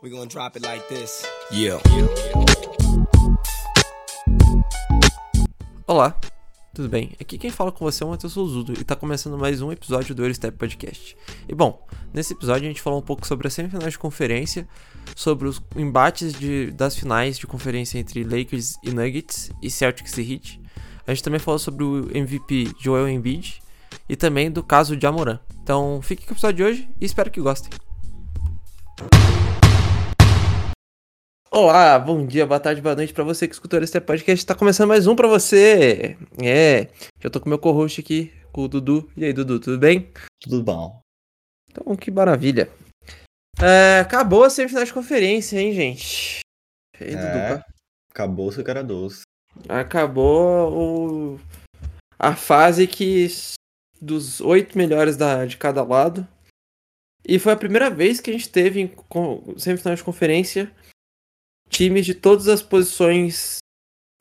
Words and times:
We 0.00 0.10
gonna 0.10 0.26
drop 0.26 0.56
it 0.56 0.64
like 0.64 0.86
this. 0.86 1.26
Yeah. 1.50 1.82
Olá, 5.88 6.16
tudo 6.72 6.88
bem? 6.88 7.16
Aqui 7.20 7.36
quem 7.36 7.50
fala 7.50 7.72
com 7.72 7.84
você 7.84 8.04
é 8.04 8.06
o 8.06 8.10
Matheus 8.10 8.32
Souzudo 8.32 8.74
e 8.74 8.84
tá 8.84 8.94
começando 8.94 9.36
mais 9.36 9.60
um 9.60 9.72
episódio 9.72 10.14
do 10.14 10.22
Eurostep 10.22 10.56
Podcast. 10.56 11.16
E 11.48 11.54
bom, 11.54 11.84
nesse 12.14 12.32
episódio 12.32 12.66
a 12.66 12.68
gente 12.68 12.80
falou 12.80 13.00
um 13.00 13.02
pouco 13.02 13.26
sobre 13.26 13.48
as 13.48 13.54
semifinais 13.54 13.94
de 13.94 13.98
conferência, 13.98 14.68
sobre 15.16 15.48
os 15.48 15.60
embates 15.74 16.32
de, 16.32 16.70
das 16.70 16.94
finais 16.94 17.36
de 17.36 17.48
conferência 17.48 17.98
entre 17.98 18.22
Lakers 18.22 18.76
e 18.84 18.92
Nuggets 18.92 19.50
e 19.60 19.68
Celtics 19.68 20.16
e 20.16 20.32
Heat. 20.32 20.60
A 21.08 21.12
gente 21.12 21.24
também 21.24 21.40
falou 21.40 21.58
sobre 21.58 21.82
o 21.82 22.08
MVP 22.16 22.70
Joel 22.78 23.08
Embiid 23.08 23.60
e 24.08 24.14
também 24.14 24.48
do 24.48 24.62
caso 24.62 24.96
de 24.96 25.04
Amoran. 25.08 25.40
Então 25.60 26.00
fique 26.02 26.24
com 26.24 26.30
o 26.30 26.34
episódio 26.34 26.56
de 26.58 26.62
hoje 26.62 26.88
e 27.00 27.04
espero 27.04 27.32
que 27.32 27.40
gostem. 27.40 27.87
Olá, 31.60 31.98
bom 31.98 32.24
dia, 32.24 32.46
boa 32.46 32.60
tarde, 32.60 32.80
boa 32.80 32.94
noite 32.94 33.12
para 33.12 33.24
você 33.24 33.48
que 33.48 33.52
escutou 33.52 33.82
esse 33.82 34.00
podcast. 34.00 34.46
Tá 34.46 34.54
começando 34.54 34.86
mais 34.86 35.08
um 35.08 35.16
para 35.16 35.26
você. 35.26 36.16
É, 36.40 36.86
já 37.18 37.28
tô 37.28 37.40
com 37.40 37.48
meu 37.48 37.58
co-host 37.58 38.00
aqui, 38.00 38.32
com 38.52 38.62
o 38.62 38.68
Dudu. 38.68 39.10
E 39.16 39.24
aí, 39.24 39.32
Dudu, 39.32 39.58
tudo 39.58 39.76
bem? 39.76 40.08
Tudo 40.40 40.62
bom. 40.62 41.00
Então, 41.68 41.96
que 41.96 42.12
maravilha. 42.12 42.70
É, 43.60 43.98
acabou 43.98 44.44
a 44.44 44.50
semifinal 44.50 44.84
de 44.84 44.92
conferência, 44.92 45.58
hein, 45.58 45.72
gente? 45.72 46.38
E 47.00 47.04
aí, 47.04 47.14
é, 47.14 47.16
Dudu, 47.56 47.64
acabou 48.12 48.50
o 48.50 48.64
cara 48.64 48.84
doce. 48.84 49.22
Acabou 49.68 50.72
o... 50.72 51.40
a 52.16 52.36
fase 52.36 52.86
que 52.86 53.26
dos 54.00 54.40
oito 54.40 54.78
melhores 54.78 55.16
da, 55.16 55.44
de 55.44 55.56
cada 55.56 55.82
lado. 55.82 56.24
E 57.26 57.36
foi 57.36 57.52
a 57.52 57.56
primeira 57.56 57.90
vez 57.90 58.20
que 58.20 58.30
a 58.30 58.32
gente 58.32 58.48
teve 58.48 58.80
em 58.80 59.58
semifinal 59.58 59.96
de 59.96 60.04
conferência 60.04 60.70
times 61.68 62.06
de 62.06 62.14
todas 62.14 62.48
as 62.48 62.62
posições 62.62 63.58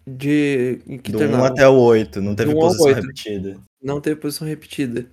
de. 0.05 0.80
Que 1.03 1.11
Do 1.11 1.19
1 1.19 1.44
até 1.44 1.67
o 1.67 1.73
8, 1.73 2.21
não 2.21 2.35
teve 2.35 2.53
posição 2.53 2.94
repetida. 2.94 3.59
Não 3.81 4.02
teve 4.02 4.19
posição 4.19 4.47
repetida. 4.47 5.09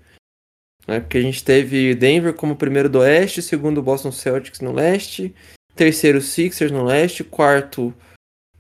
É 0.87 1.01
porque 1.01 1.19
a 1.19 1.23
gente 1.23 1.43
teve 1.43 1.95
Denver 1.95 2.35
como 2.35 2.57
primeiro 2.57 2.89
do 2.89 2.99
oeste, 2.99 3.41
segundo 3.41 3.83
Boston 3.83 4.13
Celtics 4.13 4.61
no 4.61 4.71
leste, 4.71 5.35
terceiro 5.75 6.21
Sixers 6.21 6.71
no 6.71 6.85
leste, 6.85 7.25
quarto 7.25 7.95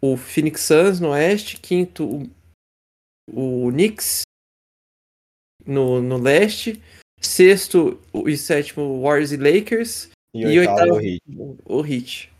o 0.00 0.16
Phoenix 0.16 0.62
Suns 0.62 1.00
no 1.00 1.10
oeste, 1.10 1.58
quinto 1.58 2.28
o, 3.30 3.66
o 3.66 3.70
Knicks 3.70 4.22
no, 5.66 6.00
no 6.00 6.16
leste, 6.16 6.82
sexto 7.20 8.00
e 8.26 8.36
sétimo 8.36 9.02
Warriors 9.02 9.32
e 9.32 9.36
Lakers 9.36 10.08
e, 10.34 10.42
e 10.42 10.58
oitavo, 10.58 10.94
oitavo 10.94 11.58
o, 11.66 11.78
o 11.80 11.86
Heat. 11.86 12.33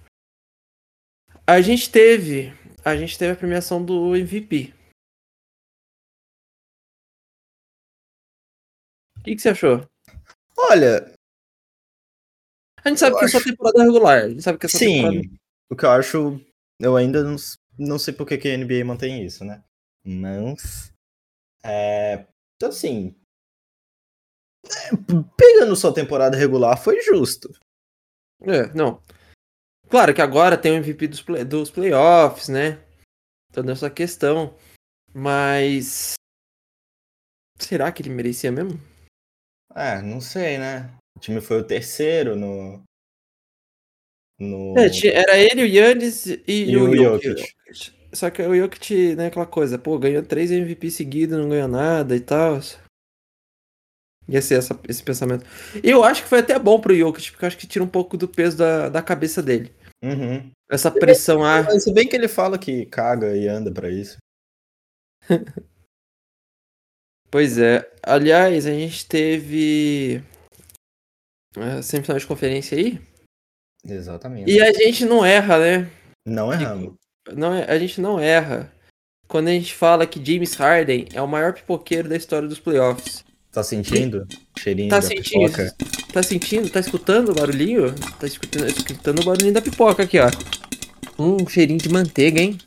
A 1.47 1.61
gente 1.61 1.91
teve. 1.91 2.53
A 2.83 2.97
gente 2.97 3.19
teve 3.19 3.33
a 3.33 3.37
premiação 3.37 3.85
do 3.85 4.17
MVP. 4.17 4.73
O 9.19 9.23
que, 9.23 9.37
que 9.37 9.43
você 9.43 9.51
achou? 9.51 9.87
Olha. 10.57 11.15
A 12.83 12.89
gente 12.89 12.99
sabe 12.99 13.19
que 13.19 13.25
acho... 13.25 13.37
é 13.37 13.41
só 13.41 13.45
temporada 13.45 13.83
regular. 13.83 14.25
A 14.25 14.29
gente 14.29 14.43
sabe 14.43 14.59
que 14.59 14.67
é 14.67 14.69
só 14.69 14.79
Sim. 14.79 15.03
Temporada... 15.03 15.29
O 15.71 15.77
que 15.77 15.85
eu 15.85 15.91
acho. 15.91 16.41
Eu 16.81 16.97
ainda 16.97 17.23
não, 17.23 17.37
não 17.79 17.99
sei 17.99 18.15
por 18.15 18.27
que, 18.27 18.39
que 18.39 18.49
a 18.49 18.57
NBA 18.57 18.85
mantém 18.85 19.25
isso, 19.25 19.45
né? 19.45 19.63
Mas. 20.03 20.93
É. 21.63 22.27
Então, 22.57 22.71
assim. 22.71 23.15
É, 24.67 24.97
pegando 25.37 25.77
só 25.77 25.93
temporada 25.93 26.39
regular, 26.39 26.83
foi 26.83 27.03
justo. 27.03 27.51
É, 28.41 28.73
não. 28.75 29.03
Claro 29.89 30.15
que 30.15 30.23
agora 30.23 30.57
tem 30.57 30.73
o 30.73 30.77
MVP 30.77 31.09
dos, 31.09 31.23
play, 31.23 31.45
dos 31.45 31.71
playoffs, 31.71 32.49
né? 32.49 32.79
Toda 33.53 33.73
essa 33.73 33.91
questão. 33.91 34.55
Mas. 35.13 36.15
Será 37.59 37.93
que 37.93 38.03
ele 38.03 38.11
merecia 38.11 38.51
mesmo? 38.51 38.81
É, 39.75 40.01
não 40.03 40.21
sei, 40.21 40.59
né? 40.59 40.91
O 41.17 41.21
time 41.21 41.41
foi 41.41 41.61
o 41.61 41.65
terceiro 41.65 42.35
no. 42.35 42.83
no... 44.39 44.75
É, 44.77 44.89
era 45.09 45.39
ele, 45.39 45.63
o 45.63 45.67
Yannis 45.67 46.27
e, 46.27 46.43
e 46.47 46.77
o, 46.77 46.91
o 46.91 46.97
Jokic. 46.97 47.29
Jokic. 47.29 48.05
Só 48.13 48.31
que 48.31 48.43
o 48.43 48.57
Jokic, 48.57 49.17
né, 49.17 49.27
aquela 49.27 49.47
coisa, 49.47 49.77
pô, 49.79 49.99
ganhou 49.99 50.23
três 50.23 50.51
MVP 50.51 50.91
seguidos, 50.91 51.39
não 51.39 51.49
ganhou 51.49 51.69
nada 51.69 52.15
e 52.15 52.21
tal. 52.21 52.61
Ia 54.29 54.41
ser 54.41 54.59
essa, 54.59 54.79
esse 54.89 55.03
pensamento. 55.03 55.45
Eu 55.83 56.03
acho 56.03 56.23
que 56.23 56.29
foi 56.29 56.39
até 56.39 56.59
bom 56.59 56.81
pro 56.81 56.97
Jokic, 56.97 57.33
porque 57.33 57.45
eu 57.45 57.47
acho 57.47 57.59
que 57.59 57.67
tira 57.67 57.85
um 57.85 57.89
pouco 57.89 58.17
do 58.17 58.27
peso 58.27 58.57
da, 58.57 58.89
da 58.89 59.03
cabeça 59.03 59.43
dele. 59.43 59.71
Uhum. 60.03 60.51
Essa 60.71 60.91
pressão. 60.91 61.45
Ah... 61.45 61.63
Se 61.79 61.93
bem 61.93 62.09
que 62.09 62.17
ele 62.17 62.29
fala 62.29 62.59
que 62.59 62.87
caga 62.87 63.37
e 63.37 63.47
anda 63.49 63.71
para 63.71 63.91
isso. 63.91 64.17
pois 67.31 67.59
é. 67.59 67.91
Aliás, 68.03 68.67
a 68.67 68.71
gente 68.71 69.07
teve. 69.07 70.23
A 71.57 71.83
semifinal 71.83 72.19
de 72.19 72.27
conferência 72.27 72.77
aí? 72.77 73.01
Exatamente. 73.87 74.51
E 74.51 74.61
a 74.61 74.73
gente 74.73 75.05
não 75.05 75.25
erra, 75.25 75.59
né? 75.59 75.91
Não 76.27 76.53
erramos. 76.53 76.95
Não, 77.33 77.53
a 77.53 77.79
gente 77.79 78.01
não 78.01 78.19
erra 78.19 78.73
quando 79.29 79.49
a 79.49 79.53
gente 79.53 79.75
fala 79.75 80.07
que 80.07 80.25
James 80.25 80.55
Harden 80.55 81.09
é 81.13 81.21
o 81.21 81.29
maior 81.29 81.53
pipoqueiro 81.53 82.09
da 82.09 82.17
história 82.17 82.49
dos 82.49 82.61
playoffs. 82.61 83.25
Tá 83.55 83.63
sentindo? 83.63 84.27
Cheirinho 84.59 84.91
tá 84.91 84.97
da 84.97 85.03
sentindo, 85.03 85.47
pipoca? 85.47 85.77
Tá 86.13 86.23
sentindo? 86.25 86.69
Tá 86.71 86.81
escutando 86.81 87.29
o 87.29 87.35
barulhinho? 87.35 87.95
Tá 88.19 88.27
escutando, 88.27 88.67
escutando 88.67 89.21
o 89.21 89.25
barulhinho 89.25 89.55
da 89.55 89.63
pipoca 89.63 90.03
aqui, 90.03 90.19
ó. 90.19 90.29
Um 91.17 91.47
cheirinho 91.47 91.79
de 91.79 91.89
manteiga, 91.89 92.41
hein? 92.41 92.59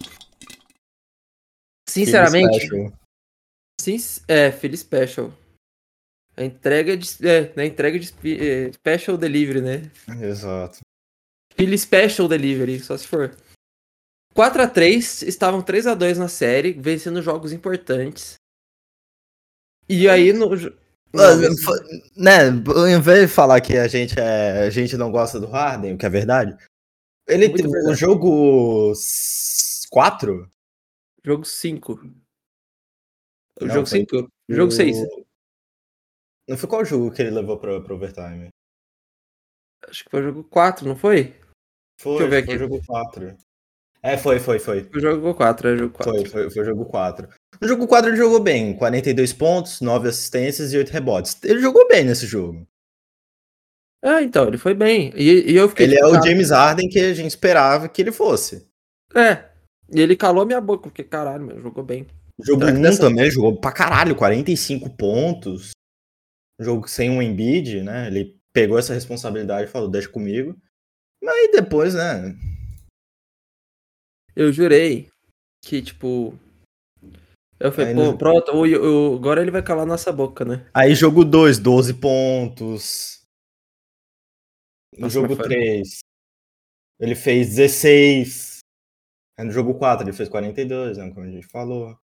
Sinceramente. 1.89 2.69
Sim, 3.81 3.97
é, 4.29 4.49
Philly 4.49 4.77
Special. 4.77 5.33
A 6.37 6.45
entrega 6.45 6.95
de. 6.95 7.09
É, 7.27 7.53
na 7.53 7.65
entrega 7.65 7.99
de 7.99 8.13
é, 8.39 8.71
Special 8.71 9.17
Delivery, 9.17 9.59
né? 9.59 9.91
Exato. 10.21 10.79
Philly 11.53 11.77
Special 11.77 12.29
Delivery, 12.29 12.79
só 12.79 12.97
se 12.97 13.05
for. 13.05 13.35
4 14.33 14.61
a 14.61 14.67
3 14.69 15.23
estavam 15.23 15.61
3 15.61 15.87
a 15.87 15.93
2 15.93 16.17
na 16.17 16.29
série, 16.29 16.71
vencendo 16.71 17.21
jogos 17.21 17.51
importantes. 17.51 18.35
E 19.89 20.09
aí 20.09 20.33
no. 20.33 20.49
Né, 22.15 22.49
em 22.89 23.01
vez 23.01 23.21
de 23.21 23.27
falar 23.27 23.61
que 23.61 23.77
a 23.77 23.87
gente, 23.87 24.19
é, 24.19 24.63
a 24.63 24.69
gente 24.69 24.97
não 24.97 25.11
gosta 25.11 25.39
do 25.39 25.47
Harden, 25.47 25.93
o 25.93 25.97
que 25.97 26.05
é 26.05 26.09
verdade, 26.09 26.55
ele 27.27 27.49
tem 27.49 27.65
o 27.65 27.95
jogo 27.95 28.93
4? 29.89 30.49
Jogo 31.23 31.45
5. 31.45 31.93
O 33.61 33.67
jogo 33.67 33.85
5? 33.85 34.31
Jogo 34.49 34.71
6. 34.71 34.97
Não 36.47 36.57
foi 36.57 36.69
qual 36.69 36.85
jogo 36.85 37.11
que 37.11 37.21
ele 37.21 37.31
levou 37.31 37.57
pro, 37.57 37.83
pro 37.83 37.95
overtime? 37.95 38.49
Acho 39.87 40.05
que 40.05 40.09
foi 40.09 40.21
o 40.21 40.23
jogo 40.23 40.43
4, 40.45 40.87
não 40.87 40.95
foi? 40.95 41.35
Foi, 41.99 42.19
Deixa 42.19 42.23
eu 42.23 42.29
ver 42.29 42.37
aqui. 42.37 42.47
foi 42.47 42.55
o 42.55 42.59
jogo 42.59 42.85
4. 42.85 43.37
É, 44.01 44.17
foi, 44.17 44.39
foi, 44.39 44.59
foi. 44.59 44.83
Foi 44.85 44.97
o 44.97 45.01
jogo 45.01 45.35
4, 45.35 45.67
é 45.67 45.77
jogo 45.77 45.93
4. 45.93 46.13
Foi, 46.13 46.25
foi, 46.25 46.49
foi 46.49 46.61
o 46.61 46.65
jogo 46.65 46.85
4. 46.85 47.29
No 47.61 47.67
jogo 47.67 47.87
4 47.87 48.09
ele 48.09 48.17
jogou 48.17 48.39
bem, 48.39 48.75
42 48.75 49.33
pontos, 49.33 49.81
9 49.81 50.09
assistências 50.09 50.73
e 50.73 50.77
8 50.77 50.89
rebotes. 50.89 51.37
Ele 51.43 51.59
jogou 51.59 51.87
bem 51.87 52.03
nesse 52.03 52.25
jogo. 52.25 52.67
Ah, 54.03 54.21
então, 54.21 54.47
ele 54.47 54.57
foi 54.57 54.73
bem. 54.73 55.11
E, 55.15 55.51
e 55.51 55.55
eu 55.55 55.67
fiquei. 55.67 55.85
Ele 55.85 55.99
é 55.99 56.05
o 56.05 56.21
James 56.23 56.51
Harden 56.51 56.87
que 56.87 56.99
a 56.99 57.13
gente 57.13 57.29
esperava 57.29 57.89
que 57.89 58.01
ele 58.01 58.11
fosse. 58.11 58.67
É. 59.15 59.49
E 59.89 59.99
ele 59.99 60.15
calou 60.15 60.45
minha 60.45 60.61
boca, 60.61 60.83
porque 60.83 61.03
caralho, 61.03 61.45
meu, 61.45 61.59
jogou 61.61 61.83
bem. 61.83 62.05
Jogo 62.39 62.65
1 62.65 62.81
dessa... 62.81 63.01
também, 63.01 63.31
jogou 63.31 63.59
pra 63.59 63.71
caralho, 63.71 64.15
45 64.15 64.89
pontos. 64.95 65.71
Jogo 66.59 66.87
sem 66.87 67.09
um 67.09 67.21
Embiid, 67.21 67.81
né? 67.81 68.07
Ele 68.07 68.39
pegou 68.53 68.77
essa 68.77 68.93
responsabilidade 68.93 69.67
e 69.67 69.71
falou, 69.71 69.89
deixa 69.89 70.09
comigo. 70.09 70.55
Mas 71.21 71.51
depois, 71.51 71.93
né? 71.93 72.35
Eu 74.35 74.51
jurei 74.51 75.09
que, 75.63 75.81
tipo, 75.81 76.37
eu 77.59 77.71
falei, 77.71 77.93
pô, 77.93 77.99
não... 78.01 78.17
pronto, 78.17 78.51
o, 78.51 78.61
o, 78.61 79.15
agora 79.15 79.41
ele 79.41 79.51
vai 79.51 79.63
calar 79.63 79.85
nossa 79.85 80.11
boca, 80.11 80.45
né? 80.45 80.69
Aí 80.73 80.93
jogo 80.93 81.25
2, 81.25 81.57
12 81.57 81.93
pontos. 81.95 83.21
No 84.93 85.01
nossa, 85.01 85.13
jogo 85.13 85.35
3, 85.35 85.99
ele 86.99 87.15
fez 87.15 87.55
16. 87.55 88.59
Aí 89.37 89.45
no 89.45 89.51
jogo 89.51 89.75
4 89.75 90.05
ele 90.05 90.13
fez 90.15 90.29
42, 90.29 90.97
né, 90.97 91.09
como 91.11 91.25
a 91.25 91.29
gente 91.29 91.47
falou. 91.47 91.97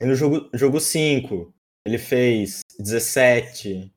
Aí 0.00 0.06
no 0.06 0.14
jogo, 0.14 0.48
jogo 0.54 0.80
5 0.80 1.52
ele 1.86 1.98
fez 1.98 2.60
17. 2.78 3.92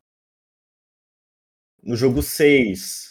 No 1.81 1.95
jogo 1.95 2.21
6 2.21 3.09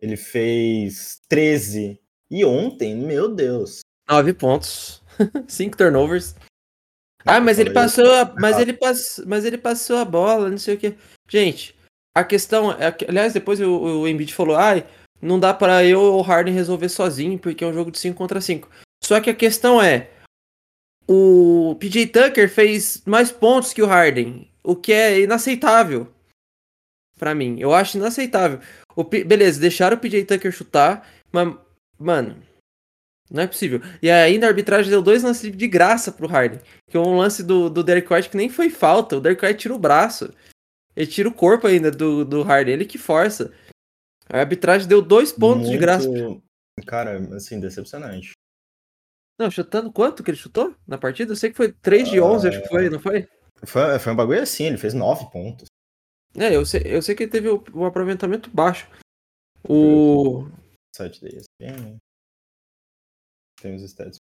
ele 0.00 0.16
fez 0.16 1.20
13. 1.28 2.00
E 2.30 2.44
ontem, 2.44 2.96
meu 2.96 3.34
Deus. 3.34 3.80
9 4.08 4.34
pontos. 4.34 5.02
5 5.48 5.76
turnovers. 5.76 6.34
Ah, 7.24 7.40
mas 7.40 7.58
ele 7.58 7.70
passou, 7.70 8.12
a, 8.12 8.34
mas 8.38 8.58
ele 8.58 8.72
passou, 8.72 9.24
mas 9.26 9.44
ele 9.44 9.58
passou 9.58 9.96
a 9.96 10.04
bola, 10.04 10.50
não 10.50 10.58
sei 10.58 10.74
o 10.74 10.78
que. 10.78 10.94
Gente, 11.28 11.74
a 12.14 12.24
questão 12.24 12.72
é, 12.72 12.94
aliás, 13.08 13.32
depois 13.32 13.60
o, 13.60 13.70
o 13.70 14.08
Embiid 14.08 14.34
falou, 14.34 14.56
ai, 14.56 14.84
não 15.20 15.38
dá 15.38 15.54
para 15.54 15.84
eu 15.84 16.00
ou 16.00 16.18
o 16.18 16.22
Harden 16.22 16.52
resolver 16.52 16.88
sozinho, 16.88 17.38
porque 17.38 17.62
é 17.62 17.66
um 17.66 17.72
jogo 17.72 17.90
de 17.90 17.98
5 17.98 18.16
contra 18.16 18.40
5. 18.40 18.68
Só 19.02 19.20
que 19.20 19.30
a 19.30 19.34
questão 19.34 19.80
é, 19.80 20.10
o 21.08 21.76
PJ 21.78 22.06
Tucker 22.08 22.48
fez 22.48 23.02
mais 23.06 23.30
pontos 23.30 23.72
que 23.72 23.82
o 23.82 23.86
Harden, 23.86 24.48
o 24.62 24.76
que 24.76 24.92
é 24.92 25.20
inaceitável 25.20 26.08
para 27.18 27.34
mim. 27.34 27.56
Eu 27.58 27.72
acho 27.72 27.96
inaceitável. 27.96 28.60
O, 28.96 29.04
beleza, 29.04 29.60
deixaram 29.60 29.96
o 29.96 30.00
PJ 30.00 30.24
Tucker 30.24 30.52
chutar, 30.52 31.08
mas, 31.30 31.54
mano, 31.98 32.36
não 33.32 33.42
é 33.42 33.46
possível. 33.46 33.80
E 34.02 34.10
ainda 34.10 34.46
a 34.46 34.50
arbitragem 34.50 34.90
deu 34.90 35.00
dois 35.00 35.22
lances 35.22 35.50
de 35.56 35.66
graça 35.66 36.12
pro 36.12 36.28
Harden. 36.28 36.60
Que 36.86 36.98
é 36.98 37.00
um 37.00 37.16
lance 37.16 37.42
do, 37.42 37.70
do 37.70 37.82
Derek 37.82 38.12
White 38.12 38.28
que 38.28 38.36
nem 38.36 38.50
foi 38.50 38.68
falta. 38.68 39.16
O 39.16 39.20
Derek 39.20 39.44
White 39.44 39.60
tira 39.60 39.74
o 39.74 39.78
braço. 39.78 40.32
Ele 40.94 41.06
tira 41.06 41.28
o 41.30 41.34
corpo 41.34 41.66
ainda 41.66 41.90
do, 41.90 42.26
do 42.26 42.42
Harden. 42.42 42.74
Ele 42.74 42.84
que 42.84 42.98
força. 42.98 43.50
A 44.28 44.40
arbitragem 44.40 44.86
deu 44.86 45.00
dois 45.00 45.32
pontos 45.32 45.62
Muito... 45.62 45.72
de 45.72 45.78
graça. 45.78 46.08
Cara, 46.86 47.18
assim, 47.34 47.58
decepcionante. 47.58 48.32
Não, 49.38 49.50
chutando 49.50 49.90
quanto 49.90 50.22
que 50.22 50.30
ele 50.30 50.38
chutou 50.38 50.74
na 50.86 50.98
partida? 50.98 51.32
Eu 51.32 51.36
sei 51.36 51.50
que 51.50 51.56
foi 51.56 51.72
3 51.72 52.10
de 52.10 52.20
11, 52.20 52.46
uh... 52.46 52.50
acho 52.50 52.62
que 52.62 52.68
foi, 52.68 52.90
não 52.90 53.00
foi? 53.00 53.26
foi? 53.64 53.98
Foi 53.98 54.12
um 54.12 54.16
bagulho 54.16 54.42
assim, 54.42 54.66
ele 54.66 54.76
fez 54.76 54.92
9 54.92 55.30
pontos. 55.30 55.68
É, 56.36 56.54
eu 56.54 56.64
sei, 56.64 56.82
eu 56.84 57.00
sei 57.02 57.14
que 57.14 57.24
ele 57.24 57.32
teve 57.32 57.48
um 57.50 57.84
aproveitamento 57.84 58.50
baixo. 58.50 58.88
O. 59.66 60.46
Site 60.94 61.24
ESPN. 61.24 61.98
Tem 63.62 63.76
os 63.76 63.82
stats. 63.82 64.18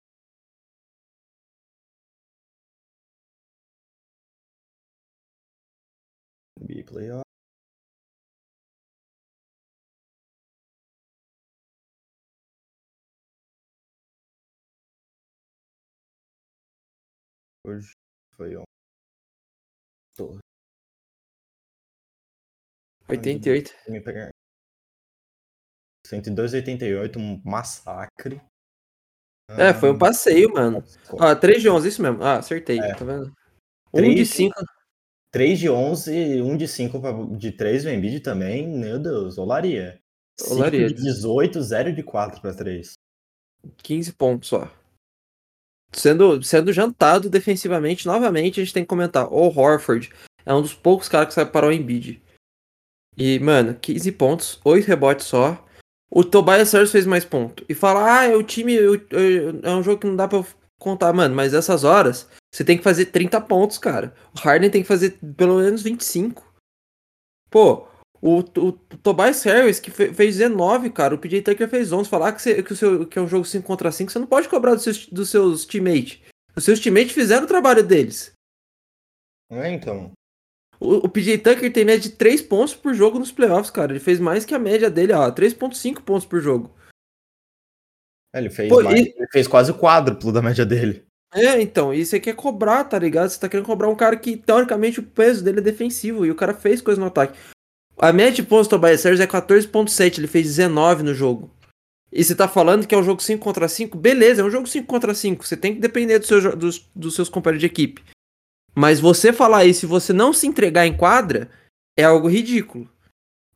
NBA 6.59 6.83
playoff. 6.85 7.23
Hoje 17.65 17.93
foi 18.35 18.57
ontem. 18.57 18.65
88. 23.07 23.71
102,88, 26.05 27.17
um 27.17 27.41
massacre. 27.45 28.41
É, 29.57 29.73
foi 29.73 29.91
um 29.91 29.97
passeio, 29.97 30.53
mano. 30.53 30.83
Ah, 31.19 31.35
3 31.35 31.61
de 31.61 31.69
11, 31.69 31.87
isso 31.87 32.01
mesmo. 32.01 32.23
Ah, 32.23 32.37
acertei, 32.37 32.79
é. 32.79 32.93
tá 32.93 33.03
vendo? 33.03 33.33
1 33.93 34.15
de 34.15 34.25
5. 34.25 34.55
3 35.31 35.59
de 35.59 35.69
11, 35.69 36.41
1 36.41 36.57
de 36.57 36.67
5 36.67 36.99
pra, 36.99 37.11
de 37.37 37.51
3 37.51 37.83
do 37.83 37.89
Embiid 37.89 38.19
também, 38.19 38.67
meu 38.67 38.99
Deus, 38.99 39.37
olaria. 39.37 39.99
5 40.39 40.71
de 40.71 40.93
18, 40.93 41.61
0 41.61 41.93
de 41.93 42.03
4 42.03 42.41
pra 42.41 42.53
3. 42.53 42.93
15 43.77 44.13
pontos 44.13 44.49
só. 44.49 44.71
Sendo, 45.91 46.41
sendo 46.43 46.71
jantado 46.71 47.29
defensivamente, 47.29 48.05
novamente, 48.05 48.59
a 48.59 48.63
gente 48.63 48.73
tem 48.73 48.83
que 48.83 48.89
comentar. 48.89 49.27
O 49.31 49.47
Horford 49.47 50.09
é 50.45 50.53
um 50.53 50.61
dos 50.61 50.73
poucos 50.73 51.09
caras 51.09 51.29
que 51.29 51.33
sabe 51.33 51.51
parar 51.51 51.67
o 51.67 51.71
Embiid. 51.71 52.21
E, 53.17 53.39
mano, 53.39 53.75
15 53.75 54.11
pontos, 54.13 54.61
8 54.63 54.87
rebotes 54.87 55.25
só. 55.25 55.65
O 56.11 56.23
Tobias 56.23 56.71
Harris 56.71 56.91
fez 56.91 57.05
mais 57.05 57.23
ponto. 57.23 57.63
E 57.69 57.73
fala, 57.73 58.23
ah, 58.23 58.37
o 58.37 58.43
time 58.43 58.73
eu, 58.73 58.95
eu, 59.11 59.59
é 59.61 59.71
um 59.71 59.83
jogo 59.83 60.01
que 60.01 60.07
não 60.07 60.15
dá 60.15 60.27
pra 60.27 60.43
contar, 60.79 61.13
mano. 61.13 61.35
Mas 61.35 61.53
essas 61.53 61.83
horas, 61.83 62.27
você 62.51 62.63
tem 62.63 62.77
que 62.77 62.83
fazer 62.83 63.05
30 63.05 63.39
pontos, 63.41 63.77
cara. 63.77 64.13
O 64.35 64.39
Harden 64.39 64.71
tem 64.71 64.81
que 64.81 64.87
fazer 64.87 65.19
pelo 65.37 65.59
menos 65.59 65.83
25. 65.83 66.43
Pô, 67.51 67.87
o, 68.21 68.39
o, 68.39 68.67
o 68.67 68.71
Tobias 68.71 69.43
Harris, 69.43 69.79
que 69.79 69.91
fe, 69.91 70.13
fez 70.13 70.37
19, 70.37 70.89
cara. 70.89 71.13
O 71.13 71.17
PJ 71.17 71.41
Tucker 71.41 71.69
fez 71.69 71.91
11. 71.91 72.09
Falar 72.09 72.33
que, 72.33 72.41
você, 72.41 72.63
que, 72.63 72.73
o 72.73 72.75
seu, 72.75 73.05
que 73.05 73.19
é 73.19 73.21
um 73.21 73.27
jogo 73.27 73.45
5 73.45 73.65
contra 73.65 73.91
5, 73.91 74.11
você 74.11 74.19
não 74.19 74.27
pode 74.27 74.49
cobrar 74.49 74.73
dos 74.73 74.83
seus, 74.83 75.07
dos 75.07 75.29
seus 75.29 75.65
teammates. 75.65 76.21
Os 76.55 76.63
seus 76.63 76.79
teammates 76.79 77.13
fizeram 77.13 77.45
o 77.45 77.47
trabalho 77.47 77.85
deles. 77.85 78.33
É, 79.51 79.71
então. 79.71 80.11
O, 80.79 81.05
o 81.05 81.09
PJ 81.09 81.37
Tucker 81.39 81.71
tem 81.71 81.83
média 81.83 82.09
de 82.09 82.15
3 82.15 82.41
pontos 82.41 82.73
por 82.73 82.93
jogo 82.93 83.19
nos 83.19 83.31
playoffs, 83.31 83.69
cara. 83.69 83.91
Ele 83.91 83.99
fez 83.99 84.19
mais 84.19 84.45
que 84.45 84.55
a 84.55 84.59
média 84.59 84.89
dele, 84.89 85.13
ó. 85.13 85.29
3,5 85.29 86.01
pontos 86.01 86.25
por 86.25 86.39
jogo. 86.39 86.73
É, 88.33 88.39
ele, 88.39 88.49
fez 88.49 88.69
Pô, 88.69 88.81
mais, 88.81 88.99
e... 88.99 89.13
ele 89.15 89.27
fez 89.31 89.47
quase 89.47 89.71
o 89.71 89.77
quádruplo 89.77 90.31
da 90.31 90.41
média 90.41 90.65
dele. 90.65 91.05
É, 91.33 91.61
então, 91.61 91.93
e 91.93 92.05
você 92.05 92.19
quer 92.19 92.33
cobrar, 92.35 92.83
tá 92.85 92.97
ligado? 92.97 93.29
Você 93.29 93.39
tá 93.39 93.47
querendo 93.47 93.65
cobrar 93.65 93.89
um 93.89 93.95
cara 93.95 94.15
que, 94.15 94.35
teoricamente, 94.35 94.99
o 94.99 95.03
peso 95.03 95.43
dele 95.43 95.59
é 95.59 95.63
defensivo 95.63 96.25
e 96.25 96.31
o 96.31 96.35
cara 96.35 96.53
fez 96.53 96.81
coisa 96.81 96.99
no 96.99 97.07
ataque. 97.07 97.37
A 97.97 98.13
média 98.13 98.31
de 98.31 98.43
pontos 98.43 98.67
do 98.67 98.71
Tobias 98.71 99.03
Harris 99.03 99.19
é 99.19 99.27
14.7, 99.27 100.17
ele 100.17 100.27
fez 100.27 100.47
19 100.47 101.03
no 101.03 101.13
jogo. 101.13 101.51
E 102.11 102.23
você 102.23 102.33
tá 102.33 102.47
falando 102.47 102.87
que 102.87 102.95
é 102.95 102.97
um 102.97 103.03
jogo 103.03 103.21
5 103.21 103.43
contra 103.43 103.67
5? 103.67 103.95
Beleza, 103.97 104.41
é 104.41 104.45
um 104.45 104.49
jogo 104.49 104.65
5 104.65 104.87
contra 104.87 105.13
5. 105.13 105.45
Você 105.45 105.55
tem 105.55 105.75
que 105.75 105.79
depender 105.79 106.17
do 106.17 106.25
seu, 106.25 106.55
dos, 106.55 106.89
dos 106.95 107.13
seus 107.13 107.29
companheiros 107.29 107.59
de 107.59 107.67
equipe. 107.67 108.03
Mas 108.75 108.99
você 108.99 109.33
falar 109.33 109.65
isso 109.65 109.85
e 109.85 109.89
você 109.89 110.13
não 110.13 110.31
se 110.31 110.47
entregar 110.47 110.85
em 110.85 110.95
quadra 110.95 111.49
é 111.97 112.03
algo 112.03 112.27
ridículo. 112.27 112.89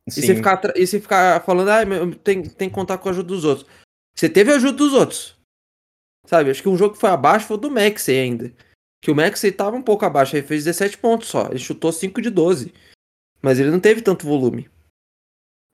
Sim. 0.08 0.20
E 0.20 0.26
você 0.26 0.34
ficar, 0.34 0.60
e 0.76 0.86
você 0.86 1.00
ficar 1.00 1.42
falando, 1.44 1.70
ah, 1.70 2.16
tem, 2.22 2.42
tem 2.42 2.68
que 2.68 2.74
contar 2.74 2.98
com 2.98 3.08
a 3.08 3.12
ajuda 3.12 3.28
dos 3.28 3.44
outros. 3.44 3.66
Você 4.14 4.28
teve 4.28 4.52
a 4.52 4.56
ajuda 4.56 4.76
dos 4.76 4.92
outros. 4.92 5.36
Sabe? 6.26 6.50
Acho 6.50 6.62
que 6.62 6.68
um 6.68 6.76
jogo 6.76 6.94
que 6.94 7.00
foi 7.00 7.10
abaixo 7.10 7.46
foi 7.46 7.56
o 7.56 7.60
do 7.60 7.70
Maxey 7.70 8.18
ainda. 8.18 8.52
Que 9.02 9.10
o 9.10 9.14
Maxey 9.14 9.52
tava 9.52 9.76
um 9.76 9.82
pouco 9.82 10.04
abaixo, 10.04 10.36
ele 10.36 10.46
fez 10.46 10.64
17 10.64 10.98
pontos 10.98 11.28
só. 11.28 11.48
Ele 11.48 11.58
chutou 11.58 11.92
5 11.92 12.20
de 12.20 12.30
12. 12.30 12.72
Mas 13.42 13.58
ele 13.58 13.70
não 13.70 13.80
teve 13.80 14.00
tanto 14.00 14.26
volume. 14.26 14.70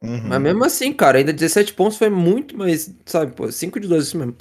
Uhum. 0.03 0.29
Mas 0.29 0.41
mesmo 0.41 0.65
assim, 0.65 0.93
cara, 0.93 1.19
ainda 1.19 1.33
17 1.33 1.75
pontos 1.75 1.99
foi 1.99 2.09
muito, 2.09 2.57
mas, 2.57 2.93
sabe, 3.05 3.33
pô, 3.33 3.53
5 3.53 3.79
de 3.79 3.87
12 3.87 4.07
isso 4.07 4.19
mesmo. 4.19 4.37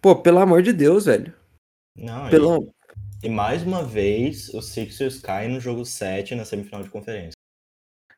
Pô, 0.00 0.14
pelo 0.14 0.38
amor 0.38 0.62
de 0.62 0.72
Deus, 0.72 1.06
velho. 1.06 1.34
Não, 1.96 2.28
pelo... 2.28 2.74
E 3.24 3.28
mais 3.30 3.62
uma 3.62 3.82
vez, 3.82 4.52
o 4.52 4.60
Sixers 4.60 5.18
cai 5.18 5.48
no 5.48 5.58
jogo 5.58 5.82
7 5.82 6.34
na 6.34 6.44
semifinal 6.44 6.82
de 6.82 6.90
conferência. 6.90 7.32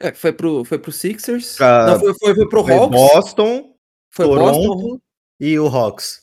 É, 0.00 0.12
foi 0.12 0.32
pro, 0.32 0.64
foi 0.64 0.80
pro 0.80 0.90
Sixers. 0.90 1.54
Pra... 1.54 1.86
Não, 1.86 2.00
foi, 2.00 2.12
foi, 2.18 2.34
foi 2.34 2.48
pro 2.48 2.64
foi 2.64 2.74
Hawks. 2.74 3.00
Boston, 3.00 3.76
foi 4.10 4.26
Toronto 4.26 4.66
Boston. 4.66 4.98
e 5.38 5.56
o 5.60 5.68
Hawks. 5.68 6.22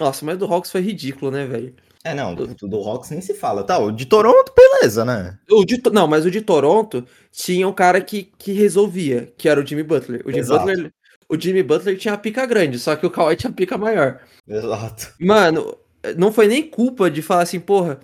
Nossa, 0.00 0.24
mas 0.24 0.36
do 0.36 0.44
Hawks 0.44 0.72
foi 0.72 0.80
ridículo, 0.80 1.30
né, 1.30 1.46
velho? 1.46 1.72
É, 2.02 2.12
não, 2.14 2.34
do, 2.34 2.48
do 2.48 2.78
Hawks 2.78 3.10
nem 3.10 3.20
se 3.20 3.32
fala. 3.32 3.62
Tá, 3.62 3.78
o 3.78 3.92
de 3.92 4.06
Toronto, 4.06 4.52
beleza, 4.56 5.04
né? 5.04 5.38
O 5.48 5.64
de, 5.64 5.80
não, 5.92 6.08
mas 6.08 6.24
o 6.24 6.32
de 6.32 6.40
Toronto 6.40 7.06
tinha 7.30 7.68
um 7.68 7.72
cara 7.72 8.00
que, 8.00 8.24
que 8.36 8.50
resolvia, 8.50 9.32
que 9.38 9.48
era 9.48 9.60
o 9.60 9.64
Jimmy 9.64 9.84
Butler. 9.84 10.22
O 10.24 10.30
Jimmy 10.30 10.40
Exato. 10.40 10.66
Butler, 10.66 10.92
o 11.28 11.40
Jimmy 11.40 11.62
Butler 11.62 11.96
tinha 11.96 12.14
a 12.14 12.18
pica 12.18 12.44
grande, 12.44 12.76
só 12.80 12.96
que 12.96 13.06
o 13.06 13.10
Kawhi 13.10 13.36
tinha 13.36 13.50
a 13.50 13.54
pica 13.54 13.78
maior. 13.78 14.20
Exato. 14.48 15.14
Mano, 15.20 15.78
não 16.16 16.32
foi 16.32 16.46
nem 16.46 16.68
culpa 16.68 17.10
de 17.10 17.22
falar 17.22 17.42
assim, 17.42 17.60
porra, 17.60 18.00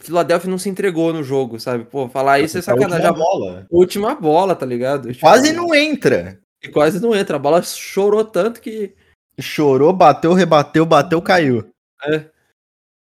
Philadelphia 0.00 0.50
não 0.50 0.58
se 0.58 0.68
entregou 0.68 1.12
no 1.12 1.22
jogo, 1.22 1.58
sabe? 1.58 1.84
Pô, 1.84 2.08
falar 2.08 2.40
isso 2.40 2.58
é 2.58 2.62
sacanagem. 2.62 3.06
Última 3.06 3.12
bola. 3.12 3.66
Última 3.70 4.14
bola, 4.14 4.54
tá 4.54 4.66
ligado? 4.66 5.08
Tipo, 5.08 5.20
quase 5.20 5.52
não 5.52 5.74
entra. 5.74 6.40
E 6.62 6.68
quase 6.68 7.00
não 7.00 7.14
entra. 7.14 7.36
A 7.36 7.40
bola 7.40 7.62
chorou 7.62 8.24
tanto 8.24 8.60
que. 8.60 8.94
Chorou, 9.40 9.92
bateu, 9.92 10.32
rebateu, 10.32 10.86
bateu, 10.86 11.20
caiu. 11.20 11.68
É. 12.04 12.30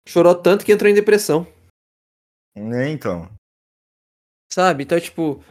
Chorou 0.09 0.35
tanto 0.35 0.65
que 0.65 0.73
entrou 0.73 0.91
em 0.91 0.95
depressão. 0.95 1.47
É, 2.55 2.89
então. 2.89 3.29
Sabe? 4.53 4.85
Então, 4.85 4.99
tipo. 4.99 5.43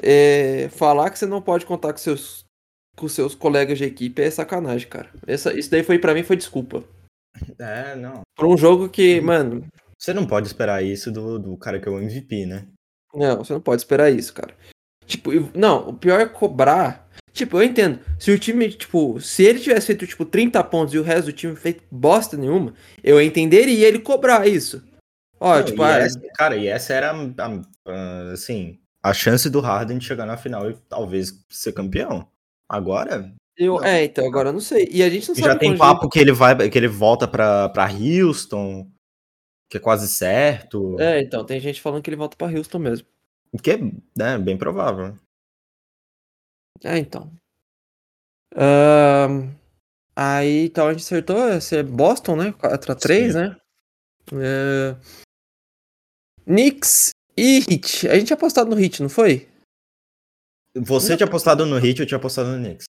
É... 0.00 0.68
Falar 0.70 1.10
que 1.10 1.18
você 1.18 1.26
não 1.26 1.42
pode 1.42 1.66
contar 1.66 1.92
com 1.92 1.98
seus, 1.98 2.44
com 2.96 3.08
seus 3.08 3.34
colegas 3.34 3.76
de 3.76 3.84
equipe 3.84 4.22
é 4.22 4.30
sacanagem, 4.30 4.88
cara. 4.88 5.10
Essa, 5.26 5.52
isso 5.58 5.70
daí 5.70 5.82
foi 5.82 5.98
para 5.98 6.14
mim 6.14 6.22
foi 6.22 6.36
desculpa. 6.36 6.84
É, 7.58 7.96
não. 7.96 8.22
Por 8.36 8.46
um 8.46 8.56
jogo 8.56 8.88
que, 8.88 9.20
mano. 9.20 9.66
Você 9.98 10.12
não 10.12 10.26
pode 10.26 10.46
esperar 10.46 10.82
isso 10.82 11.10
do, 11.10 11.38
do 11.38 11.56
cara 11.56 11.80
que 11.80 11.88
é 11.88 11.90
o 11.90 11.98
MVP, 11.98 12.46
né? 12.46 12.68
Não, 13.12 13.38
você 13.38 13.52
não 13.52 13.60
pode 13.60 13.80
esperar 13.82 14.10
isso, 14.10 14.32
cara. 14.32 14.54
Tipo, 15.06 15.30
não, 15.54 15.88
o 15.88 15.94
pior 15.94 16.20
é 16.20 16.26
cobrar. 16.26 17.08
Tipo, 17.32 17.58
eu 17.58 17.62
entendo. 17.64 18.00
Se 18.18 18.30
o 18.30 18.38
time, 18.38 18.70
tipo, 18.70 19.20
se 19.20 19.44
ele 19.44 19.58
tivesse 19.58 19.88
feito, 19.88 20.06
tipo, 20.06 20.24
30 20.24 20.62
pontos 20.64 20.94
e 20.94 20.98
o 20.98 21.02
resto 21.02 21.26
do 21.26 21.32
time 21.32 21.56
feito 21.56 21.82
bosta 21.90 22.36
nenhuma, 22.36 22.74
eu 23.02 23.20
entenderia 23.20 23.88
ele 23.88 23.98
cobrar 23.98 24.46
isso. 24.46 24.86
Ó, 25.40 25.56
não, 25.56 25.64
tipo, 25.64 25.82
ah, 25.82 25.98
essa, 25.98 26.20
cara, 26.34 26.56
e 26.56 26.66
essa 26.66 26.92
era, 26.92 27.12
assim, 28.32 28.78
a 29.02 29.12
chance 29.14 29.48
do 29.48 29.60
Harden 29.60 29.98
de 29.98 30.04
chegar 30.04 30.26
na 30.26 30.36
final 30.36 30.70
e 30.70 30.74
talvez 30.88 31.32
ser 31.48 31.72
campeão. 31.72 32.28
Agora, 32.68 33.32
eu, 33.58 33.82
é, 33.82 34.04
então, 34.04 34.24
agora 34.24 34.50
eu 34.50 34.52
não 34.52 34.60
sei. 34.60 34.88
E 34.88 35.02
a 35.02 35.10
gente 35.10 35.26
não 35.26 35.34
sabe. 35.34 35.48
Já 35.48 35.58
tem 35.58 35.76
papo 35.76 36.08
que 36.08 36.20
ele 36.20 36.30
vai, 36.30 36.70
que 36.70 36.78
ele 36.78 36.86
volta 36.86 37.26
pra, 37.26 37.68
pra 37.68 37.88
Houston, 37.90 38.88
que 39.68 39.76
é 39.76 39.80
quase 39.80 40.06
certo. 40.06 40.98
É, 41.00 41.20
então, 41.20 41.44
tem 41.44 41.58
gente 41.58 41.80
falando 41.80 42.00
que 42.00 42.08
ele 42.08 42.16
volta 42.16 42.36
pra 42.36 42.46
Houston 42.46 42.78
mesmo. 42.78 43.06
Que 43.60 43.72
é 43.72 43.78
né, 44.16 44.38
bem 44.38 44.56
provável. 44.56 45.18
É, 46.84 46.98
então. 46.98 47.32
Uh, 48.54 49.50
aí, 50.14 50.66
então, 50.66 50.86
a 50.86 50.92
gente 50.92 51.02
acertou 51.02 51.48
esse 51.48 51.78
é 51.78 51.82
Boston, 51.82 52.36
né? 52.36 52.52
4x3, 52.52 53.34
né? 53.34 53.56
Uh, 54.32 54.96
Knicks 56.44 57.10
e 57.36 57.58
Hit. 57.60 58.06
A 58.08 58.14
gente 58.14 58.26
tinha 58.26 58.36
apostado 58.36 58.70
no 58.70 58.76
Hit, 58.76 59.02
não 59.02 59.08
foi? 59.08 59.48
Você 60.76 61.16
tinha 61.16 61.26
apostado 61.26 61.66
no 61.66 61.76
Hit, 61.76 61.98
eu 61.98 62.06
tinha 62.06 62.18
apostado 62.18 62.50
no 62.50 62.64
Knicks. 62.64 62.87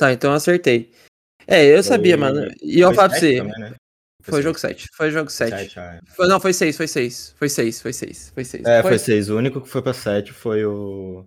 Tá, 0.00 0.14
então 0.14 0.30
eu 0.30 0.36
acertei. 0.36 0.90
É, 1.46 1.76
eu 1.76 1.82
sabia, 1.82 2.16
Foi- 2.16 2.20
mano. 2.26 2.50
E 2.62 2.80
eu 2.80 2.88
Foi 2.88 2.96
falo 2.96 3.10
pra 3.10 3.18
você. 3.18 3.36
também, 3.36 3.58
né? 3.60 3.74
Foi 4.22 4.32
seis. 4.32 4.44
jogo 4.44 4.58
7. 4.58 4.88
Foi 4.96 5.10
jogo 5.10 5.30
7. 5.30 5.50
Sete, 5.50 5.78
ah, 5.78 6.00
Foi, 6.16 6.26
não, 6.26 6.40
foi 6.40 6.54
6, 6.54 6.74
foi 6.74 6.88
6. 6.88 7.34
Foi 7.38 7.48
6, 7.50 7.82
foi 7.82 7.92
6, 7.92 8.30
foi 8.34 8.44
6. 8.44 8.64
É, 8.64 8.80
foi 8.80 8.98
seis. 8.98 9.28
O 9.28 9.36
único 9.36 9.60
que 9.60 9.68
foi 9.68 9.82
pra 9.82 9.92
sete 9.92 10.32
foi 10.32 10.64
o. 10.64 11.26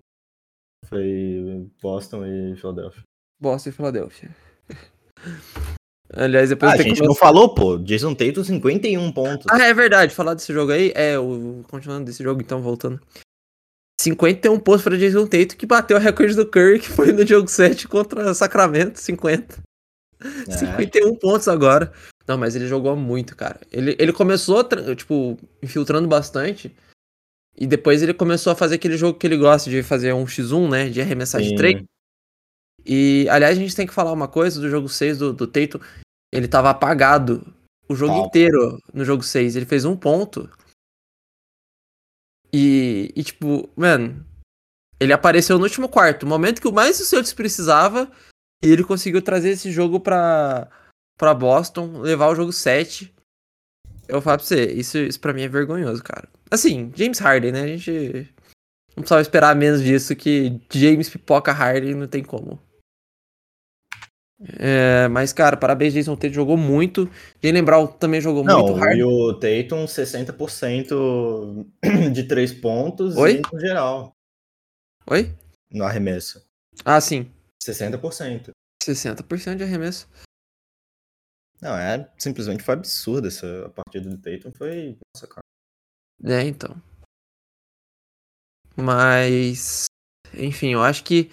Foi 0.90 1.68
Boston 1.80 2.26
e 2.26 2.56
Philadelphia. 2.56 3.04
Boston 3.40 3.70
e 3.70 3.74
Filadélfia. 3.74 4.30
Aliás, 6.12 6.50
depois 6.50 6.72
Ah, 6.72 6.76
a 6.76 6.78
gente 6.82 7.04
não 7.04 7.14
falou, 7.14 7.54
pô. 7.54 7.78
Jason 7.78 8.16
Tatum, 8.16 8.44
51 8.44 9.12
pontos. 9.12 9.46
Ah, 9.52 9.64
é 9.66 9.74
verdade. 9.74 10.16
Falar 10.16 10.34
desse 10.34 10.52
jogo 10.52 10.72
aí. 10.72 10.92
É, 10.96 11.18
o... 11.20 11.64
continuando 11.70 12.06
desse 12.06 12.24
jogo, 12.24 12.42
então, 12.42 12.60
voltando. 12.60 13.00
51 14.04 14.60
pontos 14.60 14.84
pra 14.84 14.98
Jason 14.98 15.26
Tatum, 15.26 15.56
que 15.56 15.66
bateu 15.66 15.98
o 15.98 16.00
recorde 16.00 16.36
do 16.36 16.46
Curry, 16.46 16.80
que 16.80 16.90
foi 16.90 17.12
no 17.12 17.26
jogo 17.26 17.48
7 17.48 17.88
contra 17.88 18.34
Sacramento, 18.34 19.00
50. 19.00 19.64
É. 20.48 20.52
51 20.52 21.16
pontos 21.16 21.48
agora. 21.48 21.92
Não, 22.28 22.38
mas 22.38 22.56
ele 22.56 22.68
jogou 22.68 22.96
muito, 22.96 23.36
cara. 23.36 23.60
Ele, 23.72 23.96
ele 24.00 24.14
começou, 24.14 24.64
tipo, 24.96 25.38
infiltrando 25.62 26.08
bastante. 26.08 26.74
E 27.56 27.68
depois 27.68 28.02
ele 28.02 28.14
começou 28.14 28.52
a 28.52 28.56
fazer 28.56 28.76
aquele 28.76 28.98
jogo 28.98 29.18
que 29.18 29.28
ele 29.28 29.38
gosta 29.38 29.70
de 29.70 29.84
fazer 29.84 30.14
um 30.14 30.26
x1, 30.26 30.70
né? 30.70 30.90
De 30.90 31.02
arremessar 31.02 31.42
de 31.42 31.50
Sim. 31.50 31.56
3. 31.56 31.84
E, 32.86 33.28
aliás, 33.30 33.58
a 33.58 33.62
gente 33.62 33.76
tem 33.76 33.88
que 33.88 33.94
falar 33.94 34.12
uma 34.12 34.28
coisa 34.28 34.60
do 34.60 34.70
jogo 34.70 34.90
6 34.90 35.18
do, 35.18 35.34
do 35.34 35.48
Tatum. 35.48 35.80
Ele 36.32 36.48
tava 36.48 36.70
apagado 36.70 37.46
o 37.88 37.96
jogo 37.96 38.14
Tava. 38.14 38.26
inteiro 38.26 38.80
no 38.94 39.06
jogo 39.06 39.24
6. 39.24 39.56
Ele 39.56 39.66
fez 39.66 39.86
um 39.86 39.96
ponto. 39.96 40.50
E, 42.54 43.12
e, 43.16 43.24
tipo, 43.24 43.68
mano, 43.76 44.24
ele 45.00 45.12
apareceu 45.12 45.58
no 45.58 45.64
último 45.64 45.90
quarto. 45.90 46.28
Momento 46.28 46.62
que 46.62 46.68
o 46.68 46.74
mais 46.74 47.00
o 47.00 47.06
Celtics 47.06 47.34
precisava. 47.34 48.12
E 48.64 48.70
ele 48.70 48.84
conseguiu 48.84 49.22
trazer 49.22 49.50
esse 49.50 49.72
jogo 49.72 50.00
pra, 50.00 50.70
pra 51.18 51.34
Boston, 51.34 52.00
levar 52.00 52.30
o 52.30 52.36
jogo 52.36 52.54
7. 52.54 53.14
Eu 54.08 54.22
falo 54.22 54.38
pra 54.38 54.46
você, 54.46 54.72
isso, 54.72 54.98
isso 54.98 55.20
pra 55.20 55.34
mim 55.34 55.42
é 55.42 55.50
vergonhoso, 55.50 56.04
cara. 56.04 56.30
Assim, 56.50 56.92
James 56.96 57.20
Harden, 57.20 57.52
né? 57.52 57.64
A 57.64 57.68
gente 57.68 58.30
não 58.96 59.02
precisava 59.02 59.22
esperar 59.22 59.56
menos 59.56 59.82
disso 59.82 60.16
que 60.16 60.62
James 60.72 61.10
pipoca 61.10 61.52
Harden, 61.52 61.96
não 61.96 62.08
tem 62.08 62.24
como. 62.24 62.62
É, 64.60 65.08
mas, 65.08 65.32
cara, 65.32 65.56
parabéns, 65.56 65.94
Jason 65.94 66.16
Tatum 66.16 66.34
jogou 66.34 66.58
muito. 66.58 67.10
Jalen 67.42 67.64
Brown 67.64 67.88
também 67.88 68.20
jogou 68.20 68.44
muito. 68.44 68.76
Não, 68.76 68.94
e 68.94 69.04
o 69.04 69.34
Tatum, 69.34 69.86
60% 69.86 71.66
de 72.12 72.24
3 72.24 72.54
pontos 72.54 73.16
Oi? 73.16 73.38
e 73.38 73.42
no 73.54 73.60
geral, 73.60 74.16
Oi? 75.08 75.34
no 75.72 75.86
arremesso. 75.86 76.46
Ah, 76.84 77.00
sim. 77.00 77.32
60%. 77.64 78.50
60% 78.84 79.56
de 79.56 79.64
arremesso. 79.64 80.08
Não, 81.62 81.78
é 81.78 82.10
simplesmente 82.18 82.62
foi 82.62 82.74
absurdo 82.74 83.30
essa 83.30 83.68
a 83.68 83.70
partida 83.70 84.10
do 84.10 84.18
Tatum. 84.18 84.52
Foi. 84.52 84.98
Nossa, 85.16 85.28
cara. 85.28 85.44
É, 86.26 86.44
então. 86.44 86.76
Mas. 88.76 89.86
Enfim, 90.34 90.74
eu 90.74 90.84
acho 90.84 91.06
que. 91.06 91.32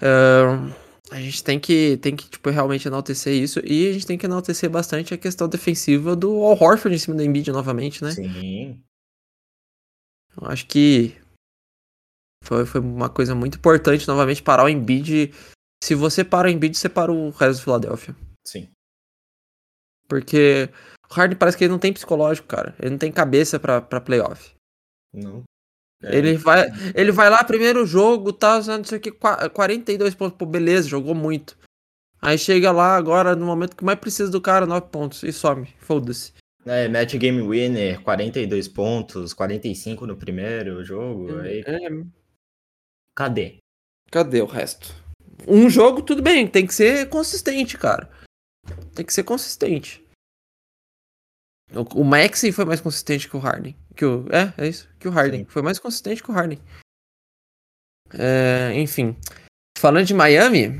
ahn, 0.00 0.72
a 1.14 1.20
gente 1.20 1.44
tem 1.44 1.60
que, 1.60 1.96
tem 1.98 2.16
que 2.16 2.28
tipo, 2.28 2.50
realmente 2.50 2.88
enaltecer 2.88 3.32
isso. 3.32 3.60
E 3.64 3.88
a 3.88 3.92
gente 3.92 4.04
tem 4.04 4.18
que 4.18 4.26
enaltecer 4.26 4.68
bastante 4.68 5.14
a 5.14 5.18
questão 5.18 5.48
defensiva 5.48 6.16
do 6.16 6.42
Al 6.42 6.60
Horford 6.60 6.92
em 6.92 6.98
cima 6.98 7.14
do 7.14 7.22
Embiid 7.22 7.52
novamente, 7.52 8.02
né? 8.02 8.10
Sim. 8.10 8.82
Eu 10.36 10.48
acho 10.48 10.66
que. 10.66 11.16
Foi, 12.42 12.66
foi 12.66 12.80
uma 12.80 13.08
coisa 13.08 13.32
muito 13.32 13.58
importante 13.58 14.08
novamente 14.08 14.42
parar 14.42 14.64
o 14.64 14.68
Embiid. 14.68 15.32
Se 15.84 15.94
você 15.94 16.24
para 16.24 16.48
o 16.48 16.50
Embiid, 16.50 16.76
você 16.76 16.88
para 16.88 17.12
o 17.12 17.30
resto 17.30 17.60
do 17.60 17.64
Philadelphia. 17.64 18.16
Sim. 18.44 18.68
Porque 20.08 20.68
o 21.08 21.14
Harden 21.14 21.38
parece 21.38 21.56
que 21.56 21.62
ele 21.62 21.72
não 21.72 21.78
tem 21.78 21.92
psicológico, 21.92 22.48
cara. 22.48 22.74
Ele 22.80 22.90
não 22.90 22.98
tem 22.98 23.12
cabeça 23.12 23.60
pra, 23.60 23.80
pra 23.80 24.00
playoff. 24.00 24.52
Não. 25.12 25.44
É, 26.02 26.16
Ele 26.18 26.36
vai, 26.36 26.66
ele 26.94 27.12
vai 27.12 27.30
lá, 27.30 27.42
primeiro 27.44 27.86
jogo, 27.86 28.32
tá, 28.32 28.60
não 28.62 28.84
sei 28.84 28.98
o 28.98 29.00
que, 29.00 29.10
qua- 29.10 29.48
42 29.48 30.14
pontos, 30.14 30.36
pô, 30.36 30.44
beleza, 30.44 30.88
jogou 30.88 31.14
muito. 31.14 31.56
Aí 32.20 32.36
chega 32.38 32.72
lá 32.72 32.96
agora, 32.96 33.34
no 33.36 33.44
momento 33.46 33.76
que 33.76 33.84
mais 33.84 33.98
precisa 33.98 34.30
do 34.30 34.40
cara, 34.40 34.66
9 34.66 34.86
pontos, 34.90 35.22
e 35.22 35.32
some, 35.32 35.66
foda-se. 35.78 36.32
É, 36.66 36.88
match 36.88 37.14
game 37.16 37.42
winner, 37.46 38.00
42 38.02 38.68
pontos, 38.68 39.32
45 39.34 40.06
no 40.06 40.16
primeiro 40.16 40.82
jogo. 40.84 41.38
Aí, 41.40 41.62
É, 41.66 41.88
cadê? 43.14 43.58
cadê 44.10 44.40
o 44.40 44.46
resto? 44.46 44.94
Um 45.46 45.68
jogo, 45.68 46.00
tudo 46.02 46.22
bem, 46.22 46.46
tem 46.46 46.66
que 46.66 46.74
ser 46.74 47.08
consistente, 47.08 47.76
cara. 47.76 48.08
Tem 48.94 49.04
que 49.04 49.12
ser 49.12 49.24
consistente. 49.24 50.03
O, 51.72 52.00
o 52.00 52.04
Maxi 52.04 52.52
foi 52.52 52.64
mais 52.64 52.80
consistente 52.80 53.28
que 53.28 53.36
o 53.36 53.40
Harden. 53.40 53.76
Que 53.96 54.04
o, 54.04 54.26
é, 54.32 54.52
é 54.62 54.68
isso, 54.68 54.88
que 54.98 55.08
o 55.08 55.10
Harden. 55.10 55.44
Sim. 55.44 55.50
Foi 55.50 55.62
mais 55.62 55.78
consistente 55.78 56.22
que 56.22 56.30
o 56.30 56.34
Harden. 56.34 56.58
É, 58.12 58.72
enfim. 58.78 59.16
Falando 59.78 60.06
de 60.06 60.14
Miami, 60.14 60.78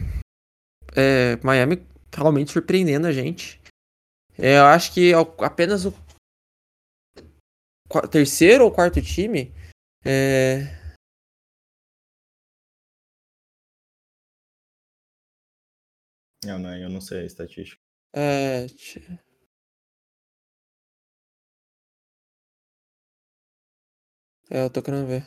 é, 0.96 1.36
Miami 1.42 1.86
realmente 2.14 2.52
surpreendendo 2.52 3.06
a 3.06 3.12
gente. 3.12 3.60
É, 4.38 4.58
eu 4.58 4.64
acho 4.66 4.92
que 4.92 5.12
apenas 5.38 5.84
o 5.84 5.92
terceiro 8.10 8.64
ou 8.64 8.72
quarto 8.72 9.00
time 9.00 9.52
é, 10.04 10.84
Não, 16.44 16.58
não, 16.58 16.76
eu 16.76 16.90
não 16.90 17.00
sei 17.00 17.20
a 17.20 17.24
estatística. 17.24 17.80
é, 18.14 18.66
é, 24.50 24.62
eu 24.64 24.70
tô 24.70 24.82
querendo 24.82 25.06
ver. 25.06 25.26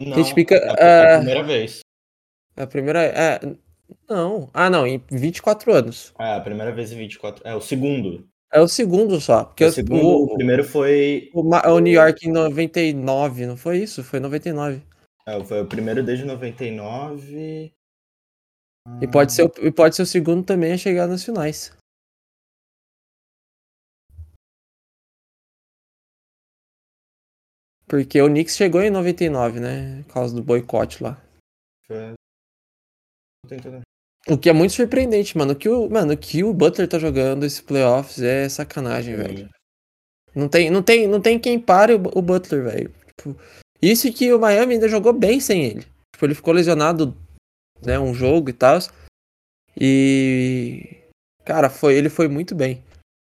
Não, 0.00 0.24
fica, 0.24 0.56
é 0.56 0.70
a- 0.70 0.74
é 0.74 1.14
ah, 1.14 1.16
primeira 1.18 1.42
vez. 1.42 1.80
A 2.56 2.66
primeira 2.66 3.02
é. 3.04 3.40
Não. 4.08 4.50
Ah, 4.52 4.68
não, 4.70 4.86
em 4.86 4.98
24 5.10 5.72
anos. 5.72 6.12
É, 6.18 6.34
a 6.34 6.40
primeira 6.40 6.72
vez 6.72 6.92
em 6.92 6.96
24. 6.96 7.46
É, 7.46 7.54
o 7.54 7.60
segundo. 7.60 8.28
É 8.54 8.60
o 8.60 8.68
segundo 8.68 9.20
só. 9.20 9.44
Porque 9.44 9.64
o 9.64 9.72
segundo, 9.72 10.06
o, 10.06 10.24
o 10.26 10.34
primeiro 10.36 10.62
foi. 10.62 11.28
o 11.34 11.40
o 11.40 11.78
New 11.80 11.92
York 11.92 12.28
em 12.28 12.30
99, 12.32 13.46
não 13.46 13.56
foi 13.56 13.78
isso? 13.78 14.04
Foi 14.04 14.20
99. 14.20 14.80
É, 15.26 15.42
foi 15.42 15.60
o 15.62 15.66
primeiro 15.66 16.04
desde 16.04 16.24
99. 16.24 17.72
E 19.02 19.08
pode 19.10 19.32
ser, 19.32 19.44
o- 19.44 19.52
e 19.66 19.72
pode 19.72 19.96
ser 19.96 20.02
o 20.02 20.06
segundo 20.06 20.44
também 20.44 20.72
a 20.72 20.78
chegar 20.78 21.08
nas 21.08 21.24
finais. 21.24 21.72
Porque 27.88 28.20
o 28.20 28.28
Knicks 28.28 28.56
chegou 28.56 28.82
em 28.82 28.90
99, 28.90 29.60
né? 29.60 30.02
Por 30.04 30.14
causa 30.14 30.34
do 30.34 30.42
boicote 30.42 31.02
lá. 31.02 31.20
Foi- 31.86 32.14
Tô 33.42 33.48
tentando- 33.48 33.83
O 34.28 34.38
que 34.38 34.48
é 34.48 34.52
muito 34.52 34.72
surpreendente, 34.72 35.36
mano. 35.36 35.52
O 35.52 35.56
que 35.56 35.68
o, 35.68 35.88
mano, 35.88 36.14
o 36.14 36.16
que 36.16 36.42
o 36.42 36.54
Butler 36.54 36.88
tá 36.88 36.98
jogando 36.98 37.44
esses 37.44 37.60
playoffs 37.60 38.22
é 38.22 38.48
sacanagem, 38.48 39.16
velho. 39.16 39.50
Não 40.34 40.48
tem, 40.48 40.70
não 40.70 40.82
tem, 40.82 41.06
não 41.06 41.20
tem 41.20 41.38
quem 41.38 41.60
pare 41.60 41.94
o, 41.94 42.02
o 42.14 42.22
Butler, 42.22 42.64
velho. 42.64 42.94
Tipo, 43.16 43.36
isso 43.80 44.10
que 44.12 44.32
o 44.32 44.38
Miami 44.38 44.74
ainda 44.74 44.88
jogou 44.88 45.12
bem 45.12 45.40
sem 45.40 45.64
ele. 45.64 45.86
Tipo, 46.12 46.26
ele 46.26 46.34
ficou 46.34 46.54
lesionado, 46.54 47.14
né, 47.84 47.98
um 47.98 48.14
jogo 48.14 48.48
e 48.48 48.52
tal. 48.52 48.78
E 49.78 50.96
cara, 51.44 51.68
foi, 51.68 51.94
ele 51.94 52.08
foi 52.08 52.26
muito 52.26 52.54
bem. 52.54 52.82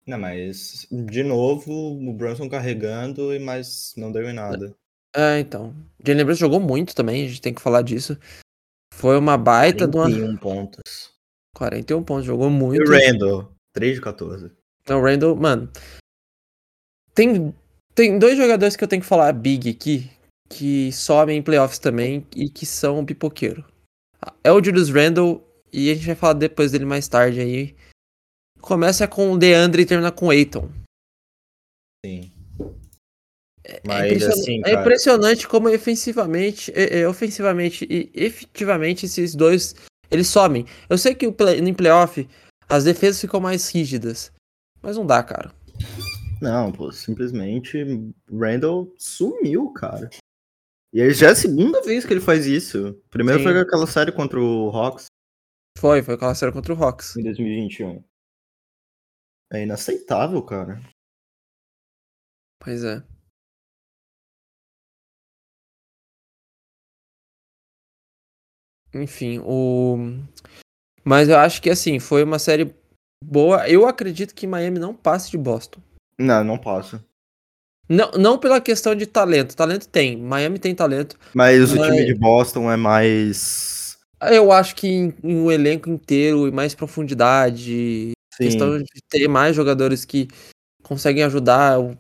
Não, 0.07 0.19
mas 0.19 0.87
de 0.91 1.23
novo 1.23 1.71
o 1.71 2.13
Brunson 2.13 2.49
carregando, 2.49 3.33
e 3.33 3.39
mas 3.39 3.93
não 3.97 4.11
deu 4.11 4.29
em 4.29 4.33
nada. 4.33 4.75
É, 5.15 5.39
então. 5.39 5.75
Jalen 6.05 6.25
Brunson 6.25 6.41
jogou 6.41 6.61
muito 6.61 6.95
também, 6.95 7.25
a 7.25 7.29
gente 7.29 7.41
tem 7.41 7.55
que 7.55 7.61
falar 7.61 7.83
disso. 7.83 8.19
Foi 8.99 9.17
uma 9.17 9.39
baita 9.39 9.87
de 9.87 9.97
uma 9.97 10.07
41 10.07 10.37
pontos. 10.37 11.13
41 11.55 12.03
pontos, 12.03 12.25
jogou 12.25 12.49
E 12.49 12.53
muito. 12.53 12.83
o 12.83 12.93
Randall, 12.93 13.53
3 13.73 13.95
de 13.95 14.01
14. 14.01 14.51
O 14.91 15.01
Randall, 15.01 15.37
mano. 15.37 15.71
Tem, 17.15 17.55
tem 17.95 18.19
dois 18.19 18.37
jogadores 18.37 18.75
que 18.75 18.83
eu 18.83 18.89
tenho 18.89 19.03
que 19.03 19.09
falar 19.09 19.33
big 19.33 19.71
aqui, 19.71 20.11
que 20.49 20.91
somem 20.93 21.39
em 21.39 21.43
playoffs 21.43 21.79
também 21.79 22.27
e 22.35 22.51
que 22.51 22.67
são 22.67 23.05
pipoqueiro. 23.05 23.65
É 24.43 24.51
o 24.51 24.63
Julius 24.63 24.91
Randall 24.91 25.47
e 25.73 25.91
a 25.91 25.95
gente 25.95 26.07
vai 26.07 26.17
falar 26.17 26.33
depois 26.33 26.73
dele 26.73 26.85
mais 26.85 27.07
tarde 27.07 27.41
aí. 27.41 27.77
Começa 28.61 29.07
com 29.07 29.31
o 29.33 29.39
DeAndre 29.39 29.83
e 29.83 29.87
termina 29.87 30.11
com 30.11 30.27
o 30.27 30.31
Aiton. 30.31 30.69
Sim. 32.05 32.33
É, 33.71 33.81
Mas, 33.87 34.07
impressionante, 34.07 34.41
assim, 34.41 34.59
é 34.61 34.63
cara- 34.71 34.81
impressionante 34.81 35.49
como 35.49 35.69
ofensivamente, 35.69 36.73
é, 36.75 37.01
é, 37.01 37.09
ofensivamente 37.09 37.87
e 37.91 38.11
efetivamente 38.15 39.05
esses 39.05 39.35
dois 39.35 39.75
eles 40.11 40.27
somem. 40.27 40.65
Eu 40.89 40.97
sei 40.97 41.15
que 41.15 41.27
o 41.27 41.33
play, 41.33 41.61
no 41.61 41.75
playoff 41.75 42.27
as 42.67 42.85
defesas 42.85 43.21
ficam 43.21 43.41
mais 43.41 43.69
rígidas, 43.71 44.33
mas 44.81 44.97
não 44.97 45.05
dá, 45.07 45.23
cara. 45.23 45.53
Não, 46.41 46.73
pô, 46.73 46.91
simplesmente 46.93 47.85
Randall 48.33 48.91
sumiu, 48.97 49.71
cara. 49.73 50.09
E 50.95 51.03
aí 51.03 51.13
já 51.13 51.27
é 51.29 51.31
a 51.33 51.37
segunda 51.37 51.83
vez 51.83 52.07
que 52.07 52.13
ele 52.15 52.21
faz 52.23 52.47
isso. 52.47 52.99
Primeiro 53.11 53.41
Sim. 53.41 53.45
foi 53.45 53.59
aquela 53.61 53.87
série 53.87 54.13
contra 54.13 54.41
o 54.41 54.71
Hawks 54.71 55.07
Foi, 55.77 56.03
foi 56.03 56.15
aquela 56.15 56.35
série 56.35 56.53
contra 56.53 56.73
o 56.73 56.83
Hawks. 56.83 57.17
em 57.17 57.23
2021. 57.23 58.03
É 59.53 59.63
inaceitável, 59.63 60.43
cara. 60.43 60.81
Pois 62.61 62.83
é. 62.85 63.03
Enfim, 68.95 69.41
o. 69.45 70.15
Mas 71.05 71.29
eu 71.29 71.37
acho 71.39 71.61
que 71.63 71.71
assim, 71.71 71.99
foi 71.99 72.23
uma 72.23 72.39
série 72.39 72.75
boa. 73.25 73.69
Eu 73.69 73.87
acredito 73.87 74.35
que 74.35 74.47
Miami 74.47 74.79
não 74.79 74.95
passe 74.95 75.31
de 75.31 75.39
Boston. 75.39 75.81
Não, 76.19 76.43
não 76.45 76.59
passa. 76.59 77.03
Não, 77.89 78.11
não 78.13 78.39
pela 78.39 78.61
questão 78.61 78.95
de 78.95 79.07
talento. 79.07 79.57
Talento 79.57 79.89
tem. 79.89 80.17
Miami 80.17 80.59
tem 80.59 80.75
talento. 80.75 81.17
Mas, 81.35 81.73
o 81.73 81.77
Mas- 81.77 81.87
time 81.91 82.05
de 82.05 82.15
Boston 82.15 82.71
é 82.71 82.77
mais. 82.77 83.97
Eu 84.31 84.51
acho 84.51 84.75
que 84.75 84.89
em, 84.89 85.15
em 85.23 85.37
um 85.37 85.51
elenco 85.51 85.89
inteiro 85.89 86.49
e 86.49 86.51
mais 86.51 86.75
profundidade. 86.75 88.11
Sim. 88.35 88.45
Questão 88.45 88.79
de 88.79 88.87
ter 89.09 89.29
mais 89.29 89.55
jogadores 89.57 90.05
que 90.05 90.29
conseguem 90.83 91.23
ajudar 91.25 91.81
o 91.81 91.97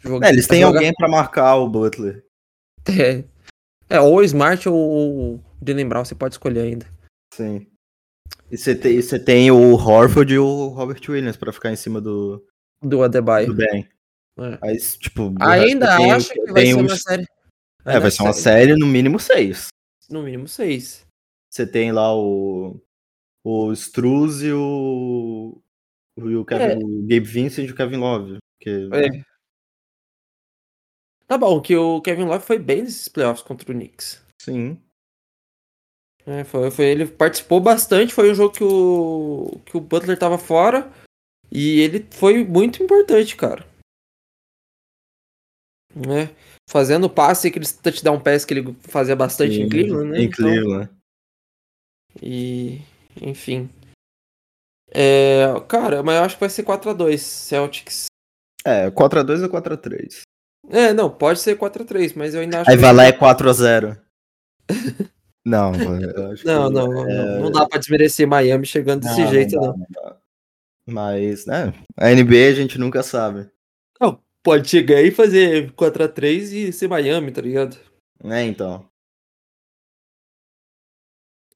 jogo. 0.00 0.24
É, 0.24 0.28
eles 0.30 0.46
têm 0.46 0.60
jogar- 0.62 0.78
alguém 0.78 0.92
pra 0.94 1.08
marcar 1.08 1.54
o 1.56 1.68
Butler. 1.68 2.24
É, 2.88 3.22
é 3.90 4.00
ou 4.00 4.16
o 4.16 4.22
Smart 4.22 4.68
ou 4.68 5.34
o 5.36 5.40
Jalen 5.66 5.88
Brown, 5.88 6.04
você 6.04 6.14
pode 6.14 6.34
escolher 6.34 6.60
ainda. 6.60 6.86
Sim. 7.34 7.66
E 8.50 8.56
você 8.56 8.74
tem, 8.74 9.00
você 9.00 9.18
tem 9.18 9.50
o 9.50 9.72
Horford 9.74 10.32
e 10.34 10.38
o 10.38 10.68
Robert 10.68 11.00
Williams 11.08 11.36
pra 11.36 11.52
ficar 11.52 11.70
em 11.72 11.76
cima 11.76 12.00
do, 12.00 12.44
Do 12.82 13.02
Adebayo. 13.02 13.48
do 13.48 13.54
Ben. 13.54 13.86
É. 14.40 14.58
Aí, 14.62 14.76
tipo, 14.98 15.34
Ainda 15.40 15.96
tem 15.96 16.12
acho 16.12 16.30
que 16.32 16.52
vai 16.52 16.66
ser 16.66 16.74
os- 16.76 16.80
uma 16.82 16.96
série. 16.96 17.22
É, 17.84 17.90
Ainda 17.90 18.00
vai 18.00 18.10
ser 18.10 18.22
uma 18.22 18.32
que 18.32 18.38
série 18.38 18.76
no 18.76 18.86
mínimo 18.86 19.18
seis. 19.18 19.68
No 20.08 20.22
mínimo 20.22 20.46
seis. 20.48 21.04
Você 21.50 21.66
tem 21.66 21.92
lá 21.92 22.14
o. 22.16 22.80
O 23.44 23.72
Struz 23.72 24.42
e 24.42 24.52
o. 24.52 25.60
E 26.18 26.34
o, 26.36 26.44
Kevin, 26.44 26.62
É. 26.64 26.76
o 26.76 27.02
Gabe 27.02 27.20
Vincent 27.20 27.68
e 27.68 27.72
o 27.72 27.74
Kevin 27.74 27.96
Love. 27.96 28.38
Que, 28.60 28.88
É. 28.92 29.08
Tá 31.28 31.36
bom, 31.36 31.60
que 31.60 31.76
o 31.76 32.00
Kevin 32.00 32.24
Love 32.24 32.44
foi 32.44 32.58
bem 32.58 32.82
nesses 32.82 33.06
playoffs 33.08 33.42
contra 33.44 33.70
o 33.70 33.74
Knicks. 33.74 34.24
Sim. 34.40 34.80
É, 36.26 36.42
foi, 36.44 36.70
foi, 36.70 36.86
ele 36.86 37.06
participou 37.06 37.60
bastante, 37.60 38.14
foi 38.14 38.30
um 38.30 38.34
jogo 38.34 38.54
que 38.54 38.64
o, 38.64 39.60
que 39.66 39.76
o 39.76 39.80
Butler 39.80 40.18
tava 40.18 40.38
fora. 40.38 40.90
E 41.50 41.80
ele 41.80 42.06
foi 42.10 42.44
muito 42.44 42.82
importante, 42.82 43.36
cara. 43.36 43.66
Né? 45.94 46.34
Fazendo 46.68 47.08
passe, 47.08 47.48
aqueles 47.48 47.72
touchdown 47.72 48.20
pass 48.22 48.44
que 48.44 48.52
ele 48.54 48.74
fazia 48.82 49.16
bastante 49.16 49.54
em 49.54 49.64
Sim, 49.64 49.68
Cleveland, 49.68 50.10
né? 50.10 50.18
Em 50.20 50.24
Então- 50.24 50.36
Cleveland. 50.44 50.90
E, 52.22 52.80
enfim. 53.20 53.70
É, 54.90 55.44
cara, 55.68 56.02
mas 56.02 56.16
eu 56.16 56.24
acho 56.24 56.34
que 56.36 56.40
vai 56.40 56.50
ser 56.50 56.62
4x2 56.64 57.20
Celtics. 57.20 58.06
É, 58.64 58.90
4x2 58.90 59.42
ou 59.42 59.48
4x3. 59.48 60.22
É, 60.70 60.92
não, 60.92 61.10
pode 61.10 61.40
ser 61.40 61.56
4x3, 61.58 62.14
mas 62.14 62.34
eu 62.34 62.40
ainda 62.42 62.60
acho 62.60 62.70
Aí 62.70 62.76
vai 62.76 62.92
lá 62.92 63.04
é 63.04 63.12
4x0. 63.12 63.98
não, 65.44 65.70
acho 66.32 66.46
Não, 66.46 66.68
não, 66.70 67.08
é- 67.08 67.14
não, 67.16 67.40
não 67.44 67.50
dá 67.50 67.66
pra 67.66 67.78
desmerecer 67.78 68.26
Miami 68.28 68.66
chegando 68.66 69.02
desse 69.02 69.20
Não, 69.20 69.30
jeito, 69.30 69.56
não. 69.56 69.78
dá, 69.78 69.86
não. 70.02 70.18
Mas, 70.90 71.44
né, 71.46 71.72
a 71.96 72.10
NBA 72.10 72.48
a 72.50 72.54
gente 72.54 72.78
nunca 72.78 73.02
sabe. 73.02 73.50
Não, 74.00 74.22
pode 74.42 74.68
chegar 74.68 74.96
aí 74.96 75.08
e 75.08 75.10
fazer 75.10 75.72
4x3 75.72 76.52
e 76.52 76.72
ser 76.72 76.88
Miami, 76.88 77.30
tá 77.32 77.40
ligado? 77.42 77.76
É, 78.24 78.42
então. 78.42 78.88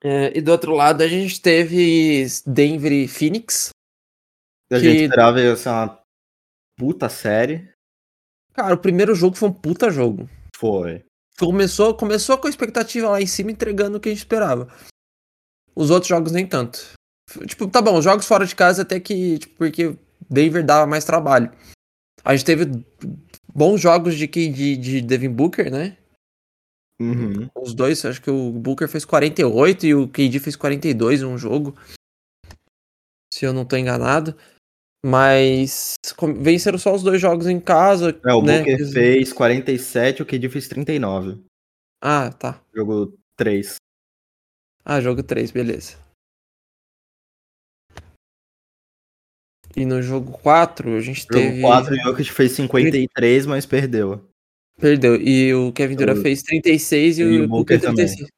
É, 0.04 0.36
e 0.36 0.40
do 0.40 0.50
outro 0.50 0.72
lado 0.74 1.02
a 1.02 1.08
gente 1.08 1.40
teve 1.40 2.26
Denver 2.46 2.92
e 2.92 3.06
Phoenix. 3.06 3.70
A 4.70 4.76
Que- 4.76 4.80
gente 4.80 5.02
esperava 5.04 5.56
ser 5.56 5.68
uma 5.68 6.02
puta 6.78 7.08
série. 7.08 7.71
Cara, 8.52 8.74
o 8.74 8.78
primeiro 8.78 9.14
jogo 9.14 9.36
foi 9.36 9.48
um 9.48 9.52
puta 9.52 9.90
jogo. 9.90 10.28
Foi. 10.56 11.04
Começou, 11.38 11.94
começou 11.94 12.38
com 12.38 12.46
a 12.46 12.50
expectativa 12.50 13.08
lá 13.08 13.20
em 13.20 13.26
cima, 13.26 13.50
entregando 13.50 13.96
o 13.96 14.00
que 14.00 14.08
a 14.08 14.12
gente 14.12 14.18
esperava. 14.18 14.68
Os 15.74 15.90
outros 15.90 16.08
jogos 16.08 16.32
nem 16.32 16.46
tanto. 16.46 16.92
Tipo, 17.46 17.66
tá 17.66 17.80
bom, 17.80 17.96
os 17.98 18.04
jogos 18.04 18.26
fora 18.26 18.46
de 18.46 18.54
casa 18.54 18.82
até 18.82 19.00
que, 19.00 19.38
tipo, 19.38 19.56
porque 19.56 19.96
Denver 20.28 20.64
dava 20.64 20.86
mais 20.86 21.04
trabalho. 21.04 21.50
A 22.24 22.36
gente 22.36 22.44
teve 22.44 22.84
bons 23.54 23.80
jogos 23.80 24.16
de, 24.16 24.26
de, 24.26 24.76
de 24.76 25.00
Devin 25.00 25.30
Booker, 25.30 25.70
né? 25.70 25.96
Uhum. 27.00 27.48
Os 27.56 27.74
dois, 27.74 28.04
acho 28.04 28.22
que 28.22 28.30
o 28.30 28.52
Booker 28.52 28.86
fez 28.86 29.04
48 29.04 29.86
e 29.86 29.94
o 29.94 30.08
KD 30.08 30.38
fez 30.38 30.54
42 30.54 31.22
em 31.22 31.24
um 31.24 31.38
jogo. 31.38 31.74
Se 33.32 33.44
eu 33.44 33.52
não 33.52 33.64
tô 33.64 33.76
enganado. 33.76 34.36
Mas 35.04 35.94
venceram 36.38 36.78
só 36.78 36.94
os 36.94 37.02
dois 37.02 37.20
jogos 37.20 37.46
em 37.48 37.58
casa. 37.58 38.10
É, 38.24 38.32
o 38.32 38.42
né? 38.42 38.58
Booker 38.58 38.92
fez 38.92 39.32
47, 39.32 40.22
o 40.22 40.26
KD 40.26 40.48
fez 40.48 40.68
39. 40.68 41.42
Ah, 42.00 42.30
tá. 42.30 42.60
Jogo 42.74 43.18
3. 43.36 43.76
Ah, 44.84 45.00
jogo 45.00 45.22
3, 45.22 45.50
beleza. 45.50 45.96
E 49.76 49.86
no 49.86 50.02
jogo 50.02 50.32
4, 50.38 50.96
a 50.96 51.00
gente 51.00 51.20
Jogo 51.22 51.34
teve. 51.34 51.60
4, 51.62 51.94
o 51.94 51.96
Jokic 51.96 52.30
fez 52.32 52.52
53, 52.52 53.46
mas 53.46 53.64
perdeu. 53.64 54.28
Perdeu. 54.78 55.16
E 55.16 55.54
o 55.54 55.72
Kevin 55.72 55.96
Durant 55.96 56.18
O- 56.18 56.22
fez 56.22 56.42
36 56.42 57.18
e, 57.18 57.22
e 57.22 57.40
o 57.40 57.44
o 57.44 57.48
Booker 57.48 57.78
Booker 57.78 57.80
também. 57.80 58.06
36. 58.06 58.28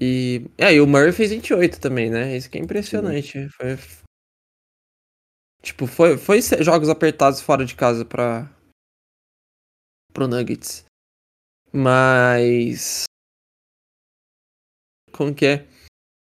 E, 0.00 0.46
é, 0.56 0.74
e 0.74 0.80
o 0.80 0.86
Murray 0.86 1.12
fez 1.12 1.30
28 1.30 1.80
também, 1.80 2.08
né? 2.10 2.36
Isso 2.36 2.48
que 2.48 2.56
é 2.58 2.60
impressionante. 2.60 3.48
Foi, 3.50 3.76
tipo, 5.62 5.86
foi, 5.86 6.16
foi 6.16 6.40
jogos 6.60 6.88
apertados 6.88 7.40
fora 7.40 7.64
de 7.64 7.74
casa 7.74 8.04
para 8.04 8.50
pro 10.12 10.28
Nuggets. 10.28 10.84
Mas 11.72 13.04
como 15.12 15.34
que 15.34 15.46
é? 15.46 15.66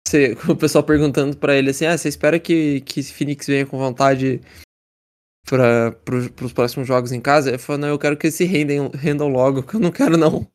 O 0.49 0.57
pessoal 0.57 0.85
perguntando 0.85 1.37
pra 1.37 1.57
ele 1.57 1.71
assim: 1.71 1.87
"Ah, 1.87 1.97
você 1.97 2.09
espera 2.09 2.39
que 2.39 2.83
que 2.83 3.03
Phoenix 3.03 3.47
venha 3.47 3.67
com 3.67 3.79
vontade 3.79 4.41
para 5.49 5.93
pro, 5.93 6.31
pros 6.33 6.53
próximos 6.53 6.87
jogos 6.87 7.13
em 7.13 7.21
casa?" 7.21 7.51
Ele 7.51 7.59
falou: 7.59 7.81
"Não, 7.81 7.89
eu 7.89 7.99
quero 7.99 8.17
que 8.17 8.27
eles 8.27 8.35
se 8.35 8.45
rendem, 8.45 8.91
rendam 8.91 9.29
logo, 9.29 9.63
que 9.63 9.75
eu 9.75 9.81
não 9.81 9.91
quero 9.91 10.17
não." 10.17 10.47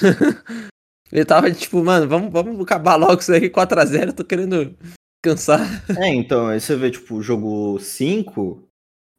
Ele 1.12 1.24
tava 1.24 1.52
tipo, 1.52 1.84
mano, 1.84 2.08
vamos, 2.08 2.32
vamos 2.32 2.60
acabar 2.60 2.96
logo 2.96 3.20
isso 3.20 3.32
aqui 3.32 3.48
4x0, 3.48 4.12
tô 4.12 4.24
querendo 4.24 4.76
cansar. 5.24 5.60
É, 5.98 6.08
então, 6.08 6.48
aí 6.48 6.60
você 6.60 6.76
vê, 6.76 6.90
tipo, 6.90 7.16
o 7.16 7.22
jogo 7.22 7.78
5 7.78 8.62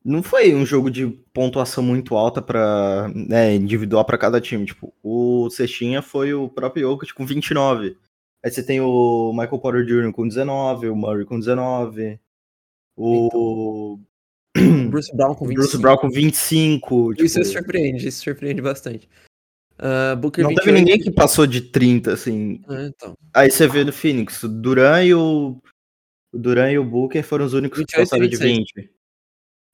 não 0.03 0.21
foi 0.21 0.53
um 0.53 0.65
jogo 0.65 0.91
de 0.91 1.07
pontuação 1.33 1.83
muito 1.83 2.15
alta 2.15 2.41
para 2.41 3.11
né, 3.13 3.55
individual 3.55 4.05
pra 4.05 4.17
cada 4.17 4.39
time. 4.39 4.65
Tipo, 4.65 4.93
o 5.01 5.49
Cestinha 5.49 6.01
foi 6.01 6.33
o 6.33 6.47
próprio 6.47 6.87
Jokic 6.87 7.13
com 7.13 7.25
29. 7.25 7.97
Aí 8.43 8.51
você 8.51 8.61
tem 8.61 8.79
o 8.79 9.31
Michael 9.31 9.59
Porter 9.59 9.83
Jr. 9.83 10.11
com 10.13 10.27
19, 10.27 10.89
o 10.89 10.95
Murray 10.95 11.25
com 11.25 11.39
19, 11.39 12.19
o 12.95 13.99
Bruce 14.89 15.15
Brown 15.15 15.33
com 15.33 15.45
o 15.45 15.47
25. 15.47 15.55
Bruce 15.55 15.81
Brown 15.81 15.97
com 15.97 16.09
25. 16.11 17.13
Isso 17.17 17.39
tipo, 17.39 17.45
surpreende, 17.45 18.07
isso 18.07 18.21
surpreende 18.21 18.61
bastante. 18.61 19.09
Ah, 19.77 20.15
Booker 20.15 20.43
não 20.43 20.49
28. 20.49 20.65
teve 20.65 20.79
ninguém 20.79 20.99
que 20.99 21.11
passou 21.11 21.45
de 21.45 21.61
30, 21.61 22.13
assim. 22.13 22.61
Ah, 22.67 22.85
então. 22.85 23.17
Aí 23.33 23.51
você 23.51 23.67
vê 23.67 23.83
no 23.83 23.91
Phoenix, 23.91 24.41
o 24.43 24.49
Duran 24.49 25.03
e 25.03 25.13
o. 25.13 25.61
O 26.35 26.37
Duran 26.37 26.69
e 26.69 26.77
o 26.77 26.83
Booker 26.83 27.23
foram 27.23 27.45
os 27.45 27.53
únicos 27.53 27.79
28 27.79 27.95
que 27.95 27.97
passaram 28.09 28.25
e 28.25 28.27
de 28.27 28.35
26. 28.35 28.67
20. 28.75 28.93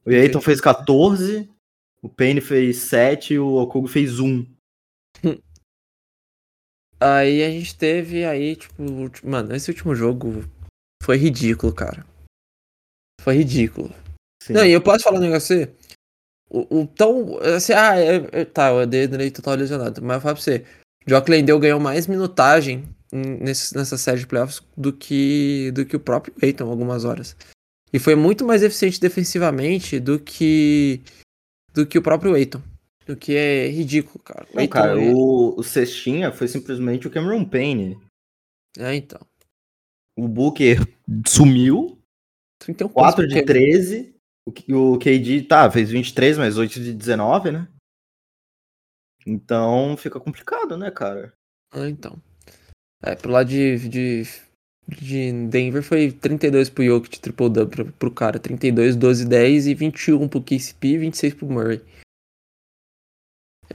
O 0.06 0.10
Aiton 0.12 0.42
fez 0.42 0.62
14, 0.62 1.50
o 2.04 2.08
Payne 2.08 2.40
fez 2.40 2.78
7 2.78 3.34
e 3.34 3.40
o 3.40 3.56
Okugo 3.56 3.88
fez 3.88 4.20
1. 4.20 4.46
Aí 7.00 7.44
a 7.44 7.50
gente 7.50 7.76
teve 7.76 8.24
aí, 8.24 8.56
tipo, 8.56 8.84
mano, 9.24 9.56
esse 9.56 9.72
último 9.72 9.96
jogo 9.96 10.44
foi 11.02 11.18
ridículo, 11.18 11.74
cara. 11.74 12.06
Foi 13.20 13.38
ridículo. 13.38 13.90
Sim. 14.44 14.54
Não, 14.54 14.64
e 14.64 14.72
eu 14.72 14.82
posso 14.84 15.04
falar 15.04 15.18
um 15.18 15.22
negócio 15.22 15.48
você? 15.48 15.74
O, 16.48 16.82
o 16.82 16.88
tão. 16.88 17.40
Assim, 17.40 17.74
ah, 17.74 18.00
é, 18.00 18.42
é- 18.42 18.46
tá, 18.46 18.72
o 18.72 18.78
Adriano 18.78 19.32
total 19.32 19.56
lesionado. 19.56 20.00
Mas 20.00 20.18
eu 20.18 20.22
falo 20.22 20.36
pra 20.36 20.44
você, 20.44 20.64
Jock 21.08 21.32
Landale 21.32 21.60
ganhou 21.60 21.80
mais 21.80 22.06
minutagem 22.06 22.84
em- 22.84 23.01
nesse, 23.12 23.76
nessa 23.76 23.98
série 23.98 24.20
de 24.20 24.28
playoffs 24.28 24.62
do 24.76 24.94
que, 24.94 25.72
do 25.72 25.86
que 25.86 25.96
o 25.96 26.00
próprio 26.00 26.34
Aiton 26.42 26.70
algumas 26.70 27.06
horas. 27.06 27.36
E 27.94 28.00
foi 28.00 28.16
muito 28.16 28.46
mais 28.46 28.64
eficiente 28.64 29.00
defensivamente 29.00 30.00
do 30.00 30.18
que 30.20 31.02
do 31.74 31.86
que 31.86 31.98
o 31.98 32.02
próprio 32.02 32.34
Aiton. 32.34 32.62
O 33.10 33.16
que 33.16 33.36
é 33.36 33.68
ridículo, 33.68 34.20
cara. 34.24 34.48
Não, 34.54 34.62
Então, 34.64 34.82
cara, 34.82 35.02
é- 35.02 35.12
o, 35.14 35.56
o 35.58 35.64
Cestinha 35.64 36.32
foi 36.32 36.48
simplesmente 36.48 37.08
o 37.08 37.12
Cameron 37.12 37.44
Payne. 37.44 38.00
É, 38.78 38.96
então. 38.96 39.20
O 40.18 40.28
Booker 40.28 40.78
sumiu, 41.28 41.98
31 42.60 42.90
4 42.90 43.24
pontos 43.24 43.34
de 43.34 43.42
por 43.42 43.46
13. 43.48 44.16
O, 44.48 44.94
o 44.94 45.00
KD, 45.00 45.44
tá, 45.44 45.70
fez 45.70 45.90
23, 45.90 46.38
mas 46.38 46.58
8 46.58 46.80
de 46.80 46.94
19, 46.94 47.52
né? 47.52 47.68
Então 49.26 49.96
fica 49.98 50.20
complicado, 50.20 50.78
né, 50.78 50.90
cara? 50.92 51.34
Ah, 51.72 51.88
então. 51.88 52.22
É, 53.04 53.16
pro 53.16 53.32
lado 53.32 53.50
de, 53.50 53.90
de, 53.90 54.24
de 54.88 55.32
Denver 55.48 55.82
foi 55.82 56.12
32 56.12 56.70
pro 56.70 56.84
Jokic, 56.84 57.20
triple 57.20 57.50
double 57.50 57.76
pro, 57.76 57.92
pro 57.94 58.12
cara. 58.12 58.40
32, 58.40 58.96
12, 58.96 59.28
10 59.28 59.68
e 59.68 59.74
21 59.74 60.28
pro 60.28 60.42
KCP 60.42 60.88
e 60.88 60.98
26 61.00 61.34
pro 61.34 61.48
Murray. 61.48 61.82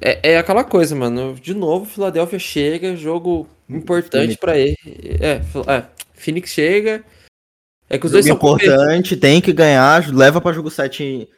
É, 0.01 0.33
é 0.33 0.39
aquela 0.39 0.63
coisa, 0.65 0.95
mano. 0.95 1.35
De 1.35 1.55
novo, 1.55 1.87
Philadelphia 1.87 2.39
chega, 2.39 2.97
jogo 2.97 3.49
importante 3.69 4.37
pra 4.39 4.59
ele. 4.59 4.77
É, 5.21 5.37
é, 5.73 5.91
Phoenix 6.15 6.51
chega. 6.51 7.05
É 7.89 7.99
que 7.99 8.07
os 8.07 8.13
dois 8.13 8.27
Jogo 8.27 8.41
são 8.41 8.57
importante, 8.57 9.17
tem 9.17 9.41
que 9.41 9.53
ganhar, 9.53 10.13
leva 10.13 10.41
pra 10.41 10.53
jogo 10.53 10.71
7 10.71 11.05
em- 11.05 11.29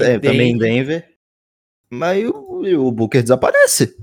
é, 0.00 0.18
também 0.18 0.52
em 0.52 0.58
Denver- 0.58 1.00
Denver. 1.00 1.16
Mas 1.90 2.24
o, 2.24 2.86
o 2.86 2.92
Booker 2.92 3.20
desaparece. 3.20 3.96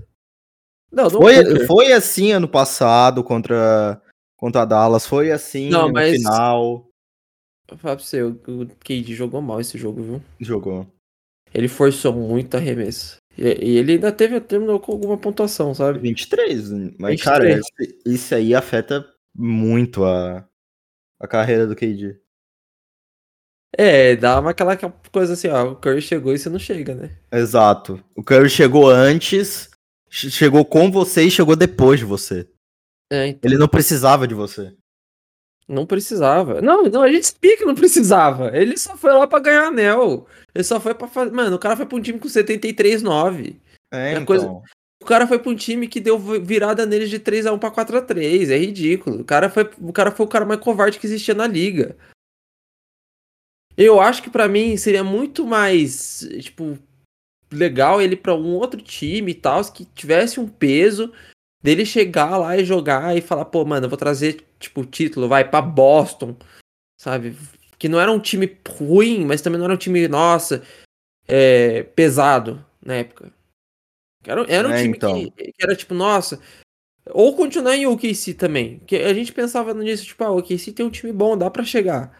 Não, 0.91 1.03
não 1.05 1.21
Foi, 1.21 1.43
Booker. 1.43 1.67
foi 1.67 1.91
assim 1.91 2.31
ano 2.31 2.47
passado 2.47 3.23
contra, 3.23 4.01
contra 4.37 4.61
a 4.61 4.65
Dallas, 4.65 5.05
foi 5.05 5.31
assim 5.31 5.69
Não, 5.69 5.87
no 5.87 5.93
mas- 5.93 6.17
final. 6.17 6.87
Falar 7.77 7.97
pra 7.97 8.05
você, 8.05 8.23
o, 8.23 8.35
KD 8.79 9.13
jogou 9.13 9.41
mal 9.41 9.59
esse 9.59 9.77
jogo, 9.77 10.01
viu? 10.01 10.21
Jogou. 10.39 10.87
Ele 11.53 11.67
forçou 11.67 12.13
muito 12.13 12.55
arremesso. 12.55 13.17
E, 13.37 13.43
e 13.43 13.77
ele 13.77 13.93
ainda 13.93 14.11
teve, 14.11 14.39
terminou 14.39 14.79
com 14.79 14.93
alguma 14.93 15.17
pontuação, 15.17 15.73
sabe? 15.75 15.99
23. 15.99 16.69
Mas, 16.97 17.19
23. 17.19 17.21
cara, 17.21 17.61
isso 18.05 18.33
aí 18.33 18.55
afeta 18.55 19.05
muito 19.35 20.05
a, 20.05 20.47
a 21.19 21.27
carreira 21.27 21.67
do 21.67 21.75
KD. 21.75 22.17
É, 23.77 24.15
dá 24.15 24.39
uma 24.39 24.51
aquela 24.51 24.75
coisa 25.11 25.33
assim, 25.33 25.49
ó, 25.49 25.71
o 25.71 25.75
Curry 25.75 26.01
chegou 26.01 26.33
e 26.33 26.39
você 26.39 26.49
não 26.49 26.57
chega, 26.57 26.95
né? 26.95 27.17
Exato. 27.31 28.01
O 28.15 28.23
Curry 28.23 28.49
chegou 28.49 28.89
antes, 28.89 29.69
chegou 30.09 30.63
com 30.65 30.91
você 30.91 31.23
e 31.23 31.31
chegou 31.31 31.55
depois 31.55 31.99
de 31.99 32.05
você. 32.05 32.47
É, 33.11 33.27
então, 33.27 33.49
Ele 33.49 33.57
não 33.57 33.67
precisava 33.67 34.27
de 34.27 34.33
você. 34.33 34.75
não 35.67 35.85
precisava. 35.85 36.61
Não, 36.61 36.83
não, 36.83 37.01
a 37.01 37.11
gente 37.11 37.27
sabia 37.27 37.57
que 37.57 37.65
não 37.65 37.75
precisava. 37.75 38.55
Ele 38.57 38.77
só 38.77 38.95
foi 38.97 39.11
lá 39.13 39.27
pra 39.27 39.39
ganhar 39.39 39.67
anel. 39.67 40.27
Ele 40.55 40.63
só 40.63 40.79
foi 40.79 40.93
pra 40.93 41.07
fazer. 41.07 41.31
Mano, 41.31 41.55
o 41.55 41.59
cara 41.59 41.75
foi 41.75 41.85
pra 41.85 41.97
um 41.97 42.01
time 42.01 42.19
com 42.19 42.27
73-9. 42.27 43.59
É, 43.93 44.09
É 44.09 44.11
então. 44.13 44.25
coisa- 44.25 44.47
O 45.01 45.05
cara 45.05 45.27
foi 45.27 45.39
pra 45.39 45.51
um 45.51 45.55
time 45.55 45.87
que 45.87 45.99
deu 46.01 46.17
virada 46.17 46.85
neles 46.85 47.09
de 47.09 47.19
3x1 47.19 47.57
pra 47.59 47.71
4x3. 47.71 48.49
É 48.49 48.57
ridículo. 48.57 49.21
O 49.21 49.25
cara, 49.25 49.49
foi, 49.49 49.69
o 49.79 49.93
cara 49.93 50.11
foi 50.11 50.25
o 50.25 50.29
cara 50.29 50.45
mais 50.45 50.59
covarde 50.59 50.99
que 50.99 51.05
existia 51.05 51.33
na 51.33 51.47
liga. 51.47 51.95
Eu 53.77 54.01
acho 54.01 54.23
que 54.23 54.29
pra 54.29 54.47
mim 54.47 54.75
seria 54.75 55.03
muito 55.03 55.45
mais, 55.45 56.27
tipo, 56.41 56.77
legal 57.51 58.01
ele 58.01 58.15
pra 58.15 58.35
um 58.35 58.55
outro 58.55 58.81
time 58.81 59.31
e 59.31 59.35
tal, 59.35 59.63
que 59.71 59.85
tivesse 59.85 60.39
um 60.39 60.47
peso 60.47 61.13
dele 61.61 61.85
chegar 61.85 62.37
lá 62.37 62.57
e 62.57 62.65
jogar 62.65 63.15
e 63.17 63.21
falar, 63.21 63.45
pô, 63.45 63.65
mano, 63.65 63.85
eu 63.85 63.89
vou 63.89 63.97
trazer, 63.97 64.45
tipo, 64.59 64.81
o 64.81 64.85
título, 64.85 65.27
vai 65.27 65.49
pra 65.49 65.61
Boston, 65.61 66.35
sabe? 66.99 67.35
Que 67.77 67.89
não 67.89 67.99
era 67.99 68.11
um 68.11 68.19
time 68.19 68.57
ruim, 68.67 69.25
mas 69.25 69.41
também 69.41 69.57
não 69.57 69.65
era 69.65 69.73
um 69.73 69.77
time, 69.77 70.07
nossa, 70.07 70.63
é, 71.27 71.83
pesado 71.83 72.63
na 72.83 72.95
época. 72.95 73.33
Era, 74.25 74.45
era 74.51 74.67
um 74.67 74.71
É, 74.71 74.81
time 74.81 74.95
então. 74.97 75.13
que, 75.13 75.51
que 75.51 75.63
era 75.63 75.75
tipo, 75.75 75.93
nossa. 75.93 76.41
Ou 77.11 77.35
continuar 77.35 77.75
em 77.77 77.85
OKC 77.85 78.33
também. 78.33 78.79
Que 78.79 78.97
a 78.97 79.13
gente 79.13 79.31
pensava 79.31 79.73
nisso, 79.73 80.05
tipo, 80.05 80.23
ah, 80.23 80.31
o 80.31 80.39
OKC 80.39 80.73
tem 80.73 80.85
um 80.85 80.89
time 80.89 81.13
bom, 81.13 81.37
dá 81.37 81.49
pra 81.49 81.63
chegar. 81.63 82.11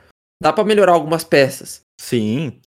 Dá 0.41 0.53
pra 0.53 0.63
melhorar 0.63 0.93
algumas 0.93 1.23
peças. 1.23 1.81
Sim. 1.99 2.61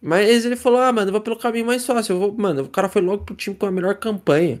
Mas 0.00 0.44
ele 0.44 0.56
falou, 0.56 0.80
ah, 0.80 0.92
mano, 0.92 1.08
eu 1.08 1.12
vou 1.12 1.20
pelo 1.20 1.36
caminho 1.36 1.66
mais 1.66 1.84
fácil. 1.84 2.14
Eu 2.14 2.20
vou, 2.20 2.32
mano, 2.36 2.62
o 2.62 2.68
cara 2.68 2.88
foi 2.88 3.02
logo 3.02 3.24
pro 3.24 3.34
time 3.34 3.56
com 3.56 3.66
a 3.66 3.70
melhor 3.70 3.94
campanha. 3.96 4.60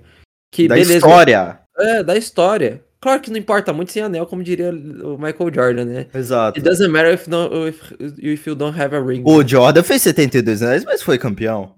Que 0.52 0.66
da 0.66 0.74
beleza. 0.74 0.96
história. 0.96 1.60
É, 1.78 2.02
da 2.02 2.16
história. 2.16 2.84
Claro 3.00 3.20
que 3.20 3.30
não 3.30 3.38
importa 3.38 3.72
muito 3.72 3.92
sem 3.92 4.02
anel, 4.02 4.26
como 4.26 4.42
diria 4.42 4.70
o 4.70 5.16
Michael 5.16 5.54
Jordan, 5.54 5.84
né? 5.84 6.06
Exato. 6.12 6.58
It 6.58 6.68
doesn't 6.68 6.90
matter 6.90 7.14
if, 7.14 7.28
no, 7.28 7.68
if, 7.68 7.92
if 8.18 8.46
you 8.46 8.56
don't 8.56 8.78
have 8.78 8.94
a 8.94 9.00
ring. 9.00 9.22
O 9.24 9.46
Jordan 9.46 9.84
fez 9.84 10.02
72 10.02 10.62
anos, 10.62 10.84
mas 10.84 11.02
foi 11.02 11.16
campeão. 11.16 11.76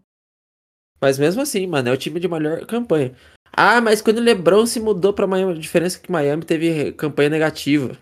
Mas 1.01 1.19
mesmo 1.19 1.43
assim, 1.43 1.67
mano, 1.67 1.91
é 1.91 1.93
o 1.93 1.97
time 1.97 2.19
de 2.19 2.29
melhor 2.29 2.65
campanha. 2.65 3.13
Ah, 3.53 3.81
mas 3.81 4.01
quando 4.01 4.19
o 4.19 4.23
LeBron 4.23 4.65
se 4.65 4.81
mudou 4.81 5.13
pra 5.13 5.27
Miami, 5.27 5.53
a 5.53 5.61
diferença 5.61 5.99
é 5.99 6.01
que 6.01 6.13
Miami 6.13 6.45
teve 6.45 6.93
campanha 6.93 7.29
negativa. 7.29 7.97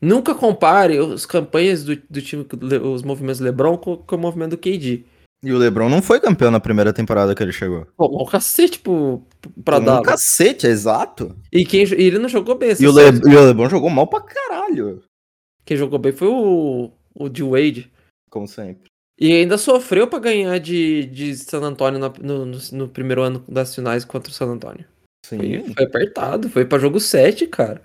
Nunca 0.00 0.34
compare 0.34 0.98
as 0.98 1.24
campanhas 1.24 1.84
do, 1.84 1.96
do 2.08 2.20
time, 2.22 2.46
os 2.82 3.02
movimentos 3.02 3.38
do 3.40 3.44
LeBron 3.44 3.76
com, 3.78 3.96
com 3.96 4.16
o 4.16 4.18
movimento 4.18 4.50
do 4.50 4.58
KD. 4.58 5.04
E 5.44 5.52
o 5.52 5.58
LeBron 5.58 5.88
não 5.88 6.02
foi 6.02 6.18
campeão 6.18 6.50
na 6.50 6.58
primeira 6.60 6.92
temporada 6.92 7.34
que 7.34 7.42
ele 7.42 7.52
chegou. 7.52 7.86
Pô, 7.96 8.22
um 8.22 8.26
cacete 8.26 8.78
pro, 8.78 9.22
pra 9.64 9.78
Um 9.78 9.84
Dallas. 9.84 10.06
cacete, 10.06 10.66
exato. 10.66 11.36
E, 11.52 11.64
quem, 11.64 11.84
e 11.84 12.02
ele 12.06 12.18
não 12.18 12.28
jogou 12.28 12.56
bem. 12.56 12.70
E 12.78 12.86
o. 12.86 12.90
Le, 12.92 13.02
e 13.30 13.36
o 13.36 13.44
LeBron 13.46 13.68
jogou 13.68 13.90
mal 13.90 14.06
pra 14.06 14.20
caralho. 14.22 15.02
Quem 15.64 15.76
jogou 15.76 15.98
bem 15.98 16.12
foi 16.12 16.28
o, 16.28 16.90
o 17.14 17.28
D. 17.28 17.42
Wade. 17.42 17.90
Como 18.30 18.46
sempre. 18.48 18.88
E 19.18 19.32
ainda 19.32 19.56
sofreu 19.56 20.06
pra 20.08 20.18
ganhar 20.18 20.58
de, 20.58 21.06
de 21.06 21.34
San 21.36 21.60
Antonio 21.62 21.98
na- 21.98 22.12
no, 22.20 22.44
no, 22.46 22.58
no 22.72 22.88
primeiro 22.88 23.22
ano 23.22 23.42
das 23.48 23.74
finais 23.74 24.04
contra 24.04 24.30
o 24.30 24.34
San 24.34 24.46
Antonio. 24.46 24.84
Foi, 25.26 25.38
Sim. 25.38 25.72
foi 25.74 25.84
apertado, 25.84 26.48
foi 26.50 26.64
pra 26.64 26.78
jogo 26.78 27.00
7, 27.00 27.46
cara. 27.46 27.82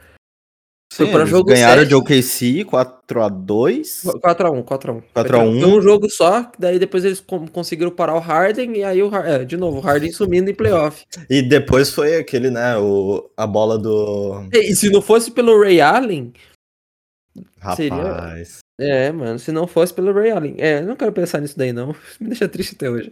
Foi 0.93 1.06
Sim, 1.06 1.12
pra 1.13 1.21
eles 1.21 1.30
jogo 1.32 1.47
ganharam 1.49 1.84
sete. 1.84 1.88
de 1.89 1.95
OKC 1.95 2.65
4x2. 2.65 4.04
4x1, 4.21 4.63
4x1. 4.65 5.04
4 5.13 5.38
a 5.38 5.39
1. 5.43 5.60
Foi 5.62 5.69
um 5.69 5.82
jogo 5.82 6.10
só, 6.10 6.51
daí 6.60 6.77
depois 6.77 7.06
eles 7.06 7.23
conseguiram 7.54 7.91
parar 7.91 8.15
o 8.15 8.19
Harden 8.19 8.75
e 8.77 8.84
aí 8.84 9.01
o 9.01 9.08
Har- 9.08 9.25
é, 9.25 9.45
de 9.45 9.56
novo, 9.56 9.77
o 9.77 9.82
Harden 9.82 10.12
sumindo 10.12 10.49
em 10.51 10.54
playoff. 10.54 11.06
E 11.30 11.41
depois 11.41 11.93
foi 11.93 12.17
aquele, 12.17 12.49
né, 12.49 12.77
o, 12.77 13.30
a 13.38 13.47
bola 13.47 13.77
do... 13.77 14.43
E, 14.51 14.75
se 14.75 14.89
não 14.89 15.01
fosse 15.01 15.32
pelo 15.32 15.58
Ray 15.62 15.80
Allen, 15.80 16.34
Seria- 17.75 17.95
Rapaz. 17.95 18.58
é, 18.80 19.12
mano, 19.13 19.39
se 19.39 19.51
não 19.54 19.65
fosse 19.67 19.93
pelo 19.93 20.12
Ray 20.12 20.32
Allen, 20.32 20.56
é, 20.58 20.82
não 20.82 20.97
quero 20.97 21.13
pensar 21.13 21.39
nisso 21.39 21.58
daí 21.58 21.71
não, 21.71 21.95
me 22.19 22.27
deixa 22.27 22.49
triste 22.49 22.75
até 22.75 22.89
hoje. 22.89 23.12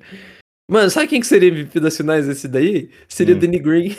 Mano, 0.70 0.90
sabe 0.90 1.08
quem 1.08 1.20
que 1.22 1.26
seria 1.28 1.50
MVP 1.50 1.80
das 1.80 1.96
finais 1.98 2.28
desse 2.28 2.48
daí? 2.48 2.90
Seria 3.08 3.34
Hum. 3.34 3.38
o 3.38 3.42
Danny 3.42 3.58
Green. 3.60 3.96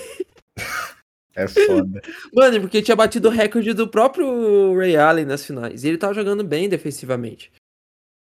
É 1.34 1.46
foda. 1.46 2.00
Mano, 2.34 2.60
porque 2.60 2.82
tinha 2.82 2.96
batido 2.96 3.28
o 3.28 3.30
recorde 3.30 3.72
do 3.72 3.88
próprio 3.88 4.76
Ray 4.76 4.96
Allen 4.96 5.24
nas 5.24 5.44
finais. 5.44 5.84
E 5.84 5.88
ele 5.88 5.98
tava 5.98 6.14
jogando 6.14 6.44
bem 6.44 6.68
defensivamente. 6.68 7.52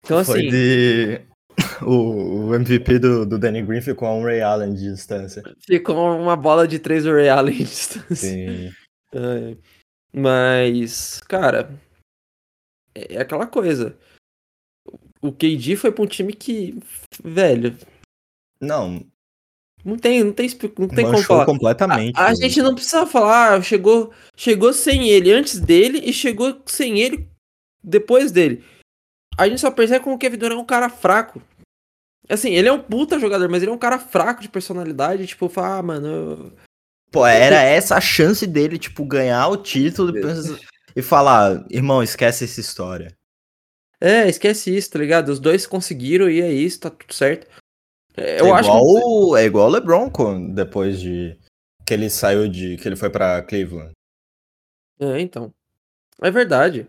Então, 0.05 0.25
Foi 0.25 0.41
assim, 0.41 0.51
de... 0.51 1.21
O, 1.83 2.55
MVP 2.55 2.99
do, 2.99 3.27
do 3.27 3.39
Danny 3.39 3.63
Green 3.63 3.81
ficou 3.81 4.09
a 4.09 4.15
um 4.15 4.23
Ray 4.23 4.41
Allen 4.41 4.75
de 4.75 4.93
distância. 4.93 5.43
ficou 5.67 5.97
uma 6.17 6.37
bola 6.37 6.67
de 6.67 6.79
três 6.79 7.05
do 7.05 7.13
Ray 7.13 7.29
Allen 7.29 7.57
de 7.57 7.65
distância. 7.65 8.17
Sim. 8.17 8.73
É, 9.13 9.57
mas, 10.13 11.19
cara, 11.23 11.77
é 12.95 13.17
é 13.17 13.21
aquela 13.21 13.45
coisa. 13.45 13.99
O 15.21 15.33
KD 15.33 15.75
foi 15.75 15.91
pra 15.91 16.05
um 16.05 16.07
time 16.07 16.33
que, 16.33 16.79
velho, 17.23 17.77
Não, 18.61 19.05
não 19.85 19.97
tem, 19.97 20.23
não 20.25 20.33
tem, 20.33 20.49
não 20.79 20.89
tem 20.89 21.05
como 21.05 21.23
falar. 21.23 21.47
completamente. 21.47 22.19
A, 22.19 22.27
a 22.27 22.35
gente 22.35 22.61
não 22.63 22.75
precisa 22.75 23.07
falar, 23.07 23.63
chegou, 23.63 24.13
chegou 24.37 24.73
sem 24.73 25.09
ele 25.09 25.33
antes 25.33 25.59
dele 25.59 26.01
e 26.05 26.13
chegou 26.13 26.61
sem 26.67 27.01
ele 27.01 27.29
depois 27.83 28.31
dele. 28.31 28.65
A 29.39 29.49
gente 29.49 29.61
só 29.61 29.71
percebe 29.71 30.05
como 30.05 30.17
o 30.17 30.19
Kevin 30.19 30.37
Durant 30.37 30.59
é 30.59 30.61
um 30.63 30.67
cara 30.67 30.89
fraco. 30.89 31.41
Assim, 32.29 32.51
ele 32.51 32.69
é 32.69 32.73
um 32.73 32.81
puta 32.81 33.19
jogador, 33.19 33.49
mas 33.49 33.63
ele 33.63 33.71
é 33.71 33.75
um 33.75 33.79
cara 33.79 33.99
fraco 33.99 34.43
de 34.43 34.49
personalidade. 34.49 35.27
Tipo, 35.27 35.49
fala, 35.49 35.79
ah, 35.79 35.83
mano. 35.83 36.07
eu- 36.07 36.53
Pô, 37.11 37.27
era 37.27 37.61
essa 37.63 37.97
a 37.97 38.01
chance 38.01 38.47
dele, 38.47 38.79
tipo, 38.79 39.05
ganhar 39.05 39.49
o 39.49 39.57
título 39.57 40.13
e 40.95 41.03
falar, 41.03 41.67
irmão, 41.69 42.03
esquece 42.05 42.45
essa 42.45 42.61
história. 42.61 43.13
É, 44.01 44.29
esquece 44.29 44.75
isso, 44.75 44.91
tá 44.93 44.99
ligado? 45.01 45.29
Os 45.31 45.41
dois 45.41 45.67
conseguiram 45.67 46.31
e 46.31 46.41
é 46.41 46.53
isso, 46.53 46.81
tá 46.81 46.89
tudo 46.91 47.13
certo. 47.13 47.49
É, 48.17 48.41
Eu 48.41 48.47
é, 48.47 48.51
acho 48.53 48.69
igual, 48.69 48.85
que. 48.85 49.03
o- 49.05 49.37
é 49.37 49.45
igual 49.45 49.67
o 49.69 49.71
LeBron 49.71 50.11
depois 50.53 51.01
de 51.01 51.37
que 51.87 51.95
ele 51.95 52.09
saiu 52.11 52.49
de. 52.49 52.77
que 52.77 52.87
ele 52.89 52.97
foi 52.97 53.11
pra 53.11 53.43
Cleveland. 53.43 53.93
É, 55.01 55.21
então. 55.21 55.53
É 56.23 56.31
verdade. 56.31 56.87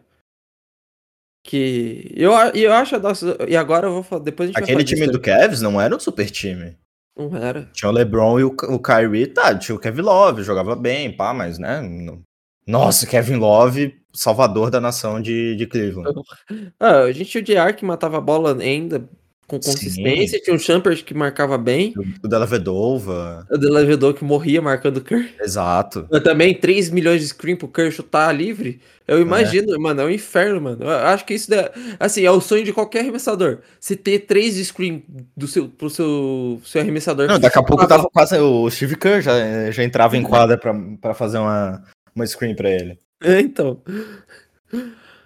Que. 1.43 2.11
Eu, 2.15 2.31
e 2.53 2.63
eu 2.63 2.73
acho. 2.73 2.99
Nossa, 2.99 3.37
e 3.47 3.55
agora 3.55 3.87
eu 3.87 3.93
vou 3.93 4.03
falar. 4.03 4.23
Depois 4.23 4.49
a 4.49 4.53
gente 4.53 4.63
Aquele 4.63 4.83
time 4.83 5.07
do 5.07 5.19
Cavs 5.19 5.61
não 5.61 5.79
era 5.81 5.95
um 5.95 5.99
super 5.99 6.29
time. 6.29 6.77
Não 7.17 7.35
era. 7.35 7.69
Tinha 7.73 7.89
o 7.89 7.93
LeBron 7.93 8.39
e 8.39 8.43
o, 8.43 8.47
o 8.69 8.79
Kyrie, 8.79 9.27
tá, 9.27 9.57
tinha 9.57 9.75
o 9.75 9.79
Kevin 9.79 10.01
Love, 10.01 10.43
jogava 10.43 10.75
bem, 10.75 11.15
pá, 11.15 11.33
mas, 11.33 11.57
né? 11.59 11.81
não- 11.81 12.21
Nossa, 12.65 13.05
Kevin 13.05 13.35
Love, 13.35 13.99
salvador 14.13 14.69
da 14.71 14.79
nação 14.79 15.21
de, 15.21 15.55
de 15.55 15.67
Cleveland. 15.67 16.13
Ah, 16.79 17.01
a 17.01 17.11
gente 17.11 17.29
tinha 17.29 17.41
o 17.41 17.45
JR 17.69 17.75
que 17.75 17.83
matava 17.85 18.17
a 18.17 18.21
bola 18.21 18.57
ainda 18.61 19.07
com 19.51 19.59
consistência. 19.59 20.37
Sim. 20.37 20.43
Tinha 20.45 20.55
o 20.55 20.59
Champers 20.59 21.01
que 21.01 21.13
marcava 21.13 21.57
bem. 21.57 21.93
O 22.23 22.27
Della 22.27 22.45
Vedova. 22.45 23.45
O 23.51 23.57
Della 23.57 23.83
Vedova 23.83 24.13
que 24.13 24.23
morria 24.23 24.61
marcando 24.61 24.97
o 24.97 25.01
Kerr. 25.01 25.29
Exato. 25.41 26.07
Mas 26.09 26.23
também 26.23 26.53
3 26.53 26.89
milhões 26.89 27.19
de 27.19 27.27
screen 27.27 27.57
pro 27.57 27.67
Kerr 27.67 27.91
chutar 27.91 28.31
livre. 28.31 28.79
Eu 29.05 29.17
é. 29.17 29.21
imagino, 29.21 29.75
é. 29.75 29.77
mano, 29.77 30.01
é 30.01 30.05
um 30.05 30.09
inferno, 30.09 30.61
mano. 30.61 30.83
Eu 30.83 30.89
acho 30.89 31.25
que 31.25 31.33
isso, 31.33 31.53
é, 31.53 31.69
assim, 31.99 32.23
é 32.23 32.31
o 32.31 32.39
sonho 32.39 32.63
de 32.63 32.71
qualquer 32.71 33.01
arremessador. 33.01 33.59
Se 33.77 33.97
ter 33.97 34.19
3 34.19 34.65
screen 34.67 35.03
do 35.35 35.47
seu, 35.47 35.67
pro 35.67 35.89
seu, 35.89 36.61
seu 36.63 36.81
arremessador. 36.81 37.27
Não, 37.27 37.39
daqui 37.39 37.59
a 37.59 37.63
pouco 37.63 37.85
tava 37.85 38.09
quase. 38.09 38.37
O 38.37 38.69
Steve 38.69 38.95
Kerr 38.95 39.21
já, 39.21 39.69
já 39.69 39.83
entrava 39.83 40.15
em 40.15 40.23
quadra 40.23 40.57
pra, 40.57 40.73
pra 41.01 41.13
fazer 41.13 41.39
uma, 41.39 41.83
uma 42.15 42.25
screen 42.25 42.55
pra 42.55 42.69
ele. 42.69 42.97
É, 43.21 43.41
então. 43.41 43.81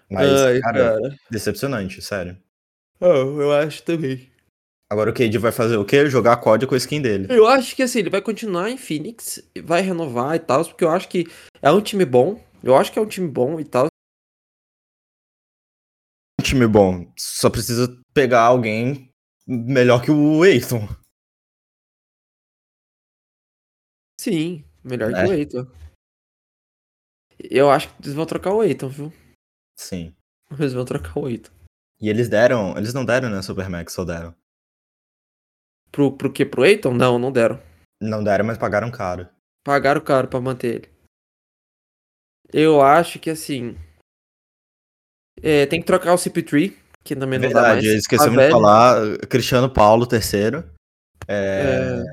Mas, 0.09 0.41
Ai, 0.41 0.59
cara, 0.59 0.79
cara, 0.79 1.15
decepcionante, 1.29 2.01
sério. 2.01 2.35
Oh, 2.99 3.41
eu 3.41 3.51
acho 3.51 3.83
também. 3.83 4.31
Agora 4.89 5.09
o 5.09 5.13
KD 5.13 5.37
vai 5.37 5.51
fazer 5.51 5.77
o 5.77 5.85
quê? 5.85 6.07
Jogar 6.09 6.37
código 6.37 6.69
com 6.69 6.75
a 6.75 6.77
skin 6.77 7.01
dele. 7.01 7.27
Eu 7.29 7.47
acho 7.47 7.75
que 7.75 7.83
assim, 7.83 7.99
ele 7.99 8.09
vai 8.09 8.21
continuar 8.21 8.69
em 8.69 8.77
Phoenix, 8.77 9.41
vai 9.63 9.81
renovar 9.81 10.35
e 10.35 10.39
tal, 10.39 10.63
porque 10.63 10.83
eu 10.83 10.89
acho 10.89 11.09
que 11.09 11.25
é 11.61 11.71
um 11.71 11.81
time 11.81 12.05
bom. 12.05 12.41
Eu 12.63 12.75
acho 12.75 12.91
que 12.91 12.99
é 12.99 13.01
um 13.01 13.07
time 13.07 13.27
bom 13.27 13.59
e 13.59 13.65
tal. 13.65 13.87
Um 16.39 16.43
time 16.43 16.67
bom. 16.67 17.11
Só 17.17 17.49
precisa 17.49 17.99
pegar 18.13 18.41
alguém 18.41 19.09
melhor 19.47 20.03
que 20.03 20.11
o 20.11 20.45
Eiton. 20.45 20.87
Sim, 24.21 24.63
melhor 24.83 25.11
é. 25.11 25.23
que 25.23 25.29
o 25.29 25.33
Eiton. 25.33 25.71
Eu 27.39 27.69
acho 27.69 27.89
que 27.89 28.03
eles 28.03 28.13
vão 28.13 28.25
trocar 28.25 28.53
o 28.53 28.63
Eiton, 28.63 28.87
viu? 28.87 29.13
Sim. 29.77 30.15
Eles 30.51 30.73
vão 30.73 30.85
trocar 30.85 31.19
o 31.19 31.27
Eiton. 31.27 31.54
E 31.99 32.09
eles 32.09 32.29
deram. 32.29 32.77
Eles 32.77 32.93
não 32.93 33.05
deram, 33.05 33.29
né, 33.29 33.41
Supermax, 33.41 33.97
ou 33.97 34.05
deram? 34.05 34.35
Pro, 35.91 36.11
pro 36.11 36.31
que? 36.31 36.45
Pro 36.45 36.65
Eiton? 36.65 36.93
Não, 36.93 37.17
não 37.17 37.31
deram. 37.31 37.61
Não 38.01 38.23
deram, 38.23 38.45
mas 38.45 38.57
pagaram 38.57 38.91
caro. 38.91 39.27
Pagaram 39.63 40.01
caro 40.01 40.27
pra 40.27 40.41
manter 40.41 40.75
ele. 40.75 40.95
Eu 42.51 42.81
acho 42.81 43.19
que 43.19 43.29
assim. 43.29 43.77
É, 45.41 45.65
tem 45.65 45.79
que 45.79 45.87
trocar 45.87 46.13
o 46.13 46.17
CP3, 46.17 46.73
que 47.03 47.15
também 47.15 47.39
não 47.39 47.47
Verdade, 47.47 47.81
dá 47.81 47.87
mais. 47.87 47.99
esquecemos 47.99 48.37
de 48.37 48.51
falar. 48.51 49.17
Cristiano 49.29 49.71
Paulo, 49.71 50.05
terceiro. 50.05 50.69
É... 51.27 52.01
É... 52.01 52.03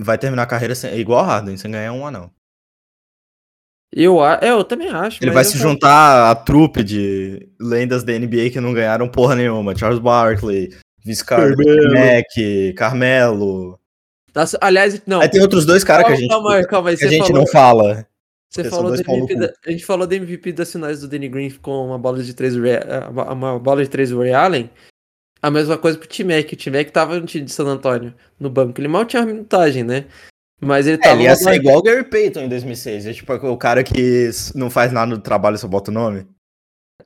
Vai 0.00 0.16
terminar 0.16 0.44
a 0.44 0.46
carreira 0.46 0.74
sem... 0.74 0.96
igual 0.98 1.24
Harden, 1.24 1.56
sem 1.56 1.70
ganhar 1.70 1.92
um 1.92 2.06
anão. 2.06 2.32
Eu, 3.92 4.24
é, 4.24 4.50
eu 4.50 4.62
também 4.64 4.88
acho. 4.88 5.22
Ele 5.22 5.30
vai 5.30 5.44
se 5.44 5.56
juntar 5.56 6.30
à 6.30 6.34
trupe 6.34 6.84
de 6.84 7.48
lendas 7.58 8.04
da 8.04 8.12
NBA 8.12 8.50
que 8.50 8.60
não 8.60 8.74
ganharam 8.74 9.08
porra 9.08 9.34
nenhuma. 9.34 9.76
Charles 9.76 9.98
Barkley, 9.98 10.70
Vince 11.04 11.24
Carmelo. 11.24 11.94
Mac, 11.94 12.74
Carmelo. 12.76 13.80
Nossa, 14.34 14.58
aliás, 14.60 15.00
não. 15.06 15.20
Aí 15.20 15.28
tem 15.28 15.40
outros 15.40 15.64
dois 15.64 15.82
caras 15.82 16.06
que 16.06 16.12
a 16.12 16.16
gente, 16.16 16.28
calma, 16.28 16.62
calma, 16.64 16.94
que 16.94 17.04
a 17.04 17.08
gente 17.08 17.26
falou, 17.26 17.40
não 17.40 17.46
fala. 17.46 18.06
Você 18.50 18.64
falou 18.64 18.92
da 18.92 19.00
MVP 19.00 19.34
da, 19.36 19.52
a 19.66 19.70
gente 19.70 19.84
falou 19.84 20.06
da 20.06 20.16
MVP 20.16 20.52
das 20.52 20.70
finais 20.70 21.00
do 21.00 21.08
Danny 21.08 21.28
Green 21.28 21.50
com 21.50 21.86
uma 21.86 21.98
bola 21.98 22.22
de 22.22 22.34
três 22.34 22.54
uma 23.10 23.58
bola 23.58 23.82
de 23.82 23.90
três 23.90 24.10
Ray 24.10 24.32
Allen. 24.32 24.70
A 25.40 25.50
mesma 25.50 25.78
coisa 25.78 25.98
pro 25.98 26.08
T-Mac. 26.08 26.52
O 26.52 26.56
T-Mac 26.56 26.90
tava 26.90 27.18
no 27.18 27.26
time 27.26 27.44
de 27.44 27.52
San 27.52 27.64
Antônio, 27.64 28.14
no 28.38 28.50
banco. 28.50 28.80
Ele 28.80 28.88
mal 28.88 29.04
tinha 29.04 29.24
minutagem, 29.24 29.84
né? 29.84 30.06
Mas 30.60 30.86
ele 30.86 30.98
tava. 30.98 31.14
É, 31.14 31.18
ele 31.18 31.24
ia 31.24 31.36
ser 31.36 31.54
igual 31.54 31.78
o 31.78 31.82
Gary 31.82 32.04
Payton 32.04 32.40
em 32.40 32.48
2006. 32.48 33.06
É 33.06 33.12
tipo 33.12 33.32
o 33.32 33.56
cara 33.56 33.84
que 33.84 34.30
não 34.54 34.68
faz 34.68 34.92
nada 34.92 35.14
do 35.14 35.22
trabalho 35.22 35.56
só 35.56 35.68
bota 35.68 35.90
o 35.90 35.94
nome. 35.94 36.26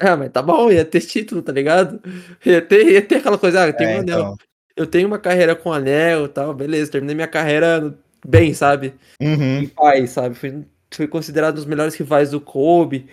Ah, 0.00 0.16
mas 0.16 0.30
tá 0.30 0.40
bom, 0.40 0.70
ia 0.70 0.84
ter 0.84 1.00
título, 1.00 1.42
tá 1.42 1.52
ligado? 1.52 2.00
Ia 2.44 2.62
ter, 2.62 2.86
ia 2.90 3.02
ter 3.02 3.16
aquela 3.16 3.38
coisa, 3.38 3.62
ah, 3.62 3.66
eu 3.68 3.76
tenho 3.76 3.90
é, 3.90 3.96
um 3.96 4.00
anel. 4.00 4.20
Então. 4.20 4.36
Eu 4.74 4.86
tenho 4.86 5.06
uma 5.06 5.18
carreira 5.18 5.54
com 5.54 5.70
anel 5.70 6.24
e 6.24 6.28
tal, 6.28 6.54
beleza, 6.54 6.90
terminei 6.90 7.14
minha 7.14 7.28
carreira 7.28 7.94
bem, 8.26 8.54
sabe? 8.54 8.94
Uhum. 9.20 9.58
Em 9.58 9.68
paz, 9.68 10.10
sabe? 10.10 10.34
Fui, 10.34 10.64
fui 10.90 11.06
considerado 11.06 11.52
um 11.52 11.56
dos 11.56 11.66
melhores 11.66 11.94
rivais 11.94 12.30
do 12.30 12.40
Kobe. 12.40 13.06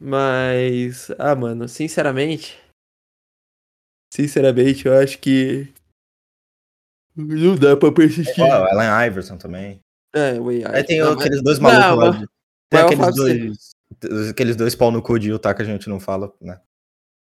Mas, 0.00 1.10
ah, 1.18 1.34
mano, 1.34 1.68
sinceramente. 1.68 2.58
Sinceramente, 4.12 4.86
eu 4.86 4.94
acho 4.94 5.18
que 5.18 5.68
não 7.16 7.56
dá 7.56 7.76
pra 7.76 7.90
persistir. 7.90 8.44
É, 8.44 8.60
o 8.60 8.64
Allen 8.64 9.06
Iverson 9.06 9.36
também. 9.36 9.80
É, 10.14 10.38
o 10.38 10.48
Aí 10.48 10.62
é, 10.64 10.82
tem 10.82 11.00
não, 11.00 11.12
aqueles 11.12 11.42
dois 11.42 11.58
malucos 11.58 12.20
lá. 12.20 12.26
Tem 12.68 12.80
aqueles 12.80 13.14
dois, 13.14 14.30
aqueles 14.30 14.56
dois 14.56 14.74
pau 14.74 14.90
no 14.90 15.02
cu 15.02 15.18
de 15.18 15.30
Utah 15.30 15.54
que 15.54 15.62
a 15.62 15.64
gente 15.64 15.88
não 15.88 16.00
fala, 16.00 16.32
né? 16.40 16.60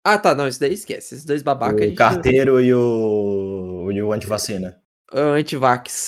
Ah, 0.04 0.18
tá, 0.18 0.36
não, 0.36 0.48
isso 0.48 0.60
daí 0.60 0.74
esquece. 0.74 1.16
Esses 1.16 1.26
dois 1.26 1.42
babacas. 1.42 1.92
O 1.92 1.96
carteiro 1.96 2.62
e 2.62 2.74
o, 2.74 3.92
e 3.92 4.02
o 4.04 4.14
antivacina. 4.14 4.80
O 5.12 5.18
antivax. 5.18 6.08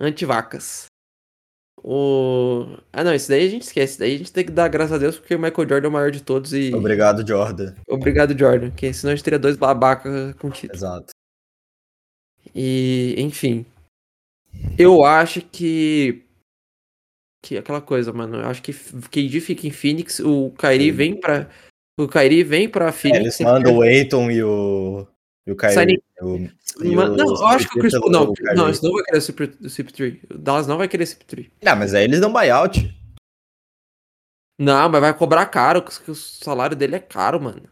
Antivacas. 0.00 0.86
O... 1.82 2.76
Ah, 2.92 3.04
não, 3.04 3.14
isso 3.14 3.28
daí 3.28 3.46
a 3.46 3.50
gente 3.50 3.62
esquece. 3.62 3.98
Daí 3.98 4.16
a 4.16 4.18
gente 4.18 4.32
tem 4.32 4.44
que 4.44 4.50
dar 4.50 4.68
graças 4.68 4.92
a 4.92 4.98
Deus 4.98 5.16
porque 5.16 5.34
o 5.34 5.38
Michael 5.38 5.68
Jordan 5.68 5.86
é 5.86 5.88
o 5.88 5.92
maior 5.92 6.10
de 6.10 6.22
todos 6.22 6.52
e. 6.52 6.74
Obrigado, 6.74 7.26
Jordan. 7.26 7.74
Obrigado, 7.88 8.36
Jordan. 8.36 8.70
Que 8.72 8.92
senão 8.92 9.12
a 9.12 9.14
gente 9.14 9.24
teria 9.24 9.38
dois 9.38 9.56
babacas 9.56 10.34
com 10.34 10.50
título. 10.50 10.76
Exato. 10.76 11.12
E, 12.54 13.14
enfim. 13.18 13.64
Eu 14.78 15.04
acho 15.04 15.40
que. 15.42 16.24
Que 17.42 17.56
aquela 17.56 17.80
coisa, 17.80 18.12
mano. 18.12 18.38
Eu 18.38 18.46
acho 18.46 18.62
que 18.62 18.72
KD 18.72 19.40
fica 19.40 19.66
em 19.66 19.70
Phoenix, 19.70 20.20
o 20.20 20.50
Kyrie 20.58 20.90
vem 20.90 21.18
pra. 21.18 21.48
O 21.98 22.08
Kyrie 22.08 22.44
vem 22.44 22.68
pra 22.68 22.88
é, 22.88 22.92
Phoenix. 22.92 23.18
É, 23.18 23.22
eles 23.22 23.40
mandam 23.40 23.76
o 23.76 23.82
Aiton 23.82 24.30
e 24.30 24.42
o. 24.42 25.06
E 25.46 25.52
o 25.52 25.56
Kyrie. 25.56 26.02
O, 26.20 26.36
e 26.82 26.94
não, 26.94 27.16
eu 27.16 27.46
acho 27.46 27.68
que 27.68 27.78
o 27.78 27.80
Chris 27.80 27.98
Paul. 27.98 28.10
Não, 28.10 28.32
não, 28.54 28.66
eles 28.66 28.80
não 28.80 28.92
vai 28.92 29.02
querer 29.04 29.18
o 29.18 29.20
CP3. 29.20 30.20
O 30.34 30.38
Dallas 30.38 30.66
não 30.66 30.76
vai 30.76 30.88
querer 30.88 31.04
o 31.04 31.06
CP3. 31.06 31.50
Não, 31.62 31.76
mas 31.76 31.94
aí 31.94 32.04
eles 32.04 32.20
dão 32.20 32.32
buyout. 32.32 32.94
Não, 34.58 34.88
mas 34.90 35.00
vai 35.00 35.16
cobrar 35.16 35.46
caro, 35.46 35.82
porque 35.82 36.10
o 36.10 36.14
salário 36.14 36.76
dele 36.76 36.96
é 36.96 37.00
caro, 37.00 37.40
mano. 37.40 37.62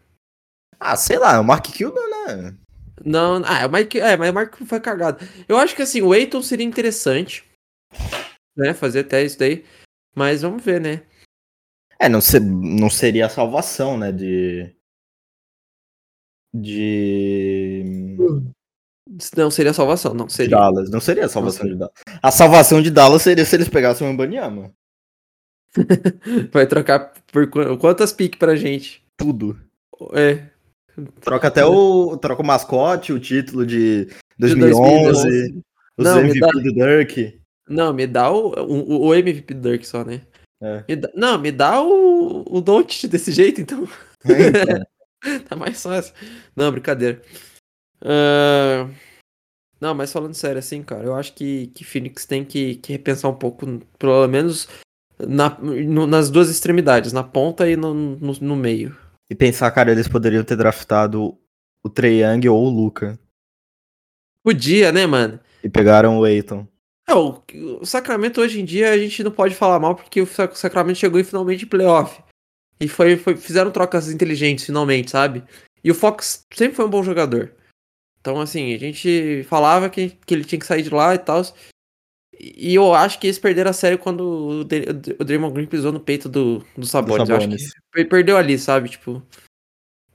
Ah, 0.79 0.95
sei 0.95 1.19
lá, 1.19 1.39
o 1.39 1.43
Mark 1.43 1.67
Cuban, 1.67 2.01
né? 2.09 2.57
Não, 3.05 3.41
ah, 3.45 3.65
o 3.65 3.71
Mike, 3.71 3.99
é, 3.99 4.17
mas 4.17 4.29
o 4.29 4.33
Mark 4.33 4.55
foi 4.65 4.79
cagado. 4.79 5.25
Eu 5.47 5.57
acho 5.57 5.75
que 5.75 5.81
assim, 5.81 6.01
o 6.01 6.13
Eiton 6.13 6.41
seria 6.41 6.65
interessante, 6.65 7.43
né, 8.55 8.73
fazer 8.73 8.99
até 8.99 9.23
isso 9.23 9.39
daí, 9.39 9.65
mas 10.15 10.41
vamos 10.41 10.63
ver, 10.63 10.81
né. 10.81 11.03
É, 11.99 12.07
não, 12.07 12.21
ser, 12.21 12.41
não 12.41 12.89
seria 12.89 13.25
a 13.25 13.29
salvação, 13.29 13.97
né, 13.97 14.11
de... 14.11 14.73
De... 16.53 17.83
Não 19.35 19.51
seria 19.51 19.71
a 19.71 19.73
salvação, 19.73 20.13
não 20.13 20.29
seria. 20.29 20.57
Dallas, 20.57 20.89
não 20.89 20.99
seria 20.99 21.25
a 21.25 21.29
salvação 21.29 21.65
não 21.65 21.73
de 21.73 21.79
Dallas. 21.79 21.93
A 22.21 22.31
salvação 22.31 22.81
de 22.81 22.91
Dallas 22.91 23.21
seria 23.21 23.45
se 23.45 23.55
eles 23.55 23.69
pegassem 23.69 24.07
o 24.07 24.13
Mbanyama. 24.13 24.73
Vai 26.51 26.67
trocar 26.67 27.13
por 27.31 27.49
quantas 27.77 28.13
piques 28.13 28.39
pra 28.39 28.55
gente? 28.55 29.03
Tudo. 29.17 29.59
É, 30.13 30.48
Troca 31.21 31.47
até 31.47 31.65
o. 31.65 32.17
Troca 32.17 32.41
o 32.41 32.45
mascote, 32.45 33.13
o 33.13 33.19
título 33.19 33.65
de 33.65 34.07
2011, 34.37 35.51
de 35.51 35.61
os 35.97 36.05
não, 36.05 36.19
MVP 36.19 36.39
dá... 36.39 36.47
do 36.47 36.73
Dirk. 36.73 37.41
Não, 37.67 37.93
me 37.93 38.07
dá 38.07 38.31
o, 38.31 38.53
o, 38.53 39.07
o 39.07 39.13
MVP 39.13 39.53
do 39.53 39.69
Dirk 39.69 39.85
só, 39.85 40.03
né? 40.03 40.21
É. 40.61 40.83
Me 40.87 40.95
dá... 40.95 41.09
não, 41.13 41.39
me 41.39 41.51
dá 41.51 41.81
o, 41.81 42.45
o 42.49 42.61
Don't 42.61 43.07
desse 43.07 43.31
jeito, 43.31 43.61
então. 43.61 43.87
É, 44.25 44.47
então. 44.47 45.43
tá 45.47 45.55
mais 45.55 45.81
fácil. 45.81 46.13
Não, 46.55 46.71
brincadeira. 46.71 47.21
Uh... 48.01 48.89
Não, 49.81 49.95
mas 49.95 50.11
falando 50.11 50.33
sério, 50.33 50.59
assim, 50.59 50.83
cara, 50.83 51.05
eu 51.05 51.15
acho 51.15 51.33
que, 51.33 51.67
que 51.67 51.85
Phoenix 51.85 52.25
tem 52.25 52.43
que, 52.43 52.75
que 52.75 52.91
repensar 52.91 53.29
um 53.29 53.35
pouco, 53.35 53.65
pelo 53.97 54.27
menos 54.27 54.67
na, 55.17 55.57
no, 55.57 56.05
nas 56.05 56.29
duas 56.29 56.49
extremidades, 56.49 57.13
na 57.13 57.23
ponta 57.23 57.69
e 57.69 57.77
no, 57.77 57.93
no, 57.93 58.33
no 58.33 58.55
meio. 58.55 58.95
E 59.29 59.35
pensar, 59.35 59.69
cara, 59.71 59.91
eles 59.91 60.07
poderiam 60.07 60.43
ter 60.43 60.55
draftado 60.55 61.37
o 61.83 61.89
Trey 61.89 62.23
Young 62.23 62.47
ou 62.49 62.65
o 62.65 62.69
Luca. 62.69 63.19
Podia, 64.43 64.91
né, 64.91 65.05
mano? 65.05 65.39
E 65.63 65.69
pegaram 65.69 66.17
o 66.17 66.23
Aiton. 66.23 66.67
É, 67.07 67.13
o, 67.13 67.41
o 67.81 67.85
Sacramento 67.85 68.41
hoje 68.41 68.61
em 68.61 68.65
dia 68.65 68.91
a 68.91 68.97
gente 68.97 69.23
não 69.23 69.31
pode 69.31 69.55
falar 69.55 69.79
mal 69.79 69.95
porque 69.95 70.21
o 70.21 70.27
Sacramento 70.27 70.97
chegou 70.97 71.19
em 71.19 71.23
finalmente 71.23 71.65
playoff. 71.65 72.21
E 72.79 72.87
foi, 72.87 73.17
foi, 73.17 73.35
fizeram 73.35 73.71
trocas 73.71 74.09
inteligentes 74.09 74.65
finalmente, 74.65 75.11
sabe? 75.11 75.43
E 75.83 75.91
o 75.91 75.95
Fox 75.95 76.45
sempre 76.53 76.75
foi 76.75 76.85
um 76.85 76.89
bom 76.89 77.03
jogador. 77.03 77.53
Então, 78.19 78.39
assim, 78.39 78.73
a 78.73 78.77
gente 78.77 79.43
falava 79.49 79.89
que, 79.89 80.09
que 80.25 80.33
ele 80.33 80.43
tinha 80.43 80.59
que 80.59 80.65
sair 80.65 80.83
de 80.83 80.89
lá 80.89 81.15
e 81.15 81.17
tal. 81.17 81.41
E 82.39 82.75
eu 82.75 82.93
acho 82.93 83.19
que 83.19 83.27
eles 83.27 83.37
perderam 83.37 83.69
a 83.69 83.73
série 83.73 83.97
quando 83.97 84.21
o, 84.21 84.61
o 84.61 85.23
Draymond 85.25 85.53
Green 85.53 85.65
pisou 85.65 85.91
no 85.91 85.99
peito 85.99 86.29
do, 86.29 86.63
do 86.77 86.85
Sabonis. 86.85 87.27
Do 87.27 87.27
Sabonis. 87.27 87.61
Eu 87.61 87.67
acho 87.67 87.75
que 87.93 88.05
perdeu 88.05 88.37
ali, 88.37 88.57
sabe? 88.57 88.87
Tipo, 88.87 89.21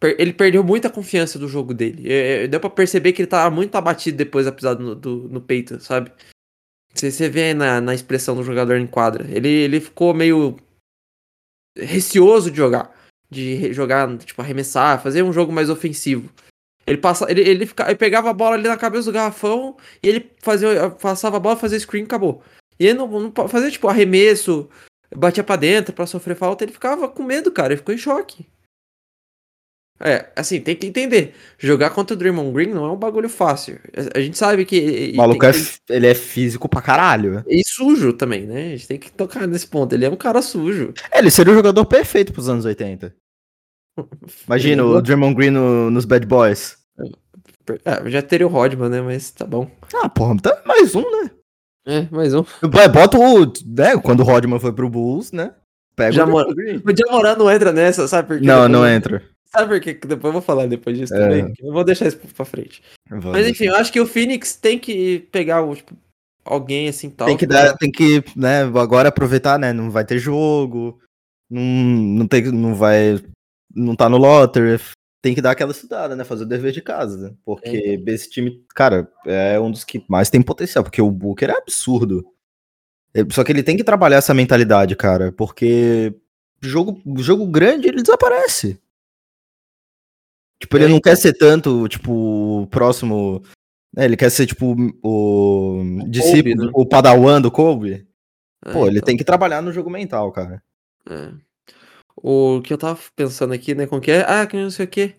per, 0.01 0.17
ele 0.19 0.33
perdeu 0.33 0.65
muita 0.65 0.89
confiança 0.89 1.39
do 1.39 1.47
jogo 1.47 1.75
dele. 1.75 2.11
É, 2.11 2.45
é, 2.45 2.49
deu 2.49 2.59
pra 2.59 2.71
perceber 2.71 3.13
que 3.13 3.21
ele 3.21 3.29
tava 3.29 3.55
muito 3.55 3.75
abatido 3.75 4.17
depois 4.17 4.47
da 4.47 4.53
pisada 4.53 4.83
no, 4.83 4.95
do, 4.95 5.29
no 5.29 5.41
peito, 5.41 5.79
sabe? 5.81 6.11
Você, 6.95 7.11
você 7.11 7.29
vê 7.29 7.53
na, 7.53 7.81
na 7.81 7.95
expressão 7.95 8.35
do 8.35 8.43
jogador 8.43 8.77
em 8.77 8.87
quadra. 8.87 9.27
Ele, 9.31 9.49
ele 9.49 9.79
ficou 9.79 10.15
meio 10.15 10.57
receoso 11.77 12.51
de 12.51 12.57
jogar. 12.57 12.91
De 13.31 13.71
jogar, 13.75 14.17
tipo, 14.19 14.41
arremessar, 14.41 15.03
fazer 15.03 15.23
um 15.23 15.33
jogo 15.33 15.53
mais 15.53 15.69
ofensivo. 15.69 16.31
Ele, 16.87 16.99
passa, 16.99 17.31
ele, 17.31 17.41
ele, 17.41 17.67
fica, 17.67 17.87
ele 17.87 17.97
pegava 17.97 18.31
a 18.31 18.35
bola 18.35 18.57
ali 18.57 18.69
na 18.69 18.77
cabeça 18.77 19.05
do 19.05 19.13
garrafão 19.13 19.77
e 20.03 20.09
ele 20.09 20.31
fazia, 20.43 20.91
passava 20.91 21.39
a 21.39 21.41
bola, 21.41 21.57
fazia 21.57 21.79
screen 21.81 22.03
e 22.03 22.07
acabou. 22.07 22.43
E 22.79 22.87
ele 22.87 22.99
não, 22.99 23.09
não 23.09 23.49
fazia, 23.49 23.71
tipo, 23.71 23.89
arremesso, 23.89 24.69
batia 25.15 25.45
para 25.45 25.57
dentro 25.57 25.95
para 25.95 26.07
sofrer 26.07 26.37
falta, 26.37 26.65
ele 26.65 26.73
ficava 26.73 27.09
com 27.09 27.23
medo, 27.23 27.51
cara, 27.51 27.73
ele 27.73 27.79
ficou 27.79 27.95
em 27.95 27.99
choque. 27.99 28.47
É, 30.01 30.27
assim, 30.35 30.61
tem 30.61 30.75
que 30.75 30.87
entender. 30.87 31.35
Jogar 31.57 31.91
contra 31.91 32.15
o 32.15 32.19
Draymond 32.19 32.53
Green 32.53 32.75
não 32.75 32.85
é 32.85 32.91
um 32.91 32.97
bagulho 32.97 33.29
fácil. 33.29 33.79
A 34.13 34.21
gente 34.21 34.37
sabe 34.37 34.65
que. 34.65 35.13
O 35.15 35.17
maluco 35.17 35.47
é, 35.47 35.53
ele 35.89 36.07
é 36.09 36.15
físico 36.15 36.69
pra 36.69 36.83
caralho. 36.83 37.45
E 37.47 37.63
sujo 37.65 38.13
também, 38.13 38.45
né? 38.45 38.67
A 38.67 38.71
gente 38.71 38.89
tem 38.89 38.99
que 38.99 39.13
tocar 39.13 39.47
nesse 39.47 39.67
ponto. 39.67 39.95
Ele 39.95 40.05
é 40.05 40.11
um 40.11 40.17
cara 40.17 40.43
sujo. 40.43 40.93
É, 41.13 41.21
ele 41.21 41.31
seria 41.31 41.53
o 41.53 41.57
jogador 41.57 41.85
perfeito 41.85 42.33
pros 42.33 42.49
anos 42.49 42.65
80. 42.65 43.15
Imagina 44.47 44.85
o 44.85 45.01
Draymond 45.01 45.35
Green 45.35 45.51
no, 45.51 45.91
nos 45.91 46.05
Bad 46.05 46.27
Boys. 46.27 46.77
É, 47.85 48.11
já 48.11 48.23
teria 48.23 48.47
o 48.47 48.51
Rodman, 48.51 48.89
né? 48.89 49.01
Mas 49.01 49.31
tá 49.31 49.47
bom. 49.47 49.71
Ah, 49.95 50.09
porra, 50.09 50.37
tá 50.41 50.63
mais 50.67 50.95
um, 50.95 51.03
né? 51.03 51.31
É, 51.87 52.09
mais 52.11 52.35
um. 52.35 52.45
Bota 52.93 53.19
o. 53.19 53.45
Né, 53.67 53.97
quando 54.03 54.21
o 54.21 54.25
Rodman 54.25 54.61
foi 54.61 54.73
pro 54.73 54.89
Bulls, 54.89 55.33
né? 55.33 55.55
Pega 55.97 56.13
já 56.13 56.25
o 56.25 56.31
mora... 56.31 56.49
O 56.49 56.97
Jamoran 56.97 57.37
não 57.37 57.51
entra 57.51 57.73
nessa, 57.73 58.09
sabe 58.09 58.29
por 58.29 58.41
quê? 58.41 58.47
Não, 58.47 58.69
não 58.69 58.87
entra. 58.87 59.23
Sabe 59.47 59.69
por 59.69 59.81
quê? 59.81 59.95
Depois 59.95 60.25
eu 60.25 60.33
vou 60.33 60.43
falar 60.43 60.67
depois 60.67 60.99
disso 60.99 61.15
é. 61.15 61.19
também. 61.19 61.55
Não 61.63 61.73
vou 61.73 61.85
deixar 61.85 62.09
isso 62.09 62.19
pra 62.19 62.45
frente. 62.45 62.83
Mas 63.09 63.47
enfim, 63.47 63.67
eu 63.67 63.77
acho 63.77 63.93
que 63.93 64.01
o 64.01 64.07
Phoenix 64.07 64.57
tem 64.57 64.79
que 64.79 65.21
pegar 65.31 65.63
o, 65.63 65.77
tipo, 65.77 65.95
alguém 66.45 66.89
assim 66.89 67.09
tal. 67.09 67.29
Tem 67.29 67.37
que 67.37 67.47
dar, 67.47 67.77
tem 67.77 67.91
que, 67.93 68.25
né, 68.35 68.63
agora 68.63 69.11
aproveitar, 69.11 69.59
né? 69.59 69.73
Não 69.73 69.91
vai 69.91 70.05
ter 70.05 70.19
jogo. 70.19 70.99
Não, 71.49 71.63
não, 71.63 72.27
tem, 72.27 72.43
não 72.51 72.75
vai. 72.75 73.23
Não 73.75 73.97
tá 73.97 74.09
no 74.09 74.17
lottery. 74.17 74.81
Tem 75.23 75.35
que 75.35 75.41
dar 75.41 75.53
aquela 75.53 75.73
estudada, 75.73 76.15
né? 76.15 76.23
Fazer 76.23 76.45
o 76.45 76.47
dever 76.47 76.73
de 76.73 76.83
casa. 76.83 77.31
Né? 77.31 77.37
Porque 77.45 78.03
é. 78.07 78.11
esse 78.13 78.31
time, 78.31 78.63
cara, 78.75 79.11
é 79.27 79.59
um 79.59 79.71
dos 79.71 79.85
que 79.85 80.05
mais 80.09 80.29
tem 80.29 80.43
potencial. 80.43 80.85
Porque 80.85 81.01
o 81.01 81.11
Booker 81.11 81.51
é 81.51 81.57
absurdo. 81.57 82.25
Só 83.31 83.45
que 83.45 83.53
ele 83.53 83.63
tem 83.63 83.77
que 83.77 83.85
trabalhar 83.85 84.17
essa 84.17 84.35
mentalidade, 84.35 84.95
cara. 84.97 85.33
Porque 85.33 86.15
jogo, 86.61 87.01
jogo 87.19 87.47
grande 87.47 87.89
ele 87.89 88.03
desaparece. 88.03 88.79
Tipo, 90.61 90.77
ele 90.77 90.85
é, 90.85 90.89
não 90.89 90.97
então... 90.97 91.13
quer 91.13 91.17
ser 91.17 91.33
tanto, 91.35 91.87
tipo, 91.89 92.63
o 92.63 92.67
próximo. 92.67 93.43
Né, 93.95 94.07
ele 94.07 94.17
quer 94.17 94.31
ser, 94.31 94.47
tipo, 94.47 94.75
o, 95.03 95.81
o 95.81 96.09
discípulo, 96.09 96.57
Kobe, 96.57 96.67
né? 96.67 96.73
o 96.75 96.87
padawan 96.87 97.41
do 97.41 97.51
Kobe. 97.51 98.07
É, 98.65 98.73
Pô, 98.73 98.87
ele 98.87 98.97
então. 98.97 99.07
tem 99.07 99.17
que 99.17 99.25
trabalhar 99.25 99.61
no 99.61 99.73
jogo 99.73 99.91
mental, 99.91 100.33
cara. 100.33 100.63
É. 101.09 101.33
O 102.17 102.63
que 102.63 102.73
eu 102.73 102.79
tava 102.79 102.99
pensando 103.17 103.53
aqui, 103.53 103.75
né, 103.75 103.87
com 103.87 104.01
que 104.01 104.11
é. 104.11 104.25
Ah, 104.27 104.47
que 104.47 104.57
não 104.57 104.71
sei 104.71 104.85
o 104.87 104.89
que. 104.89 105.15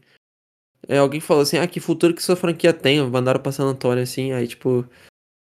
É, 0.88 0.98
alguém 0.98 1.20
falou 1.20 1.44
assim, 1.44 1.58
ah, 1.58 1.68
que 1.68 1.80
futuro 1.80 2.14
que 2.14 2.24
sua 2.24 2.36
franquia 2.36 2.74
tem? 2.74 3.02
Mandaram 3.10 3.40
pra 3.40 3.52
San 3.52 3.66
Antônio, 3.66 4.04
assim, 4.04 4.32
aí, 4.32 4.48
tipo. 4.48 4.86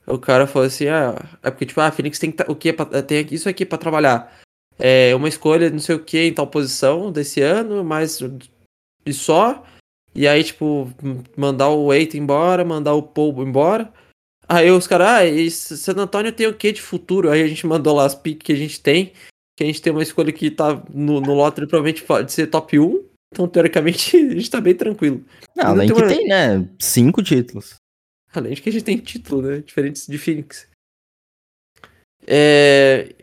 O 0.07 0.19
cara 0.19 0.47
falou 0.47 0.67
assim, 0.67 0.89
ah, 0.89 1.15
é 1.43 1.51
porque, 1.51 1.67
tipo, 1.67 1.81
ah, 1.81 1.91
Phoenix 1.91 2.19
tem, 2.19 2.33
que 2.33 2.43
o 2.49 2.57
que 2.57 2.73
pra, 2.73 3.03
tem 3.03 3.27
isso 3.31 3.49
aqui 3.49 3.65
pra 3.65 3.79
trabalhar. 3.79 4.37
É 4.79 5.15
uma 5.15 5.29
escolha, 5.29 5.71
não 5.71 5.79
sei 5.79 5.95
o 5.95 6.05
que, 6.05 6.19
em 6.25 6.35
tal 6.35 6.47
posição 6.47 7.13
desse 7.13 7.41
ano, 7.41 7.85
mas. 7.85 8.21
E 9.07 9.13
só. 9.13 9.65
E 10.15 10.29
aí, 10.29 10.45
tipo, 10.45 10.91
mandar 11.37 11.69
o 11.69 11.87
Wait 11.87 12.15
embora, 12.15 12.65
mandar 12.65 12.95
o 12.95 13.03
Paul 13.03 13.43
embora. 13.43 13.93
Aí 14.49 14.71
os 14.71 14.87
caras, 14.87 15.09
ah, 15.09 15.25
e 15.25 15.51
San 15.51 15.95
Antônio 15.95 16.33
tem 16.33 16.47
o 16.47 16.55
que 16.55 16.73
de 16.73 16.83
futuro? 16.83 17.31
Aí 17.31 17.43
a 17.43 17.49
gente 17.49 17.67
mandou 17.67 17.95
lá 17.95 18.05
as 18.05 18.15
piques 18.15 18.45
que 18.45 18.53
a 18.53 18.57
gente 18.57 18.81
tem. 18.81 19.13
Que 19.57 19.65
a 19.65 19.67
gente 19.67 19.83
tem 19.83 19.93
uma 19.93 20.03
escolha 20.03 20.33
que 20.33 20.51
tá 20.51 20.83
no, 20.93 21.21
no 21.21 21.35
lottery, 21.35 21.67
provavelmente 21.67 22.03
pode 22.03 22.33
ser 22.33 22.47
top 22.47 22.79
1. 22.79 23.05
Então, 23.33 23.49
teoricamente, 23.49 24.17
a 24.17 24.35
gente 24.35 24.51
tá 24.51 24.61
bem 24.61 24.75
tranquilo. 24.75 25.25
Não, 25.57 25.67
além 25.67 25.89
tem 25.89 25.97
que 25.97 26.03
uma... 26.03 26.09
tem, 26.09 26.27
né? 26.27 26.69
Cinco 26.79 27.23
títulos. 27.23 27.75
Além 28.35 28.55
de 28.55 28.63
que 28.63 28.69
a 28.69 28.73
gente 28.73 28.85
tem 28.85 28.99
título, 28.99 29.43
né? 29.43 29.59
Diferentes 29.59 30.07
de 30.07 30.19
Phoenix. 30.19 30.69
É... 32.27 33.15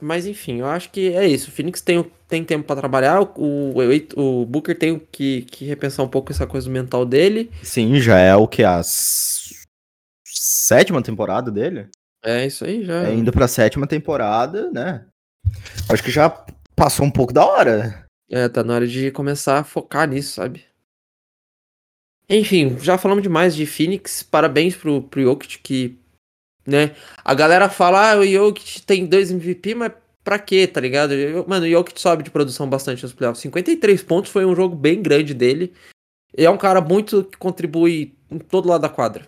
Mas 0.00 0.26
enfim, 0.26 0.60
eu 0.60 0.66
acho 0.66 0.90
que 0.90 1.12
é 1.12 1.26
isso. 1.26 1.50
O 1.50 1.52
Phoenix 1.52 1.82
tem, 1.82 2.02
tem 2.26 2.44
tempo 2.44 2.64
para 2.64 2.80
trabalhar. 2.80 3.20
O, 3.20 3.32
o, 3.36 4.42
o, 4.42 4.46
Booker 4.46 4.76
tem 4.76 4.98
que, 4.98 5.42
que 5.42 5.64
repensar 5.64 6.04
um 6.04 6.08
pouco 6.08 6.32
essa 6.32 6.46
coisa 6.46 6.70
mental 6.70 7.04
dele. 7.04 7.50
Sim, 7.62 8.00
já 8.00 8.18
é 8.18 8.34
o 8.34 8.48
que? 8.48 8.64
A 8.64 8.80
sétima 10.24 11.02
temporada 11.02 11.50
dele? 11.50 11.88
É 12.24 12.46
isso 12.46 12.64
aí, 12.64 12.84
já. 12.84 13.08
É 13.08 13.14
indo 13.14 13.30
pra 13.30 13.48
sétima 13.48 13.86
temporada, 13.86 14.70
né? 14.70 15.06
Acho 15.88 16.02
que 16.02 16.10
já 16.10 16.30
passou 16.76 17.04
um 17.04 17.10
pouco 17.10 17.32
da 17.32 17.44
hora. 17.44 18.06
É, 18.30 18.48
tá 18.48 18.62
na 18.62 18.74
hora 18.74 18.86
de 18.86 19.10
começar 19.10 19.58
a 19.58 19.64
focar 19.64 20.08
nisso, 20.08 20.34
sabe? 20.34 20.64
Enfim, 22.28 22.78
já 22.78 22.96
falamos 22.96 23.22
demais 23.22 23.56
de 23.56 23.66
Phoenix. 23.66 24.22
Parabéns 24.22 24.76
pro, 24.76 25.02
pro 25.02 25.22
Jokic 25.22 25.58
que 25.58 26.00
né? 26.66 26.94
A 27.24 27.34
galera 27.34 27.68
fala, 27.68 28.12
ah, 28.12 28.18
o 28.18 28.26
Jokic 28.26 28.82
tem 28.82 29.06
dois 29.06 29.30
MVP, 29.30 29.74
mas 29.74 29.92
pra 30.22 30.38
quê, 30.38 30.66
tá 30.66 30.80
ligado? 30.80 31.12
Mano, 31.48 31.66
o 31.66 31.70
Jokic 31.70 32.00
sobe 32.00 32.22
de 32.22 32.30
produção 32.30 32.68
bastante 32.68 33.02
nos 33.02 33.12
playoffs. 33.12 33.42
53 33.42 34.02
pontos 34.02 34.30
foi 34.30 34.44
um 34.44 34.54
jogo 34.54 34.76
bem 34.76 35.02
grande 35.02 35.34
dele. 35.34 35.72
E 36.36 36.44
é 36.44 36.50
um 36.50 36.58
cara 36.58 36.80
muito 36.80 37.24
que 37.24 37.36
contribui 37.36 38.14
em 38.30 38.38
todo 38.38 38.68
lado 38.68 38.82
da 38.82 38.88
quadra. 38.88 39.26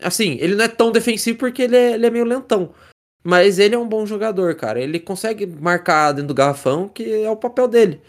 Assim, 0.00 0.36
ele 0.40 0.54
não 0.54 0.64
é 0.64 0.68
tão 0.68 0.92
defensivo 0.92 1.38
porque 1.38 1.62
ele 1.62 1.76
é, 1.76 1.94
ele 1.94 2.06
é 2.06 2.10
meio 2.10 2.24
lentão. 2.24 2.74
Mas 3.22 3.58
ele 3.58 3.74
é 3.74 3.78
um 3.78 3.88
bom 3.88 4.06
jogador, 4.06 4.54
cara. 4.54 4.80
Ele 4.80 4.98
consegue 5.00 5.46
marcar 5.46 6.12
dentro 6.12 6.28
do 6.28 6.34
garrafão, 6.34 6.88
que 6.88 7.22
é 7.22 7.30
o 7.30 7.36
papel 7.36 7.68
dele. 7.68 8.00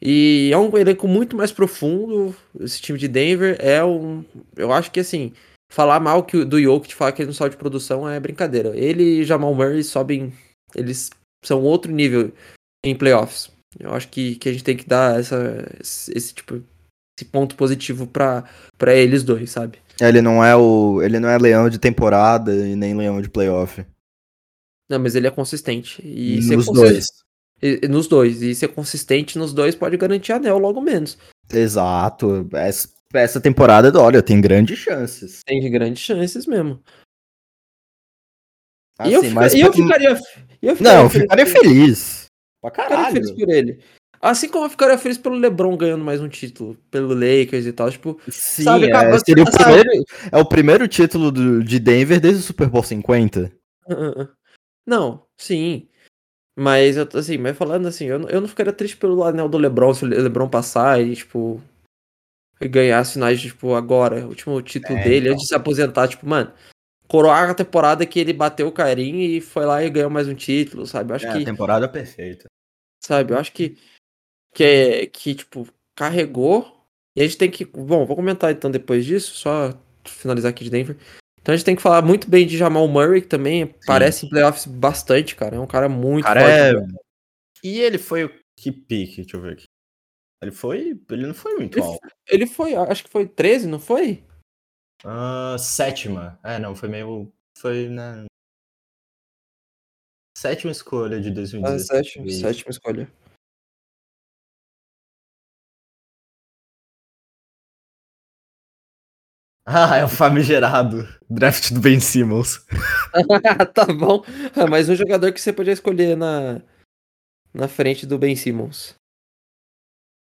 E 0.00 0.50
é 0.52 0.58
um 0.58 0.76
elenco 0.76 1.06
muito 1.06 1.36
mais 1.36 1.52
profundo. 1.52 2.34
Esse 2.60 2.80
time 2.80 2.98
de 2.98 3.08
Denver 3.08 3.56
é 3.60 3.84
um. 3.84 4.24
Eu 4.56 4.72
acho 4.72 4.90
que 4.90 5.00
assim 5.00 5.32
falar 5.70 6.00
mal 6.00 6.22
que, 6.22 6.44
do 6.44 6.60
Jokic, 6.60 6.94
falar 6.94 7.12
que 7.12 7.22
ele 7.22 7.26
não 7.26 7.34
sobe 7.34 7.50
de 7.50 7.56
produção 7.56 8.08
é 8.08 8.18
brincadeira. 8.20 8.76
Ele 8.76 9.20
e 9.20 9.24
Jamal 9.24 9.54
Murray 9.54 9.82
sobem, 9.82 10.32
eles 10.74 11.10
são 11.44 11.62
outro 11.62 11.92
nível 11.92 12.32
em 12.84 12.94
playoffs. 12.94 13.50
Eu 13.78 13.92
acho 13.92 14.08
que, 14.08 14.36
que 14.36 14.48
a 14.48 14.52
gente 14.52 14.64
tem 14.64 14.76
que 14.76 14.86
dar 14.86 15.18
essa, 15.18 15.66
esse 15.80 16.34
tipo 16.34 16.62
esse 17.18 17.24
ponto 17.30 17.56
positivo 17.56 18.06
para 18.06 18.44
eles 18.94 19.22
dois, 19.22 19.50
sabe? 19.50 19.78
Ele 19.98 20.20
não 20.20 20.44
é 20.44 20.54
o 20.54 21.00
ele 21.02 21.18
não 21.18 21.28
é 21.28 21.38
leão 21.38 21.70
de 21.70 21.78
temporada 21.78 22.54
e 22.54 22.76
nem 22.76 22.94
leão 22.94 23.22
de 23.22 23.30
playoff. 23.30 23.84
Não, 24.88 24.98
mas 24.98 25.14
ele 25.14 25.26
é 25.26 25.30
consistente 25.30 26.00
e 26.04 26.40
nos 26.54 26.66
dois. 26.66 27.06
E, 27.60 27.88
nos 27.88 28.06
dois 28.06 28.42
e 28.42 28.54
ser 28.54 28.68
consistente 28.68 29.38
nos 29.38 29.52
dois 29.52 29.74
pode 29.74 29.96
garantir 29.96 30.32
anel 30.32 30.58
logo 30.58 30.80
menos. 30.80 31.18
Exato. 31.52 32.48
Essa 33.12 33.40
temporada, 33.40 33.98
olha, 33.98 34.22
tem 34.22 34.40
grandes 34.40 34.78
chances. 34.78 35.42
Tem 35.44 35.70
grandes 35.70 36.02
chances 36.02 36.46
mesmo. 36.46 36.80
Assim, 38.98 39.10
e 39.10 39.14
eu, 39.14 39.30
mas... 39.30 39.54
eu 39.54 39.72
ficaria. 39.72 40.10
Eu 40.62 40.76
ficaria 40.76 40.98
não, 40.98 41.04
eu 41.04 41.10
ficaria 41.10 41.46
feliz. 41.46 42.26
Pra 42.60 42.70
caralho. 42.70 43.06
Ficaria 43.06 43.12
feliz 43.12 43.30
por 43.32 43.50
ele. 43.52 43.80
Assim 44.20 44.48
como 44.48 44.64
eu 44.64 44.70
ficaria 44.70 44.98
feliz 44.98 45.18
pelo 45.18 45.36
LeBron 45.36 45.76
ganhando 45.76 46.04
mais 46.04 46.20
um 46.20 46.28
título, 46.28 46.76
pelo 46.90 47.14
Lakers 47.14 47.66
e 47.66 47.72
tal, 47.72 47.90
tipo, 47.90 48.18
Sim, 48.28 48.64
sabe, 48.64 48.90
é, 48.90 49.18
seria 49.18 49.44
o 49.44 49.50
primeiro, 49.50 49.90
é 50.32 50.38
o 50.38 50.44
primeiro 50.44 50.88
título 50.88 51.30
do, 51.30 51.62
de 51.62 51.78
Denver 51.78 52.18
desde 52.18 52.40
o 52.40 52.42
Super 52.42 52.68
Bowl 52.68 52.82
50. 52.82 53.52
Não, 54.86 55.26
sim. 55.36 55.88
Mas 56.58 56.96
eu 56.96 57.06
assim, 57.14 57.36
mas 57.36 57.56
falando 57.56 57.86
assim, 57.86 58.06
eu, 58.06 58.28
eu 58.28 58.40
não 58.40 58.48
ficaria 58.48 58.72
triste 58.72 58.96
pelo 58.96 59.22
anel 59.24 59.48
do 59.48 59.58
LeBron 59.58 59.92
se 59.92 60.04
o 60.04 60.08
LeBron 60.08 60.48
passar 60.48 61.02
e 61.02 61.14
tipo, 61.14 61.60
ganhar 62.60 63.00
as 63.00 63.12
finais, 63.12 63.40
tipo, 63.40 63.74
agora, 63.74 64.24
o 64.24 64.28
último 64.28 64.62
título 64.62 64.98
é, 64.98 65.04
dele, 65.04 65.26
então. 65.26 65.32
antes 65.32 65.42
de 65.42 65.48
se 65.48 65.54
aposentar, 65.54 66.08
tipo, 66.08 66.26
mano, 66.26 66.52
coroar 67.06 67.50
a 67.50 67.54
temporada 67.54 68.06
que 68.06 68.18
ele 68.18 68.32
bateu 68.32 68.66
o 68.66 68.72
Carim 68.72 69.18
e 69.20 69.40
foi 69.40 69.66
lá 69.66 69.82
e 69.82 69.90
ganhou 69.90 70.08
mais 70.08 70.28
um 70.28 70.34
título, 70.34 70.86
sabe? 70.86 71.12
Eu 71.12 71.16
acho 71.16 71.26
é, 71.26 71.32
que. 71.32 71.42
A 71.42 71.44
temporada 71.44 71.88
perfeita. 71.88 72.46
Sabe, 73.04 73.32
eu 73.32 73.38
acho 73.38 73.52
que. 73.52 73.76
Que, 74.54 74.64
é, 74.64 75.06
que, 75.06 75.34
tipo, 75.34 75.68
carregou. 75.94 76.74
E 77.14 77.20
a 77.20 77.24
gente 77.24 77.36
tem 77.36 77.50
que. 77.50 77.64
Bom, 77.64 78.06
vou 78.06 78.16
comentar 78.16 78.50
então 78.50 78.70
depois 78.70 79.04
disso, 79.04 79.34
só 79.34 79.78
finalizar 80.06 80.50
aqui 80.50 80.64
de 80.64 80.70
Denver. 80.70 80.96
Então 81.46 81.52
a 81.52 81.56
gente 81.56 81.64
tem 81.64 81.76
que 81.76 81.82
falar 81.82 82.02
muito 82.02 82.28
bem 82.28 82.44
de 82.44 82.58
Jamal 82.58 82.88
Murray, 82.88 83.22
que 83.22 83.28
também 83.28 83.66
Sim. 83.66 83.74
parece 83.86 84.26
em 84.26 84.28
playoffs 84.28 84.66
bastante, 84.66 85.36
cara. 85.36 85.54
É 85.54 85.60
um 85.60 85.66
cara 85.66 85.88
muito 85.88 86.24
cara 86.24 86.40
forte. 86.40 86.92
É... 86.92 86.98
E 87.62 87.80
ele 87.80 87.98
foi 87.98 88.24
o 88.24 88.40
que 88.58 88.72
pique? 88.72 89.22
Deixa 89.22 89.36
eu 89.36 89.40
ver 89.40 89.52
aqui. 89.52 89.64
Ele 90.42 90.50
foi. 90.50 91.00
Ele 91.08 91.24
não 91.24 91.34
foi 91.34 91.54
muito 91.54 91.78
ele, 91.78 91.86
alto. 91.86 92.08
Ele 92.26 92.46
foi, 92.48 92.74
acho 92.74 93.04
que 93.04 93.10
foi 93.10 93.28
13, 93.28 93.68
não 93.68 93.78
foi? 93.78 94.24
Uh, 95.04 95.56
sétima. 95.56 96.36
É, 96.42 96.58
não, 96.58 96.74
foi 96.74 96.88
meio. 96.88 97.32
Foi, 97.56 97.90
né? 97.90 98.24
Sétima 100.36 100.72
escolha 100.72 101.20
de 101.20 101.30
2016. 101.30 101.90
Ah, 101.90 101.94
sétima, 101.94 102.28
sétima 102.28 102.70
escolha. 102.72 103.08
Ah, 109.68 109.96
é 109.96 110.04
o 110.04 110.08
famigerado 110.08 111.08
draft 111.28 111.72
do 111.72 111.80
Ben 111.80 111.98
Simmons. 111.98 112.64
tá 113.74 113.84
bom. 113.86 114.22
Ah, 114.54 114.66
mais 114.68 114.88
um 114.88 114.94
jogador 114.94 115.32
que 115.32 115.40
você 115.40 115.52
podia 115.52 115.72
escolher 115.72 116.16
na, 116.16 116.62
na 117.52 117.66
frente 117.66 118.06
do 118.06 118.16
Ben 118.16 118.36
Simmons. 118.36 118.94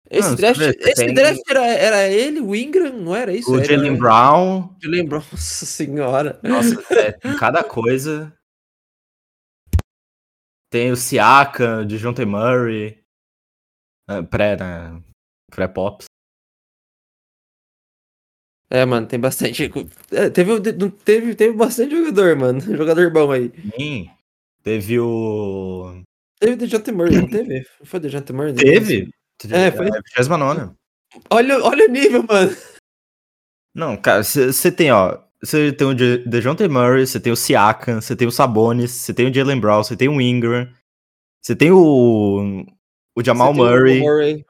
Esse 0.10 0.28
Não, 0.30 0.36
draft, 0.36 0.60
esse 0.60 0.94
tem- 1.06 1.14
draft 1.14 1.40
era, 1.50 1.66
era 1.66 2.10
ele, 2.10 2.42
o 2.42 2.54
Ingram, 2.54 2.92
não 2.98 3.16
era 3.16 3.34
isso? 3.34 3.50
O 3.50 3.56
Era- 3.58 3.64
Jalen 3.66 3.96
Brown. 3.98 4.76
Jalen 4.84 5.08
Brown, 5.08 5.24
nossa 5.32 5.66
senhora. 5.66 6.38
Nossa, 6.44 6.94
é, 6.94 7.14
tem 7.14 7.38
cada 7.38 7.64
coisa. 7.64 8.36
Tem 10.70 10.92
o 10.92 10.98
Siaka, 10.98 11.86
de 11.86 11.98
John 11.98 12.14
T. 12.14 12.26
Murray. 12.26 13.02
é, 14.10 14.22
Pré, 14.24 14.58
né? 14.58 15.02
Pré-Pops. 15.50 16.06
É, 18.72 18.86
mano, 18.86 19.05
tem 19.05 19.19
bastante. 19.19 19.69
é, 20.13 20.30
teve, 20.30 20.61
teve, 21.03 21.36
teve 21.36 21.53
bastante 21.57 21.93
jogador, 21.93 22.38
mano. 22.38 22.61
Jogador 22.78 23.11
bom 23.11 23.30
aí. 23.30 23.51
Sim. 23.78 24.09
Teve 24.63 24.97
o. 24.97 26.01
Teve 26.39 26.53
o 26.53 26.57
DeJounte 26.57 26.91
Murray, 26.93 27.17
não 27.17 27.28
teve? 27.28 27.65
Foi 27.84 27.99
o 27.99 28.01
DeJounte 28.01 28.32
Murray? 28.32 28.53
Teve? 28.53 29.09
É, 29.49 29.72
foi. 29.72 29.88
29. 30.17 30.72
Olha, 31.30 31.61
olha 31.61 31.86
o 31.86 31.91
nível, 31.91 32.24
mano. 32.24 32.55
Não, 33.76 33.97
cara, 33.97 34.24
você 34.24 34.72
tem, 34.72 34.89
ó. 34.89 35.19
Você 35.43 35.74
tem 35.74 35.88
o 35.88 35.93
De- 35.93 36.19
DeJounte 36.19 36.65
Murray, 36.69 37.05
você 37.05 37.19
tem 37.19 37.34
o 37.34 37.36
Siakam, 37.36 37.99
você 37.99 38.15
tem 38.15 38.28
o 38.28 38.32
Sabonis, 38.32 38.91
você 38.91 39.13
tem 39.13 39.30
o 39.30 39.34
Jalen 39.34 39.59
Brown, 39.59 39.84
você 39.84 39.97
tem 39.97 40.07
o 40.07 40.22
Ingram, 40.22 40.72
você 41.41 41.55
tem 41.55 41.72
o. 41.72 42.65
O 43.17 43.24
Jamal 43.24 43.51
tem 43.53 43.61
o 43.61 43.65
Murray, 43.65 43.99
Murray, 43.99 44.45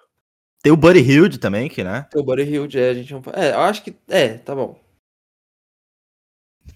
tem 0.62 0.72
o 0.72 0.78
Buddy 0.78 1.00
Hilde 1.00 1.38
também, 1.40 1.68
que, 1.70 1.84
né? 1.84 2.08
tem 2.12 2.22
o 2.22 2.26
Buddy 2.26 2.44
Hield, 2.44 2.80
é, 2.80 2.90
a 2.90 2.94
gente 2.94 3.12
não... 3.14 3.22
É, 3.34 3.52
eu 3.54 3.60
acho 3.62 3.84
que... 3.84 3.96
É, 4.08 4.38
tá 4.38 4.54
bom. 4.56 4.80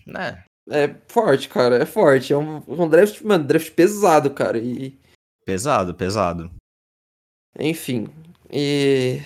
né? 0.06 0.44
É 0.70 0.96
forte, 1.08 1.48
cara, 1.48 1.78
é 1.78 1.86
forte. 1.86 2.34
É 2.34 2.38
um, 2.38 2.64
um 2.68 2.90
draft, 2.90 3.22
mano, 3.22 3.44
draft 3.44 3.72
pesado, 3.72 4.32
cara. 4.32 4.58
E, 4.58 4.98
Pesado, 5.46 5.94
pesado. 5.94 6.52
enfim. 7.60 8.08
E... 8.52 9.22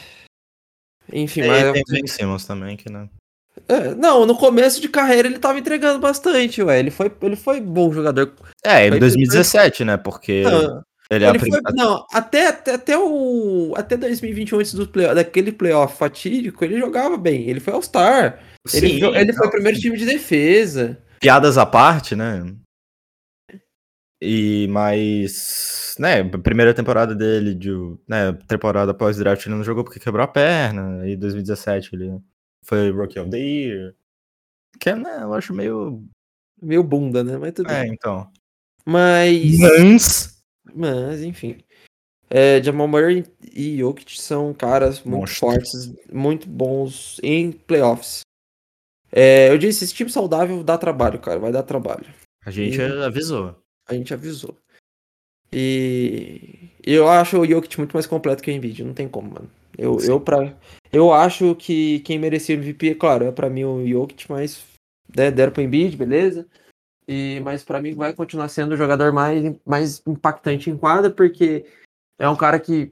Enfim, 1.12 1.42
É, 1.42 1.48
mas... 1.48 1.72
tem 1.74 1.82
o 1.82 1.86
Ben 1.86 2.08
Simmons 2.08 2.46
também, 2.46 2.76
que, 2.76 2.92
né? 2.92 3.10
É, 3.68 3.96
não, 3.96 4.26
no 4.26 4.38
começo 4.38 4.80
de 4.82 4.88
carreira 4.90 5.28
ele 5.28 5.40
tava 5.40 5.60
entregando 5.60 6.00
bastante, 6.00 6.62
ué. 6.62 6.80
Ele 6.80 6.92
foi, 6.92 7.12
ele 7.22 7.36
foi 7.36 7.60
bom 7.62 7.92
jogador. 7.92 8.34
É, 8.64 8.86
em 8.88 8.90
Foi- 8.90 9.00
2017, 9.00 9.86
né? 9.86 9.98
Porque 9.98 10.44
Não, 10.44 10.84
ele 11.10 11.26
é 11.26 11.28
a 11.28 11.30
ele 11.32 11.40
foi, 11.40 11.50
primeira. 11.50 11.72
não 11.76 12.06
até, 12.12 12.48
até, 12.48 12.74
até 12.74 12.98
o. 12.98 13.74
Até 13.76 13.98
2021, 13.98 14.60
antes 14.60 14.74
do 14.74 14.88
play, 14.88 15.14
daquele 15.14 15.52
playoff 15.52 15.98
fatídico, 15.98 16.64
ele 16.64 16.80
jogava 16.80 17.18
bem. 17.18 17.50
Ele 17.50 17.60
foi 17.60 17.74
All-Star. 17.74 18.44
Ele, 18.74 19.04
ele 19.04 19.34
foi 19.34 19.48
o 19.48 19.52
primeiro 19.52 19.80
time 19.80 19.98
de 19.98 20.06
defesa. 20.06 21.02
Piadas 21.20 21.58
à 21.58 21.66
parte, 21.66 22.16
né? 22.16 22.44
E 24.22 24.68
mais, 24.68 25.96
né, 25.98 26.22
primeira 26.24 26.74
temporada 26.74 27.16
dele, 27.16 27.56
de, 27.56 27.72
né, 28.06 28.34
temporada 28.50 28.92
após 28.92 29.16
o 29.16 29.20
draft 29.20 29.46
ele 29.46 29.56
não 29.56 29.64
jogou 29.64 29.82
porque 29.82 29.98
quebrou 29.98 30.26
a 30.26 30.28
perna, 30.28 31.08
e 31.08 31.16
2017 31.16 31.92
ele 31.96 32.20
foi 32.66 32.92
Rookie 32.92 33.18
of 33.18 33.30
the 33.30 33.38
Year. 33.38 33.96
Que, 34.78 34.94
né, 34.94 35.20
eu 35.22 35.34
acho 35.34 35.54
meio, 35.54 36.04
Meio 36.62 36.84
bunda, 36.84 37.24
né? 37.24 37.38
Mas 37.38 37.54
tudo 37.54 37.72
é, 37.72 37.84
bem. 37.84 37.94
então. 37.94 38.30
Mas. 38.86 39.60
Mas, 39.60 40.39
Mas, 40.76 41.22
enfim. 41.24 41.58
É, 42.30 42.62
Jamal 42.62 42.88
Murray 42.88 43.26
e 43.56 43.78
Jokic 43.80 44.22
são 44.22 44.54
caras 44.54 45.02
muito 45.04 45.32
fortes, 45.32 45.92
muito 46.12 46.48
bons 46.48 47.20
em 47.24 47.52
playoffs. 47.52 48.22
É, 49.12 49.50
eu 49.50 49.58
disse, 49.58 49.84
esse 49.84 49.94
time 49.94 50.10
saudável 50.10 50.64
dá 50.64 50.78
trabalho, 50.78 51.20
cara. 51.20 51.40
Vai 51.40 51.52
dar 51.52 51.64
trabalho. 51.64 52.06
a 52.46 52.52
gente 52.52 52.78
E- 52.80 53.04
avisou. 53.04 53.56
A 53.88 53.94
gente 53.96 54.14
avisou. 54.14 54.56
E 55.52 56.70
eu 56.84 57.10
acho 57.10 57.40
o 57.40 57.46
Jokic 57.46 57.78
muito 57.80 57.94
mais 57.94 58.06
completo 58.06 58.44
que 58.44 58.52
o 58.52 58.54
Embiid, 58.54 58.84
não 58.84 58.94
tem 58.94 59.08
como, 59.10 59.32
mano. 59.32 59.50
Eu, 59.78 60.00
Sim. 60.00 60.12
eu, 60.12 60.20
pra, 60.22 60.56
eu 60.92 61.12
acho 61.12 61.56
que 61.56 62.00
quem 62.02 62.20
merecia 62.20 62.56
o 62.56 62.60
MVP, 62.60 62.90
é 62.92 62.96
claro, 62.96 63.26
é 63.26 63.32
pra 63.32 63.50
mim 63.50 63.64
o 63.64 63.88
Jokic, 63.88 64.30
mas 64.30 64.64
né, 65.16 65.32
deram 65.32 65.52
pro 65.52 65.62
Embiid, 65.64 65.98
beleza. 65.98 66.46
E, 67.12 67.42
mas 67.44 67.64
pra 67.64 67.82
mim 67.82 67.96
vai 67.96 68.14
continuar 68.14 68.48
sendo 68.50 68.74
o 68.74 68.78
jogador 68.78 69.12
mais, 69.12 69.56
mais 69.66 70.00
impactante 70.06 70.70
em 70.70 70.78
quadra, 70.78 71.10
porque 71.10 71.66
é 72.20 72.30
um 72.30 72.36
cara 72.36 72.60
que 72.60 72.92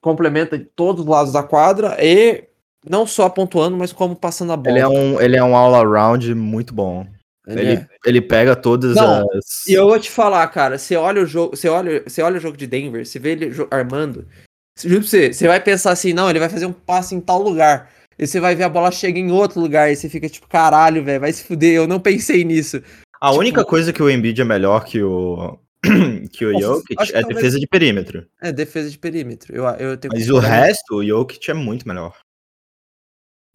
complementa 0.00 0.56
todos 0.76 1.02
os 1.02 1.10
lados 1.10 1.32
da 1.32 1.42
quadra 1.42 1.96
e 2.00 2.44
não 2.88 3.04
só 3.04 3.28
pontuando, 3.28 3.76
mas 3.76 3.92
como 3.92 4.14
passando 4.14 4.52
a 4.52 4.56
bola. 4.56 4.70
Ele 4.70 4.78
é 4.78 4.88
um, 4.88 5.20
ele 5.20 5.36
é 5.36 5.42
um 5.42 5.56
all-around 5.56 6.32
muito 6.32 6.72
bom. 6.72 7.04
Ele 7.44 7.60
Ele, 7.60 7.72
é. 7.72 7.88
ele 8.04 8.20
pega 8.20 8.54
todas 8.54 8.94
Não, 8.94 9.26
as... 9.32 9.66
E 9.66 9.74
eu 9.74 9.88
vou 9.88 9.98
te 9.98 10.12
falar, 10.12 10.46
cara, 10.46 10.78
você 10.78 10.94
olha 10.94 11.22
o 11.22 11.26
jogo, 11.26 11.56
você 11.56 11.68
olha, 11.68 12.04
você 12.06 12.22
olha 12.22 12.36
o 12.36 12.40
jogo 12.40 12.56
de 12.56 12.68
Denver, 12.68 13.04
você 13.04 13.18
vê 13.18 13.32
ele 13.32 13.50
armando, 13.68 14.28
juro 14.78 15.00
pra 15.00 15.08
você, 15.08 15.32
você 15.32 15.48
vai 15.48 15.60
pensar 15.60 15.90
assim, 15.90 16.12
não, 16.12 16.30
ele 16.30 16.38
vai 16.38 16.48
fazer 16.48 16.66
um 16.66 16.72
passe 16.72 17.16
em 17.16 17.20
tal 17.20 17.42
lugar. 17.42 17.90
E 18.18 18.26
você 18.26 18.40
vai 18.40 18.54
ver 18.54 18.64
a 18.64 18.68
bola 18.68 18.90
chega 18.90 19.18
em 19.18 19.30
outro 19.30 19.60
lugar, 19.60 19.90
e 19.90 19.96
você 19.96 20.08
fica 20.08 20.28
tipo, 20.28 20.48
caralho, 20.48 21.04
velho, 21.04 21.20
vai 21.20 21.32
se 21.32 21.44
fuder, 21.44 21.74
eu 21.74 21.86
não 21.86 22.00
pensei 22.00 22.44
nisso. 22.44 22.82
A 23.20 23.28
tipo- 23.28 23.40
única 23.40 23.64
coisa 23.64 23.92
que 23.92 24.02
o 24.02 24.10
Embiid 24.10 24.40
é 24.40 24.44
melhor 24.44 24.84
que 24.84 25.02
o, 25.02 25.58
que 26.32 26.44
o 26.44 26.58
Jokic 26.60 26.94
é 27.02 27.20
talvez- 27.20 27.26
defesa 27.28 27.58
de 27.60 27.66
perímetro. 27.66 28.26
É 28.40 28.52
defesa 28.52 28.90
de 28.90 28.98
perímetro. 28.98 29.54
Eu, 29.54 29.64
eu 29.64 29.96
tenho 29.96 30.12
Mas 30.14 30.28
o 30.28 30.38
resto, 30.38 30.96
o 30.96 31.04
Jokic 31.06 31.50
é 31.50 31.54
muito 31.54 31.86
melhor. 31.88 32.16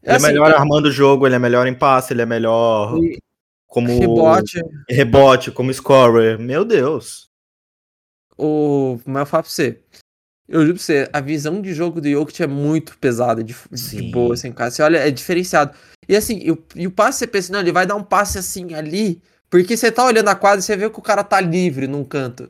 Ele 0.04 0.14
é 0.14 0.16
assim, 0.16 0.28
melhor 0.28 0.52
armando 0.54 0.88
o 0.88 0.92
jogo, 0.92 1.28
ele 1.28 1.36
é 1.36 1.40
melhor 1.40 1.68
em 1.68 1.76
passe, 1.76 2.12
ele 2.14 2.24
é 2.24 2.26
melhor 2.26 2.98
e 2.98 3.22
como 3.68 3.88
rebote, 4.00 4.60
rebote, 4.90 5.52
como 5.52 5.74
scorer. 5.74 6.40
Meu 6.40 6.66
Deus. 6.66 7.30
o. 8.38 9.00
Mas 9.06 9.22
eu 9.22 9.26
falo 9.26 9.44
pra 9.44 9.52
você. 9.52 9.80
Eu 10.50 10.62
juro 10.64 10.74
pra 10.74 10.84
você, 10.84 11.10
a 11.14 11.22
visão 11.22 11.62
de 11.62 11.74
jogo 11.74 12.02
do 12.02 12.10
Jokic 12.10 12.44
é 12.44 12.48
muito 12.48 12.98
pesada, 12.98 13.42
de, 13.42 13.56
de 13.72 14.12
boa, 14.12 14.34
assim, 14.34 14.52
cara. 14.52 14.70
Você 14.70 14.82
olha, 14.82 14.98
é 14.98 15.10
diferenciado. 15.10 15.78
E 16.10 16.16
assim, 16.16 16.40
e 16.44 16.52
o, 16.52 16.62
e 16.76 16.88
o 16.88 16.92
passe, 16.92 17.20
você 17.20 17.28
pensa, 17.28 17.54
não, 17.54 17.62
ele 17.62 17.72
vai 17.72 17.86
dar 17.86 17.96
um 17.96 18.04
passe 18.04 18.38
assim 18.38 18.74
ali, 18.74 19.22
porque 19.52 19.78
você 19.78 19.92
tá 19.92 20.04
olhando 20.06 20.30
a 20.30 20.36
quadra 20.36 20.60
e 20.60 20.64
você 20.64 20.76
vê 20.76 20.90
que 20.90 20.98
o 20.98 21.02
cara 21.04 21.24
tá 21.24 21.40
livre 21.40 21.86
num 21.86 22.04
canto. 22.04 22.50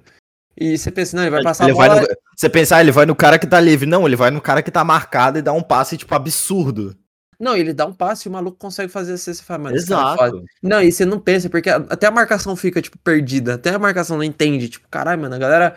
E 0.55 0.77
você 0.77 0.91
pensa, 0.91 1.15
não, 1.17 1.23
ele 1.23 1.31
vai 1.31 1.43
passar 1.43 1.63
Ele 1.65 1.71
a 1.71 1.75
vai 1.75 1.89
bola. 1.89 2.01
no- 2.01 2.07
você 2.37 2.49
pensar, 2.49 2.81
ele 2.81 2.91
vai 2.91 3.05
no 3.05 3.15
cara 3.15 3.37
que 3.39 3.47
tá 3.47 3.59
livre. 3.59 3.87
Não, 3.89 4.05
ele 4.05 4.15
vai 4.15 4.31
no 4.31 4.39
cara 4.41 4.61
que 4.61 4.69
tá 4.71 4.83
marcado 4.83 5.37
e 5.39 5.41
dá 5.41 5.51
um 5.51 5.61
passe, 5.63 5.97
tipo, 5.97 6.13
absurdo. 6.15 6.95
Não, 7.39 7.57
ele 7.57 7.73
dá 7.73 7.87
um 7.87 7.93
passe 7.93 8.27
e 8.27 8.29
o 8.29 8.31
maluco 8.31 8.57
consegue 8.57 8.91
fazer 8.91 9.13
assim, 9.13 9.33
você 9.33 9.41
fala, 9.41 9.63
mano, 9.63 9.75
cara 9.75 9.81
é 9.81 9.83
Exato. 10.27 10.43
Não, 10.61 10.81
e 10.81 10.91
você 10.91 11.03
não 11.05 11.19
pensa, 11.19 11.49
porque 11.49 11.69
até 11.71 12.05
a 12.05 12.11
marcação 12.11 12.55
fica, 12.55 12.79
tipo, 12.81 12.99
perdida. 12.99 13.55
Até 13.55 13.71
a 13.71 13.79
marcação 13.79 14.15
não 14.17 14.23
entende. 14.23 14.69
Tipo, 14.69 14.87
caralho, 14.89 15.19
mano, 15.21 15.33
a 15.33 15.39
galera. 15.39 15.75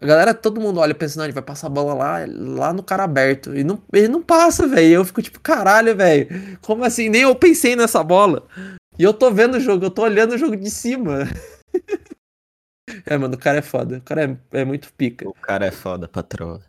A 0.00 0.06
galera, 0.06 0.32
todo 0.34 0.60
mundo 0.60 0.80
olha 0.80 0.94
pensando, 0.94 1.18
não, 1.18 1.24
ele 1.26 1.32
vai 1.34 1.42
passar 1.42 1.66
a 1.66 1.70
bola 1.70 1.92
lá, 1.94 2.18
lá 2.26 2.72
no 2.72 2.82
cara 2.82 3.04
aberto. 3.04 3.54
E 3.54 3.62
não, 3.62 3.80
ele 3.92 4.08
não 4.08 4.22
passa, 4.22 4.66
velho. 4.66 4.94
Eu 4.94 5.04
fico 5.04 5.20
tipo, 5.20 5.38
caralho, 5.38 5.94
velho. 5.94 6.58
Como 6.62 6.82
assim? 6.84 7.08
Nem 7.10 7.22
eu 7.22 7.34
pensei 7.36 7.76
nessa 7.76 8.02
bola. 8.02 8.42
E 8.98 9.02
eu 9.02 9.14
tô 9.14 9.30
vendo 9.30 9.56
o 9.56 9.60
jogo, 9.60 9.86
eu 9.86 9.90
tô 9.90 10.02
olhando 10.02 10.34
o 10.34 10.38
jogo 10.38 10.56
de 10.56 10.70
cima. 10.70 11.20
é, 13.06 13.16
mano, 13.16 13.34
o 13.34 13.38
cara 13.38 13.58
é 13.58 13.62
foda. 13.62 13.98
O 13.98 14.02
cara 14.02 14.24
é, 14.52 14.58
é 14.60 14.64
muito 14.64 14.92
pica. 14.92 15.28
O 15.28 15.34
cara 15.34 15.66
é 15.66 15.70
foda, 15.70 16.08
patroa. 16.08 16.62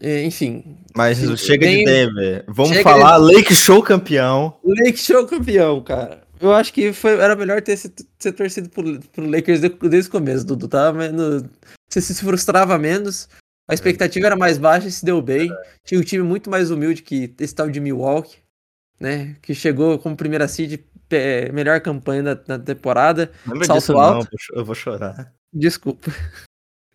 É, 0.00 0.22
enfim, 0.24 0.78
Mas 0.94 1.18
Sim, 1.18 1.36
chega 1.36 1.66
de 1.66 1.84
Denver. 1.84 2.44
Vamos 2.48 2.72
chega 2.72 2.82
falar 2.82 3.16
Lake 3.16 3.54
Show 3.54 3.82
campeão. 3.82 4.58
Lake 4.64 4.98
Show 4.98 5.26
campeão, 5.26 5.82
cara. 5.82 6.24
Eu 6.40 6.52
acho 6.52 6.72
que 6.72 6.92
foi, 6.92 7.12
era 7.12 7.34
melhor 7.36 7.62
ter 7.62 7.76
se, 7.76 7.92
ser 8.18 8.32
torcido 8.32 8.68
pro, 8.68 9.00
pro 9.00 9.28
Lakers 9.30 9.60
de- 9.60 9.68
desde 9.88 10.08
o 10.08 10.12
começo, 10.12 10.44
Dudu. 10.44 10.68
Tava 10.68 10.98
menos, 10.98 11.44
você 11.88 12.00
se 12.00 12.14
frustrava 12.22 12.76
menos, 12.78 13.28
a 13.68 13.72
expectativa 13.74 14.26
era 14.26 14.36
mais 14.36 14.58
baixa 14.58 14.88
e 14.88 14.92
se 14.92 15.04
deu 15.04 15.22
bem. 15.22 15.50
Tinha 15.84 16.00
um 16.00 16.04
time 16.04 16.22
muito 16.22 16.50
mais 16.50 16.70
humilde 16.70 17.02
que 17.02 17.32
esse 17.38 17.54
tal 17.54 17.70
de 17.70 17.80
Milwaukee, 17.80 18.38
né? 19.00 19.36
Que 19.42 19.54
chegou 19.54 19.98
como 19.98 20.16
primeira 20.16 20.46
seed, 20.48 20.80
é, 21.10 21.50
melhor 21.52 21.80
campanha 21.80 22.22
da, 22.22 22.34
da 22.34 22.58
temporada. 22.58 23.30
Lembra 23.46 23.66
Salto 23.66 23.78
disso 23.80 23.92
não, 23.92 24.00
alto. 24.00 24.24
eu 24.24 24.30
vou 24.30 24.38
cho- 24.38 24.54
eu 24.56 24.64
vou 24.64 24.74
chorar. 24.74 25.32
Desculpa. 25.52 26.10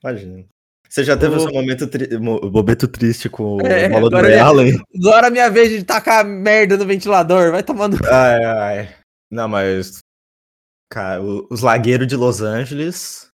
Imagina. 0.03 0.45
Você 0.89 1.03
já 1.03 1.15
teve 1.15 1.35
O- 1.35 1.37
o 1.37 1.41
seu 1.41 1.51
momento, 1.53 1.87
tri... 1.87 2.17
momento 2.17 2.87
triste 2.87 3.29
com 3.29 3.61
É, 3.61 3.85
a 3.85 3.89
bola 3.89 4.09
do 4.09 4.17
é- 4.27 4.39
Allen? 4.39 4.81
Agora 4.95 5.27
é 5.27 5.29
minha 5.29 5.49
vez 5.49 5.69
de 5.69 5.83
tacar 5.83 6.25
merda 6.25 6.77
no 6.77 6.85
ventilador. 6.85 7.51
Vai 7.51 7.61
tomando. 7.63 7.97
Ai, 8.07 8.43
ai. 8.43 8.95
Não, 9.29 9.47
mas. 9.47 9.99
Cara, 10.91 11.21
o- 11.21 11.47
os 11.51 11.61
lagueiros 11.61 12.07
de 12.07 12.15
Los 12.15 12.41
Angeles. 12.41 13.29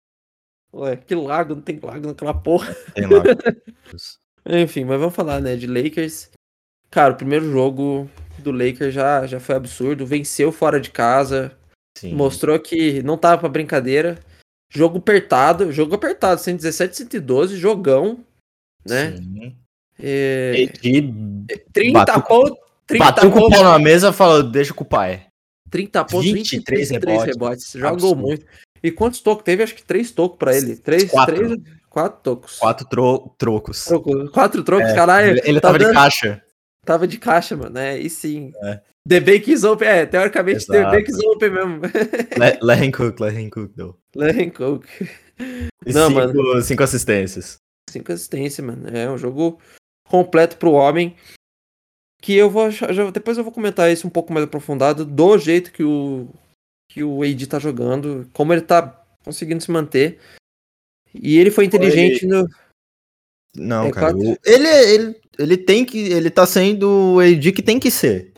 Ué, 0.72 0.96
que 0.96 1.14
lago, 1.14 1.54
não 1.54 1.62
tem 1.62 1.78
lago 1.80 2.08
naquela 2.08 2.34
porra. 2.34 2.74
Tem 2.92 3.06
lá. 3.06 3.22
Enfim, 4.44 4.84
mas 4.84 4.98
vamos 4.98 5.14
falar, 5.14 5.40
né, 5.40 5.54
de 5.54 5.68
Lakers. 5.68 6.30
Cara, 6.90 7.12
o 7.14 7.16
primeiro 7.16 7.48
jogo 7.50 8.10
do 8.44 8.52
Lakers 8.52 8.94
já, 8.94 9.26
já 9.26 9.40
foi 9.40 9.54
absurdo. 9.56 10.06
Venceu 10.06 10.52
fora 10.52 10.80
de 10.80 10.90
casa. 10.90 11.52
Sim. 11.98 12.14
Mostrou 12.14 12.58
que 12.58 13.02
não 13.02 13.16
tava 13.18 13.38
pra 13.40 13.48
brincadeira. 13.48 14.18
Jogo 14.72 14.98
apertado. 14.98 15.70
Jogo 15.72 15.94
apertado. 15.94 16.40
117, 16.40 16.96
112. 16.96 17.56
Jogão. 17.56 18.20
Né? 18.86 19.16
Sim. 19.16 19.56
É, 19.98 20.68
AD 20.84 21.54
30 21.72 21.92
bateu 21.98 22.22
com- 22.22 22.42
pontos. 22.42 22.58
30 22.86 23.04
bateu 23.04 23.30
com 23.30 23.38
o 23.38 23.42
pontos. 23.42 23.58
pau 23.58 23.64
na 23.72 23.78
mesa 23.78 24.10
e 24.10 24.12
falou: 24.12 24.42
deixa 24.42 24.74
com 24.74 24.84
o 24.84 24.86
pai. 24.86 25.26
30 25.70 26.04
pontos, 26.04 26.30
23 26.32 26.88
23 26.90 27.22
rebotes. 27.22 27.34
rebotes. 27.34 27.72
Jogou 27.72 27.88
Absurdo. 27.94 28.20
muito. 28.22 28.46
E 28.82 28.90
quantos 28.90 29.20
tocos? 29.20 29.44
Teve 29.44 29.62
acho 29.62 29.74
que 29.74 29.82
três 29.84 30.10
tocos 30.10 30.36
pra 30.38 30.54
ele. 30.56 30.76
Três, 30.76 31.10
Quatro. 31.10 31.36
três, 31.36 31.60
Quatro 31.88 32.20
tocos. 32.22 32.58
Quatro 32.58 32.86
tro 32.88 33.34
trocos. 33.38 33.84
Troco- 33.84 34.28
Quatro 34.30 34.62
trocos, 34.64 34.88
É, 34.90 34.94
caralho. 34.94 35.30
Ele, 35.30 35.42
ele 35.44 35.60
tá 35.60 35.68
tava 35.68 35.78
de 35.78 35.84
dando- 35.84 35.94
caixa. 35.94 36.42
Tava 36.84 37.06
de 37.06 37.18
caixa, 37.18 37.56
mano. 37.56 37.78
É, 37.78 37.98
e 37.98 38.08
sim. 38.10 38.52
É. 38.62 38.80
The 39.06 39.20
Bake's 39.20 39.64
Open, 39.64 39.86
é, 39.88 40.06
teoricamente 40.06 40.66
The 40.66 40.78
Exato. 40.78 40.96
Bake's 40.96 41.18
Open 41.24 41.50
mesmo. 41.50 41.80
Larry 42.62 42.90
Cook, 42.92 43.20
Larry 43.20 43.50
Cook 43.50 43.72
deu. 43.74 43.98
Larry 44.16 44.50
Cook. 44.50 44.86
E 45.86 45.92
Não, 45.92 46.08
cinco, 46.08 46.62
cinco 46.62 46.82
assistências. 46.82 47.56
Cinco 47.90 48.12
assistências, 48.12 48.66
mano. 48.66 48.88
É 48.88 49.10
um 49.10 49.18
jogo 49.18 49.60
completo 50.08 50.56
pro 50.56 50.72
homem. 50.72 51.14
Que 52.22 52.34
eu 52.34 52.48
vou 52.48 52.64
achar, 52.66 52.92
já- 52.94 53.10
depois 53.10 53.36
eu 53.36 53.44
vou 53.44 53.52
comentar 53.52 53.92
isso 53.92 54.06
um 54.06 54.10
pouco 54.10 54.32
mais 54.32 54.44
aprofundado 54.46 55.04
do 55.04 55.36
jeito 55.38 55.70
que 55.72 55.84
o 55.84 56.26
que 56.90 57.02
o 57.04 57.22
AD 57.22 57.46
tá 57.46 57.58
jogando, 57.58 58.28
como 58.32 58.52
ele 58.52 58.62
tá 58.62 59.04
conseguindo 59.24 59.62
se 59.62 59.70
manter. 59.70 60.18
E 61.12 61.36
ele 61.38 61.50
foi 61.50 61.64
inteligente 61.66 62.24
no 62.26 62.48
Não, 63.54 63.86
É, 63.86 63.90
cara. 63.92 64.12
quatro. 64.14 64.38
Ele, 64.44 64.68
ele, 64.68 65.20
ele 65.38 65.56
tem 65.56 65.84
que. 65.84 65.98
Ele 65.98 66.30
tá 66.30 66.46
sendo 66.46 67.14
o 67.14 67.20
AD 67.20 67.52
que 67.52 67.62
tem 67.62 67.78
que 67.80 67.90
ser. 67.90 68.32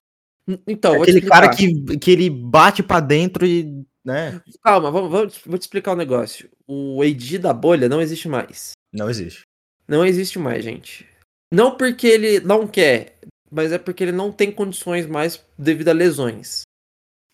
Então, 0.66 0.94
te 0.96 1.02
Aquele 1.02 1.20
cara 1.22 1.48
que, 1.48 1.98
que 1.98 2.10
ele 2.10 2.30
bate 2.30 2.82
pra 2.82 3.00
dentro 3.00 3.44
e. 3.46 3.84
né? 4.04 4.40
Calma, 4.62 4.90
vamos, 4.90 5.10
vamos- 5.10 5.40
vou 5.44 5.58
te 5.58 5.62
explicar 5.62 5.92
um 5.92 5.96
negócio. 5.96 6.48
O 6.66 7.02
AD 7.02 7.38
da 7.38 7.52
bolha 7.52 7.88
não 7.88 8.00
existe 8.00 8.28
mais. 8.28 8.72
Não 8.92 9.10
existe. 9.10 9.42
Não 9.88 10.04
existe 10.04 10.38
mais, 10.38 10.64
gente. 10.64 11.06
Não 11.52 11.76
porque 11.76 12.06
ele 12.06 12.40
não 12.40 12.66
quer, 12.66 13.18
mas 13.50 13.72
é 13.72 13.78
porque 13.78 14.04
ele 14.04 14.12
não 14.12 14.32
tem 14.32 14.50
condições 14.52 15.06
mais 15.06 15.40
devido 15.58 15.88
a 15.88 15.92
lesões. 15.92 16.62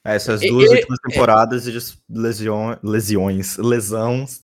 Essas 0.04 0.42
E- 0.42 0.48
duas 0.48 0.70
e- 0.70 0.74
últimas 0.74 0.98
temporadas 1.06 1.64
de 1.64 1.72
lesões, 2.10 2.78
lesões, 2.82 3.56
lesões. 3.58 4.40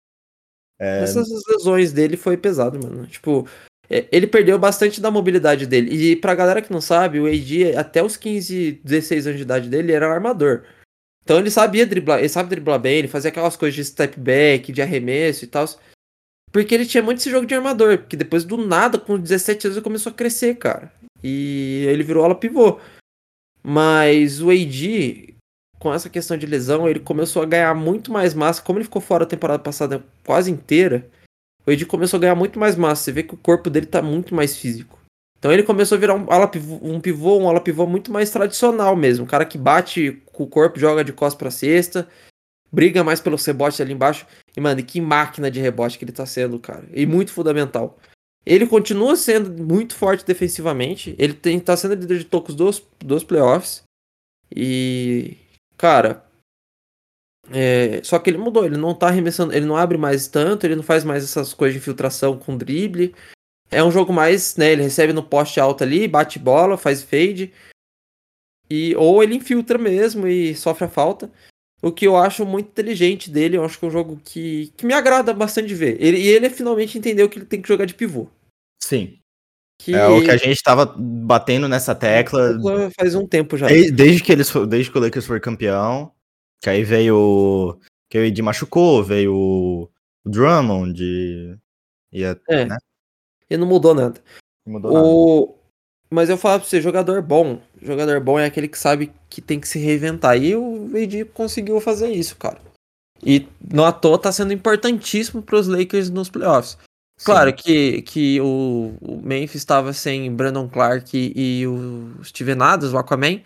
É, 0.81 1.05
Essas 1.05 1.29
lesões 1.49 1.93
dele 1.93 2.17
foi 2.17 2.37
pesado, 2.37 2.79
mano. 2.83 3.07
Tipo, 3.07 3.47
é, 3.49 3.74
ele 3.89 4.27
perdeu 4.27 4.59
bastante 4.59 5.01
da 5.01 5.11
mobilidade 5.11 5.67
dele. 5.67 5.95
E 5.95 6.17
pra 6.17 6.35
galera 6.35 6.63
que 6.63 6.73
não 6.73 6.81
sabe, 6.81 7.21
o 7.21 7.27
AD, 7.27 7.77
até 7.77 8.03
os 8.03 8.17
15, 8.17 8.81
16 8.83 9.27
anos 9.27 9.39
de 9.39 9.43
idade 9.43 9.69
dele, 9.69 9.93
era 9.93 10.09
um 10.09 10.13
armador. 10.13 10.63
Então 11.23 11.39
ele 11.39 11.51
sabia 11.51 11.87
driblar, 11.87 12.19
ele 12.19 12.29
sabe 12.29 12.51
driblar 12.51 12.79
bem, 12.79 12.99
ele 12.99 13.09
fazia 13.09 13.31
aquelas 13.31 13.57
coisas 13.57 13.75
de 13.75 13.85
step 13.85 14.19
back, 14.21 14.71
de 14.73 14.83
arremesso 14.83 15.45
e 15.45 15.49
tal. 15.49 15.67
Porque 16.53 16.75
ele 16.75 16.87
tinha 16.87 17.03
muito 17.03 17.19
esse 17.19 17.31
jogo 17.31 17.47
de 17.47 17.55
armador. 17.55 17.99
Porque 17.99 18.17
depois 18.17 18.45
do 18.45 18.57
nada, 18.57 18.99
com 18.99 19.19
17 19.19 19.67
anos, 19.67 19.77
ele 19.77 19.85
começou 19.85 20.13
a 20.13 20.15
crescer, 20.15 20.55
cara. 20.57 20.93
E 21.23 21.85
ele 21.89 22.05
virou 22.05 22.25
ala 22.25 22.35
pivô. 22.35 22.79
Mas 23.63 24.41
o 24.41 24.51
AD, 24.51 25.35
com 25.81 25.93
essa 25.93 26.09
questão 26.09 26.37
de 26.37 26.47
lesão, 26.47 26.89
ele 26.89 27.01
começou 27.01 27.43
a 27.43 27.47
ganhar 27.47 27.75
muito 27.75 28.13
mais 28.13 28.35
massa. 28.35 28.63
Como 28.63 28.79
ele 28.79 28.85
ficou 28.85 29.03
fora 29.03 29.25
a 29.25 29.27
temporada 29.27 29.63
passada 29.63 30.05
quase 30.23 30.51
inteira, 30.51 31.11
o 31.67 31.71
AD 31.71 31.87
começou 31.87 32.19
a 32.19 32.21
ganhar 32.21 32.35
muito 32.35 32.59
mais 32.59 32.77
massa. 32.77 33.05
Você 33.05 33.13
vê 33.13 33.23
que 33.23 33.35
o 33.35 33.39
corpo 33.39 33.71
dele 33.71 33.87
tá 33.87 34.03
muito 34.03 34.35
mais 34.35 34.57
físico. 34.57 34.99
Então 35.39 35.53
ele 35.53 35.63
começou 35.63 35.97
a 35.97 36.01
virar 36.01 36.15
um 36.15 36.31
ala 36.31 36.49
pivô, 36.49 36.79
um 36.83 36.99
pivô, 36.99 37.39
um 37.39 37.49
ala 37.49 37.61
pivô 37.61 37.87
muito 37.87 38.11
mais 38.11 38.31
tradicional 38.31 38.97
mesmo. 38.97 39.25
Um 39.25 39.29
cara 39.29 39.45
que 39.45 39.59
bate 39.59 40.23
com 40.33 40.45
o 40.45 40.47
corpo, 40.47 40.79
joga 40.79 41.05
de 41.05 41.13
costas 41.13 41.39
pra 41.39 41.51
cesta, 41.51 42.09
briga 42.73 43.05
mais 43.05 43.21
pelos 43.21 43.45
rebotes 43.45 43.81
ali 43.81 43.93
embaixo. 43.93 44.27
E, 44.57 44.61
mano, 44.61 44.83
que 44.83 45.01
máquina 45.01 45.51
de 45.51 45.61
rebote 45.61 45.99
que 45.99 46.05
ele 46.05 46.13
tá 46.13 46.25
sendo, 46.25 46.59
cara. 46.59 46.85
E 46.93 47.05
muito 47.05 47.31
fundamental. 47.31 47.99
Ele 48.47 48.67
continua 48.67 49.17
sendo 49.17 49.63
muito 49.63 49.95
forte 49.95 50.25
defensivamente. 50.25 51.15
Ele 51.19 51.35
tem, 51.35 51.61
tá 51.61 51.77
sendo 51.77 51.95
líder 51.95 52.19
de 52.19 52.25
tocos 52.25 52.55
dos, 52.55 52.83
dos 52.99 53.23
playoffs. 53.23 53.83
E, 54.55 55.37
cara, 55.77 56.24
é, 57.51 58.01
só 58.03 58.19
que 58.19 58.31
ele 58.31 58.39
mudou, 58.39 58.65
ele 58.65 58.77
não 58.77 58.95
tá 58.95 59.09
arremessando, 59.09 59.53
ele 59.53 59.67
não 59.67 59.77
abre 59.77 59.99
mais 59.99 60.29
tanto, 60.29 60.65
ele 60.65 60.77
não 60.77 60.83
faz 60.83 61.05
mais 61.05 61.25
essas 61.25 61.53
coisas 61.53 61.75
de 61.75 61.79
infiltração 61.81 62.39
com 62.39 62.57
drible. 62.57 63.15
É 63.71 63.83
um 63.83 63.91
jogo 63.91 64.13
mais, 64.13 64.57
né, 64.57 64.73
ele 64.73 64.83
recebe 64.83 65.13
no 65.13 65.23
poste 65.23 65.61
alto 65.61 65.83
ali, 65.83 66.07
bate 66.07 66.39
bola, 66.39 66.77
faz 66.77 67.03
fade. 67.03 67.53
E 68.71 68.95
ou 68.97 69.23
ele 69.23 69.35
infiltra 69.35 69.79
mesmo 69.79 70.27
e 70.27 70.55
sofre 70.55 70.85
a 70.85 70.89
falta. 70.89 71.31
O 71.83 71.93
que 71.93 72.07
eu 72.07 72.17
acho 72.17 72.47
muito 72.47 72.69
inteligente 72.69 73.31
dele, 73.31 73.59
eu 73.59 73.65
acho 73.65 73.79
que 73.79 73.85
é 73.85 73.89
um 73.89 73.91
jogo 73.91 74.19
que, 74.25 74.73
que 74.77 74.87
me 74.87 74.95
agrada 74.95 75.35
bastante 75.35 75.69
de 75.69 75.75
ver. 75.75 75.97
Ele, 76.01 76.19
e 76.19 76.29
ele 76.29 76.49
finalmente 76.49 76.97
entendeu 76.97 77.29
que 77.29 77.39
ele 77.39 77.45
tem 77.45 77.61
que 77.61 77.69
jogar 77.69 77.85
de 77.85 77.95
pivô. 77.95 78.29
sim. 78.83 79.19
Que 79.79 79.95
É 79.95 80.07
o 80.07 80.23
que 80.23 80.31
a 80.31 80.37
gente 80.37 80.63
tava 80.63 80.87
batendo 80.97 81.69
nessa 81.69 81.95
tecla 81.95 82.57
faz 82.99 83.15
um 83.15 83.27
tempo 83.27 83.57
já. 83.57 83.67
desde, 83.67 83.91
desde 83.91 84.23
que 84.23 84.33
eles 84.33 84.51
desde 84.69 84.91
que 84.91 84.97
o 84.97 85.01
Lakers 85.01 85.27
foi 85.27 85.41
campeão. 85.41 86.13
Que 86.65 86.71
aí 86.71 86.83
veio. 86.83 87.15
o- 87.15 87.79
Que 88.09 88.19
o 88.19 88.27
AD 88.27 88.41
machucou, 88.43 89.05
veio 89.05 89.35
o 89.35 89.91
Drummond. 90.25 90.99
E, 91.03 91.59
e 92.11 92.25
a- 92.25 92.37
É. 92.49 92.65
né? 92.65 92.79
E 93.51 93.57
não 93.59 93.67
mudou 93.67 93.95
nada. 93.95 94.19
mudou 94.67 94.93
nada. 94.93 95.05
O... 95.07 95.55
Mas 96.11 96.31
eu 96.31 96.39
falo 96.39 96.61
pra 96.61 96.69
você, 96.69 96.81
jogador 96.81 97.21
bom. 97.21 97.61
Jogador 97.83 98.19
bom 98.21 98.39
é 98.39 98.47
aquele 98.47 98.69
que 98.69 98.79
sabe 98.79 99.13
que 99.29 99.43
tem 99.43 99.61
que 99.61 99.69
se 99.69 99.79
reinventar. 99.79 100.41
E 100.41 100.57
o 100.57 100.91
AD 100.97 101.27
conseguiu 101.35 101.79
fazer 101.83 102.11
isso, 102.13 102.37
cara. 102.37 102.59
E 103.23 103.47
não 103.73 103.85
à 103.85 103.93
toa 103.93 104.19
tá 104.19 104.33
sendo 104.33 104.53
importantíssimo 104.53 105.43
pros 105.43 105.67
Lakers 105.67 106.09
nos 106.09 106.31
playoffs. 106.31 106.79
Claro 107.25 107.51
Sim. 107.51 107.57
que, 107.57 108.03
que 108.03 108.41
o, 108.41 108.95
o 109.03 109.21
Memphis 109.23 109.57
estava 109.57 109.93
sem 109.93 110.33
Brandon 110.35 110.69
Clark 110.69 111.11
e, 111.17 111.61
e 111.61 111.67
o 111.67 112.23
Steven 112.25 112.61
Adams, 112.63 112.93
o 112.95 112.99
Aquaman. 112.99 113.43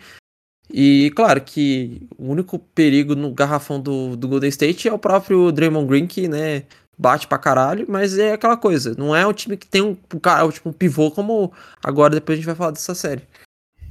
E 0.71 1.11
claro 1.15 1.41
que 1.41 2.07
o 2.17 2.29
único 2.29 2.59
perigo 2.59 3.15
no 3.15 3.33
garrafão 3.33 3.79
do, 3.79 4.15
do 4.15 4.27
Golden 4.27 4.49
State 4.49 4.87
é 4.87 4.93
o 4.93 4.99
próprio 4.99 5.51
Draymond 5.51 5.87
Green, 5.87 6.05
que, 6.05 6.27
né, 6.27 6.63
bate 6.97 7.27
pra 7.27 7.37
caralho, 7.37 7.85
mas 7.89 8.17
é 8.17 8.33
aquela 8.33 8.57
coisa. 8.57 8.93
Não 8.97 9.15
é 9.15 9.25
um 9.25 9.33
time 9.33 9.57
que 9.57 9.65
tem 9.65 9.81
um, 9.81 9.97
um 10.13 10.51
tipo, 10.51 10.69
um 10.69 10.73
pivô 10.73 11.09
como 11.09 11.51
agora, 11.83 12.15
depois 12.15 12.35
a 12.35 12.37
gente 12.37 12.45
vai 12.45 12.55
falar 12.55 12.71
dessa 12.71 12.93
série. 12.93 13.23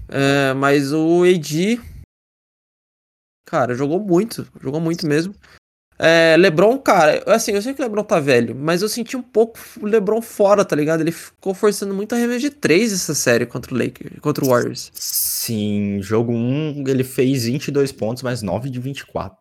É, 0.09 0.55
mas 0.55 0.93
o 0.93 1.25
AD, 1.25 1.81
cara, 3.47 3.75
jogou 3.75 3.99
muito, 3.99 4.47
jogou 4.61 4.81
muito 4.81 5.07
mesmo. 5.07 5.35
É, 6.01 6.37
LeBron, 6.37 6.79
cara, 6.79 7.25
assim, 7.27 7.51
eu 7.53 7.61
sei 7.61 7.75
que 7.75 7.81
o 7.81 7.85
LeBron 7.85 8.05
tá 8.05 8.21
velho, 8.21 8.55
mas 8.55 8.83
eu 8.83 8.89
senti 8.89 9.17
um 9.17 9.23
pouco 9.23 9.59
o 9.81 9.87
LeBron 9.87 10.23
fora, 10.23 10.65
tá 10.65 10.77
ligado? 10.77 11.01
Ele 11.01 11.11
ficou 11.11 11.53
forçando 11.55 11.93
muito 11.93 12.13
a 12.15 12.17
arremesso 12.17 12.41
de 12.41 12.51
3 12.51 12.93
essa 12.93 13.15
série 13.17 13.45
contra 13.45 13.75
o 13.75 13.77
Lakers, 13.77 14.21
contra 14.21 14.45
o 14.45 14.49
Warriors. 14.49 14.93
Sim, 14.95 15.99
jogo 16.01 16.33
1, 16.33 16.85
ele 16.87 17.03
fez 17.03 17.47
22 17.47 17.91
pontos, 17.91 18.23
mas 18.23 18.43
9 18.43 18.71
de 18.71 18.79
24. 18.79 19.37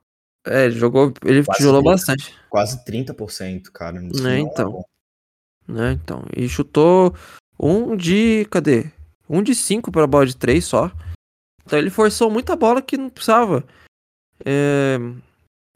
É, 0.48 0.66
ele 0.66 0.80
jogou, 0.80 1.14
ele 1.24 1.44
Quase 1.44 1.58
tijolou 1.58 1.82
trinta. 1.82 1.96
bastante, 1.96 2.34
Quase 2.50 2.84
30%, 2.86 3.64
cara. 3.72 4.02
Não 4.02 4.38
então. 4.38 4.72
bom. 4.72 4.84
né? 5.68 5.92
Então, 5.92 6.24
e 6.36 6.50
chutou 6.50 7.14
um 7.60 7.96
de, 7.96 8.48
cadê? 8.50 8.86
Um 9.30 9.44
de 9.44 9.54
5 9.54 9.92
para 9.92 10.08
bola 10.08 10.26
de 10.26 10.36
3 10.36 10.64
só. 10.66 10.92
Então 11.66 11.78
ele 11.78 11.90
forçou 11.90 12.32
muita 12.32 12.56
bola 12.56 12.82
que 12.82 12.98
não 12.98 13.10
precisava. 13.10 13.64
É, 14.46 14.98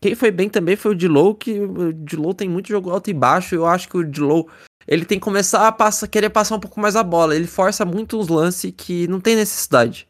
Quem 0.02 0.16
foi 0.16 0.32
bem 0.32 0.50
também 0.50 0.76
foi 0.76 0.92
o 0.92 0.96
Dilow, 0.96 1.36
que 1.36 1.60
o 1.60 1.94
Dilow 1.94 2.34
tem 2.34 2.50
muito 2.50 2.70
jogo 2.70 2.90
alto 2.90 3.10
e 3.10 3.14
baixo. 3.14 3.54
Eu 3.54 3.68
acho 3.68 3.88
que 3.88 3.98
o 3.98 4.04
Dilow, 4.04 4.50
ele 4.88 5.06
tem 5.06 5.20
que 5.20 5.24
começar 5.24 5.68
a 5.68 5.72
passar, 5.72 6.08
querer 6.08 6.32
passar 6.32 6.56
um 6.56 6.60
pouco 6.60 6.80
mais 6.80 6.96
a 6.96 7.04
bola. 7.04 7.36
Ele 7.36 7.46
força 7.46 7.86
muito 7.86 8.20
uns 8.20 8.28
lances 8.28 8.74
que 8.76 9.08
não 9.08 9.22
tem 9.22 9.36
necessidade. 9.36 10.08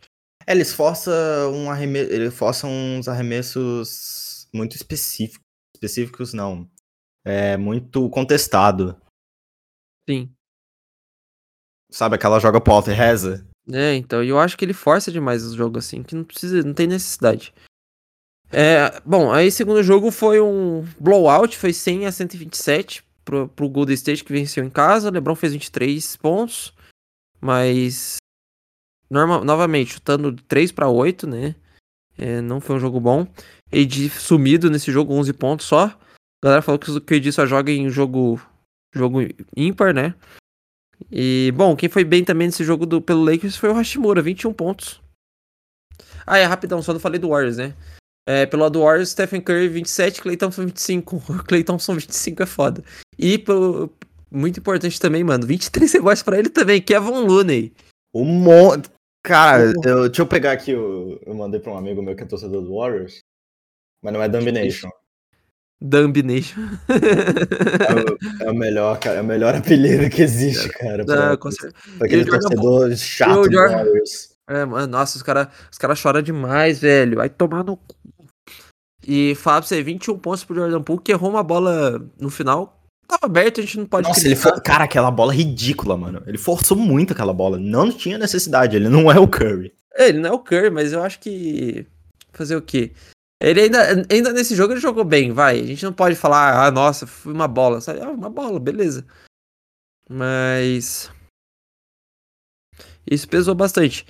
É, 0.48 0.54
eles 0.54 0.74
forçam 0.74 1.14
um 1.54 1.70
arreme... 1.70 2.00
ele 2.00 2.32
força 2.32 2.66
uns 2.68 3.10
arremessos 3.10 4.48
muito 4.54 4.78
específicos. 4.78 5.46
Específicos 5.76 6.34
não. 6.34 6.70
É 7.26 7.58
muito 7.58 8.10
contestado. 8.10 8.96
Sim. 10.10 10.32
Sabe 11.92 12.16
aquela 12.16 12.40
joga 12.40 12.62
pro 12.62 12.74
alto 12.74 12.90
e 12.90 12.94
reza? 12.94 13.46
É, 13.72 13.94
então, 13.96 14.24
eu 14.24 14.40
acho 14.40 14.58
que 14.58 14.64
ele 14.64 14.74
força 14.74 15.12
demais 15.12 15.44
os 15.44 15.54
jogos 15.54 15.86
assim, 15.86 16.02
que 16.02 16.16
não 16.16 16.24
precisa, 16.24 16.64
não 16.64 16.74
tem 16.74 16.88
necessidade. 16.88 17.54
É, 18.52 19.02
bom, 19.06 19.32
aí 19.32 19.50
segundo 19.50 19.82
jogo 19.82 20.12
foi 20.12 20.42
um 20.42 20.86
blowout, 21.00 21.58
foi 21.58 21.72
100 21.72 22.06
a 22.06 22.12
127 22.12 23.04
pro, 23.24 23.48
pro 23.48 23.70
Golden 23.70 23.96
State 23.96 24.24
que 24.24 24.34
venceu 24.34 24.64
em 24.64 24.70
casa. 24.70 25.10
LeBron 25.10 25.36
fez 25.36 25.54
23 25.54 26.18
pontos, 26.18 26.74
mas 27.40 28.18
norma, 29.10 29.44
novamente 29.44 29.94
chutando 29.94 30.34
3 30.34 30.72
para 30.72 30.90
8, 30.90 31.28
né? 31.28 31.56
É, 32.18 32.42
não 32.42 32.60
foi 32.60 32.76
um 32.76 32.80
jogo 32.80 33.00
bom. 33.00 33.26
AD 33.72 34.10
sumido 34.10 34.70
nesse 34.70 34.92
jogo, 34.92 35.14
11 35.14 35.34
pontos 35.34 35.66
só. 35.66 35.86
A 35.86 35.98
galera 36.44 36.62
falou 36.62 36.78
que 36.78 36.92
o 36.92 37.18
AD 37.18 37.32
só 37.32 37.46
joga 37.46 37.72
em 37.72 37.90
jogo 37.90 38.40
jogo 38.94 39.20
ímpar, 39.56 39.94
né? 39.94 40.14
E, 41.10 41.52
bom, 41.56 41.76
quem 41.76 41.90
foi 41.90 42.04
bem 42.04 42.24
também 42.24 42.48
nesse 42.48 42.64
jogo 42.64 42.86
do, 42.86 43.02
pelo 43.02 43.24
Lakers 43.24 43.56
foi 43.56 43.70
o 43.70 43.74
Hashimura, 43.74 44.22
21 44.22 44.54
pontos. 44.54 45.02
Ah, 46.28 46.38
é, 46.38 46.46
rapidão, 46.46 46.82
só 46.82 46.94
não 46.94 47.00
falei 47.00 47.20
do 47.20 47.30
Warriors, 47.30 47.58
né? 47.58 47.74
É, 48.28 48.46
pelo 48.46 48.64
lado 48.64 48.74
do 48.74 48.82
Warriors, 48.84 49.10
Stephen 49.10 49.42
Curry 49.42 49.68
27, 49.68 50.22
Clay 50.22 50.38
Thompson 50.38 50.66
25. 50.66 51.16
O 51.30 51.44
Clay 51.44 51.64
Thompson 51.64 51.96
25 51.96 52.44
é 52.44 52.46
foda. 52.46 52.84
E, 53.18 53.38
pelo, 53.38 53.92
muito 54.32 54.60
importante 54.60 55.00
também, 55.00 55.24
mano, 55.24 55.46
23 55.46 55.92
rebotes 55.92 56.24
pra 56.24 56.38
ele 56.38 56.50
também, 56.50 56.82
Kevin 56.82 57.26
Looney. 57.26 57.74
Um 58.14 58.26
monte. 58.26 58.90
Cara, 59.24 59.72
eu- 59.84 60.08
deixa 60.08 60.22
eu 60.22 60.28
pegar 60.28 60.52
aqui, 60.52 60.74
o- 60.76 61.20
eu 61.26 61.34
mandei 61.34 61.60
pra 61.60 61.72
um 61.74 61.78
amigo 61.78 62.02
meu 62.02 62.16
que 62.16 62.24
é 62.24 62.26
torcedor 62.26 62.62
do 62.62 62.76
Warriors. 62.76 63.20
Mas 64.04 64.14
não 64.14 64.22
é 64.22 64.28
Domination. 64.30 64.90
Dumb 65.84 66.22
Nation. 66.22 66.62
É 66.90 68.44
o, 68.44 68.48
é 68.48 68.52
o 68.52 68.54
melhor, 68.56 69.00
cara. 69.00 69.18
É 69.18 69.22
o 69.22 69.26
melhor 69.26 69.56
apelido 69.56 70.08
que 70.12 70.22
existe, 70.22 70.70
cara. 70.70 71.04
Pra, 71.04 71.34
Ah, 71.34 71.38
pra 71.38 71.50
aquele 72.06 72.22
o 72.22 72.26
Jordan 72.28 72.40
torcedor 72.50 72.96
chato 72.96 73.50
do 73.50 73.56
Warriors. 73.58 74.30
É, 74.48 74.64
mano, 74.66 74.86
nossa, 74.88 75.18
os 75.18 75.24
caras 75.24 75.48
os 75.72 75.78
cara 75.80 75.96
choram 75.96 76.22
demais, 76.22 76.80
velho. 76.80 77.18
Vai 77.18 77.30
tomar 77.30 77.64
no 77.64 77.78
cu. 77.78 77.96
E 79.08 79.36
falar 79.36 79.62
pra 79.62 79.68
você, 79.68 79.82
21 79.82 80.18
pontos 80.20 80.44
pro 80.44 80.56
Jordan 80.56 80.82
Poole, 80.82 81.02
que 81.02 81.12
errou 81.12 81.30
uma 81.30 81.44
bola 81.44 82.06
no 82.20 82.30
final. 82.30 82.78
Tava 83.08 83.26
aberto, 83.26 83.60
a 83.60 83.64
gente 83.64 83.78
não 83.78 83.86
pode 83.86 84.08
Nossa, 84.08 84.26
ele 84.26 84.36
for... 84.36 84.62
Cara, 84.62 84.86
aquela 84.86 85.12
bola 85.12 85.34
ridícula, 85.34 85.98
mano. 85.98 86.24
Ele 86.26 86.38
forçou 86.38 86.78
muito 86.78 87.12
aquela 87.12 87.34
bola. 87.34 87.58
Não 87.58 87.92
tinha 87.92 88.18
necessidade. 88.18 88.76
Ele 88.76 88.88
não 88.88 89.12
é 89.12 89.20
o 89.20 89.28
Curry. 89.28 89.74
É, 89.94 90.10
Ele 90.10 90.20
não 90.20 90.30
é 90.30 90.34
o 90.34 90.40
Curry, 90.40 90.70
mas 90.70 90.94
eu 90.94 91.04
acho 91.04 91.20
que. 91.20 91.86
Fazer 92.32 92.56
o 92.56 92.62
quê? 92.62 92.94
Ele 93.42 93.62
ainda, 93.62 94.08
ainda 94.10 94.32
nesse 94.32 94.56
jogo 94.56 94.74
ele 94.74 94.80
jogou 94.80 95.04
bem, 95.04 95.34
vai. 95.34 95.60
A 95.60 95.66
gente 95.66 95.84
não 95.84 95.92
pode 95.92 96.16
falar, 96.16 96.66
ah, 96.66 96.72
nossa, 96.72 97.06
foi 97.06 97.34
uma 97.34 97.48
bola. 97.48 97.82
Sabe? 97.82 98.00
Ah, 98.00 98.10
uma 98.10 98.30
bola, 98.30 98.60
beleza. 98.60 99.06
Mas. 100.10 101.12
Isso 103.10 103.28
pesou 103.28 103.56
bastante. 103.56 104.06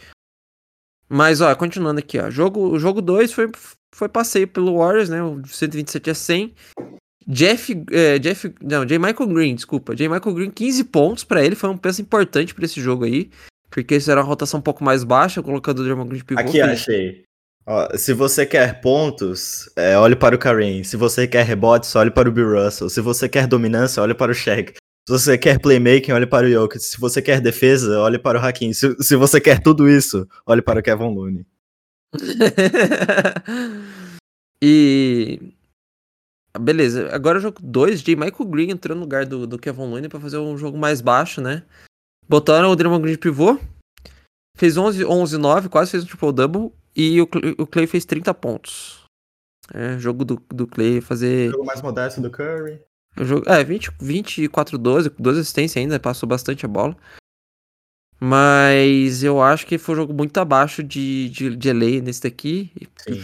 Mas, 1.10 1.42
ó, 1.42 1.54
continuando 1.56 2.00
aqui, 2.00 2.20
ó. 2.20 2.30
Jogo, 2.30 2.70
o 2.70 2.80
jogo 2.80 3.02
2 3.02 3.34
foi, 3.34 3.50
foi 3.94 4.10
passeio 4.10 4.48
pelo 4.48 4.78
Warriors, 4.78 5.10
né? 5.10 5.22
O 5.24 5.42
127 5.46 6.10
a 6.10 6.16
100. 6.16 6.54
Jeff, 7.28 7.84
é, 7.92 8.18
Jeff, 8.20 8.54
não, 8.62 8.86
J. 8.86 8.98
Michael 8.98 9.28
Green, 9.28 9.56
desculpa. 9.56 9.96
J. 9.96 10.10
Michael 10.10 10.36
Green, 10.36 10.52
15 10.52 10.84
pontos 10.86 11.24
pra 11.24 11.44
ele, 11.44 11.56
foi 11.56 11.70
um 11.70 11.78
peso 11.78 12.02
importante 12.02 12.54
pra 12.54 12.66
esse 12.66 12.82
jogo 12.82 13.06
aí. 13.06 13.30
Porque 13.70 13.96
isso 13.96 14.12
era 14.12 14.20
uma 14.20 14.28
rotação 14.28 14.60
um 14.60 14.64
pouco 14.64 14.84
mais 14.84 15.04
baixa, 15.04 15.42
colocando 15.42 15.80
o 15.80 15.84
Draymond 15.84 16.10
Green 16.10 16.20
de 16.20 16.26
pivô. 16.26 16.42
Aqui, 16.42 16.60
achei. 16.60 17.24
Ó, 17.66 17.96
se 17.96 18.12
você 18.14 18.46
quer 18.46 18.82
pontos, 18.82 19.70
é, 19.76 19.98
olhe 19.98 20.16
para 20.16 20.36
o 20.36 20.40
Kareem. 20.40 20.84
Se 20.84 20.98
você 20.98 21.28
quer 21.28 21.46
rebotes, 21.46 21.96
olhe 21.96 22.12
para 22.12 22.28
o 22.28 22.32
Bill 22.32 22.64
Russell. 22.64 22.90
Se 22.90 23.00
você 23.00 23.30
quer 23.30 23.48
dominância, 23.48 24.02
olhe 24.02 24.14
para 24.14 24.32
o 24.32 24.36
Shaq. 24.36 24.74
Se 25.08 25.12
você 25.12 25.38
quer 25.38 25.60
playmaking, 25.60 26.12
olhe 26.12 26.28
para 26.28 26.46
o 26.46 26.50
Jokic. 26.50 26.84
Se 26.84 27.00
você 27.00 27.22
quer 27.22 27.42
defesa, 27.42 28.00
olhe 28.00 28.20
para 28.20 28.40
o 28.40 28.46
Hakim. 28.46 28.72
Se, 28.72 28.96
se 29.00 29.16
você 29.16 29.42
quer 29.42 29.60
tudo 29.60 29.90
isso, 29.90 30.28
olhe 30.46 30.62
para 30.62 30.80
o 30.80 30.84
Kevin 30.84 31.14
Looney. 31.14 31.46
e. 34.62 35.54
Beleza, 36.60 37.14
agora 37.16 37.38
o 37.38 37.42
jogo 37.42 37.62
2, 37.62 38.02
J. 38.02 38.16
Michael 38.16 38.50
Green 38.50 38.72
entrou 38.72 38.96
no 38.96 39.04
lugar 39.04 39.26
do, 39.26 39.48
do 39.48 39.58
Kevin 39.58 39.90
Looney 39.90 40.10
pra 40.10 40.20
fazer 40.20 40.38
um 40.38 40.58
jogo 40.58 40.78
mais 40.78 41.00
baixo, 41.00 41.40
né? 41.40 41.64
Botaram 42.28 42.70
o 42.70 42.76
Draymond 42.76 43.02
Green 43.02 43.14
de 43.14 43.20
pivô, 43.20 43.58
fez 44.58 44.76
11, 44.76 45.06
11 45.06 45.38
9, 45.38 45.70
quase 45.70 45.92
fez 45.92 46.04
um 46.04 46.08
triple-double, 46.08 46.74
e 46.94 47.22
o, 47.22 47.30
o 47.58 47.66
Clay 47.66 47.88
fez 47.88 48.04
30 48.04 48.34
pontos. 48.34 49.06
É, 49.74 49.98
jogo 49.98 50.26
do, 50.26 50.44
do 50.50 50.68
Clay 50.68 51.00
fazer. 51.00 51.52
jogo 51.52 51.66
mais 51.66 51.82
modesto 51.82 52.20
do 52.20 52.30
Curry. 52.30 52.82
O 53.18 53.24
jogo, 53.24 53.50
é, 53.50 53.64
20, 53.64 53.92
24 54.00 54.78
12, 54.78 55.10
12 55.18 55.40
assistências 55.40 55.82
ainda, 55.82 56.00
passou 56.00 56.28
bastante 56.28 56.66
a 56.66 56.70
bola. 56.70 56.98
Mas 58.24 59.24
eu 59.24 59.42
acho 59.42 59.66
que 59.66 59.80
foi 59.80 59.96
um 59.96 59.98
jogo 59.98 60.14
muito 60.14 60.38
abaixo 60.38 60.84
de, 60.84 61.28
de, 61.30 61.56
de 61.56 61.74
LA 61.74 62.02
nesse 62.04 62.22
daqui. 62.22 62.72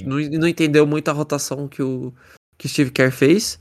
Não, 0.04 0.18
não 0.40 0.48
entendeu 0.48 0.88
muito 0.88 1.08
a 1.10 1.14
rotação 1.14 1.68
que 1.68 1.84
o 1.84 2.12
que 2.58 2.68
Steve 2.68 2.90
Kerr 2.90 3.12
fez. 3.12 3.60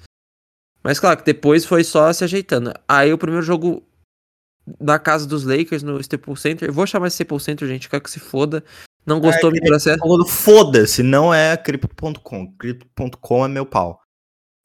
Mas 0.82 0.98
claro 0.98 1.18
que 1.18 1.24
depois 1.26 1.66
foi 1.66 1.84
só 1.84 2.10
se 2.10 2.24
ajeitando. 2.24 2.72
Aí 2.88 3.12
o 3.12 3.18
primeiro 3.18 3.44
jogo 3.44 3.82
na 4.80 4.98
casa 4.98 5.26
dos 5.26 5.44
Lakers, 5.44 5.82
no 5.82 6.00
Staples 6.00 6.40
Center. 6.40 6.68
Eu 6.70 6.72
vou 6.72 6.86
chamar 6.86 7.08
de 7.08 7.12
Staples 7.12 7.42
Center, 7.42 7.68
gente, 7.68 7.88
quero 7.88 8.02
que 8.02 8.10
se 8.10 8.18
foda. 8.18 8.64
Não 9.04 9.20
gostou, 9.20 9.52
me 9.52 9.60
que- 9.60 9.66
processo. 9.66 9.98
Falando, 9.98 10.26
Foda-se, 10.26 11.02
não 11.02 11.34
é 11.34 11.54
crypto.com. 11.56 12.50
Crypto.com 12.56 13.44
é 13.44 13.48
meu 13.48 13.66
pau. 13.66 14.00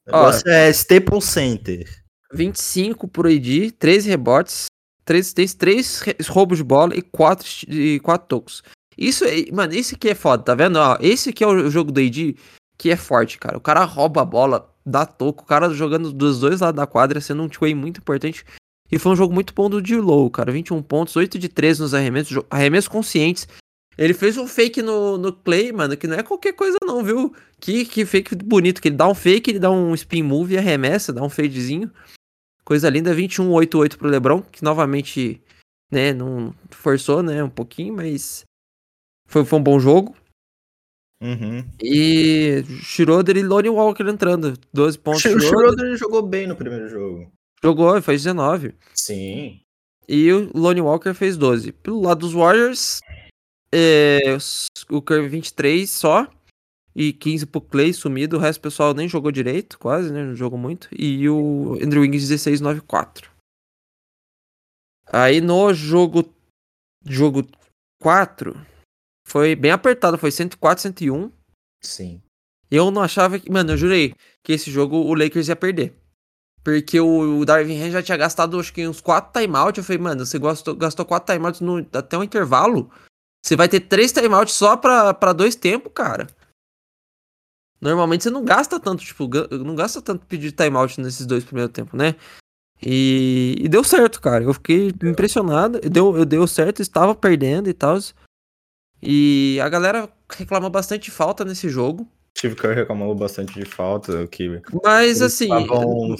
O 0.08 0.10
Ó. 0.16 0.16
negócio 0.26 0.48
é 0.48 0.70
Staples 0.70 1.24
Center. 1.26 1.86
25 2.32 3.06
por 3.06 3.26
AD, 3.26 3.72
13 3.72 4.08
rebotes, 4.08 4.66
3 5.04 5.20
assistências, 5.26 5.54
3 5.54 6.00
re- 6.00 6.16
roubos 6.28 6.58
de 6.58 6.64
bola 6.64 6.96
e 6.96 7.02
4, 7.02 7.46
e 7.68 8.00
4 8.00 8.26
tocos. 8.28 8.62
Isso 8.96 9.24
mano, 9.52 9.72
esse 9.74 9.94
aqui 9.94 10.10
é 10.10 10.14
foda, 10.14 10.42
tá 10.42 10.54
vendo? 10.54 10.76
Ó, 10.76 10.96
esse 11.00 11.30
aqui 11.30 11.42
é 11.42 11.46
o 11.46 11.70
jogo 11.70 11.90
do 11.90 12.00
AD 12.00 12.36
que 12.78 12.90
é 12.90 12.96
forte, 12.96 13.38
cara. 13.38 13.56
O 13.56 13.60
cara 13.60 13.84
rouba 13.84 14.22
a 14.22 14.24
bola, 14.24 14.68
dá 14.84 15.06
toco, 15.06 15.44
o 15.44 15.46
cara 15.46 15.72
jogando 15.72 16.12
dos 16.12 16.40
dois 16.40 16.60
lados 16.60 16.76
da 16.76 16.86
quadra, 16.86 17.20
sendo 17.20 17.42
um 17.42 17.48
way 17.60 17.74
muito 17.74 17.98
importante. 17.98 18.44
E 18.90 18.98
foi 18.98 19.12
um 19.12 19.16
jogo 19.16 19.32
muito 19.32 19.54
bom 19.54 19.70
do 19.70 19.80
D-Low, 19.80 20.28
cara. 20.30 20.50
21 20.52 20.82
pontos, 20.82 21.14
8 21.16 21.38
de 21.38 21.48
13 21.48 21.80
nos 21.80 21.94
arremessos, 21.94 22.42
arremessos 22.50 22.88
conscientes. 22.88 23.46
Ele 23.96 24.12
fez 24.12 24.36
um 24.36 24.46
fake 24.46 24.82
no, 24.82 25.16
no 25.16 25.32
Clay, 25.32 25.70
mano, 25.70 25.96
que 25.96 26.06
não 26.06 26.16
é 26.16 26.22
qualquer 26.22 26.54
coisa 26.54 26.76
não, 26.84 27.04
viu? 27.04 27.34
Que, 27.60 27.84
que 27.84 28.04
fake 28.04 28.34
bonito, 28.36 28.82
que 28.82 28.88
ele 28.88 28.96
dá 28.96 29.08
um 29.08 29.14
fake, 29.14 29.50
ele 29.50 29.58
dá 29.58 29.70
um 29.70 29.94
spin 29.94 30.22
move 30.22 30.54
e 30.54 30.58
arremessa, 30.58 31.12
dá 31.12 31.22
um 31.22 31.28
fadezinho. 31.28 31.90
Coisa 32.64 32.88
linda, 32.88 33.14
21-8-8 33.14 33.96
pro 33.96 34.08
LeBron, 34.08 34.42
que 34.42 34.62
novamente, 34.62 35.40
né, 35.90 36.12
não 36.12 36.54
forçou, 36.70 37.22
né, 37.22 37.42
um 37.42 37.50
pouquinho, 37.50 37.94
mas 37.94 38.44
foi, 39.26 39.44
foi 39.44 39.58
um 39.58 39.62
bom 39.62 39.80
jogo. 39.80 40.14
Uhum. 41.22 41.64
E 41.80 42.64
Schroeder 42.82 43.36
e 43.36 43.42
Lonnie 43.42 43.70
Walker 43.70 44.04
entrando, 44.04 44.58
12 44.72 44.98
pontos. 44.98 45.24
O 45.24 45.40
Schroeder 45.40 45.96
jogou 45.96 46.22
bem 46.22 46.46
no 46.46 46.56
primeiro 46.56 46.88
jogo. 46.88 47.32
jogou, 47.62 48.00
fez 48.02 48.24
19. 48.24 48.74
Sim. 48.92 49.60
E 50.08 50.32
o 50.32 50.50
Lonnie 50.52 50.82
Walker 50.82 51.14
fez 51.14 51.36
12. 51.36 51.72
Pelo 51.72 52.02
lado 52.02 52.20
dos 52.20 52.32
Warriors, 52.32 53.00
é, 53.72 54.36
o 54.90 55.00
Curry 55.00 55.28
23 55.28 55.88
só. 55.88 56.28
E 56.94 57.12
15 57.12 57.46
pro 57.46 57.60
Clay 57.60 57.92
sumido. 57.92 58.36
O 58.36 58.40
resto 58.40 58.60
do 58.60 58.62
pessoal 58.62 58.94
nem 58.94 59.08
jogou 59.08 59.32
direito, 59.32 59.78
quase, 59.78 60.12
né? 60.12 60.24
Não 60.24 60.34
jogou 60.34 60.58
muito. 60.58 60.88
E 60.92 61.28
o 61.28 61.78
Andrew 61.82 62.02
Wiggins 62.02 62.28
16, 62.28 62.60
9, 62.60 62.80
4. 62.82 63.30
Aí 65.10 65.40
no 65.40 65.72
jogo. 65.72 66.32
Jogo 67.04 67.46
4. 68.00 68.54
Foi 69.26 69.54
bem 69.56 69.70
apertado. 69.70 70.18
Foi 70.18 70.30
104, 70.30 70.82
101. 70.82 71.30
Sim. 71.82 72.22
Eu 72.70 72.90
não 72.90 73.02
achava 73.02 73.38
que. 73.38 73.50
Mano, 73.50 73.72
eu 73.72 73.76
jurei 73.76 74.14
que 74.42 74.52
esse 74.52 74.70
jogo 74.70 74.96
o 74.96 75.14
Lakers 75.14 75.48
ia 75.48 75.56
perder. 75.56 75.94
Porque 76.64 77.00
o, 77.00 77.40
o 77.40 77.44
Darvin 77.44 77.82
Ham 77.82 77.90
já 77.90 78.02
tinha 78.02 78.16
gastado 78.16 78.58
acho 78.58 78.72
que 78.72 78.86
uns 78.86 79.00
4 79.00 79.40
timeouts. 79.40 79.78
Eu 79.78 79.84
falei, 79.84 79.98
mano, 80.00 80.24
você 80.24 80.38
gastou, 80.38 80.76
gastou 80.76 81.04
4 81.04 81.34
timeouts 81.34 81.60
no, 81.60 81.78
até 81.92 82.16
um 82.16 82.22
intervalo. 82.22 82.90
Você 83.44 83.56
vai 83.56 83.68
ter 83.68 83.80
3 83.80 84.12
timeouts 84.12 84.54
só 84.54 84.76
pra, 84.76 85.12
pra 85.12 85.32
dois 85.32 85.56
tempos, 85.56 85.92
cara. 85.92 86.28
Normalmente 87.82 88.22
você 88.22 88.30
não 88.30 88.44
gasta 88.44 88.78
tanto, 88.78 89.04
tipo, 89.04 89.28
não 89.64 89.74
gasta 89.74 90.00
tanto 90.00 90.24
pedir 90.24 90.52
timeout 90.52 91.00
nesses 91.00 91.26
dois 91.26 91.42
primeiros 91.42 91.72
tempos, 91.72 91.98
né? 91.98 92.14
E, 92.80 93.56
e 93.58 93.68
deu 93.68 93.82
certo, 93.82 94.20
cara. 94.20 94.44
Eu 94.44 94.54
fiquei 94.54 94.92
impressionado. 95.02 95.80
Deu, 95.80 96.16
eu 96.16 96.24
deu 96.24 96.46
certo, 96.46 96.80
estava 96.80 97.12
perdendo 97.12 97.68
e 97.68 97.74
tal. 97.74 97.98
E 99.02 99.58
a 99.60 99.68
galera 99.68 100.08
reclamou 100.30 100.70
bastante 100.70 101.04
de 101.06 101.10
falta 101.10 101.44
nesse 101.44 101.68
jogo. 101.68 102.06
Steve 102.38 102.54
Kerr 102.54 102.74
reclamou 102.74 103.14
bastante 103.16 103.52
de 103.52 103.64
falta, 103.64 104.26
que 104.28 104.62
Mas 104.82 105.20
assim, 105.20 105.48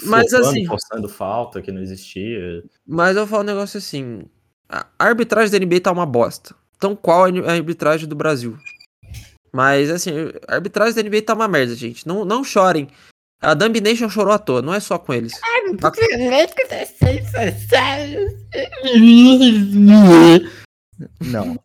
mas 0.05 0.33
assim, 0.33 0.65
forçando 0.65 1.09
falta 1.09 1.61
que 1.61 1.71
não 1.71 1.81
existia. 1.81 2.63
mas 2.85 3.17
eu 3.17 3.25
falo 3.25 3.41
um 3.41 3.45
negócio 3.45 3.77
assim, 3.77 4.23
a 4.69 4.85
arbitragem 4.99 5.51
da 5.51 5.65
NBA 5.65 5.81
tá 5.81 5.91
uma 5.91 6.05
bosta. 6.05 6.53
Então 6.77 6.95
qual 6.95 7.27
é 7.27 7.31
a 7.39 7.53
arbitragem 7.53 8.07
do 8.07 8.15
Brasil? 8.15 8.57
Mas 9.55 9.89
assim, 9.89 10.11
a 10.47 10.55
arbitragem 10.55 10.95
da 10.95 11.03
NBA 11.07 11.21
tá 11.21 11.33
uma 11.33 11.47
merda, 11.47 11.75
gente. 11.75 12.07
Não, 12.07 12.25
não 12.25 12.43
chorem. 12.43 12.87
A 13.41 13.53
Dumb 13.53 13.79
Nation 13.81 14.09
chorou 14.09 14.33
à 14.33 14.39
toa, 14.39 14.61
não 14.61 14.73
é 14.73 14.79
só 14.79 14.97
com 14.97 15.13
eles. 15.13 15.33
Não. 21.19 21.59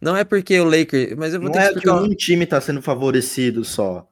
Não 0.00 0.16
é 0.16 0.24
porque 0.24 0.58
o 0.60 0.64
Lakers, 0.64 1.14
mas 1.16 1.34
eu 1.34 1.40
vou 1.40 1.48
Não 1.50 1.52
ter 1.52 1.58
que 1.60 1.64
é 1.64 1.68
que 1.72 1.78
explicar. 1.78 2.02
um 2.02 2.14
time 2.14 2.46
tá 2.46 2.60
sendo 2.60 2.80
favorecido 2.80 3.64
só. 3.64 4.08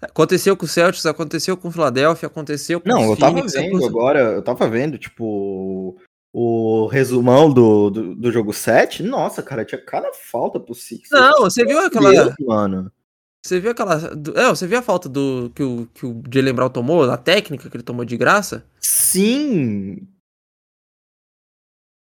Aconteceu 0.00 0.56
com 0.56 0.64
o 0.64 0.68
Celtics, 0.68 1.06
aconteceu 1.06 1.56
com 1.56 1.68
o 1.68 1.72
Philadelphia, 1.72 2.26
aconteceu 2.28 2.80
com 2.80 2.88
Não, 2.88 3.08
o 3.08 3.12
eu 3.12 3.16
tava 3.16 3.32
Phoenix, 3.34 3.52
vendo 3.54 3.66
aconteceu- 3.68 3.88
agora, 3.88 4.20
eu 4.20 4.42
tava 4.42 4.68
vendo, 4.68 4.96
tipo, 4.96 6.00
o 6.40 6.86
resumão 6.86 7.52
do, 7.52 7.90
do, 7.90 8.14
do 8.14 8.30
jogo 8.30 8.52
7. 8.52 9.02
Nossa, 9.02 9.42
cara, 9.42 9.64
tinha 9.64 9.80
cada 9.84 10.12
falta 10.12 10.60
pro 10.60 10.74
Six. 10.74 11.08
Não, 11.10 11.40
você 11.40 11.64
viu 11.64 11.80
aquela. 11.80 12.12
Deus, 12.12 12.34
mano. 12.40 12.92
Você 13.44 13.58
viu 13.58 13.70
aquela. 13.72 13.94
É, 14.36 14.48
você 14.48 14.66
viu 14.66 14.78
a 14.78 14.82
falta 14.82 15.08
do 15.08 15.50
que 15.54 15.62
o, 15.62 15.86
que 15.94 16.06
o 16.06 16.22
Jalen 16.32 16.54
Brown 16.54 16.70
tomou, 16.70 17.02
a 17.10 17.16
técnica 17.16 17.68
que 17.68 17.76
ele 17.76 17.82
tomou 17.82 18.04
de 18.04 18.16
graça? 18.16 18.64
Sim! 18.80 20.06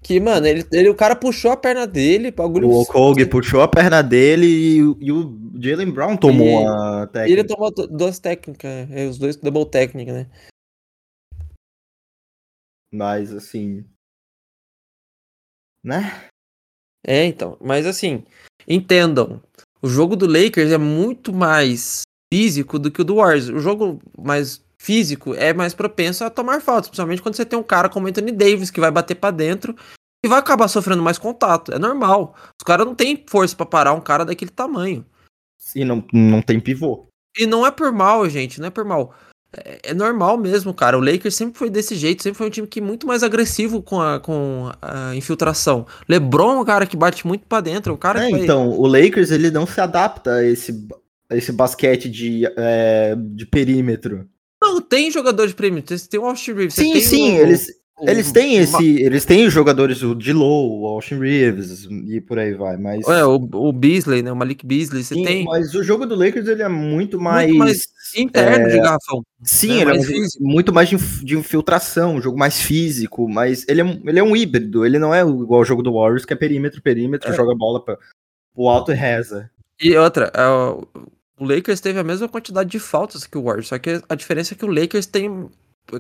Que, 0.05 0.19
mano, 0.21 0.47
ele, 0.47 0.65
ele, 0.73 0.89
o 0.89 0.95
cara 0.97 1.15
puxou 1.17 1.51
a 1.53 1.57
perna 1.57 1.87
dele, 1.87 2.31
bagulho. 2.33 2.69
O 2.69 2.81
Okog 2.83 3.25
puxou 3.27 3.61
a 3.63 3.69
perna 3.69 4.03
dele 4.03 4.47
e, 4.47 4.83
o- 4.83 4.97
e 5.01 5.13
o 5.13 5.53
Jalen 5.61 5.91
Brown 5.93 6.17
tomou 6.17 6.63
E- 6.63 6.67
a 6.67 6.71
E 7.27 7.33
ele 7.33 7.45
técnica. 7.45 7.47
tomou 7.55 7.71
du- 7.73 7.87
duas 7.87 8.19
técnicas, 8.19 8.71
é, 8.91 9.07
os 9.07 9.17
dois 9.19 9.37
double 9.37 9.65
técnica, 9.67 10.13
né? 10.13 10.31
Mas, 12.93 13.33
assim... 13.33 13.85
Né? 15.85 16.25
É, 17.07 17.25
então. 17.25 17.57
Mas 17.61 17.87
assim, 17.87 18.25
entendam. 18.67 19.43
O 19.81 19.89
jogo 19.89 20.15
do 20.15 20.27
Lakers 20.27 20.71
é 20.71 20.79
muito 20.79 21.33
mais 21.33 22.03
físico 22.33 22.79
do 22.79 22.91
que 22.91 23.01
o 23.01 23.05
do 23.05 23.17
Warriors. 23.17 23.49
O 23.49 23.59
jogo 23.59 24.01
mais 24.17 24.65
físico 24.79 25.35
é 25.35 25.53
mais 25.53 25.75
propenso 25.75 26.25
a 26.25 26.31
tomar 26.31 26.61
falta, 26.61 26.89
principalmente 26.89 27.23
quando 27.23 27.35
você 27.35 27.45
tem 27.45 27.59
um 27.59 27.63
cara 27.63 27.89
como 27.89 28.09
Anthony 28.09 28.33
Davis 28.33 28.71
que 28.71 28.81
vai 28.81 28.91
bater 28.91 29.15
para 29.15 29.31
dentro 29.31 29.77
e 30.25 30.29
vai 30.29 30.39
acabar 30.39 30.69
sofrendo 30.69 31.03
mais 31.03 31.19
contato. 31.19 31.73
É 31.73 31.79
normal. 31.79 32.35
Os 32.61 32.65
caras 32.65 32.87
não 32.87 32.95
têm 32.95 33.25
força 33.29 33.55
para 33.55 33.67
parar 33.67 33.93
um 33.93 34.01
cara 34.01 34.25
daquele 34.25 34.51
tamanho. 34.51 35.05
E 35.75 35.85
não, 35.85 36.05
não 36.13 36.43
tem 36.43 36.61
pivô. 36.61 37.07
E 37.37 37.47
não 37.47 37.67
é 37.67 37.71
por 37.71 37.91
mal, 37.93 38.29
gente, 38.29 38.61
não 38.61 38.69
é 38.69 38.71
por 38.71 38.85
mal. 38.85 39.15
É, 39.55 39.91
é, 39.91 39.95
normal 39.95 40.39
mesmo, 40.39 40.73
cara. 40.73 40.97
O 40.97 41.01
Lakers 41.01 41.35
sempre 41.35 41.59
foi 41.59 41.69
desse 41.69 41.95
jeito, 41.95 42.23
sempre 42.23 42.39
foi 42.39 42.47
um 42.47 42.51
time 42.51 42.67
que 42.67 42.81
muito 42.81 43.07
mais 43.07 43.23
agressivo 43.23 43.83
com 43.83 44.01
a, 44.01 44.19
com 44.19 44.71
a 44.81 45.15
infiltração. 45.15 45.87
LeBron 46.09 46.53
é 46.53 46.61
um 46.61 46.65
cara 46.65 46.87
que 46.87 46.97
bate 46.97 47.27
muito 47.27 47.47
para 47.47 47.61
dentro, 47.61 47.93
é 47.93 47.95
um 47.95 47.99
cara 47.99 48.27
é, 48.27 48.31
vai... 48.31 48.41
então, 48.41 48.71
o 48.71 48.87
Lakers 48.87 49.31
ele 49.31 49.51
não 49.51 49.67
se 49.67 49.81
adapta 49.81 50.37
a 50.37 50.45
esse, 50.45 50.87
a 51.29 51.37
esse 51.37 51.53
basquete 51.53 52.09
de, 52.09 52.47
é, 52.57 53.15
de 53.17 53.45
perímetro. 53.45 54.27
Não, 54.61 54.81
tem 54.81 55.11
jogador 55.11 55.47
de 55.47 55.55
perímetro, 55.55 55.99
tem 56.09 56.21
o 56.21 56.25
Austin 56.25 56.53
Reeves. 56.53 56.75
Sim, 56.75 56.99
sim, 57.01 57.39
o, 57.39 57.43
eles, 57.43 57.67
eles 58.03 58.33
têm 58.33 58.57
esse. 58.57 59.01
Eles 59.01 59.25
têm 59.25 59.47
os 59.47 59.53
jogadores 59.53 59.99
de 60.17 60.33
Low, 60.33 60.81
o 60.81 60.87
Austin 60.87 61.19
Reeves 61.19 61.87
e 62.09 62.21
por 62.21 62.39
aí 62.39 62.55
vai, 62.55 62.77
mas. 62.77 63.07
É, 63.07 63.25
o, 63.25 63.35
o 63.37 63.73
Beasley, 63.73 64.23
né? 64.23 64.33
O 64.33 64.37
Malik 64.37 64.67
Beasley, 64.67 65.03
você 65.03 65.15
sim, 65.15 65.25
tem. 65.25 65.45
Mas 65.45 65.75
o 65.75 65.83
jogo 65.83 66.07
do 66.07 66.15
Lakers 66.15 66.49
ele 66.49 66.63
é 66.63 66.69
muito 66.69 67.21
mais. 67.21 67.49
Muito 67.49 67.59
mais 67.59 67.83
interno 68.17 68.67
é... 68.67 68.71
de 68.71 68.77
garrafão. 68.79 69.23
Sim, 69.43 69.69
né? 69.69 69.81
ele 69.81 69.91
é 69.91 69.95
mais 69.95 70.11
é 70.11 70.27
muito 70.41 70.73
mais 70.73 70.89
de, 70.89 70.97
de 70.97 71.37
infiltração, 71.37 72.17
um 72.17 72.23
jogo 72.23 72.39
mais 72.39 72.61
físico, 72.61 73.29
mas 73.29 73.65
ele 73.69 73.81
é, 73.83 74.01
ele 74.05 74.19
é 74.19 74.23
um 74.23 74.37
híbrido, 74.37 74.85
ele 74.85 74.99
não 74.99 75.15
é 75.15 75.21
igual 75.21 75.61
o 75.61 75.65
jogo 75.65 75.83
do 75.83 75.95
Warriors, 75.95 76.25
que 76.25 76.33
é 76.33 76.37
perímetro, 76.37 76.83
perímetro, 76.83 77.31
é. 77.31 77.35
joga 77.35 77.53
a 77.53 77.57
bola 77.57 77.85
pra, 77.85 77.99
pro 78.55 78.69
alto 78.69 78.93
e 78.93 78.95
reza. 78.95 79.51
E 79.81 79.97
outra, 79.97 80.31
é, 80.35 80.47
o 81.39 81.45
Lakers 81.45 81.81
teve 81.81 81.99
a 81.99 82.05
mesma 82.05 82.29
quantidade 82.29 82.71
de 82.71 82.79
faltas 82.79 83.27
que 83.27 83.37
o 83.37 83.43
Warriors, 83.43 83.69
só 83.69 83.79
que 83.79 84.01
a 84.09 84.15
diferença 84.15 84.55
é 84.55 84.57
que 84.57 84.65
o 84.65 84.73
Lakers 84.73 85.07
tem 85.07 85.51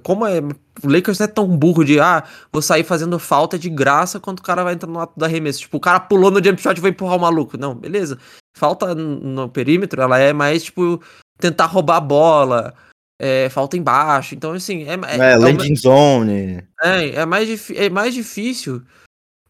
como 0.00 0.26
é, 0.26 0.40
o 0.82 0.88
Lakers 0.88 1.18
não 1.18 1.24
é 1.24 1.28
tão 1.28 1.48
burro 1.48 1.84
de, 1.84 2.00
ah, 2.00 2.24
vou 2.52 2.62
sair 2.62 2.84
fazendo 2.84 3.18
falta 3.18 3.58
de 3.58 3.68
graça 3.68 4.18
quando 4.18 4.38
o 4.38 4.42
cara 4.42 4.64
vai 4.64 4.74
entrar 4.74 4.88
no 4.88 5.00
ato 5.00 5.18
da 5.18 5.26
arremesso. 5.26 5.60
Tipo, 5.60 5.76
o 5.76 5.80
cara 5.80 6.00
pulou 6.00 6.30
no 6.30 6.42
jump 6.42 6.60
shot 6.60 6.76
e 6.76 6.80
vai 6.80 6.90
empurrar 6.90 7.16
o 7.16 7.20
maluco. 7.20 7.58
Não, 7.58 7.74
beleza. 7.74 8.18
Falta 8.56 8.94
no 8.94 9.48
perímetro, 9.48 10.00
ela 10.00 10.18
é 10.18 10.32
mais, 10.32 10.64
tipo, 10.64 11.02
tentar 11.38 11.66
roubar 11.66 11.96
a 11.96 12.00
bola, 12.00 12.74
é, 13.20 13.48
falta 13.48 13.76
embaixo. 13.76 14.34
Então, 14.34 14.52
assim, 14.52 14.84
é. 14.84 14.94
É, 14.94 15.32
é 15.32 15.36
landing 15.36 15.72
é, 15.72 15.76
zone. 15.76 16.64
É, 16.82 17.08
é 17.16 17.26
mais, 17.26 17.70
é 17.70 17.90
mais 17.90 18.14
difícil 18.14 18.82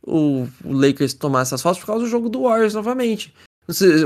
o, 0.05 0.47
o, 0.65 0.73
Lakers 0.73 1.15
tomar 1.15 1.43
essas 1.43 1.63
faltas 1.63 1.81
por 1.81 1.87
causa 1.87 2.05
do 2.05 2.11
jogo 2.11 2.29
do 2.29 2.43
Warriors 2.43 2.75
novamente. 2.75 3.33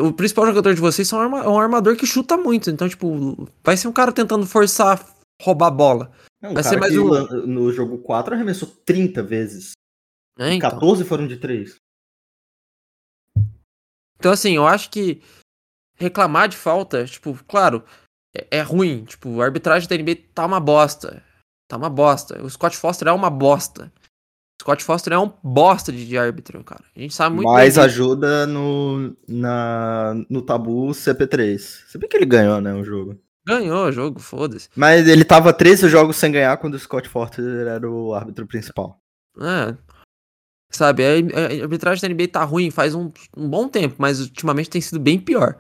O 0.03 0.13
principal 0.13 0.47
jogador 0.47 0.75
de 0.75 0.81
vocês 0.81 1.11
é 1.11 1.17
um 1.17 1.59
armador 1.59 1.97
que 1.97 2.07
chuta 2.07 2.37
muito. 2.37 2.71
Então, 2.71 2.89
tipo, 2.89 3.49
vai 3.65 3.77
ser 3.77 3.89
um 3.89 3.93
cara 3.93 4.13
tentando 4.13 4.47
forçar 4.47 5.03
roubar 5.41 5.69
a 5.69 5.71
bola. 5.71 6.13
Não, 6.41 6.55
Vai 6.55 6.63
ser 6.63 6.79
mais 6.79 6.97
um. 6.97 7.47
No 7.47 7.73
jogo 7.73 7.99
4 7.99 8.35
arremessou 8.35 8.69
30 8.85 9.23
vezes. 9.23 9.73
É, 10.39 10.55
então. 10.55 10.71
14 10.71 11.05
foram 11.05 11.27
de 11.27 11.37
3. 11.37 11.77
Então, 14.19 14.33
assim, 14.33 14.57
eu 14.57 14.67
acho 14.67 14.91
que 14.91 15.23
reclamar 15.97 16.49
de 16.49 16.57
falta, 16.57 17.05
tipo, 17.05 17.39
claro, 17.47 17.85
é, 18.35 18.59
é, 18.59 18.63
ruim. 18.63 19.05
Tipo, 19.05 19.41
a 19.41 19.45
arbitragem 19.45 19.89
da 19.89 19.97
NBA 19.97 20.17
tá 20.35 20.45
uma 20.45 20.61
bosta. 20.61 21.23
Tá 21.69 21.77
uma 21.77 21.91
bosta. 21.91 22.43
O 22.43 22.49
Scott 22.49 22.77
Foster 22.77 23.09
é 23.09 23.13
uma 23.13 23.31
bosta. 23.31 23.93
Scott 24.61 24.83
Foster 24.83 25.13
é 25.13 25.19
um 25.19 25.33
bosta 25.43 25.93
de, 25.93 26.07
de 26.07 26.17
árbitro, 26.17 26.63
cara. 26.65 26.85
A 26.95 26.99
gente 26.99 27.15
sabe 27.15 27.37
muito 27.37 27.49
Mais 27.49 27.79
ajuda 27.79 28.47
no, 28.47 29.15
na, 29.29 30.15
no 30.31 30.43
tabu 30.43 30.89
CP3. 30.89 31.59
Você 31.59 31.99
vê 31.99 32.09
que 32.09 32.17
ele 32.17 32.27
ganhou, 32.27 32.61
né, 32.61 32.75
o 32.75 32.83
jogo. 32.85 33.19
Ganhou 33.47 33.87
o 33.87 33.93
jogo, 33.93 34.19
foda-se. 34.19 34.69
Mas 34.75 35.07
ele 35.07 35.25
tava 35.25 35.53
13 35.53 35.89
jogos 35.89 36.17
sem 36.17 36.33
ganhar 36.33 36.57
quando 36.57 36.75
o 36.75 36.79
Scott 36.79 37.09
Forte 37.09 37.41
era 37.41 37.89
o 37.89 38.13
árbitro 38.13 38.47
principal. 38.47 38.99
É. 39.41 39.77
Sabe, 40.73 41.05
a, 41.05 41.63
arbitragem 41.63 42.03
da 42.03 42.13
NBA 42.13 42.29
tá 42.29 42.43
ruim 42.43 42.73
faz 42.73 42.95
um, 42.95 43.13
um 43.37 43.49
bom 43.49 43.69
tempo, 43.69 43.95
mas 43.99 44.21
ultimamente 44.21 44.69
tem 44.69 44.81
sido 44.81 44.99
bem 44.99 45.19
pior. 45.19 45.57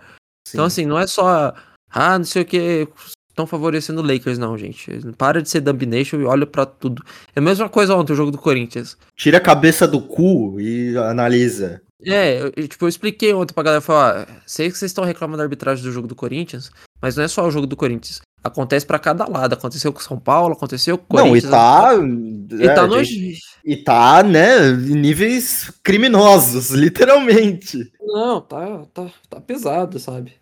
Sim. 0.47 0.57
Então, 0.57 0.65
assim, 0.65 0.85
não 0.85 0.99
é 0.99 1.07
só. 1.07 1.55
Ah, 1.89 2.19
não 2.19 2.25
sei 2.25 2.43
o 2.43 2.45
que. 2.45 2.89
Estão 3.31 3.47
favorecendo 3.47 4.01
o 4.01 4.07
Lakers, 4.07 4.39
não, 4.39 4.57
gente. 4.57 4.91
Para 5.17 5.43
de 5.43 5.49
ser 5.49 5.61
Dumbination 5.61 6.19
e 6.21 6.25
olha 6.25 6.47
para 6.47 6.65
tudo. 6.65 7.05
É 7.35 7.39
a 7.39 7.43
mesma 7.43 7.69
coisa 7.69 7.95
ontem, 7.95 8.15
o 8.15 8.17
jogo 8.17 8.31
do 8.31 8.39
Corinthians. 8.39 8.97
Tira 9.15 9.37
a 9.37 9.43
cabeça 9.43 9.87
do 9.87 10.01
cu 10.01 10.59
e 10.59 10.97
analisa. 10.97 11.83
É, 12.05 12.43
eu, 12.43 12.69
tipo, 12.69 12.85
eu 12.85 12.89
expliquei 12.89 13.33
ontem 13.33 13.55
pra 13.55 13.63
galera, 13.63 13.81
falar, 13.81 14.29
ah, 14.29 14.43
sei 14.47 14.71
que 14.71 14.77
vocês 14.77 14.91
estão 14.91 15.05
reclamando 15.05 15.39
da 15.39 15.45
arbitragem 15.45 15.83
do 15.83 15.93
jogo 15.93 16.07
do 16.07 16.15
Corinthians, 16.15 16.71
mas 17.01 17.17
não 17.17 17.25
é 17.25 17.29
só 17.29 17.47
o 17.47 17.51
jogo 17.51 17.67
do 17.67 17.77
Corinthians. 17.77 18.21
Acontece 18.45 18.87
para 18.87 18.99
cada 18.99 19.27
lado. 19.29 19.55
Aconteceu 19.55 19.93
com 19.93 19.99
São 20.01 20.19
Paulo, 20.19 20.55
aconteceu 20.55 20.97
com 20.97 21.05
o 21.05 21.07
Corinthians. 21.19 21.45
Não, 21.45 21.51
e 21.51 21.53
tá. 21.53 22.65
E 22.65 22.75
tá, 22.75 22.83
é, 22.83 22.87
no... 22.87 23.03
gente, 23.03 23.41
e 23.65 23.77
tá, 23.77 24.23
né, 24.23 24.69
em 24.69 24.95
níveis 24.95 25.73
criminosos, 25.83 26.71
literalmente. 26.77 27.91
Não, 28.01 28.41
tá, 28.41 28.85
tá, 28.93 29.11
tá 29.29 29.41
pesado, 29.41 29.99
sabe? 29.99 30.35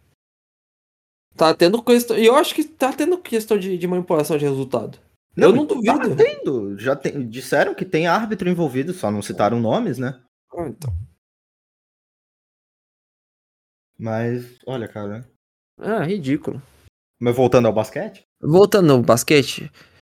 Tá 1.36 1.54
tendo 1.54 1.82
questão. 1.82 2.18
E 2.18 2.26
eu 2.26 2.36
acho 2.36 2.54
que 2.54 2.64
tá 2.64 2.92
tendo 2.92 3.16
questão 3.18 3.58
de, 3.58 3.78
de 3.78 3.86
manipulação 3.86 4.36
de 4.36 4.44
resultado. 4.44 4.98
Não, 5.36 5.48
eu 5.48 5.56
não 5.56 5.66
duvido. 5.66 5.98
Tá 5.98 6.14
tendo. 6.14 6.78
Já 6.78 6.94
tem, 6.94 7.26
disseram 7.28 7.74
que 7.74 7.84
tem 7.84 8.06
árbitro 8.06 8.48
envolvido, 8.48 8.92
só 8.92 9.10
não 9.10 9.22
citaram 9.22 9.58
nomes, 9.60 9.98
né? 9.98 10.20
Ah, 10.56 10.68
então. 10.68 10.94
Mas, 13.98 14.58
olha, 14.66 14.88
cara. 14.88 15.28
Ah, 15.78 16.04
ridículo. 16.04 16.62
Mas 17.20 17.34
voltando 17.34 17.66
ao 17.66 17.72
basquete? 17.72 18.24
Voltando 18.40 18.92
ao 18.92 19.02
basquete. 19.02 19.70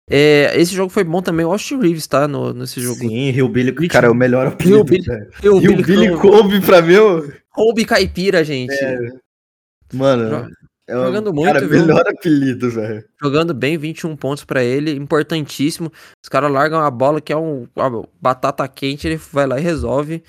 É, 0.08 0.52
esse 0.60 0.74
jogo 0.74 0.90
foi 0.90 1.02
bom 1.02 1.22
também. 1.22 1.46
O 1.46 1.52
Austin 1.52 1.80
Reeves 1.80 2.06
tá 2.06 2.28
no, 2.28 2.52
nesse 2.52 2.80
jogo. 2.80 2.98
Sim, 2.98 3.30
Rio 3.30 3.48
Billy, 3.48 3.88
cara, 3.88 4.06
é 4.06 4.10
o 4.10 4.14
melhor 4.14 4.46
apelido. 4.46 4.76
Rio 4.76 4.84
Billy, 4.84 5.60
Rio 5.60 5.82
Billy 5.82 6.16
coube 6.18 6.60
pra 6.60 6.82
meu. 6.82 7.32
Coube 7.50 7.84
caipira, 7.84 8.44
gente. 8.44 8.74
É. 8.74 8.98
Mano, 9.92 10.50
é 10.86 10.92
jogando 10.92 11.32
muito, 11.32 11.52
cara, 11.52 11.66
viu? 11.66 11.80
melhor 11.80 12.06
apelido, 12.06 12.70
velho. 12.70 13.04
Jogando 13.22 13.54
bem, 13.54 13.78
21 13.78 14.14
pontos 14.16 14.44
para 14.44 14.62
ele, 14.62 14.92
importantíssimo. 14.92 15.90
Os 16.22 16.28
caras 16.28 16.50
largam 16.50 16.80
a 16.80 16.90
bola 16.90 17.20
que 17.20 17.32
é 17.32 17.36
um 17.36 17.66
batata 18.20 18.66
quente, 18.68 19.06
ele 19.06 19.16
vai 19.16 19.46
lá 19.46 19.58
e 19.58 19.62
resolve. 19.62 20.22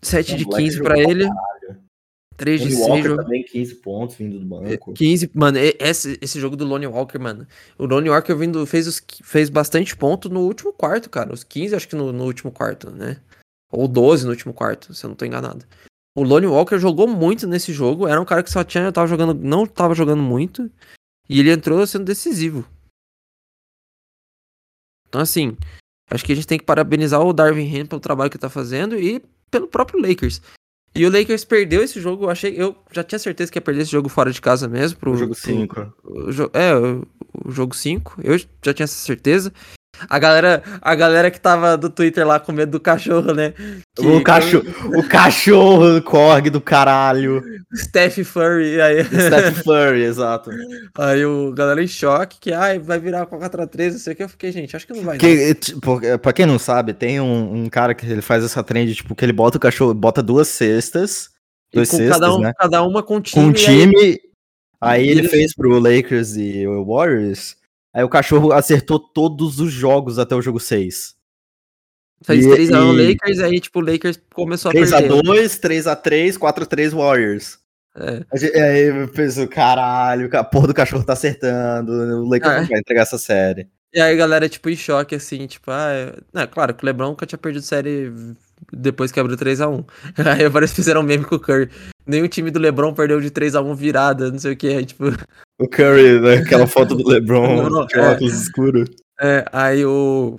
7 0.00 0.36
de 0.36 0.46
15 0.46 0.82
para 0.82 0.98
ele. 0.98 1.28
Caralho. 1.28 1.87
3 2.38 2.60
de 2.60 2.70
6. 2.70 2.88
Walker 2.88 3.16
também, 3.16 3.42
15 3.42 3.74
pontos 3.76 4.16
vindo 4.16 4.38
do 4.38 4.46
banco. 4.46 4.92
15, 4.94 5.30
mano, 5.34 5.58
esse, 5.58 6.16
esse 6.22 6.38
jogo 6.38 6.56
do 6.56 6.64
Lonnie 6.64 6.86
Walker, 6.86 7.18
mano. 7.18 7.44
O 7.76 7.84
Lonnie 7.84 8.10
Walker 8.10 8.32
vindo, 8.34 8.64
fez, 8.64 8.86
os, 8.86 9.02
fez 9.24 9.50
bastante 9.50 9.96
ponto 9.96 10.30
no 10.30 10.40
último 10.42 10.72
quarto, 10.72 11.10
cara. 11.10 11.34
Os 11.34 11.42
15, 11.42 11.74
acho 11.74 11.88
que 11.88 11.96
no, 11.96 12.12
no 12.12 12.24
último 12.24 12.52
quarto, 12.52 12.90
né? 12.92 13.20
Ou 13.72 13.88
12 13.88 14.24
no 14.24 14.30
último 14.30 14.54
quarto, 14.54 14.94
se 14.94 15.04
eu 15.04 15.08
não 15.08 15.16
tô 15.16 15.24
enganado. 15.24 15.66
O 16.16 16.22
Lonnie 16.22 16.48
Walker 16.48 16.78
jogou 16.78 17.08
muito 17.08 17.44
nesse 17.44 17.72
jogo. 17.72 18.06
Era 18.06 18.20
um 18.20 18.24
cara 18.24 18.44
que 18.44 18.50
só 18.52 18.62
tinha, 18.62 18.92
tava 18.92 19.08
jogando, 19.08 19.34
não 19.34 19.66
tava 19.66 19.92
jogando 19.92 20.22
muito. 20.22 20.70
E 21.28 21.40
ele 21.40 21.50
entrou 21.50 21.84
sendo 21.88 22.04
decisivo. 22.04 22.64
Então, 25.08 25.20
assim, 25.20 25.56
acho 26.08 26.24
que 26.24 26.32
a 26.32 26.34
gente 26.36 26.46
tem 26.46 26.58
que 26.58 26.64
parabenizar 26.64 27.20
o 27.20 27.32
Darwin 27.32 27.80
Ham 27.80 27.86
pelo 27.86 28.00
trabalho 28.00 28.30
que 28.30 28.38
tá 28.38 28.48
fazendo 28.48 28.96
e 28.96 29.20
pelo 29.50 29.66
próprio 29.66 30.00
Lakers. 30.00 30.40
E 30.98 31.06
o 31.06 31.10
Lakers 31.10 31.44
perdeu 31.44 31.82
esse 31.82 32.00
jogo, 32.00 32.24
eu 32.24 32.30
achei, 32.30 32.54
eu 32.56 32.74
já 32.90 33.04
tinha 33.04 33.18
certeza 33.18 33.52
que 33.52 33.58
ia 33.58 33.62
perder 33.62 33.82
esse 33.82 33.92
jogo 33.92 34.08
fora 34.08 34.32
de 34.32 34.40
casa 34.40 34.66
mesmo. 34.66 34.98
Pro, 34.98 35.12
o 35.12 35.16
jogo 35.16 35.34
5. 35.34 35.94
É, 36.52 36.74
o, 36.74 37.06
o 37.44 37.50
jogo 37.52 37.74
5, 37.74 38.20
eu 38.22 38.36
já 38.36 38.74
tinha 38.74 38.84
essa 38.84 38.94
certeza. 38.94 39.52
A 40.08 40.18
galera, 40.18 40.62
a 40.80 40.94
galera 40.94 41.30
que 41.30 41.40
tava 41.40 41.76
do 41.76 41.88
Twitter 41.88 42.26
lá 42.26 42.38
com 42.38 42.52
medo 42.52 42.72
do 42.72 42.80
cachorro, 42.80 43.32
né? 43.32 43.52
Que, 43.96 44.06
o, 44.06 44.22
cachorro, 44.22 44.64
o 44.96 45.08
cachorro 45.08 46.02
corre 46.02 46.50
do 46.50 46.60
caralho. 46.60 47.42
Steph 47.74 48.18
Furry. 48.24 48.80
Aí... 48.80 49.04
Steph 49.04 49.62
Furry, 49.64 50.02
exato. 50.02 50.50
Aí 50.96 51.24
o 51.24 51.52
galera 51.52 51.82
em 51.82 51.88
choque 51.88 52.38
que 52.40 52.52
ai, 52.52 52.78
vai 52.78 52.98
virar 52.98 53.26
Coca 53.26 53.66
3, 53.66 53.94
não 53.94 54.00
sei 54.00 54.12
o 54.12 54.16
que. 54.16 54.22
Eu 54.22 54.28
fiquei, 54.28 54.52
gente, 54.52 54.74
acho 54.76 54.86
que 54.86 54.92
não 54.92 55.02
vai. 55.02 55.18
Que, 55.18 55.54
tipo, 55.54 56.00
pra 56.18 56.32
quem 56.32 56.46
não 56.46 56.58
sabe, 56.58 56.92
tem 56.92 57.20
um, 57.20 57.64
um, 57.64 57.68
cara 57.68 57.94
que 57.94 58.06
ele 58.06 58.22
faz 58.22 58.44
essa 58.44 58.62
trend, 58.62 58.94
tipo, 58.94 59.14
que 59.14 59.24
ele 59.24 59.32
bota 59.32 59.56
o 59.56 59.60
cachorro, 59.60 59.94
bota 59.94 60.22
duas 60.22 60.48
cestas. 60.48 61.30
Cestas, 61.74 62.08
cada, 62.08 62.34
um, 62.34 62.40
né? 62.40 62.52
cada 62.56 62.82
uma 62.82 63.02
com 63.02 63.16
um 63.16 63.20
time. 63.20 63.44
Com 63.44 63.50
um 63.50 63.52
time. 63.52 64.20
Aí, 64.80 65.00
aí 65.00 65.08
ele, 65.08 65.20
ele 65.20 65.28
fez 65.28 65.54
pro 65.54 65.78
Lakers 65.78 66.36
e 66.36 66.66
o 66.66 66.84
Warriors. 66.84 67.56
Aí 67.94 68.04
o 68.04 68.08
cachorro 68.08 68.52
acertou 68.52 68.98
todos 68.98 69.60
os 69.60 69.72
jogos 69.72 70.18
até 70.18 70.34
o 70.34 70.42
jogo 70.42 70.60
6. 70.60 71.16
Fez 72.24 72.44
3x1 72.44 72.98
e... 72.98 73.12
Lakers, 73.12 73.38
aí 73.40 73.60
tipo 73.60 73.78
o 73.78 73.82
Lakers 73.82 74.20
começou 74.34 74.70
a 74.70 74.72
3 74.72 74.90
perder. 74.90 75.10
3x2, 75.10 75.60
3x3, 75.60 76.38
4x3 76.38 76.90
Warriors. 76.90 77.58
É. 77.96 78.24
Aí 78.60 78.82
eu 78.88 79.08
penso, 79.08 79.46
caralho, 79.48 80.28
a 80.36 80.44
porra 80.44 80.68
do 80.68 80.74
cachorro 80.74 81.04
tá 81.04 81.14
acertando, 81.14 81.92
o 81.92 82.28
Lakers 82.28 82.52
é. 82.52 82.60
não 82.60 82.68
vai 82.68 82.78
entregar 82.78 83.02
essa 83.02 83.18
série. 83.18 83.68
E 83.92 84.00
aí 84.00 84.12
a 84.12 84.16
galera, 84.16 84.48
tipo, 84.48 84.68
em 84.68 84.76
choque, 84.76 85.14
assim, 85.14 85.46
tipo, 85.46 85.70
ah, 85.70 85.90
é... 86.34 86.46
claro 86.46 86.74
que 86.74 86.84
o 86.84 86.86
LeBron 86.86 87.08
nunca 87.08 87.24
tinha 87.24 87.38
perdido 87.38 87.62
série 87.62 88.12
depois 88.72 89.10
que 89.10 89.18
abriu 89.18 89.36
3x1. 89.36 89.84
Aí 90.36 90.50
parece 90.50 90.72
que 90.72 90.82
fizeram 90.82 91.00
um 91.00 91.04
meme 91.04 91.24
com 91.24 91.36
o 91.36 91.40
Curry. 91.40 91.70
O 92.06 92.28
time 92.28 92.50
do 92.50 92.58
LeBron 92.58 92.92
perdeu 92.92 93.20
de 93.20 93.30
3x1 93.30 93.74
virada, 93.74 94.30
não 94.30 94.38
sei 94.38 94.52
o 94.52 94.56
que. 94.56 94.68
Aí, 94.68 94.84
tipo. 94.84 95.04
O 95.58 95.68
Curry, 95.68 96.20
né? 96.20 96.34
Aquela 96.38 96.66
foto 96.68 96.94
do 96.94 97.08
LeBron, 97.08 97.68
Não, 97.68 97.86
é. 97.94 98.12
óculos 98.12 98.32
escuros. 98.42 98.88
É, 99.20 99.44
aí 99.52 99.84
o. 99.84 100.38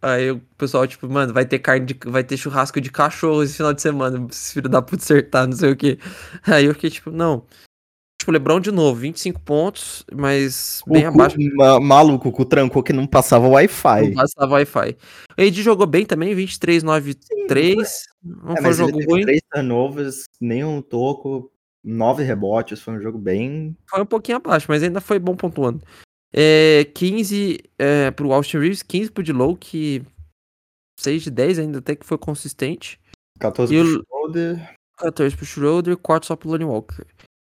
Aí 0.00 0.30
o 0.30 0.40
pessoal, 0.58 0.86
tipo, 0.86 1.08
mano, 1.08 1.32
vai 1.32 1.44
ter 1.44 1.58
carne 1.58 1.86
de. 1.86 1.98
Vai 2.06 2.22
ter 2.24 2.36
churrasco 2.36 2.80
de 2.80 2.90
cachorro 2.90 3.42
esse 3.42 3.56
final 3.56 3.72
de 3.74 3.82
semana. 3.82 4.26
Esses 4.30 4.52
filhos 4.52 4.70
da 4.70 4.80
puta 4.80 5.02
acertar, 5.02 5.46
não 5.46 5.52
sei 5.56 5.70
o 5.72 5.76
que. 5.76 5.98
Aí 6.46 6.64
eu 6.66 6.74
fiquei, 6.74 6.90
tipo, 6.90 7.10
não. 7.10 7.44
Tipo, 8.18 8.32
LeBron 8.32 8.60
de 8.60 8.70
novo, 8.70 8.98
25 9.00 9.38
pontos, 9.40 10.04
mas 10.14 10.80
bem 10.86 11.06
o 11.06 11.12
cu, 11.12 11.14
abaixo. 11.20 11.36
ma- 11.54 11.78
maluco, 11.80 12.28
o 12.28 12.32
cu 12.32 12.44
trancou 12.46 12.82
que 12.82 12.92
não 12.92 13.06
passava 13.06 13.46
Wi-Fi. 13.46 14.08
Não 14.08 14.14
passava 14.14 14.54
Wi-Fi. 14.54 14.96
O 15.38 15.42
AD 15.42 15.62
jogou 15.62 15.86
bem 15.86 16.06
também, 16.06 16.34
23, 16.34 16.82
9, 16.82 17.14
3. 17.46 17.76
Não 18.24 18.52
É, 18.54 18.56
foi 18.56 18.62
mas 18.62 18.80
ele 18.80 18.90
jogo 18.92 19.04
ruim. 19.12 19.22
três 19.22 19.40
turnovers, 19.52 20.24
nenhum 20.40 20.80
toco, 20.80 21.52
nove 21.86 22.24
rebotes, 22.24 22.80
foi 22.82 22.94
um 22.94 23.00
jogo 23.00 23.16
bem... 23.16 23.76
Foi 23.88 24.02
um 24.02 24.06
pouquinho 24.06 24.38
abaixo, 24.38 24.66
mas 24.68 24.82
ainda 24.82 25.00
foi 25.00 25.18
bom 25.20 25.36
pontuando. 25.36 25.80
É, 26.34 26.84
15 26.94 27.60
é, 27.78 28.10
pro 28.10 28.32
Austin 28.32 28.58
Reeves, 28.58 28.82
15 28.82 29.10
pro 29.12 29.22
Dilow, 29.22 29.56
que 29.56 30.02
6 30.98 31.22
de 31.22 31.30
10 31.30 31.58
ainda 31.60 31.78
até 31.78 31.94
que 31.94 32.04
foi 32.04 32.18
consistente. 32.18 32.98
14 33.38 33.72
E 33.74 33.78
pro 33.80 33.88
o- 33.88 34.02
Schroeder. 34.04 34.74
14 34.98 35.36
pro 35.36 35.46
Schroeder, 35.46 35.96
4 35.96 36.26
só 36.26 36.34
pro 36.36 36.48
Lonnie 36.50 36.66
Walker. 36.66 37.04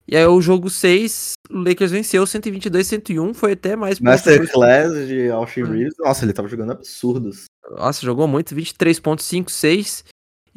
E 0.09 0.15
aí 0.15 0.25
o 0.25 0.41
jogo 0.41 0.69
6, 0.69 1.33
o 1.49 1.57
Lakers 1.59 1.91
venceu 1.91 2.23
122-101, 2.23 3.33
foi 3.33 3.53
até 3.53 3.75
mais... 3.75 3.99
Masterclass 3.99 5.07
de 5.07 5.29
Austin 5.29 5.63
Hum. 5.63 5.71
Reeves. 5.71 5.93
Nossa, 5.99 6.25
ele 6.25 6.33
tava 6.33 6.47
jogando 6.47 6.71
absurdos. 6.71 7.45
Nossa, 7.71 8.05
jogou 8.05 8.27
muito, 8.27 8.55
23.56. 8.55 10.03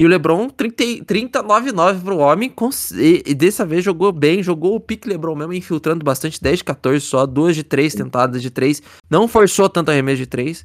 E 0.00 0.04
o 0.06 0.08
LeBron, 0.08 0.48
30 0.48 1.04
39-9 1.04 2.00
pro 2.02 2.16
homem. 2.16 2.48
cons- 2.48 2.90
E, 2.92 3.22
e 3.26 3.34
dessa 3.34 3.66
vez 3.66 3.84
jogou 3.84 4.10
bem, 4.10 4.42
jogou 4.42 4.74
o 4.74 4.80
pique 4.80 5.06
LeBron 5.06 5.34
mesmo, 5.36 5.52
infiltrando 5.52 6.02
bastante, 6.02 6.40
10 6.40 6.58
de 6.60 6.64
14 6.64 7.04
só, 7.04 7.26
2 7.26 7.54
de 7.54 7.62
3 7.62 7.94
tentadas 7.94 8.40
de 8.40 8.50
3. 8.50 8.82
Não 9.10 9.28
forçou 9.28 9.68
tanto 9.68 9.90
arremesso 9.90 10.16
de 10.16 10.26
3. 10.26 10.64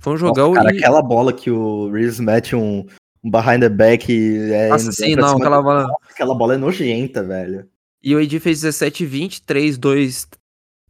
Foi 0.00 0.12
um 0.14 0.16
jogão 0.16 0.50
Nossa, 0.50 0.62
cara, 0.62 0.74
e... 0.74 0.78
aquela 0.78 1.02
bola 1.02 1.32
que 1.32 1.50
o 1.50 1.90
Reeves 1.90 2.20
mete 2.20 2.54
um, 2.54 2.86
um 3.24 3.30
behind 3.30 3.60
the 3.60 3.68
back 3.68 4.12
e 4.12 4.52
é, 4.52 4.68
Nossa, 4.68 4.92
sim, 4.92 5.16
não, 5.16 5.36
aquela 5.36 5.56
do- 5.56 5.62
bola... 5.64 5.86
Aquela 6.08 6.34
bola 6.34 6.54
é 6.54 6.56
nojenta, 6.56 7.22
velho. 7.24 7.68
E 8.00 8.14
o 8.14 8.18
AD 8.20 8.38
fez 8.38 8.60
17 8.60 9.04
20, 9.04 9.42
3, 9.42 9.76
2, 9.76 10.28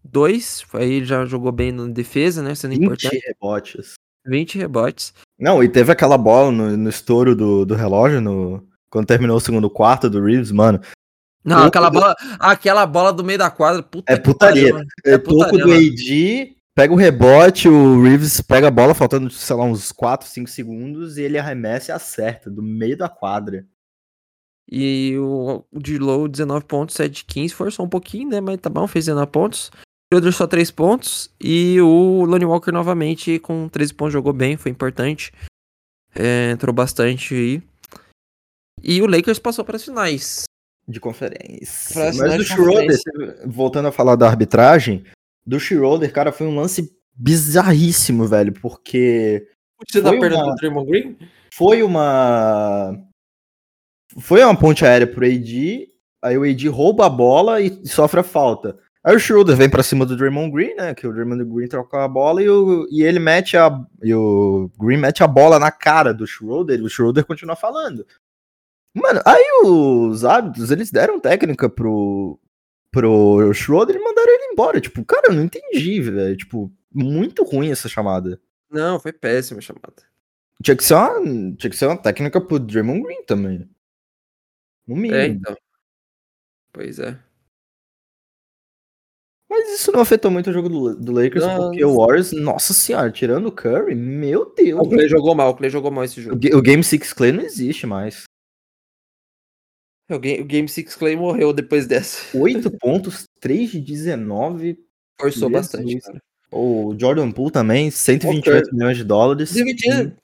2. 0.04 0.64
Aí 0.74 0.92
ele 0.92 1.06
já 1.06 1.24
jogou 1.24 1.52
bem 1.52 1.72
na 1.72 1.86
defesa, 1.86 2.42
né? 2.42 2.54
Sendo 2.54 2.72
20 2.72 2.82
importante. 2.84 3.22
rebotes. 3.26 3.94
20 4.26 4.58
rebotes. 4.58 5.12
Não, 5.42 5.62
e 5.62 5.68
teve 5.68 5.90
aquela 5.90 6.16
bola 6.16 6.52
no, 6.52 6.76
no 6.76 6.88
estouro 6.88 7.34
do, 7.34 7.64
do 7.66 7.74
relógio, 7.74 8.20
no, 8.20 8.64
quando 8.88 9.06
terminou 9.08 9.36
o 9.36 9.40
segundo 9.40 9.68
quarto 9.68 10.08
do 10.08 10.22
Reeves, 10.24 10.52
mano. 10.52 10.80
Não, 11.44 11.56
Pouco 11.56 11.68
aquela 11.68 11.88
do- 11.90 11.98
bola, 11.98 12.14
aquela 12.38 12.86
bola 12.86 13.12
do 13.12 13.24
meio 13.24 13.38
da 13.40 13.50
quadra, 13.50 13.82
puta 13.82 14.12
É 14.12 14.16
putaria. 14.16 14.72
pariu. 14.72 14.86
É, 15.04 15.18
toco 15.18 15.34
putaria, 15.34 15.64
do 15.64 15.68
mano. 15.70 15.80
AD, 15.80 16.56
pega 16.76 16.92
o 16.92 16.96
rebote, 16.96 17.68
o 17.68 18.00
Reeves 18.04 18.40
pega 18.40 18.68
a 18.68 18.70
bola, 18.70 18.94
faltando, 18.94 19.28
sei 19.30 19.56
lá, 19.56 19.64
uns 19.64 19.90
4, 19.90 20.28
5 20.28 20.48
segundos, 20.48 21.18
e 21.18 21.22
ele 21.22 21.36
arremessa 21.38 21.90
e 21.90 21.94
acerta, 21.94 22.48
do 22.48 22.62
meio 22.62 22.96
da 22.96 23.08
quadra. 23.08 23.66
E 24.70 25.16
o, 25.18 25.64
o 25.72 25.80
Dilow, 25.80 26.28
19 26.28 26.64
pontos, 26.66 26.94
7 26.94 27.12
de 27.12 27.24
15, 27.24 27.52
forçou 27.54 27.84
um 27.84 27.88
pouquinho, 27.88 28.28
né? 28.28 28.40
Mas 28.40 28.58
tá 28.60 28.70
bom, 28.70 28.86
fez 28.86 29.06
19 29.06 29.30
pontos. 29.32 29.72
O 30.12 30.14
Schroeder 30.14 30.32
só 30.32 30.46
3 30.46 30.70
pontos. 30.70 31.30
E 31.40 31.80
o 31.80 32.24
Lonnie 32.26 32.44
Walker 32.44 32.70
novamente 32.70 33.38
com 33.38 33.66
13 33.68 33.94
pontos, 33.94 34.12
jogou 34.12 34.32
bem, 34.34 34.58
foi 34.58 34.70
importante. 34.70 35.32
É, 36.14 36.50
entrou 36.50 36.74
bastante 36.74 37.34
aí. 37.34 37.62
E 38.82 39.00
o 39.00 39.06
Lakers 39.06 39.38
passou 39.38 39.64
para 39.64 39.76
as 39.76 39.84
finais. 39.84 40.44
De 40.86 41.00
conferência. 41.00 41.94
Pra 41.94 42.04
Mas 42.12 42.36
do 42.36 42.38
de 42.38 42.44
Schroeder, 42.44 42.98
voltando 43.46 43.88
a 43.88 43.92
falar 43.92 44.16
da 44.16 44.26
arbitragem, 44.28 45.04
do 45.46 45.58
Schroeder, 45.58 46.12
cara, 46.12 46.30
foi 46.30 46.46
um 46.46 46.56
lance 46.56 46.94
bizarríssimo, 47.16 48.26
velho, 48.26 48.52
porque 48.52 49.48
Você 49.88 50.02
Foi 50.02 50.12
da 50.12 50.20
perda 50.20 50.36
uma- 50.36 50.50
do 50.50 50.54
Draymond 50.56 50.90
Green? 50.90 51.16
foi 51.54 51.82
uma. 51.82 52.96
Foi 54.18 54.44
uma 54.44 54.56
ponte 54.58 54.84
aérea 54.84 55.06
pro 55.06 55.24
AD, 55.24 55.88
aí 56.22 56.36
o 56.36 56.44
AD 56.44 56.68
rouba 56.68 57.06
a 57.06 57.10
bola 57.10 57.60
e 57.62 57.86
sofre 57.86 58.20
a 58.20 58.22
falta. 58.22 58.78
Aí 59.04 59.16
o 59.16 59.18
Schroeder 59.18 59.56
vem 59.56 59.68
pra 59.68 59.82
cima 59.82 60.06
do 60.06 60.16
Draymond 60.16 60.52
Green, 60.52 60.74
né? 60.76 60.94
Que 60.94 61.06
o 61.06 61.12
Draymond 61.12 61.44
Green 61.44 61.66
troca 61.66 62.04
a 62.04 62.08
bola 62.08 62.40
e, 62.40 62.48
o, 62.48 62.86
e 62.88 63.02
ele 63.02 63.18
mete 63.18 63.56
a. 63.56 63.68
E 64.00 64.14
o 64.14 64.70
Green 64.78 64.96
mete 64.96 65.24
a 65.24 65.26
bola 65.26 65.58
na 65.58 65.72
cara 65.72 66.14
do 66.14 66.26
Schroeder 66.26 66.78
e 66.78 66.82
o 66.82 66.88
Schroeder 66.88 67.24
continua 67.24 67.56
falando. 67.56 68.06
Mano, 68.94 69.20
aí 69.24 69.44
os 69.64 70.24
árbitros, 70.24 70.70
eles 70.70 70.90
deram 70.90 71.18
técnica 71.18 71.68
pro, 71.68 72.38
pro 72.92 73.52
Schroeder 73.52 73.96
e 73.96 74.04
mandaram 74.04 74.32
ele 74.32 74.52
embora. 74.52 74.80
Tipo, 74.80 75.04
cara, 75.04 75.28
eu 75.28 75.34
não 75.34 75.44
entendi, 75.44 76.00
velho. 76.00 76.36
Tipo, 76.36 76.72
muito 76.92 77.42
ruim 77.42 77.72
essa 77.72 77.88
chamada. 77.88 78.40
Não, 78.70 79.00
foi 79.00 79.12
péssima 79.12 79.58
a 79.58 79.62
chamada. 79.62 80.02
Tinha 80.62 80.76
que 80.76 80.84
ser 80.84 80.94
uma, 80.94 81.56
tinha 81.56 81.70
que 81.70 81.76
ser 81.76 81.86
uma 81.86 81.96
técnica 81.96 82.40
pro 82.40 82.60
Draymond 82.60 83.02
Green 83.02 83.24
também. 83.24 83.68
No 84.86 84.94
mínimo. 84.94 85.14
É, 85.14 85.26
então. 85.26 85.56
Pois 86.72 87.00
é. 87.00 87.18
Mas 89.54 89.68
isso 89.80 89.92
não 89.92 90.00
afetou 90.00 90.30
muito 90.30 90.48
o 90.48 90.52
jogo 90.52 90.66
do, 90.70 90.96
do 90.96 91.12
Lakers, 91.12 91.44
Não, 91.44 91.68
porque 91.68 91.84
o 91.84 91.94
Warriors, 91.94 92.32
nossa 92.32 92.72
senhora, 92.72 93.10
tirando 93.10 93.48
o 93.48 93.52
Curry, 93.52 93.94
meu 93.94 94.50
Deus. 94.54 94.80
O 94.80 94.88
Clay 94.88 95.06
jogou 95.06 95.34
mal, 95.34 95.50
o 95.50 95.54
Clay 95.54 95.68
jogou 95.68 95.90
mal 95.90 96.04
esse 96.04 96.20
O, 96.20 96.22
jogo. 96.22 96.36
ga- 96.38 96.56
o 96.56 96.62
Game 96.62 96.82
6 96.82 97.12
Clay 97.12 97.32
não 97.32 97.42
existe 97.44 97.86
mais. 97.86 98.24
O 100.10 100.18
Game, 100.18 100.40
o 100.40 100.44
Game 100.46 100.66
6 100.68 100.94
Clay 100.96 101.16
morreu 101.16 101.52
depois 101.52 101.86
dessa. 101.86 102.34
8 102.36 102.70
pontos, 102.80 103.24
3 103.40 103.70
de 103.72 103.80
19. 103.80 104.78
Forçou 105.20 105.50
Jesus. 105.50 105.52
bastante, 105.52 106.00
cara. 106.00 106.22
O 106.50 106.94
Jordan 106.98 107.30
Poole 107.30 107.50
também, 107.52 107.90
128 107.90 108.74
milhões 108.74 108.96
de 108.96 109.04
dólares. 109.04 109.52
Dividindo 109.52 110.16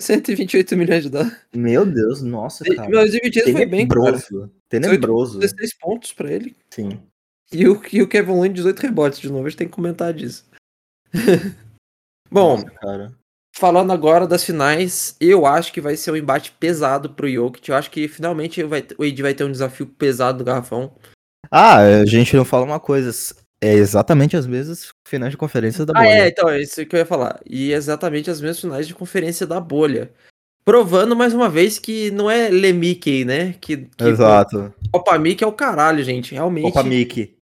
128 0.00 0.76
milhões 0.76 1.04
de 1.04 1.10
dólares. 1.10 1.36
Meu 1.54 1.86
Deus, 1.86 2.20
nossa, 2.20 2.64
cara. 2.64 2.88
Mas 2.90 3.10
o 3.10 3.12
dividido 3.12 3.52
foi 3.52 3.64
bem, 3.66 3.86
cara. 3.86 4.18
Tenebroso. 4.68 5.38
16 5.38 5.74
pontos 5.78 6.12
pra 6.12 6.32
ele. 6.32 6.56
Sim. 6.70 7.00
E 7.52 7.68
o, 7.68 7.80
e 7.92 8.02
o 8.02 8.08
Kevin 8.08 8.38
Lane, 8.38 8.54
18 8.54 8.80
rebotes 8.80 9.18
de 9.20 9.30
novo. 9.30 9.46
A 9.46 9.48
gente 9.50 9.58
tem 9.58 9.68
que 9.68 9.74
comentar 9.74 10.12
disso. 10.12 10.44
Bom, 12.30 12.56
Nossa, 12.56 12.70
cara. 12.70 13.12
falando 13.54 13.92
agora 13.92 14.26
das 14.26 14.42
finais, 14.44 15.16
eu 15.20 15.44
acho 15.44 15.72
que 15.72 15.80
vai 15.80 15.96
ser 15.96 16.10
um 16.10 16.16
embate 16.16 16.52
pesado 16.52 17.10
pro 17.10 17.30
Jokic. 17.30 17.68
Eu 17.68 17.76
acho 17.76 17.90
que 17.90 18.08
finalmente 18.08 18.62
vai, 18.62 18.84
o 18.96 19.04
Ed 19.04 19.20
vai 19.22 19.34
ter 19.34 19.44
um 19.44 19.52
desafio 19.52 19.86
pesado 19.86 20.38
no 20.38 20.44
garrafão. 20.44 20.94
Ah, 21.50 21.78
a 21.78 22.06
gente 22.06 22.34
não 22.34 22.44
fala 22.44 22.64
uma 22.64 22.80
coisa. 22.80 23.10
É 23.60 23.74
exatamente 23.74 24.36
as 24.36 24.46
mesmas 24.46 24.88
finais 25.06 25.30
de 25.32 25.36
conferência 25.36 25.84
da 25.84 25.92
Ah, 25.94 26.02
bolha. 26.02 26.08
é, 26.08 26.28
então, 26.28 26.48
é 26.48 26.60
isso 26.62 26.84
que 26.86 26.96
eu 26.96 27.00
ia 27.00 27.06
falar. 27.06 27.40
E 27.48 27.72
exatamente 27.72 28.30
as 28.30 28.40
mesmas 28.40 28.60
finais 28.60 28.88
de 28.88 28.94
conferência 28.94 29.46
da 29.46 29.60
bolha. 29.60 30.10
Provando 30.64 31.14
mais 31.14 31.34
uma 31.34 31.48
vez 31.48 31.78
que 31.78 32.10
não 32.12 32.30
é 32.30 32.48
Le 32.48 32.72
Mickey, 32.72 33.24
né? 33.24 33.54
Que, 33.60 33.76
que 33.96 34.04
Exato. 34.04 34.72
Copa 34.92 35.18
Mickey 35.18 35.44
é 35.44 35.46
o 35.46 35.52
caralho, 35.52 36.02
gente. 36.02 36.32
Realmente. 36.34 36.64
Copa 36.64 36.82
Mickey. 36.82 37.36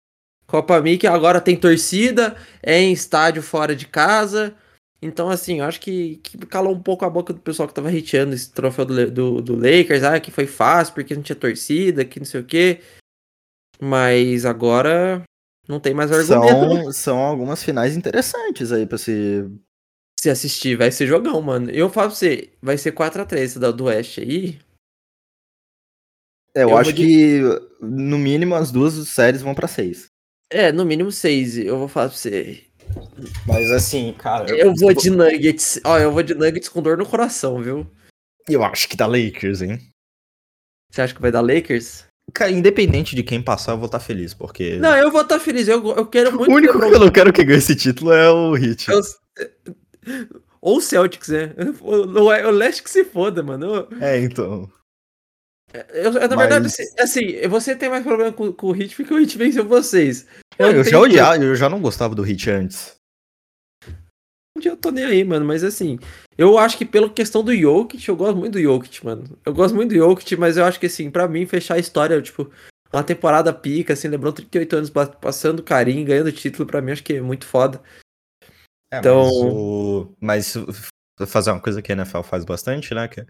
Copa 0.56 0.80
Mickey 0.80 1.06
agora 1.06 1.38
tem 1.40 1.54
torcida, 1.54 2.34
é 2.62 2.78
em 2.80 2.92
estádio 2.92 3.42
fora 3.42 3.76
de 3.76 3.86
casa. 3.86 4.54
Então, 5.02 5.28
assim, 5.28 5.58
eu 5.58 5.66
acho 5.66 5.78
que, 5.80 6.16
que 6.22 6.38
calou 6.46 6.74
um 6.74 6.82
pouco 6.82 7.04
a 7.04 7.10
boca 7.10 7.32
do 7.34 7.40
pessoal 7.40 7.68
que 7.68 7.74
tava 7.74 7.90
hateando 7.90 8.34
esse 8.34 8.50
troféu 8.50 8.86
do, 8.86 9.10
do, 9.10 9.42
do 9.42 9.54
Lakers. 9.54 10.02
Ah, 10.02 10.18
que 10.18 10.30
foi 10.30 10.46
fácil 10.46 10.94
porque 10.94 11.14
não 11.14 11.22
tinha 11.22 11.36
torcida, 11.36 12.04
que 12.06 12.18
não 12.18 12.24
sei 12.24 12.40
o 12.40 12.44
quê. 12.44 12.80
Mas 13.78 14.46
agora 14.46 15.22
não 15.68 15.78
tem 15.78 15.92
mais 15.92 16.10
argumento 16.10 16.82
São, 16.84 16.92
são 16.92 17.18
algumas 17.18 17.62
finais 17.62 17.94
interessantes 17.94 18.72
aí 18.72 18.86
pra 18.86 18.96
se. 18.96 19.44
se 20.18 20.30
assistir. 20.30 20.76
Vai 20.78 20.90
ser 20.90 21.06
jogão, 21.06 21.42
mano. 21.42 21.70
Eu 21.70 21.90
falo 21.90 22.08
pra 22.08 22.16
você, 22.16 22.50
vai 22.62 22.78
ser 22.78 22.92
4x3 22.92 23.36
esse 23.42 23.58
da 23.58 23.70
do 23.70 23.84
Oeste 23.84 24.22
aí. 24.22 24.58
É, 26.54 26.62
eu, 26.64 26.70
Eu 26.70 26.76
acho 26.78 26.94
de- 26.94 27.02
que 27.04 27.40
no 27.82 28.16
mínimo 28.18 28.54
as 28.54 28.72
duas 28.72 28.94
séries 29.08 29.42
vão 29.42 29.54
pra 29.54 29.68
seis. 29.68 30.06
É, 30.50 30.70
no 30.72 30.84
mínimo 30.84 31.10
6. 31.10 31.58
Eu 31.58 31.78
vou 31.78 31.88
falar 31.88 32.08
pra 32.08 32.16
você. 32.16 32.64
Mas 33.46 33.70
assim, 33.70 34.14
cara. 34.16 34.48
Eu 34.50 34.74
vou 34.74 34.92
de 34.94 35.10
Nuggets. 35.10 35.80
Ó, 35.84 35.98
eu 35.98 36.12
vou 36.12 36.22
de 36.22 36.34
Nuggets 36.34 36.68
com 36.68 36.82
dor 36.82 36.96
no 36.96 37.06
coração, 37.06 37.60
viu? 37.62 37.86
Eu 38.48 38.62
acho 38.62 38.88
que 38.88 38.96
dá 38.96 39.06
Lakers, 39.06 39.62
hein? 39.62 39.80
Você 40.92 41.02
acha 41.02 41.14
que 41.14 41.20
vai 41.20 41.32
dar 41.32 41.40
Lakers? 41.40 42.04
Cara, 42.32 42.50
independente 42.50 43.14
de 43.14 43.22
quem 43.22 43.42
passar, 43.42 43.72
eu 43.72 43.76
vou 43.78 43.86
estar 43.86 44.00
feliz, 44.00 44.34
porque. 44.34 44.76
Não, 44.76 44.96
eu 44.96 45.10
vou 45.10 45.22
estar 45.22 45.38
feliz. 45.40 45.66
Eu, 45.68 45.84
eu 45.96 46.06
quero 46.06 46.32
muito. 46.32 46.50
o 46.50 46.54
único 46.54 46.78
que 46.78 46.84
eu 46.84 46.98
não 47.00 47.10
quero 47.10 47.32
que 47.32 47.44
ganhe 47.44 47.58
esse 47.58 47.74
título 47.74 48.12
é 48.12 48.30
o 48.30 48.52
Hit. 48.54 48.88
Eu- 48.88 49.00
Ou 50.60 50.78
o 50.78 50.80
Celtics, 50.80 51.28
né? 51.28 51.52
O, 51.80 51.92
o, 51.92 52.24
o 52.24 52.50
Leste 52.50 52.82
que 52.82 52.90
se 52.90 53.04
foda, 53.04 53.42
mano. 53.42 53.66
Eu, 53.66 53.88
É, 54.00 54.18
então. 54.20 54.68
Eu- 55.90 56.12
na 56.12 56.36
Mas- 56.36 56.38
verdade, 56.38 56.66
assim, 56.66 56.84
assim, 56.98 57.48
você 57.48 57.74
tem 57.74 57.88
mais 57.88 58.04
problema 58.04 58.32
com, 58.32 58.52
com 58.52 58.68
o 58.68 58.72
Hit 58.72 58.94
porque 58.96 59.12
o 59.12 59.18
Hit 59.18 59.36
venceu 59.36 59.66
vocês. 59.66 60.26
Eu, 60.58 60.72
não 60.72 60.84
já 60.84 60.98
odiava, 60.98 61.42
eu 61.42 61.54
já 61.54 61.68
não 61.68 61.80
gostava 61.80 62.14
do 62.14 62.22
Hit 62.22 62.50
antes. 62.50 62.94
dia 64.58 64.72
eu 64.72 64.76
tô 64.76 64.90
nem 64.90 65.04
aí, 65.04 65.24
mano. 65.24 65.44
Mas 65.44 65.62
assim, 65.64 65.98
eu 66.38 66.58
acho 66.58 66.78
que 66.78 66.84
pela 66.84 67.10
questão 67.10 67.42
do 67.42 67.54
Jokic, 67.54 68.08
eu 68.08 68.16
gosto 68.16 68.36
muito 68.36 68.54
do 68.54 68.62
Jokic, 68.62 69.04
mano. 69.04 69.38
Eu 69.44 69.54
gosto 69.54 69.74
muito 69.74 69.90
do 69.90 69.96
Jokic, 69.96 70.36
mas 70.36 70.56
eu 70.56 70.64
acho 70.64 70.80
que 70.80 70.86
assim, 70.86 71.10
pra 71.10 71.28
mim, 71.28 71.46
fechar 71.46 71.74
a 71.74 71.78
história, 71.78 72.20
tipo, 72.22 72.50
uma 72.92 73.04
temporada 73.04 73.52
pica, 73.52 73.92
assim, 73.92 74.08
lembrou 74.08 74.32
38 74.32 74.76
anos 74.76 74.90
passando 74.90 75.62
carinho, 75.62 76.06
ganhando 76.06 76.32
título, 76.32 76.66
pra 76.66 76.80
mim, 76.80 76.92
acho 76.92 77.02
que 77.02 77.14
é 77.14 77.20
muito 77.20 77.46
foda. 77.46 77.82
É, 78.92 78.98
então... 78.98 80.14
mas, 80.20 80.56
o... 80.56 80.66
mas 80.66 81.28
fazer 81.28 81.50
uma 81.50 81.60
coisa 81.60 81.82
que 81.82 81.92
a 81.92 81.94
NFL 81.94 82.22
faz 82.22 82.44
bastante, 82.44 82.94
né? 82.94 83.08
Que, 83.08 83.26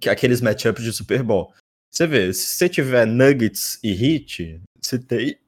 que 0.00 0.08
é 0.08 0.12
aqueles 0.12 0.40
matchups 0.40 0.82
de 0.82 0.92
Super 0.92 1.22
Bowl. 1.22 1.52
Você 1.90 2.06
vê, 2.06 2.32
se 2.32 2.46
você 2.46 2.68
tiver 2.68 3.06
Nuggets 3.06 3.78
e 3.82 3.90
Heat, 3.92 4.60
você 4.80 4.98
tem 4.98 5.38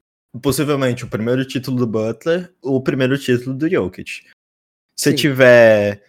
possivelmente 0.41 1.03
o 1.03 1.07
primeiro 1.07 1.45
título 1.45 1.77
do 1.77 1.87
Butler, 1.87 2.53
o 2.61 2.81
primeiro 2.81 3.17
título 3.17 3.55
do 3.55 3.69
Jokic. 3.69 4.23
Se 4.95 5.13
tiver. 5.13 6.03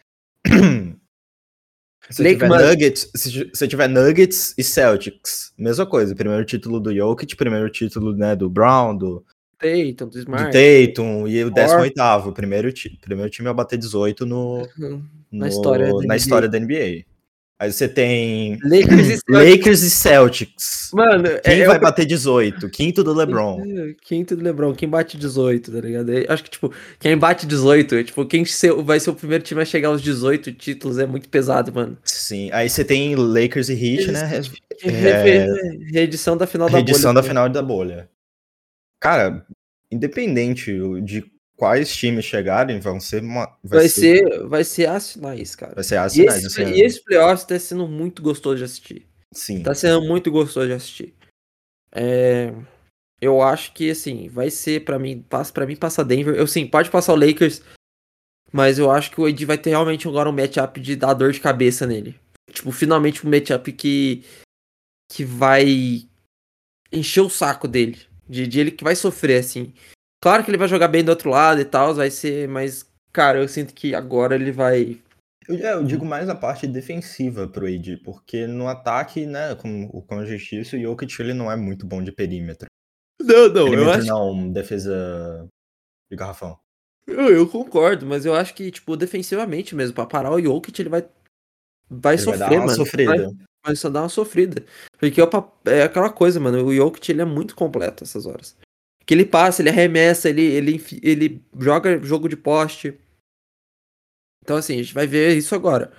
se 2.10 2.22
tiver 2.22 2.48
Nuggets, 2.48 3.10
se, 3.14 3.50
se 3.52 3.68
tiver 3.68 3.88
Nuggets 3.88 4.54
e 4.56 4.64
Celtics, 4.64 5.52
mesma 5.56 5.86
coisa. 5.86 6.14
Primeiro 6.14 6.44
título 6.44 6.80
do 6.80 6.94
Jokic, 6.94 7.36
primeiro 7.36 7.70
título 7.70 8.14
né, 8.16 8.36
do 8.36 8.48
Brown, 8.50 8.96
do. 8.96 9.24
Tatum, 9.58 10.08
do 10.08 10.18
Smart. 10.18 10.44
Do 10.46 10.52
Tatum, 10.52 11.28
e 11.28 11.44
o 11.44 11.50
18. 11.50 12.32
Primeiro, 12.32 12.72
primeiro 13.00 13.30
time 13.30 13.48
a 13.48 13.54
bater 13.54 13.78
18 13.78 14.26
no, 14.26 14.68
no, 14.76 15.08
na, 15.30 15.48
história 15.48 15.92
na 16.04 16.16
história 16.16 16.48
da 16.48 16.58
NBA. 16.58 17.04
Aí 17.62 17.72
você 17.72 17.88
tem 17.88 18.58
Lakers 18.64 19.06
e 19.06 19.18
Celtics. 19.18 19.22
Lakers 19.28 19.82
e 19.82 19.90
Celtics. 19.90 20.90
Mano, 20.92 21.28
quem 21.44 21.60
é, 21.60 21.64
vai 21.64 21.76
eu... 21.76 21.80
bater 21.80 22.04
18? 22.04 22.68
Quinto 22.70 23.04
do 23.04 23.14
LeBron. 23.14 23.62
Quinto 24.02 24.34
do 24.34 24.42
LeBron. 24.42 24.74
Quem 24.74 24.88
bate 24.88 25.16
18, 25.16 25.70
tá 25.70 25.80
ligado? 25.80 26.10
Acho 26.28 26.42
que, 26.42 26.50
tipo, 26.50 26.74
quem 26.98 27.16
bate 27.16 27.46
18, 27.46 27.94
é, 27.94 28.02
tipo, 28.02 28.26
quem 28.26 28.44
vai 28.84 28.98
ser 28.98 29.10
o 29.10 29.14
primeiro 29.14 29.44
time 29.44 29.62
a 29.62 29.64
chegar 29.64 29.90
aos 29.90 30.02
18 30.02 30.52
títulos 30.54 30.98
é 30.98 31.06
muito 31.06 31.28
pesado, 31.28 31.72
mano. 31.72 31.96
Sim. 32.02 32.50
Aí 32.52 32.68
você 32.68 32.84
tem 32.84 33.14
Lakers 33.14 33.68
e 33.68 33.74
Heat, 33.74 34.10
né? 34.10 34.40
É... 34.82 35.46
Reedição 35.92 36.36
da 36.36 36.48
final 36.48 36.68
da 36.68 36.78
Reedição 36.78 37.12
bolha. 37.12 37.12
Reedição 37.12 37.14
da 37.14 37.22
final 37.22 37.48
da 37.48 37.62
bolha. 37.62 38.10
Cara, 38.98 39.46
independente 39.88 40.76
de 41.02 41.31
quais 41.62 41.94
times 41.94 42.24
chegarem 42.24 42.80
vão 42.80 42.98
ser 42.98 43.22
uma. 43.22 43.46
Vai, 43.62 43.78
vai 43.78 43.88
ser, 43.88 44.28
ser, 44.28 44.46
vai 44.48 44.64
ser 44.64 44.88
as 44.88 45.12
finais, 45.12 45.54
cara. 45.54 45.76
Vai 45.76 45.84
ser 45.84 45.96
as 45.96 46.12
finais. 46.12 46.42
E 46.42 46.46
esse, 46.48 46.62
e 46.64 46.82
esse 46.82 47.04
playoffs 47.04 47.46
tá 47.46 47.56
sendo 47.56 47.86
muito 47.86 48.20
gostoso 48.20 48.56
de 48.56 48.64
assistir. 48.64 49.06
Sim. 49.32 49.62
Tá 49.62 49.72
sendo 49.72 50.02
muito 50.02 50.28
gostoso 50.28 50.66
de 50.66 50.72
assistir. 50.72 51.14
É, 51.92 52.52
eu 53.20 53.40
acho 53.40 53.72
que 53.74 53.92
assim, 53.92 54.28
vai 54.28 54.50
ser 54.50 54.84
para 54.84 54.98
mim, 54.98 55.22
passa 55.22 55.52
para 55.52 55.64
mim 55.64 55.76
passa 55.76 56.04
Denver. 56.04 56.34
Eu 56.34 56.48
sim, 56.48 56.66
pode 56.66 56.90
passar 56.90 57.12
o 57.12 57.16
Lakers, 57.16 57.62
mas 58.50 58.80
eu 58.80 58.90
acho 58.90 59.12
que 59.12 59.20
o 59.20 59.28
Ed 59.28 59.46
vai 59.46 59.56
ter 59.56 59.70
realmente 59.70 60.08
agora 60.08 60.28
um 60.28 60.32
matchup 60.32 60.80
de 60.80 60.96
dar 60.96 61.14
dor 61.14 61.30
de 61.30 61.38
cabeça 61.38 61.86
nele. 61.86 62.18
Tipo, 62.50 62.72
finalmente 62.72 63.24
um 63.24 63.30
matchup 63.30 63.70
que 63.70 64.24
que 65.12 65.24
vai 65.24 66.08
encher 66.90 67.20
o 67.20 67.30
saco 67.30 67.68
dele, 67.68 68.00
de, 68.28 68.48
de 68.48 68.58
ele 68.58 68.72
que 68.72 68.82
vai 68.82 68.96
sofrer 68.96 69.38
assim. 69.38 69.72
Claro 70.22 70.44
que 70.44 70.50
ele 70.50 70.56
vai 70.56 70.68
jogar 70.68 70.86
bem 70.86 71.02
do 71.02 71.08
outro 71.08 71.28
lado 71.28 71.60
e 71.60 71.64
tal, 71.64 71.92
vai 71.92 72.08
ser, 72.08 72.46
mas, 72.46 72.88
cara, 73.12 73.40
eu 73.40 73.48
sinto 73.48 73.74
que 73.74 73.92
agora 73.92 74.36
ele 74.36 74.52
vai. 74.52 74.96
Eu, 75.48 75.56
é, 75.56 75.72
eu 75.72 75.82
digo 75.82 76.04
mais 76.04 76.28
a 76.28 76.34
parte 76.36 76.64
defensiva 76.68 77.48
pro 77.48 77.66
AD, 77.66 77.96
porque 78.04 78.46
no 78.46 78.68
ataque, 78.68 79.26
né, 79.26 79.56
como, 79.56 80.00
como 80.02 80.20
eu 80.20 80.26
disse, 80.26 80.76
o 80.76 80.80
Jokic 80.80 81.20
ele 81.20 81.34
não 81.34 81.50
é 81.50 81.56
muito 81.56 81.84
bom 81.84 82.00
de 82.00 82.12
perímetro. 82.12 82.68
Não, 83.20 83.48
não, 83.48 83.64
perímetro 83.64 83.80
eu 83.80 83.90
acho. 83.90 84.06
Não, 84.06 84.48
defesa 84.52 85.48
de 86.08 86.16
garrafão. 86.16 86.56
Eu, 87.04 87.28
eu, 87.30 87.48
concordo, 87.48 88.06
mas 88.06 88.24
eu 88.24 88.32
acho 88.32 88.54
que, 88.54 88.70
tipo, 88.70 88.96
defensivamente 88.96 89.74
mesmo, 89.74 89.92
pra 89.92 90.06
parar 90.06 90.30
o 90.30 90.40
Jokic, 90.40 90.80
ele 90.80 90.88
vai. 90.88 91.04
Vai 91.90 92.14
ele 92.14 92.22
sofrer, 92.22 92.38
vai 92.38 92.48
dar 92.48 92.54
uma 92.54 92.66
mano. 92.66 92.76
Sofrida. 92.76 93.10
Vai, 93.10 93.36
vai 93.66 93.76
só 93.76 93.90
dar 93.90 94.02
uma 94.02 94.08
sofrida. 94.08 94.64
Porque 95.00 95.20
é 95.64 95.82
aquela 95.82 96.10
coisa, 96.10 96.38
mano. 96.38 96.64
O 96.64 96.72
Jokic 96.72 97.10
ele 97.10 97.22
é 97.22 97.24
muito 97.24 97.56
completo 97.56 98.04
essas 98.04 98.24
horas. 98.24 98.56
Que 99.04 99.14
ele 99.14 99.24
passa, 99.24 99.62
ele 99.62 99.68
arremessa, 99.68 100.28
ele, 100.28 100.42
ele, 100.42 100.84
ele 101.02 101.44
joga 101.58 102.02
jogo 102.02 102.28
de 102.28 102.36
poste. 102.36 102.98
Então, 104.42 104.56
assim, 104.56 104.74
a 104.74 104.82
gente 104.82 104.94
vai 104.94 105.06
ver 105.06 105.36
isso 105.36 105.54
agora. 105.54 105.92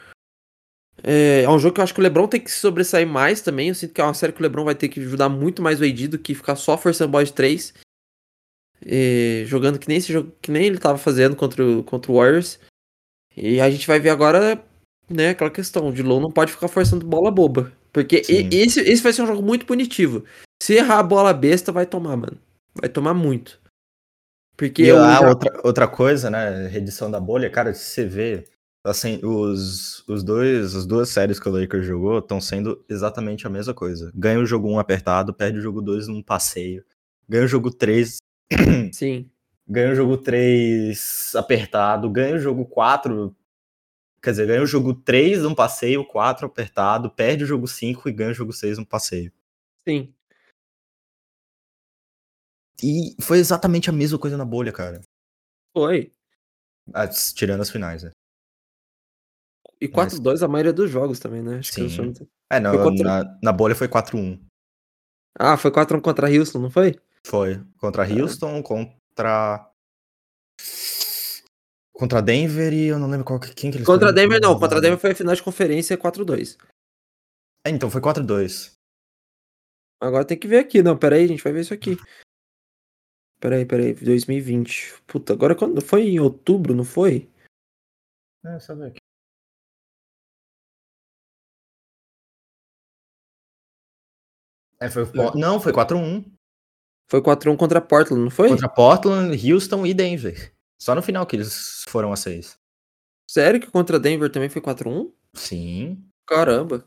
É, 1.02 1.44
é, 1.44 1.50
um 1.50 1.58
jogo 1.58 1.76
que 1.76 1.80
eu 1.80 1.84
acho 1.84 1.94
que 1.94 2.00
o 2.00 2.04
LeBron 2.04 2.28
tem 2.28 2.40
que 2.40 2.52
se 2.52 2.60
sobressair 2.60 3.08
mais 3.08 3.42
também. 3.42 3.70
Eu 3.70 3.76
sinto 3.76 3.94
que 3.94 4.02
é 4.02 4.04
uma 4.04 4.14
série 4.14 4.34
que 4.34 4.40
o 4.40 4.44
LeBron 4.44 4.66
vai 4.66 4.76
ter 4.76 4.90
que 4.90 5.00
ajudar 5.00 5.30
muito 5.30 5.62
mais 5.62 5.80
o 5.80 5.84
AD 5.84 6.08
do 6.10 6.20
que 6.20 6.36
ficar 6.36 6.56
só 6.56 6.78
forçando 6.78 7.12
bola 7.12 7.26
de 7.26 7.34
3. 7.34 7.74
É, 8.86 9.44
jogando 9.46 9.80
que 9.80 9.88
nem 9.88 9.98
esse 9.98 10.12
jogo 10.12 10.32
que 10.42 10.52
nem 10.52 10.66
ele 10.66 10.76
estava 10.76 10.98
fazendo 10.98 11.36
contra 11.36 11.66
o, 11.66 11.84
contra 11.84 12.12
o 12.12 12.16
Warriors. 12.16 12.60
E 13.36 13.60
a 13.60 13.70
gente 13.70 13.88
vai 13.88 14.00
ver 14.00 14.10
agora, 14.10 14.64
né, 15.10 15.30
aquela 15.30 15.50
questão. 15.50 15.90
O 15.90 16.04
Low 16.04 16.20
não 16.20 16.32
pode 16.32 16.52
ficar 16.52 16.68
forçando 16.68 17.06
bola 17.06 17.32
boba. 17.32 17.72
Porque 17.92 18.24
esse, 18.28 18.80
esse 18.82 19.04
vai 19.04 19.14
ser 19.14 19.22
um 19.22 19.28
jogo 19.28 19.42
muito 19.42 19.66
punitivo. 19.66 20.26
Se 20.62 20.74
errar 20.74 21.00
a 21.00 21.04
bola 21.04 21.34
besta, 21.34 21.72
vai 21.72 21.86
tomar, 21.86 22.18
mano. 22.18 22.40
Vai 22.80 22.90
tomar 22.90 23.14
muito. 23.14 23.62
Porque 24.56 24.84
e 24.84 24.88
eu 24.88 24.98
já... 24.98 25.28
outra, 25.28 25.62
outra 25.64 25.88
coisa, 25.88 26.30
né? 26.30 26.68
Redição 26.68 27.10
da 27.10 27.20
bolha, 27.20 27.50
cara, 27.50 27.74
se 27.74 27.86
você 27.86 28.06
vê, 28.06 28.48
assim, 28.84 29.20
os, 29.24 30.08
os 30.08 30.24
dois, 30.24 30.76
as 30.76 30.86
duas 30.86 31.10
séries 31.10 31.40
que 31.40 31.48
o 31.48 31.52
Lakers 31.52 31.86
jogou 31.86 32.20
estão 32.20 32.40
sendo 32.40 32.84
exatamente 32.90 33.48
a 33.48 33.50
mesma 33.50 33.74
coisa. 33.74 34.12
Ganha 34.16 34.40
o 34.40 34.46
jogo 34.46 34.68
1 34.70 34.74
um 34.74 34.80
apertado, 34.80 35.34
perde 35.34 35.58
o 35.58 35.62
jogo 35.62 35.82
2 35.82 36.08
num 36.08 36.22
passeio. 36.22 36.84
Ganha 37.28 37.46
o 37.46 37.48
jogo 37.48 37.72
3. 37.72 38.18
Sim. 38.94 39.30
Ganha 39.68 39.94
o 39.94 39.96
jogo 39.96 40.18
3 40.18 41.36
apertado, 41.36 42.10
ganha 42.10 42.36
o 42.36 42.40
jogo 42.40 42.66
4. 42.66 43.36
Quer 44.22 44.32
dizer, 44.32 44.48
ganha 44.48 44.62
o 44.62 44.68
jogo 44.68 44.94
3 44.94 45.42
num 45.44 45.56
passeio, 45.56 46.06
4 46.06 46.46
apertado, 46.46 47.10
perde 47.10 47.44
o 47.44 47.48
jogo 47.48 47.68
5 47.68 48.08
e 48.08 48.12
ganha 48.12 48.32
o 48.32 48.34
jogo 48.36 48.54
6 48.54 48.78
num 48.78 48.86
passeio. 48.86 49.32
Sim. 49.88 50.14
E 52.82 53.16
foi 53.22 53.40
exatamente 53.40 53.90
a 53.90 53.94
mesma 53.94 54.18
coisa 54.18 54.38
na 54.38 54.46
bolha, 54.46 54.72
cara. 54.72 55.02
Foi. 55.76 56.12
Ah, 56.94 57.08
tirando 57.08 57.62
as 57.62 57.70
finais, 57.70 58.04
né? 58.04 58.12
E 59.80 59.88
4-2 59.88 60.24
Mas... 60.24 60.44
a 60.44 60.48
maioria 60.48 60.74
dos 60.74 60.90
jogos 60.90 61.20
também, 61.20 61.42
né? 61.42 61.58
Acho 61.60 61.74
Sim. 61.74 62.14
que 62.14 62.28
É, 62.50 62.60
não, 62.60 62.72
contra... 62.72 63.04
na, 63.04 63.40
na 63.44 63.52
bolha 63.52 63.76
foi 63.76 63.88
4-1. 63.88 64.40
Ah, 65.38 65.58
foi 65.58 65.72
4-1 65.72 66.02
contra 66.02 66.30
Houston, 66.30 66.60
não 66.60 66.70
foi? 66.70 66.96
Foi. 67.26 67.62
Contra 67.78 68.08
é. 68.08 68.22
Houston, 68.22 68.62
contra. 68.62 69.70
Contra 71.92 72.22
Denver 72.22 72.74
e 72.74 72.88
eu 72.88 73.00
não 73.00 73.10
lembro 73.10 73.26
qual, 73.26 73.40
quem 73.40 73.72
que 73.72 73.78
eles 73.78 73.86
Contra 73.86 74.12
Denver 74.12 74.42
não, 74.42 74.60
contra 74.60 74.82
Denver 74.82 74.98
foi 74.98 75.12
a 75.12 75.16
final 75.16 75.36
de 75.36 75.44
conferência 75.44 75.98
4-2. 75.98 76.58
É, 77.66 77.70
então 77.70 77.90
foi 77.90 78.02
4-2. 78.02 78.74
Agora 80.02 80.26
tem 80.26 80.38
que 80.38 80.48
ver 80.48 80.60
aqui, 80.60 80.82
não, 80.84 80.98
pera 80.98 81.16
aí, 81.16 81.24
a 81.24 81.28
gente 81.28 81.44
vai 81.44 81.54
ver 81.54 81.62
isso 81.62 81.74
aqui. 81.74 81.98
Peraí, 83.44 83.66
peraí, 83.66 83.94
2020. 83.94 85.04
Puta, 85.06 85.34
agora 85.34 85.54
quando 85.54 85.82
foi 85.82 86.04
em 86.04 86.18
outubro, 86.18 86.74
não 86.74 86.86
foi? 86.86 87.30
É, 88.46 88.58
só 88.58 88.74
ver 88.74 88.88
aqui. 88.88 89.00
É, 94.80 94.90
foi, 94.90 95.04
é. 95.04 95.38
Não, 95.38 95.60
foi 95.60 95.74
4x1. 95.74 96.24
Foi 97.12 97.22
4x1 97.22 97.58
contra 97.58 97.82
Portland, 97.82 98.24
não 98.24 98.32
foi? 98.32 98.48
Contra 98.48 98.70
Portland, 98.70 99.52
Houston 99.52 99.86
e 99.86 99.94
Denver. 99.94 100.56
Só 100.82 100.96
no 100.96 101.02
final 101.02 101.28
que 101.28 101.36
eles 101.36 101.84
foram 101.90 102.14
a 102.14 102.16
6. 102.16 102.58
Sério 103.30 103.60
que 103.60 103.70
contra 103.70 104.00
Denver 104.00 104.32
também 104.32 104.48
foi 104.48 104.62
4x1? 104.62 105.12
Sim. 105.34 106.10
Caramba. 106.28 106.86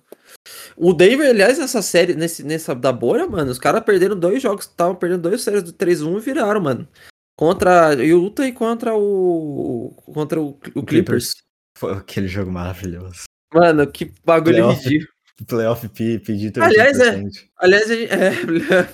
O 0.77 0.93
Denver, 0.93 1.29
aliás, 1.29 1.59
nessa 1.59 1.83
série, 1.83 2.15
nesse, 2.15 2.43
nessa 2.43 2.75
da 2.75 2.93
bolha, 2.93 3.27
mano, 3.27 3.51
os 3.51 3.59
caras 3.59 3.83
perderam 3.83 4.19
dois 4.19 4.43
jogos, 4.43 4.65
estavam 4.65 4.95
perdendo 4.95 5.23
dois 5.23 5.43
séries 5.43 5.63
do 5.63 5.73
3-1 5.73 6.19
e 6.19 6.21
viraram, 6.21 6.61
mano. 6.61 6.89
Contra 7.37 7.95
o 7.97 8.03
Utah 8.03 8.47
e 8.47 8.53
contra 8.53 8.95
o. 8.95 9.95
Contra 10.07 10.41
o, 10.41 10.59
o 10.75 10.83
Clippers. 10.83 11.35
Foi 11.77 11.93
aquele 11.93 12.29
jogo 12.29 12.51
maravilhoso. 12.51 13.25
Mano, 13.53 13.87
que 13.87 14.13
bagulho 14.25 14.57
Playoff, 14.57 14.83
ridículo. 14.83 15.13
Playoff 15.47 15.89
P, 15.91 16.19
pedir 16.19 16.51
13%. 16.53 16.63
Aliás, 16.63 17.01
é. 17.01 17.23
Aliás, 17.59 17.91
é. 17.91 18.31
Playoff 18.45 18.93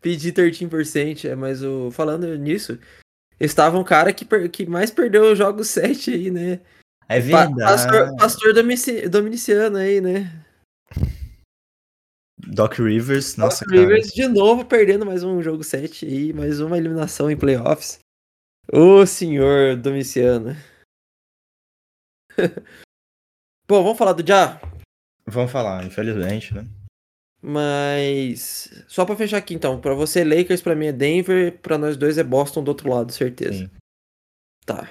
pedir 0.00 0.32
13%. 0.32 1.24
É, 1.24 1.34
mas 1.34 1.62
o, 1.64 1.90
falando 1.90 2.36
nisso, 2.38 2.78
estava 3.40 3.78
um 3.78 3.84
cara 3.84 4.12
que, 4.12 4.24
que 4.48 4.64
mais 4.64 4.92
perdeu 4.92 5.32
os 5.32 5.38
jogos 5.38 5.68
7 5.68 6.12
aí, 6.12 6.30
né? 6.30 6.60
É 7.08 7.20
verdade. 7.20 7.60
Pastor, 7.60 8.16
pastor 8.16 8.52
dominiciano 9.08 9.76
aí, 9.76 10.00
né? 10.00 10.44
Doc 12.38 12.74
Rivers, 12.78 13.36
nossa, 13.36 13.64
Doc 13.64 13.74
Rivers 13.74 14.08
de 14.08 14.26
novo 14.28 14.64
perdendo 14.64 15.06
mais 15.06 15.22
um 15.24 15.42
jogo 15.42 15.64
7 15.64 16.06
aí, 16.06 16.32
mais 16.32 16.60
uma 16.60 16.76
eliminação 16.76 17.30
em 17.30 17.36
playoffs. 17.36 17.98
Ô 18.72 19.06
senhor 19.06 19.76
Domiciano. 19.76 20.56
Bom, 23.68 23.82
vamos 23.82 23.98
falar 23.98 24.12
do 24.12 24.26
Já? 24.26 24.60
Vamos 25.26 25.50
falar, 25.50 25.84
infelizmente, 25.84 26.54
né? 26.54 26.66
Mas 27.42 28.84
só 28.88 29.04
para 29.04 29.16
fechar 29.16 29.38
aqui 29.38 29.54
então, 29.54 29.80
para 29.80 29.94
você 29.94 30.24
Lakers, 30.24 30.62
para 30.62 30.74
mim 30.74 30.86
é 30.86 30.92
Denver, 30.92 31.58
para 31.60 31.78
nós 31.78 31.96
dois 31.96 32.18
é 32.18 32.24
Boston 32.24 32.62
do 32.64 32.68
outro 32.68 32.90
lado, 32.90 33.12
certeza. 33.12 33.58
Sim. 33.58 33.70
Tá. 34.64 34.88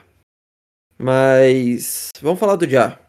Mas 0.97 2.09
vamos 2.21 2.39
falar 2.39 2.55
do 2.55 2.67
Já. 2.67 2.99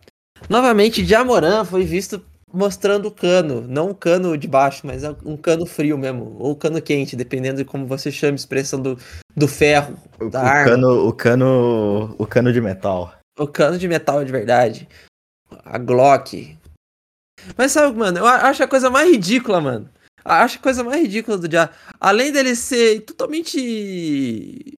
Novamente, 0.48 1.04
Jamoran 1.04 1.64
foi 1.64 1.84
visto 1.84 2.24
mostrando 2.52 3.06
o 3.08 3.10
cano, 3.10 3.62
não 3.62 3.90
o 3.90 3.94
cano 3.94 4.36
de 4.36 4.46
baixo, 4.48 4.86
mas 4.86 5.02
um 5.24 5.36
cano 5.36 5.66
frio 5.66 5.98
mesmo, 5.98 6.36
ou 6.38 6.56
cano 6.56 6.80
quente, 6.80 7.16
dependendo 7.16 7.58
de 7.58 7.64
como 7.64 7.86
você 7.86 8.10
chama 8.10 8.32
a 8.32 8.36
expressão 8.36 8.80
do, 8.80 8.98
do 9.36 9.48
ferro, 9.48 9.96
O, 10.20 10.28
da 10.30 10.42
o 10.42 10.46
arma. 10.46 10.70
cano, 10.70 11.08
o 11.08 11.12
cano, 11.12 12.14
o 12.18 12.26
cano 12.26 12.52
de 12.52 12.60
metal. 12.60 13.14
O 13.38 13.46
cano 13.46 13.78
de 13.78 13.86
metal 13.88 14.24
de 14.24 14.32
verdade. 14.32 14.88
A 15.64 15.78
Glock. 15.78 16.56
Mas 17.56 17.72
sabe, 17.72 17.96
mano, 17.96 18.18
eu 18.18 18.26
acho 18.26 18.62
a 18.62 18.68
coisa 18.68 18.90
mais 18.90 19.10
ridícula, 19.10 19.60
mano. 19.60 19.90
Eu 20.24 20.32
Acho 20.32 20.58
a 20.58 20.62
coisa 20.62 20.82
mais 20.82 21.00
ridícula 21.02 21.38
do 21.38 21.50
Já. 21.50 21.70
Além 22.00 22.32
dele 22.32 22.56
ser 22.56 23.00
totalmente 23.02 24.74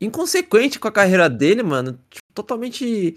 inconsequente 0.00 0.78
com 0.78 0.88
a 0.88 0.92
carreira 0.92 1.28
dele, 1.28 1.62
mano. 1.62 1.98
Totalmente 2.36 3.16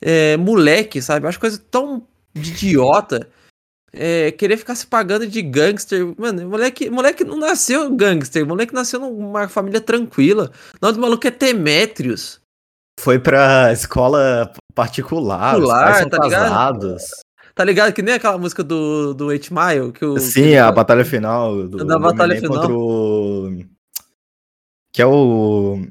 é, 0.00 0.36
moleque, 0.36 1.00
sabe? 1.00 1.24
Eu 1.24 1.28
acho 1.28 1.38
coisa 1.40 1.58
tão 1.70 2.06
de 2.34 2.50
idiota. 2.50 3.28
É, 3.92 4.30
querer 4.32 4.56
ficar 4.58 4.74
se 4.74 4.86
pagando 4.86 5.26
de 5.26 5.40
gangster. 5.40 6.12
Mano, 6.18 6.48
moleque, 6.48 6.90
moleque 6.90 7.24
não 7.24 7.38
nasceu 7.38 7.90
gangster. 7.94 8.44
Moleque 8.46 8.74
nasceu 8.74 9.00
numa 9.00 9.48
família 9.48 9.80
tranquila. 9.80 10.50
O 10.74 10.78
nome 10.82 10.94
do 10.94 11.00
maluco 11.00 11.26
é 11.26 11.30
Temétrios. 11.30 12.40
Foi 13.00 13.18
pra 13.18 13.72
escola 13.72 14.52
particular, 14.74 15.58
os 15.58 15.66
Particular, 15.68 15.84
pais 15.84 15.98
são 15.98 16.08
tá 16.08 16.24
ligado? 16.24 16.42
casados. 16.42 17.02
Tá 17.54 17.64
ligado? 17.64 17.92
Que 17.94 18.02
nem 18.02 18.14
aquela 18.14 18.36
música 18.36 18.62
do, 18.62 19.14
do 19.14 19.26
8 19.26 19.48
Mile. 19.54 19.92
Que 19.92 20.04
o, 20.04 20.18
Sim, 20.18 20.42
que 20.42 20.56
a 20.58 20.70
batalha 20.70 21.04
final 21.04 21.66
do, 21.66 21.78
Da 21.78 21.94
do 21.94 22.00
batalha 22.00 22.32
Eminem 22.32 22.50
final. 22.50 22.62
contra 22.62 22.76
o... 22.78 23.64
Que 24.92 25.00
é 25.02 25.06
o... 25.06 25.86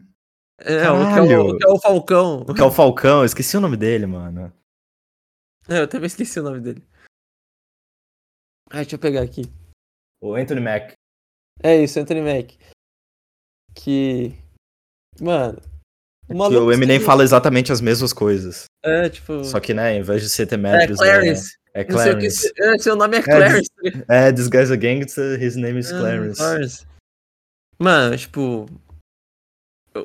É, 0.59 0.77
o 0.77 0.79
que 0.79 0.85
é 0.85 0.91
o, 0.91 1.27
Caralho. 1.27 1.57
que 1.57 1.65
é 1.65 1.69
o 1.69 1.79
Falcão. 1.79 2.45
Que 2.45 2.61
é 2.61 2.63
o 2.63 2.71
Falcão, 2.71 3.19
eu 3.19 3.25
esqueci 3.25 3.57
o 3.57 3.61
nome 3.61 3.77
dele, 3.77 4.05
mano. 4.05 4.51
É, 5.67 5.79
eu 5.79 5.87
também 5.87 6.05
esqueci 6.05 6.39
o 6.39 6.43
nome 6.43 6.59
dele. 6.59 6.83
Ah, 8.69 8.77
deixa 8.77 8.95
eu 8.95 8.99
pegar 8.99 9.21
aqui. 9.23 9.41
O 10.21 10.35
Anthony 10.35 10.61
Mack. 10.61 10.93
É 11.63 11.75
isso, 11.81 11.99
Anthony 11.99 12.21
Mack. 12.21 12.55
Que. 13.73 14.35
Mano. 15.19 15.59
O 16.29 16.49
Que 16.49 16.55
o 16.55 16.71
Eminem 16.71 16.99
se- 16.99 17.05
fala 17.05 17.23
exatamente 17.23 17.71
as 17.71 17.81
mesmas 17.81 18.13
coisas. 18.13 18.65
É, 18.83 19.09
tipo. 19.09 19.43
Só 19.43 19.59
que, 19.59 19.73
né, 19.73 19.95
em 19.95 20.03
vez 20.03 20.21
de 20.21 20.29
ser 20.29 20.43
É, 20.43 20.45
Demetrius, 20.45 20.99
Clarence. 20.99 21.57
é, 21.73 21.79
é 21.79 21.83
o 21.83 21.85
que. 21.87 21.91
Clarence. 21.93 22.53
É, 22.57 22.77
seu 22.77 22.95
nome 22.95 23.17
é 23.17 23.23
Clarence. 23.23 23.69
É, 24.07 24.31
this 24.31 24.47
guy's 24.47 24.69
a 24.69 24.75
gangster, 24.75 25.41
his 25.41 25.55
name 25.55 25.79
is 25.79 25.91
Ah, 25.91 25.97
Clarence. 25.99 26.37
Clarence. 26.37 26.85
Mano, 27.79 28.15
tipo. 28.17 28.67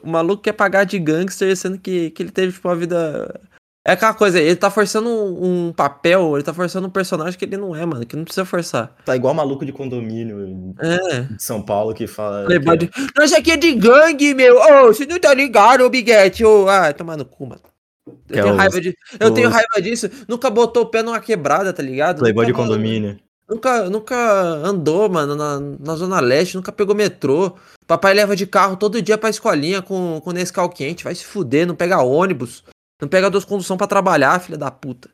O 0.02 0.08
maluco 0.10 0.42
quer 0.42 0.52
pagar 0.52 0.84
de 0.84 0.98
gangster, 0.98 1.56
sendo 1.56 1.78
que, 1.78 2.10
que 2.10 2.22
ele 2.22 2.30
teve, 2.30 2.52
tipo, 2.52 2.68
uma 2.68 2.76
vida. 2.76 3.40
É 3.86 3.92
aquela 3.92 4.12
coisa, 4.12 4.38
ele 4.38 4.56
tá 4.56 4.70
forçando 4.70 5.08
um, 5.08 5.68
um 5.68 5.72
papel, 5.72 6.36
ele 6.36 6.44
tá 6.44 6.52
forçando 6.52 6.86
um 6.86 6.90
personagem 6.90 7.38
que 7.38 7.44
ele 7.46 7.56
não 7.56 7.74
é, 7.74 7.84
mano, 7.86 8.04
que 8.04 8.14
não 8.14 8.24
precisa 8.24 8.44
forçar. 8.44 8.94
Tá 9.06 9.16
igual 9.16 9.32
maluco 9.32 9.64
de 9.64 9.72
condomínio 9.72 10.74
É. 10.78 11.20
de 11.22 11.42
São 11.42 11.62
Paulo 11.62 11.94
que 11.94 12.06
fala. 12.06 12.44
Playboy 12.44 12.76
que- 12.76 12.86
de... 12.86 13.12
Nós 13.16 13.32
aqui 13.32 13.52
é 13.52 13.56
de 13.56 13.72
gangue, 13.72 14.34
meu! 14.34 14.58
Ô, 14.58 14.88
você 14.88 15.06
não 15.06 15.18
tá 15.18 15.32
ligado, 15.32 15.80
ô 15.82 15.88
Biguete? 15.88 16.44
Ô, 16.44 16.68
ah, 16.68 16.92
tomar 16.92 17.16
no 17.16 17.24
cu, 17.24 17.46
mano. 17.46 17.62
Eu 18.28 18.38
é 18.38 18.42
tenho, 18.42 18.52
os- 18.52 18.58
raiva 18.58 18.80
de... 18.82 18.94
eu 19.18 19.30
tenho 19.32 19.48
raiva 19.48 19.80
disso. 19.82 20.10
Nunca 20.28 20.50
botou 20.50 20.82
o 20.82 20.86
pé 20.90 21.02
numa 21.02 21.18
quebrada, 21.18 21.72
tá 21.72 21.82
ligado? 21.82 22.18
Playboy 22.18 22.44
de 22.44 22.52
nunca, 22.52 22.62
condomínio. 22.64 23.18
Nunca, 23.50 23.90
nunca 23.90 24.16
andou, 24.64 25.08
mano, 25.10 25.34
na, 25.34 25.58
na 25.58 25.96
Zona 25.96 26.20
Leste, 26.20 26.54
nunca 26.56 26.70
pegou 26.70 26.94
metrô. 26.94 27.56
Papai 27.84 28.14
leva 28.14 28.36
de 28.36 28.46
carro 28.46 28.76
todo 28.76 29.02
dia 29.02 29.18
pra 29.18 29.28
escolinha 29.28 29.82
com, 29.82 30.20
com 30.22 30.30
Nescau 30.30 30.70
quente. 30.70 31.02
Vai 31.02 31.14
se 31.16 31.24
fuder, 31.24 31.66
não 31.66 31.74
pega 31.74 32.00
ônibus. 32.00 32.62
Não 33.02 33.08
pega 33.08 33.28
duas 33.28 33.44
condução 33.44 33.76
pra 33.76 33.88
trabalhar, 33.88 34.38
filha 34.40 34.56
da 34.56 34.70
puta. 34.70 35.10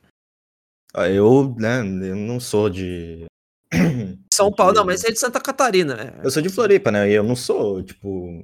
Ah, 0.92 1.08
Eu, 1.08 1.54
né, 1.58 1.80
eu 1.80 2.16
não 2.16 2.38
sou 2.38 2.68
de. 2.68 3.24
São 4.34 4.52
Paulo, 4.52 4.74
não, 4.74 4.84
mas 4.84 5.00
você 5.00 5.08
é 5.08 5.12
de 5.12 5.18
Santa 5.18 5.40
Catarina. 5.40 5.94
né? 5.94 6.12
Eu 6.22 6.30
sou 6.30 6.42
de 6.42 6.50
Floripa, 6.50 6.90
né? 6.90 7.08
E 7.10 7.14
eu 7.14 7.22
não 7.24 7.34
sou, 7.36 7.82
tipo. 7.82 8.42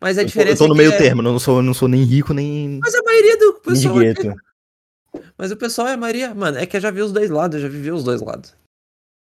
Mas 0.00 0.18
a 0.18 0.22
Eu 0.22 0.24
tô, 0.24 0.26
eu 0.26 0.26
diferença 0.26 0.58
tô 0.58 0.68
no 0.68 0.74
é 0.74 0.78
meio 0.78 0.92
é- 0.92 0.98
termo, 0.98 1.20
eu 1.22 1.32
não 1.32 1.38
sou, 1.38 1.62
não 1.62 1.74
sou 1.74 1.86
nem 1.88 2.02
rico, 2.02 2.34
nem. 2.34 2.80
Mas 2.82 2.94
a 2.96 3.02
maioria 3.02 3.36
do 3.38 3.54
pessoal 3.54 4.00
é 4.00 4.04
gueto. 4.12 4.34
Mas 5.38 5.50
o 5.52 5.56
pessoal 5.56 5.86
é 5.88 5.92
a 5.92 5.96
maioria. 5.96 6.34
Mano, 6.34 6.58
é 6.58 6.66
que 6.66 6.76
eu 6.76 6.80
já 6.80 6.90
vi 6.90 7.00
os 7.02 7.12
dois 7.12 7.30
lados, 7.30 7.56
eu 7.56 7.62
já 7.62 7.68
vivi 7.68 7.90
os 7.92 8.02
dois 8.02 8.20
lados. 8.20 8.54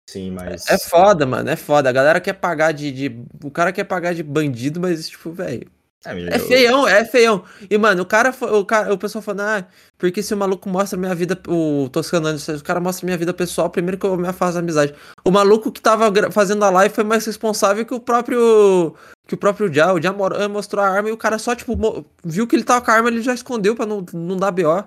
Sim, 0.08 0.30
mas. 0.30 0.68
É 0.68 0.78
foda, 0.78 1.26
mano, 1.26 1.48
é 1.50 1.56
foda. 1.56 1.88
A 1.88 1.92
galera 1.92 2.20
quer 2.20 2.34
pagar 2.34 2.72
de. 2.72 2.92
de- 2.92 3.24
O 3.42 3.50
cara 3.50 3.72
quer 3.72 3.84
pagar 3.84 4.14
de 4.14 4.22
bandido, 4.22 4.80
mas, 4.80 5.08
tipo, 5.08 5.32
velho. 5.32 5.68
É, 6.04 6.14
meu, 6.14 6.28
É 6.28 6.38
feião, 6.38 6.86
é 6.86 7.04
feião. 7.04 7.42
E, 7.68 7.76
mano, 7.76 8.02
o 8.02 8.06
cara, 8.06 8.30
o 8.30 8.64
cara, 8.64 8.94
o 8.94 8.98
pessoal 8.98 9.20
falando, 9.20 9.40
ah, 9.40 9.66
porque 9.98 10.22
se 10.22 10.32
o 10.32 10.36
maluco 10.36 10.68
mostra 10.68 10.96
minha 10.96 11.12
vida, 11.14 11.36
o 11.48 11.88
Toscanando, 11.90 12.38
se 12.38 12.52
o 12.52 12.62
cara 12.62 12.78
mostra 12.78 13.04
minha 13.04 13.18
vida 13.18 13.34
pessoal, 13.34 13.68
primeiro 13.68 13.98
que 13.98 14.06
eu 14.06 14.16
me 14.16 14.28
afasto 14.28 14.54
da 14.54 14.60
amizade. 14.60 14.94
O 15.24 15.32
maluco 15.32 15.72
que 15.72 15.80
tava 15.80 16.12
fazendo 16.30 16.64
a 16.64 16.70
live 16.70 16.94
foi 16.94 17.02
mais 17.02 17.26
responsável 17.26 17.84
que 17.84 17.94
o 17.94 17.98
próprio. 17.98 18.94
Que 19.26 19.34
o 19.34 19.38
próprio 19.38 19.72
Já. 19.72 19.92
O 19.92 20.00
Já 20.00 20.14
eh, 20.38 20.46
mostrou 20.48 20.84
a 20.84 20.88
arma 20.88 21.08
e 21.08 21.12
o 21.12 21.16
cara 21.16 21.38
só, 21.40 21.56
tipo, 21.56 22.06
viu 22.24 22.46
que 22.46 22.54
ele 22.54 22.62
tava 22.62 22.84
com 22.84 22.90
a 22.92 22.94
arma, 22.94 23.08
ele 23.08 23.22
já 23.22 23.34
escondeu 23.34 23.74
pra 23.74 23.84
não, 23.86 24.06
não 24.12 24.36
dar 24.36 24.52
BO. 24.52 24.84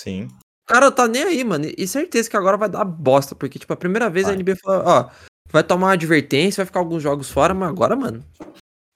Sim. 0.00 0.28
O 0.68 0.72
cara 0.72 0.90
tá 0.90 1.06
nem 1.06 1.22
aí, 1.22 1.44
mano. 1.44 1.70
E 1.78 1.86
certeza 1.86 2.28
que 2.28 2.36
agora 2.36 2.56
vai 2.56 2.68
dar 2.68 2.84
bosta. 2.84 3.36
Porque, 3.36 3.56
tipo, 3.58 3.72
a 3.72 3.76
primeira 3.76 4.10
vez 4.10 4.26
a 4.26 4.30
Vai. 4.30 4.38
NBA 4.42 4.56
falou, 4.56 4.82
ó, 4.84 5.10
vai 5.50 5.62
tomar 5.62 5.86
uma 5.86 5.92
advertência, 5.92 6.62
vai 6.62 6.66
ficar 6.66 6.80
alguns 6.80 7.02
jogos 7.02 7.30
fora, 7.30 7.54
mas 7.54 7.68
agora, 7.68 7.94
mano. 7.94 8.24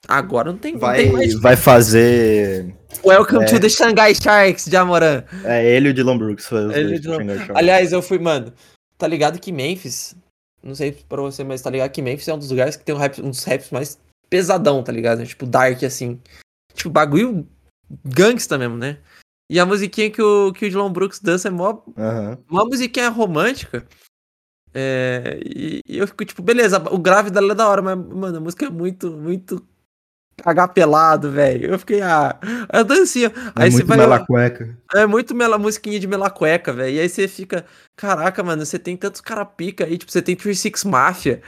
Agora 0.09 0.51
não 0.51 0.59
tem, 0.59 0.73
não 0.73 0.81
Vai, 0.81 0.97
tem 1.05 1.13
mais. 1.13 1.35
vai 1.35 1.57
fazer. 1.57 2.75
Welcome 3.05 3.45
É. 3.45 3.47
to 3.47 3.61
the 3.61 3.69
Shanghai 3.69 4.13
Sharks, 4.15 4.65
Jamoran. 4.65 5.23
É 5.45 5.65
ele 5.77 5.89
e 5.89 5.91
o 5.93 5.95
Dylan 5.95 6.19
Brooks. 6.19 6.51
Ele. 6.51 7.01
Aliás, 7.55 7.93
eu 7.93 8.03
fui, 8.03 8.19
mano. 8.19 8.53
Tá 8.99 9.07
ligado 9.07 9.39
que 9.39 9.53
Memphis. 9.53 10.17
Não 10.63 10.75
sei 10.75 10.91
pra 11.09 11.23
você, 11.23 11.45
mas 11.45 11.63
tá 11.63 11.71
ligado 11.71 11.91
que 11.93 12.03
Memphis 12.03 12.27
é 12.27 12.35
um 12.35 12.39
dos 12.39 12.51
lugares 12.51 12.75
que 12.75 12.85
tem 12.85 12.95
um, 12.95 12.99
rap, 12.99 13.21
um 13.23 13.31
dos 13.31 13.45
raps 13.45 13.71
mais 13.71 13.97
pesadão, 14.29 14.83
tá 14.83 14.91
ligado? 14.91 15.25
Tipo, 15.25 15.47
dark, 15.47 15.85
assim. 15.85 16.21
Tipo, 16.75 16.91
bagulho 16.91 17.47
gangsta 18.05 18.59
mesmo, 18.59 18.77
né? 18.77 18.99
E 19.51 19.59
a 19.59 19.67
musiquinha 19.67 20.09
que 20.09 20.23
o, 20.23 20.53
que 20.53 20.67
o 20.67 20.71
Dylan 20.71 20.93
Brooks 20.93 21.19
dança 21.19 21.49
é 21.49 21.51
mó 21.51 21.83
Aham. 21.99 22.39
uma 22.49 22.65
musiquinha 22.65 23.09
romântica. 23.09 23.85
É, 24.73 25.41
e, 25.45 25.81
e 25.85 25.99
eu 25.99 26.07
fico 26.07 26.25
tipo, 26.25 26.41
beleza, 26.41 26.79
o 26.93 26.97
grave 26.97 27.31
dela 27.31 27.51
é 27.51 27.55
da 27.57 27.69
hora, 27.69 27.83
mas, 27.83 27.99
mano, 27.99 28.37
a 28.37 28.41
música 28.41 28.67
é 28.67 28.71
muito, 28.71 29.11
muito 29.11 29.61
agapelado, 30.45 31.33
velho. 31.33 31.73
Eu 31.73 31.79
fiquei, 31.81 32.01
ah, 32.01 32.39
a 32.69 32.85
dancinha. 32.85 33.33
É 33.57 33.65
Aí 33.65 33.73
você 33.73 33.79
muito 33.79 33.89
vai. 33.89 33.99
mela 33.99 34.25
cueca. 34.25 34.79
É 34.95 35.05
muito 35.05 35.35
mela, 35.35 35.59
musiquinha 35.59 35.99
de 35.99 36.07
melacueca, 36.07 36.73
velho. 36.73 36.95
E 36.95 37.01
aí 37.01 37.09
você 37.09 37.27
fica, 37.27 37.67
caraca, 37.97 38.45
mano, 38.45 38.65
você 38.65 38.79
tem 38.79 38.97
tantos 38.97 39.21
cara 39.21 39.45
pica 39.45 39.85
aí, 39.85 39.99
tipo, 39.99 40.13
você 40.13 40.23
tem 40.23 40.37
36 40.37 40.85
Mafia. 40.85 41.43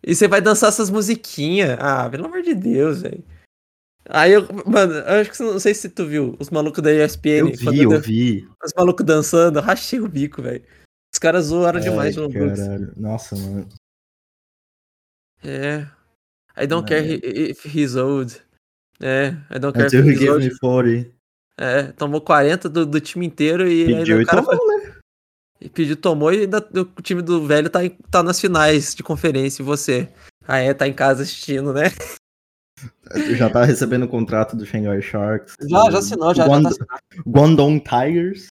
E 0.00 0.14
você 0.14 0.28
vai 0.28 0.40
dançar 0.40 0.68
essas 0.68 0.90
musiquinhas. 0.90 1.76
Ah, 1.80 2.08
pelo 2.08 2.26
amor 2.26 2.42
de 2.42 2.54
Deus, 2.54 3.02
velho. 3.02 3.24
Aí 4.08 4.32
eu, 4.32 4.46
mano, 4.66 4.94
eu 4.94 5.20
acho 5.20 5.30
que 5.30 5.42
não 5.42 5.58
sei 5.60 5.74
se 5.74 5.88
tu 5.88 6.06
viu 6.06 6.36
os 6.40 6.50
malucos 6.50 6.82
da 6.82 6.92
ESPN. 6.92 7.50
Eu 7.50 7.52
vi, 7.52 7.82
eu 7.82 8.00
vi. 8.00 8.48
os 8.64 8.72
malucos 8.76 9.06
dançando, 9.06 9.60
rachei 9.60 10.00
o 10.00 10.08
bico, 10.08 10.42
velho. 10.42 10.64
Os 11.14 11.18
caras 11.18 11.46
zoaram 11.46 11.78
demais 11.80 12.16
Ai, 12.18 12.24
o 12.24 12.28
Brooks. 12.28 12.58
caralho. 12.60 12.92
Nossa, 12.96 13.36
mano. 13.36 13.68
É. 15.44 15.86
I 16.56 16.66
don't 16.66 16.86
care 16.86 17.20
if 17.24 17.64
he's 17.64 17.94
old. 17.96 18.40
É, 19.00 19.28
I 19.50 19.58
don't 19.58 19.72
care 19.74 19.86
Until 19.86 20.08
if 20.08 20.18
he 20.20 20.24
he's 20.24 20.30
old. 20.30 20.44
me 20.48 20.58
40. 20.58 21.10
É, 21.58 21.82
tomou 21.92 22.20
40 22.20 22.68
do, 22.68 22.86
do 22.86 23.00
time 23.00 23.26
inteiro 23.26 23.66
e 23.68 23.84
aí 23.86 23.94
Pediu 23.98 24.16
o 24.18 24.22
e 24.22 24.26
cara 24.26 24.42
tomou, 24.42 24.56
foi- 24.56 24.92
e 25.60 25.68
pediu, 25.68 25.96
tomou 25.96 26.32
e 26.32 26.40
ainda 26.40 26.58
o 26.58 27.02
time 27.02 27.20
do 27.22 27.46
velho 27.46 27.68
tá, 27.70 27.84
em- 27.84 27.96
tá 28.10 28.22
nas 28.22 28.40
finais 28.40 28.94
de 28.94 29.02
conferência 29.02 29.62
e 29.62 29.64
você. 29.64 30.08
Ah, 30.46 30.58
é, 30.58 30.72
tá 30.74 30.88
em 30.88 30.92
casa 30.94 31.22
assistindo, 31.22 31.72
né? 31.72 31.84
Já 33.36 33.50
tá 33.50 33.64
recebendo 33.64 34.04
o 34.04 34.08
contrato 34.08 34.56
do 34.56 34.64
Shanghai 34.66 35.00
Sharks. 35.02 35.54
Já, 35.68 35.90
já 35.90 35.98
assinou, 35.98 36.34
já, 36.34 36.44
já 36.44 36.44
tá 36.44 36.50
Guand- 36.50 36.66
assinado. 36.66 37.00
Guangdong 37.26 37.78
Tigers. 37.80 38.46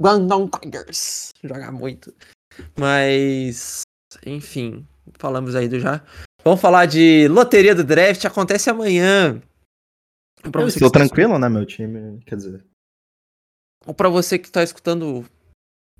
Guangdong 0.00 0.50
Tigers. 0.50 1.30
Joga 1.42 1.70
muito. 1.72 2.12
Mas, 2.78 3.82
enfim, 4.26 4.86
falamos 5.18 5.54
aí 5.54 5.68
do 5.68 5.78
já. 5.80 6.02
Vamos 6.44 6.60
falar 6.60 6.86
de 6.86 7.26
loteria 7.28 7.74
do 7.74 7.82
draft, 7.84 8.24
acontece 8.24 8.68
amanhã. 8.68 9.40
Pra 10.52 10.60
Eu 10.62 10.68
estou 10.68 10.88
está 10.88 10.98
tranquilo, 11.00 11.38
né, 11.38 11.48
meu 11.48 11.64
time? 11.64 12.20
Quer 12.26 12.36
dizer. 12.36 12.64
ou 13.86 13.94
pra 13.94 14.08
você 14.10 14.38
que 14.38 14.50
tá 14.50 14.62
escutando 14.62 15.24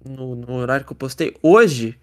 no, 0.04 0.34
no 0.34 0.52
horário 0.54 0.84
que 0.84 0.92
eu 0.92 0.96
postei 0.96 1.34
hoje, 1.42 1.98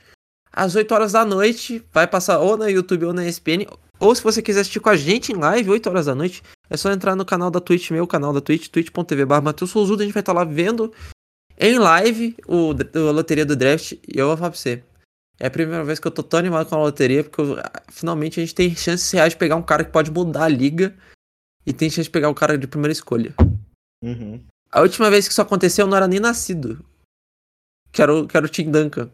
às 0.51 0.73
8 0.75 0.91
horas 0.91 1.11
da 1.11 1.23
noite, 1.23 1.85
vai 1.93 2.07
passar 2.07 2.39
ou 2.39 2.57
na 2.57 2.67
YouTube 2.67 3.05
ou 3.05 3.13
na 3.13 3.25
ESPN, 3.27 3.67
ou 4.01 4.13
se 4.15 4.21
você 4.23 4.41
quiser 4.41 4.61
assistir 4.61 4.79
com 4.79 4.89
a 4.89 4.95
gente 4.97 5.31
em 5.31 5.35
live, 5.35 5.69
8 5.69 5.87
horas 5.89 6.07
da 6.07 6.15
noite, 6.15 6.43
é 6.69 6.75
só 6.75 6.91
entrar 6.91 7.15
no 7.15 7.23
canal 7.25 7.49
da 7.51 7.61
Twitch, 7.61 7.91
meu 7.91 8.05
canal 8.07 8.33
da 8.33 8.41
Twitch, 8.41 8.67
twitch.tv 8.67 9.25
barra 9.25 9.41
Matheus 9.41 9.69
Souzudo, 9.71 10.01
a 10.01 10.05
gente 10.05 10.13
vai 10.13 10.21
estar 10.21 10.33
lá 10.33 10.43
vendo 10.43 10.93
em 11.57 11.77
live 11.77 12.35
o, 12.47 12.71
o- 12.73 13.07
a 13.09 13.11
loteria 13.11 13.45
do 13.45 13.55
draft, 13.55 13.91
e 13.93 14.17
eu 14.17 14.27
vou 14.27 14.35
falar 14.37 14.49
pra 14.49 14.59
você, 14.59 14.83
é 15.39 15.47
a 15.47 15.51
primeira 15.51 15.83
vez 15.83 15.99
que 15.99 16.07
eu 16.07 16.11
tô 16.11 16.23
tão 16.23 16.39
animado 16.39 16.67
com 16.67 16.75
a 16.75 16.79
loteria, 16.79 17.23
porque 17.23 17.41
eu- 17.41 17.57
finalmente 17.89 18.39
a 18.39 18.43
gente 18.43 18.55
tem 18.55 18.75
chances 18.75 19.09
reais 19.11 19.33
de 19.33 19.37
pegar 19.39 19.55
um 19.55 19.63
cara 19.63 19.83
que 19.85 19.91
pode 19.91 20.09
mudar 20.11 20.45
a 20.45 20.49
liga, 20.49 20.97
e 21.65 21.71
tem 21.71 21.89
chance 21.89 22.05
de 22.05 22.09
pegar 22.09 22.29
o 22.29 22.33
cara 22.35 22.57
de 22.57 22.65
primeira 22.67 22.91
escolha. 22.91 23.35
Uhum. 24.03 24.43
A 24.71 24.81
última 24.81 25.11
vez 25.11 25.27
que 25.27 25.31
isso 25.31 25.41
aconteceu 25.41 25.85
eu 25.85 25.89
não 25.89 25.95
era 25.97 26.07
nem 26.07 26.19
nascido. 26.19 26.83
Que 27.91 28.01
era 28.01 28.11
o, 28.15 28.25
que 28.27 28.35
era 28.35 28.45
o 28.45 28.49
Tim 28.49 28.71
Duncan. 28.71 29.11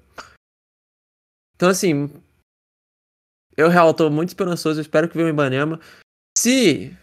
Então, 1.55 1.67
assim. 1.67 2.09
Eu, 3.57 3.69
real, 3.69 3.93
tô 3.93 4.09
muito 4.09 4.29
esperançoso. 4.29 4.79
Eu 4.79 4.83
espero 4.83 5.09
que 5.09 5.15
venha 5.17 5.27
o 5.27 5.31
Ibanema. 5.31 5.79
Se. 6.37 6.95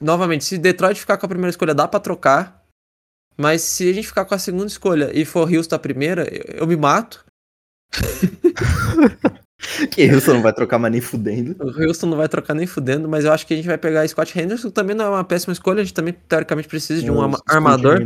Novamente, 0.00 0.44
se 0.44 0.58
Detroit 0.58 1.00
ficar 1.00 1.18
com 1.18 1.26
a 1.26 1.28
primeira 1.28 1.50
escolha, 1.50 1.74
dá 1.74 1.88
pra 1.88 1.98
trocar. 1.98 2.64
Mas 3.36 3.62
se 3.62 3.88
a 3.90 3.92
gente 3.92 4.06
ficar 4.06 4.24
com 4.24 4.34
a 4.34 4.38
segunda 4.38 4.66
escolha 4.66 5.10
e 5.12 5.24
for 5.24 5.52
Houston 5.52 5.74
a 5.74 5.78
primeira, 5.78 6.22
eu, 6.32 6.60
eu 6.60 6.66
me 6.66 6.76
mato. 6.76 7.24
que 9.90 10.10
Houston 10.10 10.34
não 10.34 10.42
vai 10.42 10.52
trocar 10.52 10.78
mais 10.78 10.92
nem 10.92 11.00
fudendo. 11.00 11.56
O 11.60 11.82
Houston 11.82 12.06
não 12.06 12.16
vai 12.16 12.28
trocar 12.28 12.54
nem 12.54 12.66
fudendo, 12.66 13.08
mas 13.08 13.24
eu 13.24 13.32
acho 13.32 13.46
que 13.46 13.54
a 13.54 13.56
gente 13.56 13.66
vai 13.66 13.76
pegar 13.76 14.06
Scott 14.08 14.38
Henderson. 14.38 14.70
Também 14.70 14.94
não 14.94 15.06
é 15.06 15.10
uma 15.10 15.24
péssima 15.24 15.52
escolha, 15.52 15.80
a 15.80 15.84
gente 15.84 15.94
também 15.94 16.14
teoricamente 16.14 16.68
precisa 16.68 17.02
de 17.02 17.10
um 17.10 17.18
o 17.18 17.36
armador. 17.46 18.00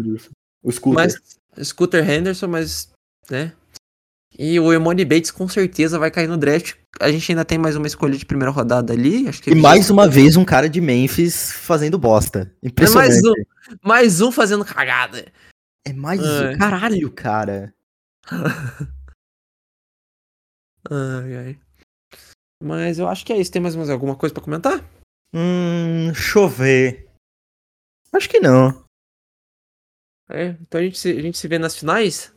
O 0.62 0.72
Scooter. 0.72 0.94
Mas, 0.94 1.38
Scooter 1.64 2.08
Henderson, 2.08 2.48
mas. 2.48 2.90
né? 3.30 3.52
E 4.38 4.58
o 4.60 4.72
Emone 4.72 5.04
Bates 5.04 5.30
com 5.30 5.48
certeza 5.48 5.98
vai 5.98 6.10
cair 6.10 6.28
no 6.28 6.36
draft. 6.36 6.74
A 7.00 7.10
gente 7.10 7.32
ainda 7.32 7.44
tem 7.44 7.58
mais 7.58 7.76
uma 7.76 7.86
escolha 7.86 8.16
de 8.16 8.24
primeira 8.24 8.50
rodada 8.50 8.92
ali. 8.92 9.28
Acho 9.28 9.42
que 9.42 9.50
e 9.50 9.54
mais 9.54 9.90
uma 9.90 10.08
vez 10.08 10.36
um 10.36 10.44
cara 10.44 10.68
de 10.68 10.80
Memphis 10.80 11.52
fazendo 11.52 11.98
bosta. 11.98 12.54
Impressionante. 12.62 13.10
É 13.10 13.20
mais, 13.20 13.24
um, 13.24 13.34
mais 13.82 14.20
um 14.20 14.32
fazendo 14.32 14.64
cagada. 14.64 15.30
É 15.84 15.92
mais 15.92 16.20
um. 16.20 16.56
Caralho, 16.58 17.10
cara. 17.12 17.74
ai, 20.90 21.36
ai. 21.36 21.58
Mas 22.62 22.98
eu 22.98 23.08
acho 23.08 23.24
que 23.24 23.32
é 23.32 23.40
isso. 23.40 23.50
Tem 23.50 23.60
mais, 23.60 23.74
mais 23.74 23.90
alguma 23.90 24.14
coisa 24.14 24.34
para 24.34 24.44
comentar? 24.44 24.84
Hum, 25.34 26.12
chover. 26.14 27.08
Acho 28.12 28.28
que 28.28 28.40
não. 28.40 28.84
É, 30.28 30.56
então 30.60 30.80
a 30.80 30.84
gente 30.84 30.98
se, 30.98 31.10
a 31.10 31.20
gente 31.20 31.38
se 31.38 31.48
vê 31.48 31.58
nas 31.58 31.76
finais? 31.76 32.32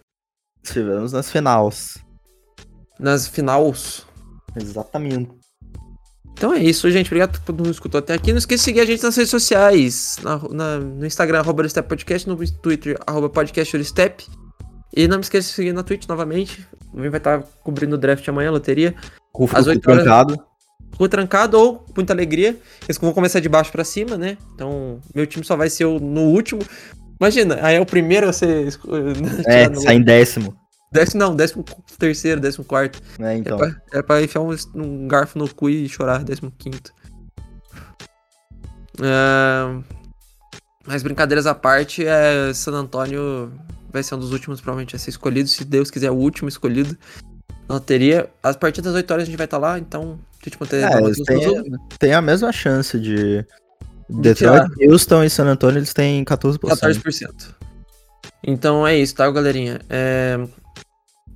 Estivemos 0.63 1.11
nas 1.11 1.29
finais. 1.29 1.97
Nas 2.99 3.27
finais. 3.27 4.05
Exatamente. 4.55 5.31
Então 6.31 6.53
é 6.53 6.59
isso, 6.59 6.89
gente. 6.89 7.07
Obrigado 7.07 7.31
por 7.33 7.45
todo 7.45 7.57
mundo 7.63 7.71
escutou 7.71 7.99
até 7.99 8.13
aqui. 8.13 8.31
Não 8.31 8.37
esqueça 8.37 8.61
de 8.61 8.65
seguir 8.65 8.79
a 8.81 8.85
gente 8.85 9.03
nas 9.03 9.15
redes 9.15 9.31
sociais. 9.31 10.17
Na, 10.23 10.37
na, 10.49 10.79
no 10.79 11.05
Instagram, 11.05 11.39
arroba 11.39 11.63
Podcast, 11.87 12.27
no 12.27 12.35
Twitter, 12.35 12.97
arroba 13.05 13.29
podcast 13.29 13.77
E 14.95 15.07
não 15.07 15.17
me 15.17 15.23
esqueça 15.23 15.49
de 15.49 15.53
seguir 15.53 15.73
na 15.73 15.83
Twitch 15.83 16.07
novamente. 16.07 16.65
O 16.93 16.97
vai 16.97 17.17
estar 17.17 17.43
cobrindo 17.63 17.95
o 17.95 17.97
draft 17.97 18.27
amanhã, 18.27 18.49
a 18.49 18.51
loteria. 18.51 18.95
Às 19.53 19.67
8 19.67 19.89
horas. 19.89 20.03
Trancado. 20.03 20.53
Rufo 20.93 21.09
trancado 21.09 21.57
ou 21.57 21.85
muita 21.95 22.13
alegria. 22.13 22.57
Eles 22.83 22.97
vão 22.97 23.13
começar 23.13 23.39
de 23.39 23.49
baixo 23.49 23.71
para 23.71 23.83
cima, 23.83 24.15
né? 24.15 24.37
Então, 24.53 24.99
meu 25.13 25.25
time 25.25 25.43
só 25.43 25.55
vai 25.55 25.69
ser 25.69 25.85
o, 25.85 25.99
no 25.99 26.21
último. 26.21 26.61
Imagina, 27.19 27.59
aí 27.61 27.75
é 27.75 27.81
o 27.81 27.85
primeiro 27.85 28.27
a 28.27 28.33
ser. 28.33 28.67
É, 29.45 29.73
sai 29.73 29.95
em 29.95 30.01
décimo. 30.01 30.55
Décimo 30.91 31.19
não, 31.19 31.35
décimo 31.35 31.65
terceiro, 31.97 32.39
décimo 32.39 32.63
quarto. 32.63 33.01
É, 33.19 33.35
então. 33.35 33.57
É 33.57 33.59
pra, 33.59 33.99
é 33.99 34.01
pra 34.01 34.21
enfiar 34.21 34.41
um, 34.41 34.55
um, 34.75 35.07
garfo 35.07 35.39
no 35.39 35.51
cu 35.53 35.69
e 35.69 35.89
chorar, 35.89 36.23
décimo 36.23 36.51
quinto. 36.57 36.93
É... 39.01 39.83
Mas 40.85 41.01
brincadeiras 41.01 41.47
à 41.47 41.55
parte, 41.55 42.05
é, 42.05 42.53
San 42.53 42.73
Antônio 42.73 43.51
vai 43.91 44.03
ser 44.03 44.15
um 44.15 44.19
dos 44.19 44.31
últimos, 44.31 44.61
provavelmente, 44.61 44.95
a 44.95 44.99
ser 44.99 45.09
escolhido. 45.09 45.49
Se 45.49 45.63
Deus 45.63 45.89
quiser, 45.89 46.11
o 46.11 46.15
último 46.15 46.47
escolhido. 46.47 46.95
Não 47.67 47.79
teria. 47.79 48.29
As 48.43 48.55
partidas 48.55 48.91
das 48.91 49.01
8 49.01 49.11
horas 49.11 49.23
a 49.23 49.25
gente 49.25 49.37
vai 49.37 49.45
estar 49.45 49.57
lá, 49.57 49.79
então 49.79 50.19
a 50.41 50.43
gente 50.43 50.59
manter. 50.59 50.83
É, 50.83 51.01
tem, 51.25 51.63
tem 51.97 52.13
a 52.13 52.21
mesma 52.21 52.51
chance 52.51 52.99
de, 52.99 53.45
Detroit, 54.09 54.69
Houston 54.87 55.23
e 55.23 55.29
San 55.29 55.45
Antonio, 55.45 55.79
eles 55.79 55.93
têm 55.93 56.23
14%. 56.23 56.59
14%. 56.59 57.55
Então 58.43 58.85
é 58.85 58.97
isso, 58.97 59.15
tá, 59.15 59.29
galerinha? 59.31 59.79
É... 59.89 60.39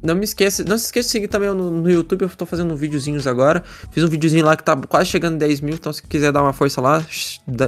Não 0.03 0.13
me 0.13 0.25
esqueça, 0.25 0.63
não 0.63 0.77
se 0.77 0.85
esqueça 0.85 1.07
de 1.07 1.11
seguir 1.11 1.27
também 1.27 1.49
no, 1.49 1.71
no, 1.71 1.89
YouTube, 1.89 2.21
eu 2.21 2.29
tô 2.29 2.45
fazendo 2.45 2.75
videozinhos 2.75 3.25
agora. 3.25 3.63
Fiz 3.91 4.03
um 4.03 4.07
videozinho 4.07 4.45
lá 4.45 4.55
que 4.55 4.63
tá 4.63 4.75
quase 4.75 5.09
chegando 5.09 5.35
em 5.35 5.39
10 5.39 5.61
mil, 5.61 5.73
então 5.73 5.91
se 5.91 6.03
quiser 6.03 6.31
dar 6.31 6.43
uma 6.43 6.53
força 6.53 6.79
lá, 6.79 7.03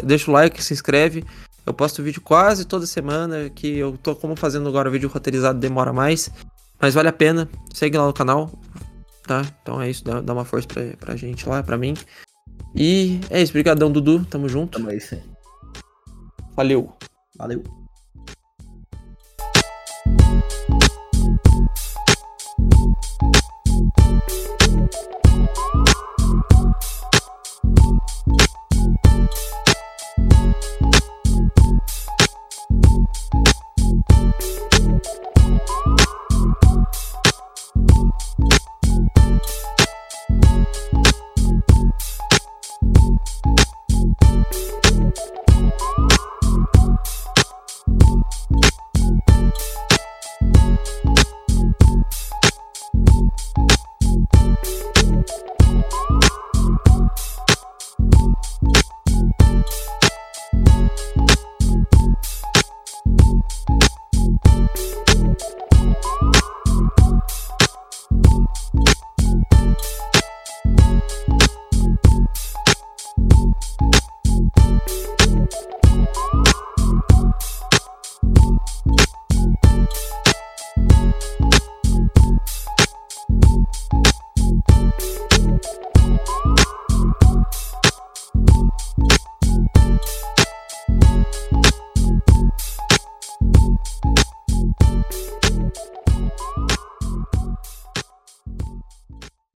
deixa 0.03 0.29
o 0.29 0.33
like, 0.33 0.63
se 0.63 0.73
inscreve. 0.73 1.25
Eu 1.65 1.73
posto 1.73 2.03
vídeo 2.03 2.21
quase 2.21 2.65
toda 2.65 2.85
semana, 2.85 3.49
que 3.49 3.77
eu 3.77 3.97
tô 4.01 4.15
como 4.15 4.35
fazendo 4.35 4.69
agora 4.69 4.89
vídeo 4.89 5.09
roteirizado, 5.09 5.59
demora 5.59 5.91
mais. 5.91 6.29
Mas 6.79 6.93
vale 6.93 7.09
a 7.09 7.13
pena, 7.13 7.49
segue 7.73 7.97
lá 7.97 8.05
no 8.05 8.13
canal, 8.13 8.51
tá? 9.25 9.43
Então 9.61 9.81
é 9.81 9.89
isso, 9.89 10.03
dá, 10.03 10.21
dá 10.21 10.33
uma 10.33 10.45
força 10.45 10.67
pra, 10.67 10.83
pra 10.99 11.15
gente 11.15 11.49
lá, 11.49 11.63
pra 11.63 11.77
mim. 11.77 11.95
E 12.75 13.19
é 13.29 13.41
isso, 13.41 13.53
brigadão, 13.53 13.91
Dudu. 13.91 14.25
Tamo 14.25 14.47
junto. 14.47 14.77
Tamo 14.77 14.89
aí, 14.89 14.99
sim. 14.99 15.21
Valeu. 16.55 16.91
Valeu. 17.37 17.63